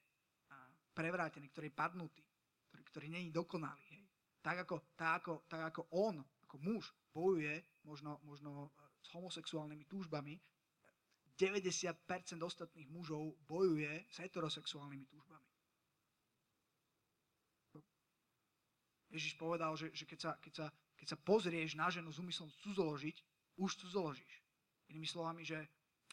prevrátený, 0.96 1.52
ktorý 1.52 1.70
je 1.70 1.76
padnutý, 1.76 2.24
ktorý, 2.72 2.84
ktorý 2.90 3.08
není 3.12 3.30
dokonalý. 3.30 3.84
Hej. 3.92 4.04
Tak, 4.40 4.64
ako, 4.64 4.76
tak, 4.96 5.12
ako, 5.22 5.34
tak 5.52 5.62
ako 5.76 5.82
on, 5.92 6.24
ako 6.48 6.56
muž, 6.64 6.96
bojuje 7.12 7.84
možno, 7.84 8.24
možno 8.24 8.72
s 9.04 9.12
homosexuálnymi 9.12 9.86
túžbami, 9.86 10.40
90% 11.38 11.94
ostatných 12.42 12.90
mužov 12.90 13.38
bojuje 13.46 14.10
s 14.10 14.18
heterosexuálnymi 14.26 15.06
túžbami. 15.06 15.46
Ježiš 19.14 19.40
povedal, 19.40 19.72
že, 19.78 19.94
že 19.96 20.04
keď, 20.04 20.20
sa, 20.20 20.32
keď, 20.42 20.54
sa, 20.54 20.68
keď 21.00 21.08
sa 21.16 21.18
pozrieš 21.22 21.80
na 21.80 21.88
ženu 21.88 22.12
s 22.12 22.20
úmyslom 22.20 22.52
cudzoložiť, 22.66 23.16
už 23.56 23.72
cudzoložíš. 23.80 24.34
Inými 24.92 25.08
slovami, 25.08 25.48
že 25.48 25.58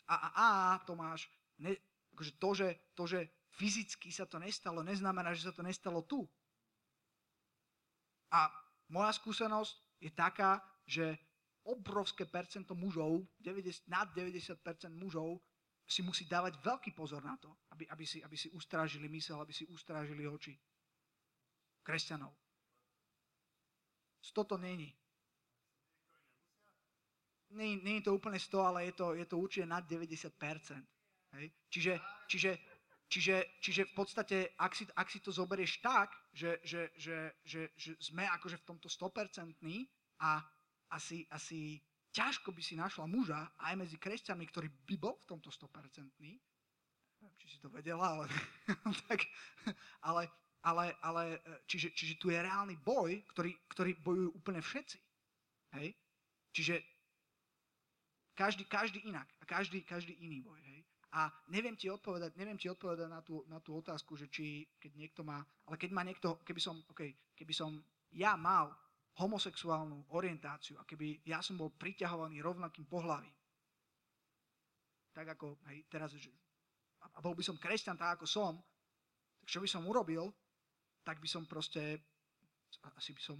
a, 0.06 0.14
a, 0.14 0.30
a 0.36 0.46
Tomáš, 0.84 1.26
ne, 1.58 1.74
akože 2.14 2.32
to, 2.38 2.50
že, 2.54 2.68
to, 2.94 3.04
že 3.08 3.20
fyzicky 3.58 4.12
sa 4.14 4.28
to 4.28 4.38
nestalo, 4.38 4.84
neznamená, 4.86 5.34
že 5.34 5.50
sa 5.50 5.52
to 5.54 5.64
nestalo 5.64 6.06
tu. 6.06 6.22
A 8.30 8.50
moja 8.90 9.10
skúsenosť 9.14 10.02
je 10.02 10.10
taká, 10.10 10.62
že 10.84 11.18
obrovské 11.64 12.28
percento 12.28 12.76
mužov, 12.76 13.24
90, 13.40 13.88
nad 13.88 14.12
90% 14.12 14.56
mužov, 14.92 15.40
si 15.84 16.00
musí 16.00 16.24
dávať 16.24 16.56
veľký 16.64 16.96
pozor 16.96 17.20
na 17.20 17.36
to, 17.36 17.52
aby, 17.76 17.84
aby, 17.92 18.04
si, 18.08 18.24
aby 18.24 18.36
si 18.36 18.48
ustrážili 18.56 19.08
mysel, 19.12 19.36
aby 19.40 19.52
si 19.52 19.68
ustrážili 19.68 20.24
oči 20.24 20.56
kresťanov. 21.84 22.32
Sto 24.24 24.44
to 24.48 24.56
není. 24.56 24.88
Není 27.54 28.02
to 28.02 28.16
úplne 28.16 28.40
100, 28.40 28.58
ale 28.60 28.88
je 28.90 28.92
to, 28.96 29.14
je 29.14 29.26
to 29.28 29.36
určite 29.38 29.68
nad 29.68 29.84
90%. 29.84 30.32
Hej? 31.36 31.52
Čiže, 31.68 31.94
čiže, 32.26 32.52
čiže, 33.06 33.36
čiže 33.60 33.82
v 33.84 33.94
podstate, 33.94 34.36
ak 34.58 34.72
si, 34.74 34.84
ak 34.96 35.08
si 35.12 35.20
to 35.20 35.30
zoberieš 35.30 35.84
tak, 35.84 36.10
že, 36.32 36.58
že, 36.64 36.90
že, 36.96 37.36
že, 37.44 37.68
že 37.76 37.92
sme 38.00 38.24
akože 38.40 38.56
v 38.58 38.66
tomto 38.66 38.88
100% 38.88 39.54
a 40.24 40.40
asi, 40.90 41.24
asi 41.32 41.80
ťažko 42.14 42.54
by 42.54 42.62
si 42.62 42.78
našla 42.78 43.10
muža 43.10 43.40
aj 43.58 43.74
medzi 43.74 43.96
kresťanmi, 43.98 44.46
ktorý 44.46 44.68
by 44.86 44.96
bol 45.00 45.18
v 45.18 45.28
tomto 45.28 45.50
100%. 45.50 46.14
Neviem, 46.20 47.36
či 47.40 47.46
si 47.50 47.58
to 47.58 47.72
vedela, 47.72 48.20
ale, 48.20 48.26
tak, 49.10 49.26
ale, 50.04 50.30
ale, 50.62 50.94
ale 51.02 51.22
čiže, 51.66 51.90
čiže 51.96 52.14
tu 52.22 52.30
je 52.30 52.38
reálny 52.38 52.78
boj, 52.78 53.18
ktorý, 53.34 53.52
ktorý 53.66 53.90
bojujú 53.98 54.30
úplne 54.36 54.62
všetci. 54.62 54.98
Hej? 55.80 55.88
Čiže 56.54 56.74
každý, 58.38 58.64
každý 58.70 59.02
inak 59.10 59.26
a 59.40 59.44
každý, 59.48 59.82
každý 59.82 60.14
iný 60.22 60.38
boj. 60.44 60.62
Hej? 60.62 60.86
A 61.14 61.30
neviem 61.50 61.78
ti 61.78 61.86
odpovedať, 61.90 62.34
neviem 62.34 62.58
ti 62.58 62.66
odpovedať 62.66 63.06
na, 63.06 63.22
tú, 63.22 63.46
na 63.46 63.58
tú 63.62 63.78
otázku, 63.78 64.18
že 64.18 64.26
či, 64.30 64.66
keď 64.78 64.92
niekto 64.98 65.20
má, 65.22 65.42
ale 65.66 65.78
keď 65.78 65.90
má 65.94 66.02
niekto, 66.02 66.42
keby 66.42 66.58
som, 66.58 66.82
okay, 66.90 67.14
keby 67.38 67.54
som 67.54 67.78
ja 68.14 68.34
mal 68.34 68.70
homosexuálnu 69.14 70.10
orientáciu 70.10 70.74
a 70.78 70.86
keby 70.86 71.22
ja 71.22 71.38
som 71.38 71.54
bol 71.54 71.70
priťahovaný 71.70 72.42
rovnakým 72.42 72.86
pohľavím, 72.90 73.34
tak 75.14 75.38
ako 75.38 75.62
hej, 75.70 75.86
teraz, 75.86 76.10
a 76.98 77.18
bol 77.22 77.38
by 77.38 77.44
som 77.46 77.54
kresťan 77.54 77.94
tak, 77.94 78.18
ako 78.18 78.26
som, 78.26 78.58
tak 79.38 79.46
čo 79.46 79.62
by 79.62 79.68
som 79.70 79.86
urobil, 79.86 80.34
tak 81.06 81.22
by 81.22 81.28
som 81.30 81.46
proste, 81.46 82.02
asi 82.98 83.14
by 83.14 83.22
som 83.22 83.38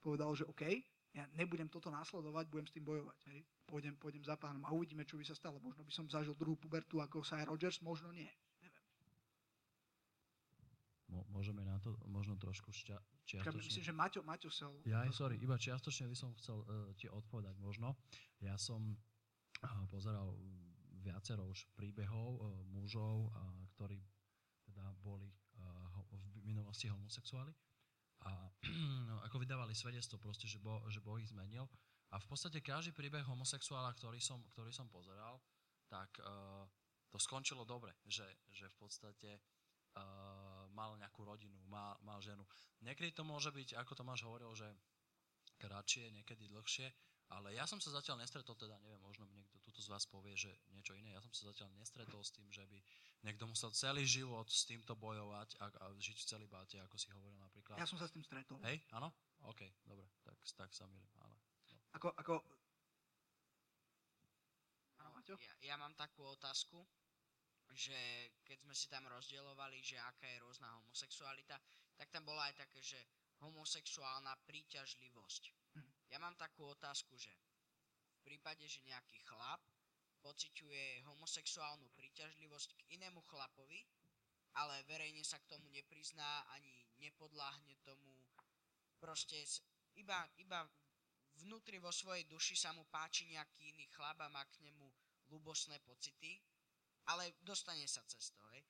povedal, 0.00 0.32
že 0.32 0.48
OK, 0.48 0.64
ja 1.12 1.28
nebudem 1.36 1.68
toto 1.68 1.92
následovať, 1.92 2.48
budem 2.48 2.66
s 2.66 2.72
tým 2.72 2.88
bojovať. 2.88 3.18
Hej. 3.28 3.44
Pôjdem, 3.68 3.94
pôjdem 4.00 4.24
za 4.24 4.40
pánom 4.40 4.64
a 4.64 4.72
uvidíme, 4.72 5.04
čo 5.04 5.20
by 5.20 5.24
sa 5.28 5.36
stalo. 5.36 5.60
Možno 5.60 5.84
by 5.84 5.92
som 5.92 6.08
zažil 6.08 6.32
druhú 6.32 6.56
pubertu 6.56 7.04
ako 7.04 7.20
Cy 7.20 7.44
Rogers, 7.44 7.84
možno 7.84 8.08
nie. 8.16 8.32
Môžeme 11.28 11.60
na 11.66 11.76
to 11.82 11.92
možno 12.08 12.38
trošku 12.40 12.72
šťa, 12.72 12.96
čiastočne... 13.28 13.68
Myslím, 13.68 13.84
že 13.84 13.94
Maťo, 13.94 14.20
Maťo 14.24 14.48
sa... 14.48 14.70
Ja, 14.88 15.04
sorry, 15.12 15.36
iba 15.36 15.60
čiastočne 15.60 16.08
by 16.08 16.16
som 16.16 16.32
chcel 16.40 16.64
uh, 16.64 16.88
ti 16.96 17.10
odpovedať 17.12 17.58
možno. 17.60 17.98
Ja 18.40 18.56
som 18.56 18.96
uh, 18.96 19.84
pozeral 19.92 20.32
viacero 21.02 21.44
už 21.50 21.68
príbehov 21.76 22.28
uh, 22.38 22.40
mužov, 22.72 23.28
uh, 23.28 23.36
ktorí 23.76 24.00
teda 24.64 24.88
boli 25.02 25.28
uh, 25.28 26.00
v 26.10 26.46
minulosti 26.46 26.88
homosexuáli 26.88 27.52
a 28.24 28.30
no, 29.10 29.18
ako 29.26 29.42
vydávali 29.42 29.74
svedectvo 29.74 30.18
proste, 30.18 30.46
že, 30.46 30.62
bo, 30.62 30.82
že 30.86 31.02
Boh 31.02 31.18
ich 31.18 31.30
zmenil. 31.30 31.66
A 32.12 32.20
v 32.20 32.26
podstate 32.28 32.60
každý 32.60 32.92
príbeh 32.92 33.24
homosexuála, 33.24 33.96
ktorý 33.96 34.20
som, 34.20 34.44
ktorý 34.52 34.68
som 34.68 34.86
pozeral, 34.92 35.40
tak 35.88 36.12
uh, 36.20 36.68
to 37.08 37.16
skončilo 37.16 37.64
dobre, 37.64 37.96
že, 38.04 38.24
že 38.52 38.68
v 38.68 38.76
podstate 38.76 39.40
mal 40.72 40.96
nejakú 40.98 41.22
rodinu, 41.22 41.54
mal, 41.68 41.96
mal 42.02 42.18
ženu. 42.18 42.42
Niekedy 42.82 43.12
to 43.14 43.22
môže 43.22 43.52
byť, 43.52 43.78
ako 43.78 43.92
Tomáš 43.94 44.24
hovoril, 44.26 44.50
že 44.56 44.66
kratšie, 45.60 46.10
niekedy 46.10 46.50
dlhšie, 46.50 46.90
ale 47.32 47.56
ja 47.56 47.64
som 47.64 47.80
sa 47.80 47.94
zatiaľ 47.94 48.20
nestretol, 48.20 48.52
teda 48.58 48.76
neviem, 48.84 49.00
možno 49.00 49.24
mi 49.30 49.38
niekto 49.38 49.56
tuto 49.62 49.80
z 49.80 49.88
vás 49.88 50.04
povie, 50.04 50.36
že 50.36 50.52
niečo 50.74 50.92
iné, 50.92 51.16
ja 51.16 51.22
som 51.22 51.32
sa 51.32 51.54
zatiaľ 51.54 51.72
nestretol 51.80 52.20
s 52.20 52.34
tým, 52.34 52.44
že 52.52 52.66
by 52.68 52.76
niekto 53.24 53.48
musel 53.48 53.70
celý 53.72 54.04
život 54.04 54.44
s 54.50 54.66
týmto 54.68 54.98
bojovať 54.98 55.56
a, 55.62 55.70
a 55.70 55.84
žiť 55.96 56.16
v 56.18 56.28
celý 56.28 56.46
báte, 56.50 56.76
ako 56.82 56.96
si 56.98 57.08
hovoril 57.14 57.38
napríklad. 57.40 57.78
Ja 57.80 57.88
som 57.88 57.96
sa 57.96 58.10
s 58.10 58.12
tým 58.12 58.26
stretol. 58.26 58.58
Hej, 58.66 58.84
áno? 58.92 59.08
OK, 59.48 59.64
dobre, 59.86 60.04
tak, 60.26 60.36
tak 60.58 60.70
sa 60.74 60.84
milím, 60.90 61.08
ale... 61.22 61.34
No. 61.72 61.76
Ako, 61.96 62.08
ako... 62.18 62.34
Ja, 65.22 65.38
ja 65.62 65.76
mám 65.78 65.94
takú 65.94 66.26
otázku 66.26 66.82
že 67.72 67.96
keď 68.44 68.58
sme 68.64 68.74
si 68.76 68.86
tam 68.88 69.08
rozdielovali, 69.08 69.80
že 69.80 69.96
aká 70.00 70.28
je 70.28 70.42
rôzna 70.44 70.68
homosexualita, 70.80 71.56
tak 71.96 72.08
tam 72.12 72.24
bola 72.28 72.48
aj 72.52 72.64
také, 72.64 72.80
že 72.84 73.00
homosexuálna 73.42 74.36
príťažlivosť. 74.46 75.42
Hm. 75.76 75.90
Ja 76.12 76.18
mám 76.20 76.36
takú 76.38 76.68
otázku, 76.68 77.16
že 77.18 77.32
v 78.22 78.32
prípade, 78.32 78.64
že 78.68 78.84
nejaký 78.86 79.18
chlap 79.26 79.60
pociťuje 80.22 81.02
homosexuálnu 81.10 81.90
príťažlivosť 81.98 82.70
k 82.78 82.82
inému 83.00 83.20
chlapovi, 83.26 83.82
ale 84.54 84.84
verejne 84.86 85.24
sa 85.26 85.40
k 85.42 85.48
tomu 85.50 85.66
neprizná, 85.72 86.46
ani 86.54 86.86
nepodláhne 87.02 87.74
tomu, 87.82 88.12
proste 89.02 89.42
iba, 89.98 90.22
iba 90.38 90.62
vnútri 91.42 91.82
vo 91.82 91.90
svojej 91.90 92.22
duši 92.30 92.54
sa 92.54 92.70
mu 92.70 92.86
páči 92.86 93.26
nejaký 93.26 93.74
iný 93.74 93.90
chlap 93.90 94.22
a 94.22 94.30
má 94.30 94.46
k 94.46 94.62
nemu 94.62 94.86
ľubosné 95.34 95.82
pocity, 95.82 96.38
ale 97.10 97.34
dostane 97.42 97.86
sa 97.88 98.02
cez 98.06 98.30
to, 98.34 98.42
hej. 98.54 98.62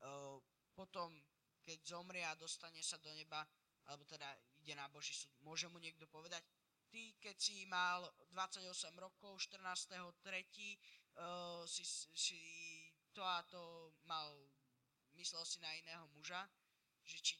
Uh, 0.00 0.40
potom, 0.74 1.12
keď 1.62 1.78
zomrie 1.84 2.24
a 2.24 2.38
dostane 2.38 2.80
sa 2.82 2.96
do 2.98 3.12
neba, 3.12 3.44
alebo 3.86 4.06
teda 4.08 4.26
ide 4.62 4.74
na 4.74 4.88
Boží 4.88 5.12
súd, 5.12 5.34
môže 5.44 5.68
mu 5.68 5.78
niekto 5.78 6.08
povedať, 6.08 6.42
ty, 6.90 7.14
keď 7.22 7.36
si 7.38 7.66
mal 7.70 8.02
28 8.34 8.66
rokov, 8.98 9.38
14.3. 9.38 10.18
Uh, 11.20 11.66
si, 11.66 11.84
si 12.14 12.40
to 13.12 13.22
a 13.22 13.42
to 13.50 13.92
mal, 14.06 14.30
myslel 15.18 15.42
si 15.46 15.58
na 15.62 15.70
iného 15.74 16.06
muža, 16.14 16.46
že 17.02 17.18
či 17.22 17.34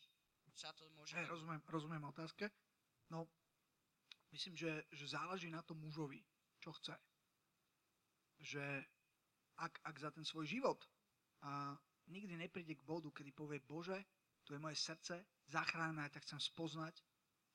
sa 0.55 0.75
to 0.75 0.87
môže... 0.95 1.15
Hey, 1.15 1.27
rozumiem, 1.27 1.63
rozumiem 1.67 2.05
otázke. 2.11 2.51
No, 3.11 3.27
myslím, 4.35 4.55
že, 4.59 4.85
že 4.93 5.07
záleží 5.11 5.51
na 5.51 5.63
tom 5.63 5.79
mužovi, 5.81 6.23
čo 6.61 6.75
chce. 6.77 6.95
Že 8.41 8.65
ak, 9.61 9.81
ak 9.85 9.97
za 10.01 10.11
ten 10.11 10.25
svoj 10.25 10.49
život. 10.49 10.81
A 11.45 11.77
nikdy 12.09 12.37
nepríde 12.37 12.75
k 12.75 12.87
bodu, 12.87 13.13
kedy 13.13 13.33
povie, 13.33 13.61
Bože, 13.61 13.97
tu 14.45 14.57
je 14.57 14.61
moje 14.61 14.77
srdce, 14.81 15.21
zachráň 15.47 15.93
ma, 15.93 16.09
ja 16.09 16.17
tak 16.17 16.25
chcem 16.25 16.41
spoznať, 16.41 17.05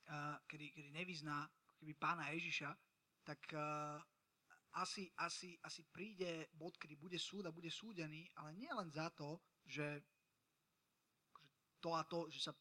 a 0.05 0.37
kedy, 0.45 0.69
kedy 0.69 0.89
nevyzná 0.93 1.49
keby 1.81 1.93
pána 1.97 2.29
Ježiša, 2.31 2.69
tak 3.25 3.41
uh, 3.57 3.97
asi, 4.77 5.09
asi, 5.17 5.57
asi 5.65 5.81
príde 5.89 6.47
bod, 6.53 6.77
kedy 6.77 6.95
bude 6.95 7.17
súd 7.17 7.49
a 7.49 7.55
bude 7.55 7.73
súdený, 7.73 8.29
ale 8.37 8.53
nie 8.53 8.69
len 8.69 8.87
za 8.93 9.09
to, 9.11 9.41
že 9.65 10.05
to 11.81 11.89
a 11.97 12.05
to, 12.05 12.29
že 12.29 12.49
sa 12.49 12.53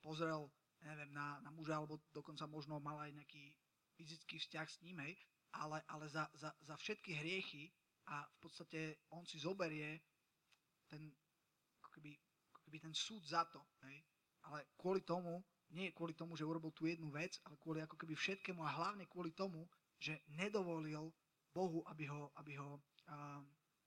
pozrel 0.00 0.48
neviem, 0.84 1.10
na, 1.12 1.40
na 1.40 1.50
muža, 1.50 1.76
alebo 1.76 1.98
dokonca 2.12 2.46
možno 2.46 2.78
mal 2.78 3.00
aj 3.02 3.12
nejaký 3.16 3.56
fyzický 3.96 4.36
vzťah 4.38 4.66
s 4.68 4.78
ním, 4.84 5.00
hej, 5.02 5.14
ale, 5.60 5.82
ale 5.88 6.06
za, 6.08 6.28
za, 6.34 6.50
za 6.60 6.74
všetky 6.76 7.16
hriechy 7.16 7.72
a 8.06 8.22
v 8.22 8.36
podstate 8.38 8.80
on 9.10 9.26
si 9.26 9.40
zoberie 9.42 10.00
ten, 10.86 11.10
ako 11.82 11.90
keby, 11.98 12.12
ako 12.52 12.60
keby 12.68 12.78
ten 12.78 12.94
súd 12.94 13.22
za 13.26 13.42
to. 13.50 13.60
Hej? 13.88 13.98
Ale 14.46 14.70
kvôli 14.78 15.02
tomu, 15.02 15.42
nie 15.74 15.90
kvôli 15.90 16.14
tomu, 16.14 16.38
že 16.38 16.46
urobil 16.46 16.70
tú 16.70 16.86
jednu 16.86 17.10
vec, 17.10 17.42
ale 17.42 17.58
kvôli 17.58 17.82
ako 17.82 17.98
keby 17.98 18.14
všetkému 18.14 18.62
a 18.62 18.70
hlavne 18.70 19.10
kvôli 19.10 19.34
tomu, 19.34 19.66
že 19.98 20.22
nedovolil 20.38 21.10
Bohu, 21.50 21.82
aby 21.90 22.06
ho, 22.06 22.30
aby 22.38 22.54
ho 22.60 22.78
uh, 22.78 23.42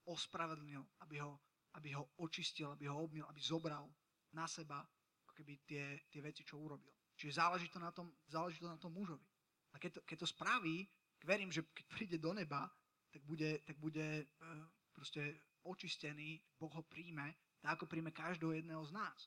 ospravedlnil, 0.10 0.84
aby 1.06 1.22
ho, 1.24 1.40
aby 1.78 1.96
ho 1.96 2.12
očistil, 2.20 2.74
aby 2.74 2.90
ho 2.90 3.08
obmil, 3.08 3.24
aby 3.30 3.40
zobral 3.40 3.88
na 4.34 4.50
seba 4.50 4.84
ako 5.24 5.32
keby 5.38 5.54
tie, 5.64 5.86
tie 6.10 6.20
veci, 6.20 6.44
čo 6.44 6.60
urobil. 6.60 6.92
Čiže 7.16 7.40
záleží 7.40 7.68
to 7.70 7.80
na 7.80 7.94
tom, 7.94 8.12
záleží 8.28 8.60
to 8.60 8.68
na 8.68 8.80
tom 8.80 8.92
mužovi. 8.92 9.28
A 9.72 9.78
keď 9.78 10.00
to, 10.00 10.02
keď 10.04 10.18
to 10.26 10.28
spraví, 10.28 10.88
verím, 11.26 11.52
že 11.52 11.66
keď 11.74 11.86
príde 11.88 12.18
do 12.18 12.32
neba, 12.34 12.70
tak 13.10 13.22
bude, 13.26 13.60
tak 13.66 13.78
bude 13.78 14.24
uh, 14.24 14.66
proste 14.94 15.42
očistený, 15.64 16.40
Boh 16.60 16.72
ho 16.72 16.84
príjme, 16.86 17.36
tak 17.60 17.80
ako 17.80 17.86
príjme 17.92 18.12
každého 18.12 18.56
jedného 18.56 18.84
z 18.86 18.92
nás. 18.96 19.20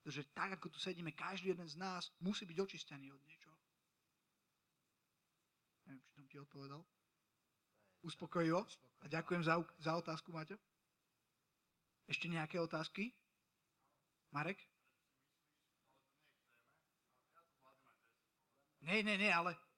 Pretože 0.00 0.30
tak, 0.32 0.56
ako 0.56 0.72
tu 0.72 0.78
sedíme, 0.80 1.12
každý 1.12 1.52
jeden 1.52 1.68
z 1.68 1.76
nás 1.76 2.08
musí 2.20 2.46
byť 2.46 2.58
očistený 2.60 3.12
od 3.12 3.22
niečoho. 3.26 3.58
Neviem, 5.86 6.00
či 6.00 6.10
som 6.14 6.24
ti 6.30 6.36
odpovedal. 6.38 6.80
Uspokojivo. 8.00 8.64
A 9.00 9.04
ďakujem 9.08 9.44
za, 9.44 9.60
za 9.80 9.92
otázku, 9.96 10.32
Maťo. 10.32 10.56
Ešte 12.08 12.32
nejaké 12.32 12.56
otázky? 12.56 13.12
Marek? 14.32 14.58
Nie, 18.80 19.04
nie, 19.04 19.20
nie, 19.20 19.28
ale... 19.28 19.69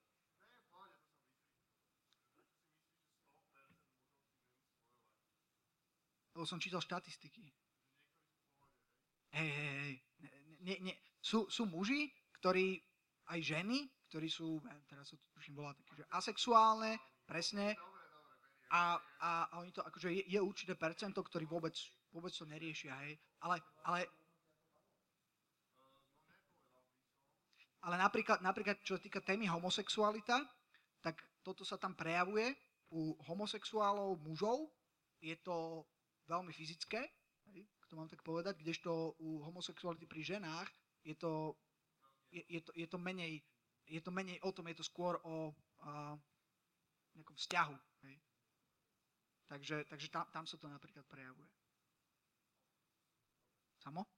Lebo 6.42 6.50
som 6.50 6.58
čítal 6.58 6.82
štatistiky. 6.82 7.46
Hej, 9.30 9.46
hej, 9.46 9.94
hej. 10.66 10.98
Sú, 11.22 11.46
sú 11.46 11.70
muži, 11.70 12.10
ktorí, 12.42 12.82
aj 13.30 13.38
ženy, 13.46 13.86
ktorí 14.10 14.26
sú, 14.26 14.58
teraz 14.90 15.06
sa 15.06 15.14
to 15.14 15.22
tuším 15.38 15.62
volá 15.62 15.70
také, 15.78 16.02
že 16.02 16.04
asexuálne, 16.10 16.98
presne, 17.30 17.78
a, 18.74 18.98
a, 19.22 19.54
a 19.54 19.62
oni 19.62 19.70
to, 19.70 19.86
akože 19.86 20.10
je, 20.10 20.34
je 20.34 20.42
určité 20.42 20.74
percento, 20.74 21.22
ktorí 21.22 21.46
vôbec, 21.46 21.78
vôbec 22.10 22.34
to 22.34 22.42
neriešia, 22.42 22.90
hej, 23.06 23.14
ale, 23.46 23.62
ale 23.86 24.10
Ale 27.86 28.02
napríklad, 28.02 28.42
napríklad, 28.42 28.82
čo 28.82 28.98
sa 28.98 29.02
týka 29.06 29.22
témy 29.22 29.46
homosexualita, 29.46 30.42
tak 31.06 31.22
toto 31.46 31.62
sa 31.62 31.78
tam 31.78 31.94
prejavuje 31.94 32.50
u 32.90 33.14
homosexuálov, 33.30 34.18
mužov. 34.26 34.70
Je 35.22 35.38
to 35.38 35.86
veľmi 36.26 36.52
fyzické, 36.54 37.02
to 37.92 38.00
mám 38.00 38.08
tak 38.08 38.24
povedať, 38.24 38.56
kdežto 38.56 39.20
u 39.20 39.44
homosexuality 39.44 40.08
pri 40.08 40.24
ženách 40.24 40.64
je 41.04 41.12
to, 41.12 41.52
je, 42.32 42.40
je 42.48 42.60
to, 42.64 42.72
je 42.72 42.86
to, 42.88 42.96
menej, 42.96 43.44
je 43.84 44.00
to 44.00 44.08
menej 44.08 44.40
o 44.40 44.48
tom, 44.48 44.64
je 44.72 44.80
to 44.80 44.84
skôr 44.88 45.20
o 45.28 45.52
a, 45.84 46.16
nejakom 47.12 47.36
vzťahu. 47.36 47.76
Hej. 48.08 48.16
Takže, 49.44 49.76
takže 49.92 50.08
tam, 50.08 50.24
tam 50.32 50.48
sa 50.48 50.56
to 50.56 50.72
napríklad 50.72 51.04
prejavuje. 51.04 51.52
Samo? 53.84 54.08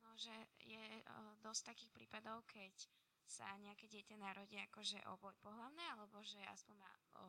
No, 0.00 0.10
že 0.16 0.32
je 0.64 0.86
o, 1.12 1.36
dosť 1.44 1.76
takých 1.76 1.92
prípadov, 1.92 2.40
keď 2.48 2.72
sa 3.26 3.46
nejaké 3.58 3.88
dieťa 3.88 4.16
narodí 4.18 4.56
akože 4.70 4.98
oboj 5.14 5.34
pohľavné, 5.40 5.84
alebo 5.96 6.20
že 6.22 6.40
aspoň 6.52 6.76
má 6.78 6.92
o, 7.18 7.24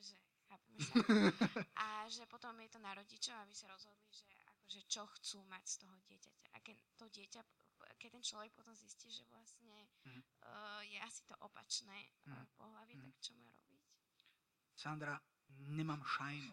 že 0.00 0.16
chápeme 0.50 0.78
sa. 0.82 0.94
A 1.84 1.86
že 2.08 2.26
potom 2.26 2.56
je 2.60 2.70
to 2.70 2.80
na 2.82 2.92
rodičov, 2.92 3.36
aby 3.40 3.54
sa 3.54 3.70
rozhodli, 3.70 4.10
že 4.12 4.26
akože 4.56 4.80
čo 4.88 5.02
chcú 5.18 5.38
mať 5.48 5.64
z 5.68 5.76
toho 5.84 5.96
dieťaťa. 6.08 6.46
A 6.52 6.58
keď 6.60 6.76
to 6.98 7.04
dieťa, 7.08 7.40
keď 7.98 8.10
ten 8.18 8.24
človek 8.24 8.52
potom 8.52 8.74
zistí, 8.74 9.10
že 9.10 9.24
vlastne 9.30 9.88
mm. 10.06 10.22
uh, 10.42 10.82
je 10.86 10.98
asi 10.98 11.22
to 11.28 11.34
opačné 11.42 12.10
mm. 12.26 12.44
pohľavie, 12.58 12.94
mm. 12.98 13.02
tak 13.04 13.14
čo 13.22 13.32
má 13.38 13.46
robiť? 13.46 13.82
Sandra, 14.74 15.14
nemám 15.70 16.02
šajnu. 16.02 16.52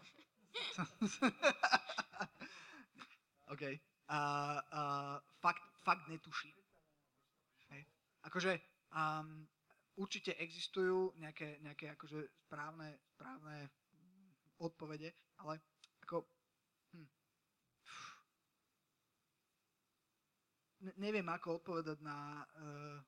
OK. 3.52 3.62
Uh, 4.10 4.58
uh, 4.74 5.18
fakt, 5.38 5.62
fakt 5.82 6.08
netuším. 6.08 6.59
Akože 8.26 8.60
um, 8.92 9.48
určite 9.96 10.36
existujú 10.36 11.12
nejaké, 11.20 11.60
nejaké 11.64 11.92
akože 11.92 12.46
správne, 12.46 12.96
správne 13.16 13.68
odpovede, 14.60 15.12
ale 15.40 15.60
ako... 16.04 16.24
Hm. 16.92 17.08
Ne, 20.80 20.92
neviem, 20.96 21.28
ako 21.28 21.60
odpovedať 21.60 22.00
na, 22.00 22.44
eh, 22.56 22.98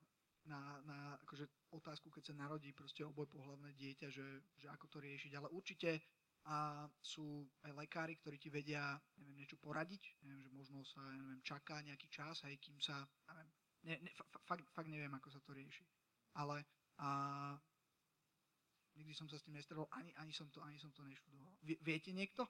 na, 0.49 0.61
na 0.85 0.99
akože 1.25 1.49
otázku, 1.73 2.13
keď 2.13 2.33
sa 2.33 2.41
narodí 2.41 2.73
proste 2.73 3.05
oboj 3.05 3.29
pohľavné 3.29 3.73
dieťa, 3.77 4.09
že, 4.13 4.27
že 4.61 4.67
ako 4.69 4.87
to 4.93 4.99
riešiť, 5.01 5.33
ale 5.37 5.49
určite 5.53 6.01
a 6.43 6.91
sú 6.99 7.47
aj 7.63 7.71
lekári, 7.71 8.19
ktorí 8.19 8.35
ti 8.35 8.51
vedia 8.51 8.99
neviem, 9.15 9.47
niečo 9.47 9.55
poradiť, 9.63 10.19
neviem, 10.27 10.43
že 10.43 10.51
možno 10.51 10.83
sa 10.83 10.99
neviem, 11.15 11.39
čaká 11.47 11.79
nejaký 11.87 12.11
čas, 12.11 12.43
aj 12.43 12.59
kým 12.59 12.83
sa, 12.83 13.07
neviem, 13.31 13.47
ne, 13.83 13.99
ne, 13.99 14.11
fakt, 14.47 14.63
fakt 14.71 14.89
neviem, 14.89 15.13
ako 15.15 15.29
sa 15.31 15.41
to 15.43 15.53
rieši. 15.55 15.85
Ale 16.39 16.65
a 17.03 17.09
nikdy 18.95 19.13
som 19.17 19.29
sa 19.29 19.41
s 19.41 19.45
tým 19.45 19.57
nestretol, 19.57 19.89
ani, 19.97 20.13
ani, 20.21 20.33
som 20.33 20.49
to, 20.53 20.61
ani 20.63 20.79
som 20.79 20.93
to 20.93 21.03
neštudoval. 21.03 21.51
Vie, 21.65 21.77
viete 21.81 22.13
niekto? 22.13 22.45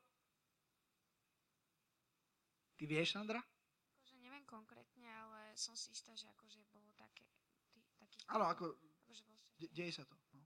Ty 2.77 2.85
vieš, 2.85 3.15
Sandra? 3.15 3.39
Akože 3.39 4.19
neviem 4.19 4.45
konkrétne, 4.45 5.07
ale 5.07 5.55
som 5.55 5.79
si 5.79 5.95
istá, 5.95 6.13
že 6.19 6.27
akože 6.35 6.61
bolo 6.75 6.91
také... 6.99 7.25
Tý, 7.71 7.81
taký, 7.97 8.19
Áno, 8.29 8.51
ako, 8.51 8.75
akože 9.07 9.23
de, 9.63 9.67
deje 9.71 10.03
sa 10.03 10.05
to. 10.05 10.19
No. 10.35 10.43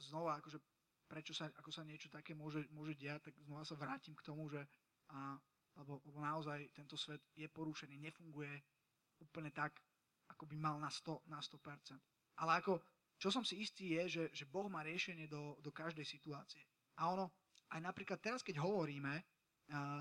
Znova, 0.00 0.38
akože 0.38 0.62
prečo 1.10 1.34
sa, 1.34 1.50
ako 1.58 1.74
sa 1.74 1.82
niečo 1.82 2.06
také 2.06 2.38
môže, 2.38 2.62
môže 2.70 2.94
diať, 2.94 3.28
tak 3.28 3.34
znova 3.42 3.66
sa 3.66 3.74
vrátim 3.74 4.14
k 4.14 4.22
tomu, 4.22 4.46
že 4.46 4.62
a, 5.10 5.34
lebo, 5.74 5.98
lebo 6.06 6.18
naozaj 6.22 6.70
tento 6.70 6.94
svet 6.94 7.18
je 7.34 7.50
porušený, 7.50 7.98
nefunguje 7.98 8.62
úplne 9.20 9.52
tak, 9.52 9.76
ako 10.32 10.48
by 10.48 10.56
mal 10.56 10.76
na 10.80 10.88
100%. 10.88 11.28
Na 11.28 11.40
100%. 11.40 12.40
Ale 12.40 12.60
ako, 12.60 12.80
čo 13.20 13.28
som 13.28 13.44
si 13.44 13.60
istý 13.60 14.00
je, 14.00 14.02
že, 14.08 14.24
že 14.32 14.44
Boh 14.48 14.66
má 14.72 14.80
riešenie 14.80 15.28
do, 15.28 15.60
do 15.60 15.70
každej 15.70 16.08
situácie. 16.08 16.64
A 16.96 17.12
ono, 17.12 17.30
aj 17.70 17.80
napríklad 17.84 18.18
teraz, 18.18 18.40
keď 18.40 18.60
hovoríme, 18.64 19.20
uh, 19.70 20.00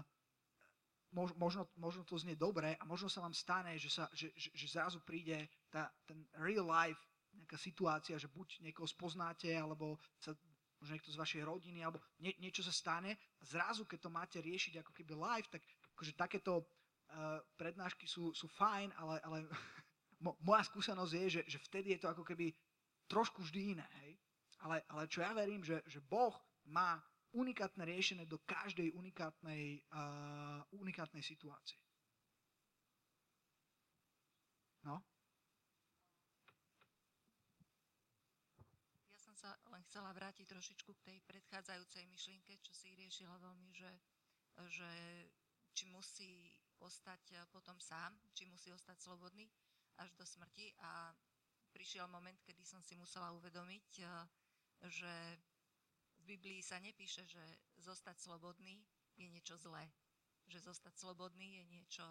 mož, 1.12 1.34
možno, 1.36 1.68
možno 1.76 2.02
to 2.06 2.18
znie 2.18 2.38
dobre 2.40 2.78
a 2.80 2.84
možno 2.86 3.10
sa 3.10 3.22
vám 3.22 3.34
stane, 3.34 3.78
že, 3.78 3.90
sa, 3.90 4.08
že, 4.14 4.32
že, 4.38 4.50
že 4.54 4.66
zrazu 4.72 5.02
príde 5.02 5.50
tá, 5.70 5.90
ten 6.06 6.26
real 6.38 6.66
life 6.66 7.00
nejaká 7.34 7.58
situácia, 7.58 8.18
že 8.18 8.32
buď 8.32 8.62
niekoho 8.66 8.90
spoznáte, 8.90 9.50
alebo 9.54 9.98
sa, 10.18 10.34
možno 10.80 10.96
niekto 10.96 11.12
z 11.12 11.20
vašej 11.20 11.42
rodiny, 11.44 11.84
alebo 11.84 12.00
nie, 12.24 12.34
niečo 12.40 12.64
sa 12.64 12.72
stane 12.72 13.20
a 13.40 13.44
zrazu, 13.44 13.84
keď 13.84 14.00
to 14.08 14.10
máte 14.10 14.38
riešiť 14.40 14.80
ako 14.80 14.92
keby 14.96 15.14
live, 15.14 15.48
tak 15.52 15.62
akože 15.96 16.16
takéto 16.16 16.64
uh, 17.10 17.42
prednášky 17.58 18.06
sú, 18.06 18.34
sú 18.34 18.46
fajn, 18.48 18.94
ale, 18.98 19.16
ale 19.26 19.38
mo, 20.26 20.38
moja 20.44 20.64
skúsenosť 20.66 21.14
je, 21.14 21.26
že, 21.40 21.42
že 21.58 21.60
vtedy 21.70 21.98
je 21.98 22.02
to 22.06 22.12
ako 22.12 22.24
keby 22.24 22.54
trošku 23.10 23.42
vždy 23.42 23.78
iné. 23.78 23.88
Hej? 24.06 24.12
Ale, 24.60 24.78
ale 24.92 25.04
čo 25.08 25.24
ja 25.26 25.32
verím, 25.34 25.64
že, 25.66 25.82
že 25.88 26.04
Boh 26.04 26.36
má 26.70 27.00
unikátne 27.34 27.86
riešenie 27.86 28.26
do 28.26 28.42
každej 28.46 28.94
unikátnej, 28.94 29.86
uh, 29.94 30.62
unikátnej 30.74 31.22
situácie. 31.22 31.78
No? 34.84 34.98
Ja 39.14 39.20
som 39.22 39.36
sa 39.38 39.54
len 39.70 39.84
chcela 39.90 40.10
vrátiť 40.16 40.50
trošičku 40.50 40.92
k 40.98 41.06
tej 41.14 41.18
predchádzajúcej 41.30 42.04
myšlienke, 42.10 42.58
čo 42.66 42.74
si 42.74 42.96
riešila 42.98 43.38
veľmi, 43.38 43.70
že, 43.78 43.92
že 44.72 44.92
či 45.76 45.86
musí 45.92 46.59
ostať 46.80 47.48
potom 47.52 47.78
sám, 47.80 48.16
či 48.34 48.48
musí 48.48 48.72
ostať 48.72 48.98
slobodný 49.00 49.48
až 50.00 50.16
do 50.16 50.24
smrti 50.24 50.72
a 50.80 51.12
prišiel 51.76 52.08
moment, 52.08 52.40
kedy 52.42 52.64
som 52.66 52.82
si 52.82 52.96
musela 52.98 53.36
uvedomiť, 53.36 53.90
eh, 54.02 54.08
že 54.88 55.14
v 56.20 56.36
Biblii 56.36 56.62
sa 56.64 56.80
nepíše, 56.80 57.24
že 57.28 57.44
zostať 57.80 58.20
slobodný 58.20 58.80
je 59.16 59.28
niečo 59.28 59.56
zlé. 59.60 59.88
Že 60.48 60.72
zostať 60.72 60.94
slobodný 60.96 61.62
je 61.62 61.64
niečo, 61.72 62.08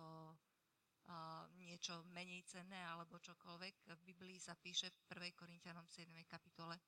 uh, 1.09 1.45
niečo 1.61 2.05
menej 2.13 2.45
cenné 2.49 2.79
alebo 2.89 3.21
čokoľvek. 3.21 3.75
V 3.85 4.01
Biblii 4.09 4.41
sa 4.41 4.57
píše 4.57 4.89
v 4.89 4.99
1. 5.13 5.37
Korintianom 5.37 5.85
7. 5.89 6.09
kapitole, 6.25 6.81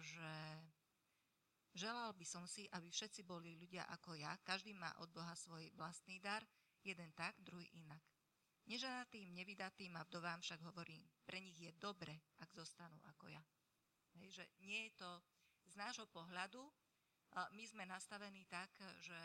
že 0.00 0.32
želal 1.76 2.12
by 2.16 2.26
som 2.26 2.44
si, 2.48 2.68
aby 2.72 2.88
všetci 2.88 3.24
boli 3.24 3.56
ľudia 3.56 3.84
ako 3.92 4.16
ja. 4.16 4.36
Každý 4.44 4.72
má 4.76 4.92
od 5.00 5.12
Boha 5.12 5.36
svoj 5.36 5.68
vlastný 5.76 6.20
dar, 6.20 6.44
jeden 6.84 7.12
tak, 7.12 7.36
druhý 7.40 7.68
inak. 7.76 8.02
Neženatým, 8.66 9.34
nevydatým 9.34 9.96
a 9.98 10.06
vdovám 10.06 10.40
však 10.40 10.60
hovorím, 10.62 11.02
pre 11.26 11.40
nich 11.42 11.58
je 11.58 11.72
dobre, 11.80 12.14
ak 12.38 12.54
zostanú 12.54 13.00
ako 13.10 13.28
ja. 13.28 13.42
Hej, 14.20 14.42
že 14.42 14.44
nie 14.62 14.90
je 14.90 14.92
to 15.00 15.10
z 15.70 15.74
nášho 15.74 16.06
pohľadu, 16.10 16.62
my 17.54 17.64
sme 17.66 17.86
nastavení 17.86 18.42
tak, 18.50 18.70
že 19.02 19.20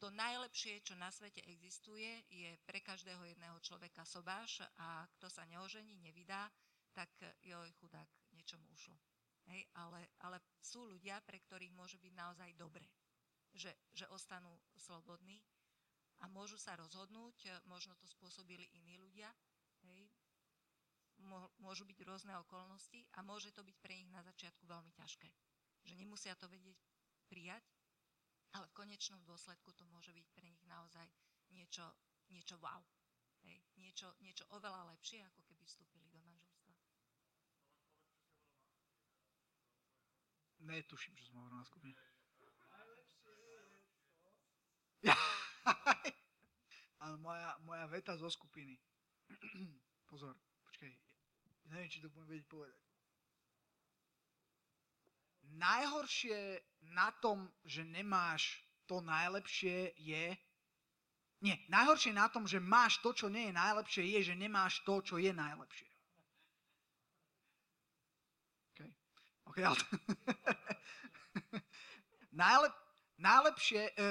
to 0.00 0.08
najlepšie, 0.08 0.80
čo 0.80 0.96
na 0.96 1.12
svete 1.12 1.44
existuje, 1.44 2.24
je 2.32 2.56
pre 2.64 2.80
každého 2.80 3.20
jedného 3.28 3.60
človeka 3.60 4.08
sobáš 4.08 4.64
a 4.80 5.04
kto 5.16 5.28
sa 5.28 5.44
neožení, 5.44 6.00
nevydá, 6.00 6.48
tak 6.96 7.12
joj, 7.44 7.68
chudák, 7.76 8.08
niečomu 8.32 8.64
ušlo. 8.72 8.96
Hej, 9.52 9.68
ale, 9.76 10.08
ale 10.24 10.40
sú 10.60 10.88
ľudia, 10.88 11.20
pre 11.20 11.36
ktorých 11.44 11.76
môže 11.76 12.00
byť 12.00 12.12
naozaj 12.16 12.50
dobre, 12.56 12.88
že, 13.52 13.76
že 13.92 14.08
ostanú 14.08 14.52
slobodní 14.80 15.44
a 16.20 16.28
môžu 16.28 16.60
sa 16.60 16.76
rozhodnúť, 16.76 17.48
možno 17.64 17.96
to 17.96 18.04
spôsobili 18.04 18.68
iní 18.76 19.00
ľudia, 19.00 19.28
hej, 19.88 20.04
môžu 21.60 21.84
byť 21.84 21.98
rôzne 22.04 22.32
okolnosti 22.40 23.04
a 23.16 23.24
môže 23.24 23.52
to 23.52 23.60
byť 23.60 23.76
pre 23.80 23.92
nich 23.96 24.08
na 24.12 24.24
začiatku 24.24 24.64
veľmi 24.64 24.92
ťažké. 24.96 25.28
Že 25.84 25.94
nemusia 25.96 26.36
to 26.36 26.48
vedieť 26.48 26.76
prijať, 27.28 27.64
ale 28.56 28.66
v 28.68 28.76
konečnom 28.76 29.20
dôsledku 29.24 29.72
to 29.76 29.84
môže 29.92 30.12
byť 30.12 30.26
pre 30.32 30.48
nich 30.48 30.64
naozaj 30.66 31.06
niečo, 31.52 31.84
niečo 32.32 32.56
wow. 32.60 32.82
Hej, 33.40 33.56
niečo, 33.80 34.12
niečo 34.20 34.44
oveľa 34.52 34.92
lepšie, 34.92 35.24
ako 35.24 35.40
keby 35.48 35.64
vstúpili 35.64 36.04
do 36.12 36.20
manželstva. 36.20 36.72
Netuším, 40.60 41.16
čo 41.16 41.24
som 41.24 41.40
hovoril 41.40 41.56
na 41.56 41.64
skupine. 41.64 41.96
Ale 47.02 47.16
moja, 47.18 47.56
moja 47.64 47.86
veta 47.86 48.16
zo 48.16 48.28
skupiny. 48.30 48.76
Pozor, 50.10 50.36
počkaj. 50.66 50.92
Neviem, 51.70 51.88
či 51.88 52.02
to 52.02 52.10
budem 52.10 52.36
vedieť 52.36 52.48
povedať 52.50 52.80
najhoršie 55.58 56.62
na 56.94 57.10
tom, 57.18 57.50
že 57.64 57.82
nemáš 57.82 58.62
to 58.86 59.02
najlepšie 59.02 59.94
je... 59.98 60.24
Nie, 61.40 61.56
najhoršie 61.72 62.12
na 62.12 62.28
tom, 62.28 62.44
že 62.44 62.60
máš 62.60 63.00
to, 63.00 63.16
čo 63.16 63.32
nie 63.32 63.48
je 63.48 63.54
najlepšie, 63.56 64.04
je, 64.04 64.20
že 64.32 64.34
nemáš 64.36 64.84
to, 64.84 65.00
čo 65.00 65.16
je 65.16 65.32
najlepšie. 65.32 65.88
Okay. 68.74 68.90
Okay, 69.48 69.64
ale... 69.64 69.80
Najlep, 72.30 72.74
najlepšie, 73.18 73.82
e, 73.90 74.06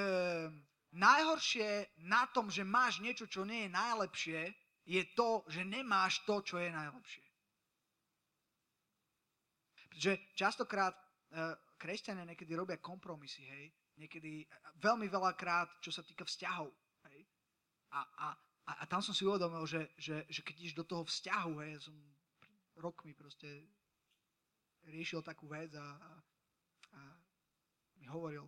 najhoršie 0.94 1.98
na 2.06 2.26
tom, 2.30 2.50
že 2.50 2.66
máš 2.66 2.98
niečo, 2.98 3.30
čo 3.30 3.46
nie 3.46 3.66
je 3.66 3.70
najlepšie, 3.70 4.40
je 4.86 5.02
to, 5.14 5.46
že 5.46 5.62
nemáš 5.62 6.22
to, 6.26 6.42
čo 6.42 6.58
je 6.58 6.70
najlepšie. 6.72 7.26
Pretože 9.90 10.12
častokrát 10.34 10.94
Eh, 11.30 11.54
kresťania 11.78 12.26
niekedy 12.26 12.58
robia 12.58 12.82
kompromisy, 12.82 13.46
hej. 13.46 13.70
Niekedy, 14.02 14.42
eh, 14.42 14.50
veľmi 14.82 15.06
veľakrát, 15.06 15.78
čo 15.78 15.94
sa 15.94 16.02
týka 16.02 16.26
vzťahov, 16.26 16.74
hej. 17.06 17.22
A, 17.94 18.02
a, 18.02 18.26
a, 18.66 18.72
a 18.82 18.84
tam 18.90 18.98
som 18.98 19.14
si 19.14 19.22
uvedomil, 19.22 19.62
že, 19.62 19.94
že, 19.94 20.26
že 20.26 20.42
keď 20.42 20.54
ideš 20.58 20.74
do 20.74 20.82
toho 20.82 21.06
vzťahu, 21.06 21.52
hej, 21.62 21.86
som 21.86 21.94
rokmi 22.82 23.14
proste 23.14 23.46
riešil 24.90 25.22
takú 25.22 25.46
vec 25.46 25.70
a, 25.78 25.86
a, 25.86 26.10
a 26.98 27.00
mi 28.02 28.10
hovoril 28.10 28.42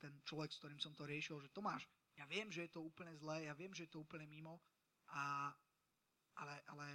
ten 0.00 0.16
človek, 0.24 0.50
s 0.50 0.60
ktorým 0.64 0.80
som 0.80 0.96
to 0.96 1.04
riešil, 1.04 1.36
že 1.44 1.52
Tomáš, 1.52 1.84
ja 2.16 2.24
viem, 2.24 2.48
že 2.48 2.66
je 2.66 2.72
to 2.72 2.80
úplne 2.80 3.12
zlé, 3.20 3.46
ja 3.46 3.54
viem, 3.54 3.70
že 3.76 3.84
je 3.86 3.92
to 3.92 4.00
úplne 4.00 4.24
mimo, 4.24 4.64
a, 5.12 5.52
ale, 6.40 6.54
ale 6.72 6.86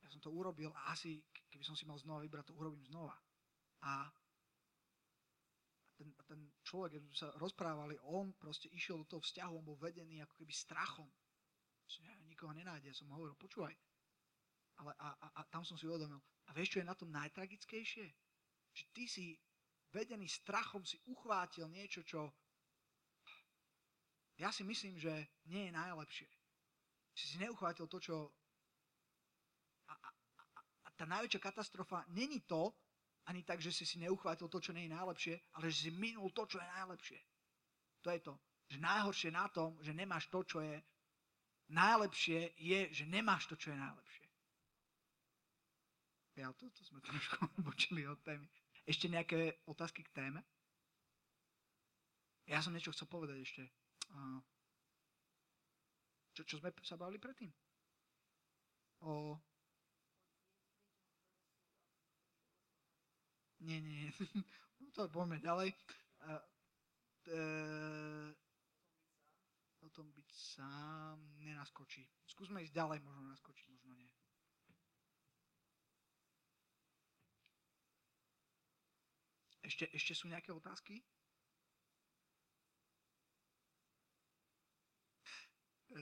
ja 0.00 0.08
som 0.08 0.20
to 0.24 0.32
urobil 0.32 0.72
a 0.72 0.96
asi, 0.96 1.20
keby 1.52 1.64
som 1.64 1.76
si 1.76 1.84
mal 1.84 2.00
znova 2.00 2.24
vybrať, 2.24 2.52
to 2.52 2.56
urobím 2.56 2.84
znova. 2.88 3.16
A 3.84 4.08
ten, 5.94 6.10
ten 6.26 6.40
človek, 6.64 6.98
keď 6.98 7.02
sme 7.06 7.16
sa 7.16 7.28
rozprávali, 7.38 7.94
on 8.10 8.34
proste 8.34 8.66
išiel 8.72 9.04
do 9.04 9.06
toho 9.06 9.22
vzťahu, 9.22 9.52
on 9.54 9.68
bol 9.68 9.78
vedený 9.78 10.24
ako 10.24 10.34
keby 10.40 10.52
strachom. 10.52 11.08
Ja 12.02 12.16
nikoho 12.26 12.50
nenájde, 12.50 12.90
ja 12.90 12.96
som 12.96 13.12
hovoril, 13.12 13.38
počúvaj. 13.38 13.76
Ale 14.82 14.90
a, 14.98 15.08
a, 15.14 15.26
a 15.38 15.40
tam 15.46 15.62
som 15.62 15.78
si 15.78 15.86
uvedomil, 15.86 16.18
a 16.18 16.50
vieš, 16.50 16.76
čo 16.76 16.80
je 16.82 16.90
na 16.90 16.98
tom 16.98 17.14
najtragickejšie? 17.14 18.06
Že 18.74 18.84
ty 18.90 19.04
si 19.06 19.26
vedený 19.94 20.26
strachom 20.26 20.82
si 20.82 20.98
uchvátil 21.06 21.70
niečo, 21.70 22.02
čo 22.02 22.34
ja 24.38 24.50
si 24.50 24.66
myslím, 24.66 24.98
že 24.98 25.12
nie 25.46 25.70
je 25.70 25.72
najlepšie. 25.72 26.30
Si 27.14 27.24
si 27.30 27.36
neuchvátil 27.38 27.86
to, 27.86 27.98
čo... 28.02 28.16
A, 29.86 29.94
a, 29.94 30.10
a, 30.10 30.60
a 30.60 30.88
tá 30.98 31.04
najväčšia 31.06 31.38
katastrofa 31.38 32.02
není 32.10 32.42
to, 32.42 32.74
ani 33.24 33.42
tak, 33.42 33.60
že 33.60 33.72
si 33.72 33.86
si 33.86 33.96
neuchvátil 34.02 34.48
to, 34.48 34.60
čo 34.60 34.74
nie 34.74 34.90
je 34.90 34.96
najlepšie, 34.96 35.34
ale 35.56 35.70
že 35.70 35.88
si 35.88 35.90
minul 35.94 36.28
to, 36.34 36.44
čo 36.44 36.60
je 36.60 36.68
najlepšie. 36.76 37.20
To 38.04 38.08
je 38.10 38.20
to. 38.20 38.34
Že 38.68 38.78
najhoršie 38.84 39.30
na 39.32 39.46
tom, 39.48 39.78
že 39.80 39.96
nemáš 39.96 40.28
to, 40.28 40.44
čo 40.44 40.60
je 40.60 40.76
najlepšie, 41.72 42.52
je, 42.58 42.80
že 42.92 43.04
nemáš 43.08 43.48
to, 43.48 43.56
čo 43.56 43.72
je 43.72 43.78
najlepšie. 43.80 44.28
Ja, 46.34 46.50
to, 46.52 46.66
to 46.68 46.82
sme 46.82 46.98
trošku 47.00 47.46
bočili 47.66 48.04
od 48.04 48.18
témy. 48.26 48.44
Ešte 48.84 49.08
nejaké 49.08 49.64
otázky 49.64 50.04
k 50.04 50.12
téme? 50.12 50.40
Ja 52.44 52.60
som 52.60 52.76
niečo 52.76 52.92
chcel 52.92 53.08
povedať 53.08 53.40
ešte. 53.40 53.62
Čo, 56.34 56.42
čo 56.42 56.56
sme 56.58 56.74
sa 56.82 56.98
bavili 56.98 57.22
predtým? 57.22 57.50
O 59.06 59.38
Nie, 63.64 63.80
nie, 63.80 63.96
nie. 64.04 64.12
No 64.84 64.90
to 64.92 65.08
poďme 65.08 65.40
ďalej. 65.40 65.72
A, 66.28 66.36
e, 67.32 67.40
o 69.80 69.88
tom 69.88 70.12
byť 70.12 70.28
sám 70.28 71.16
nenaskočí. 71.40 72.04
Skúsme 72.28 72.60
ísť 72.60 72.76
ďalej, 72.76 73.00
možno 73.00 73.24
naskočí, 73.24 73.64
možno 73.72 73.96
nie. 73.96 74.12
Ešte, 79.64 79.88
ešte 79.96 80.12
sú 80.12 80.28
nejaké 80.28 80.52
otázky? 80.52 81.00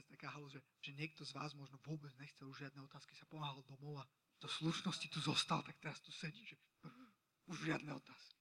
Taká 0.01 0.33
halu, 0.33 0.49
že, 0.49 0.57
že 0.81 0.97
niekto 0.97 1.21
z 1.21 1.37
vás 1.37 1.53
možno 1.53 1.77
vôbec 1.85 2.09
nechcel 2.17 2.49
už 2.49 2.65
žiadne 2.65 2.81
otázky, 2.81 3.13
sa 3.13 3.29
pomáhal 3.29 3.61
domov 3.69 4.01
a 4.01 4.09
do 4.41 4.49
slušnosti 4.49 5.07
tu 5.13 5.21
zostal, 5.21 5.61
tak 5.61 5.77
teraz 5.77 6.01
tu 6.01 6.09
sedí, 6.09 6.41
že 6.43 6.57
už 7.47 7.69
žiadne 7.69 7.93
otázky. 7.93 8.39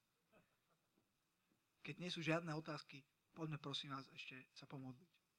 Keď 1.82 1.94
nie 1.98 2.10
sú 2.10 2.22
žiadne 2.22 2.54
otázky, 2.54 3.02
poďme 3.34 3.58
prosím 3.58 3.92
vás 3.92 4.06
ešte 4.14 4.38
sa 4.54 4.64
pomodliť. 4.70 5.21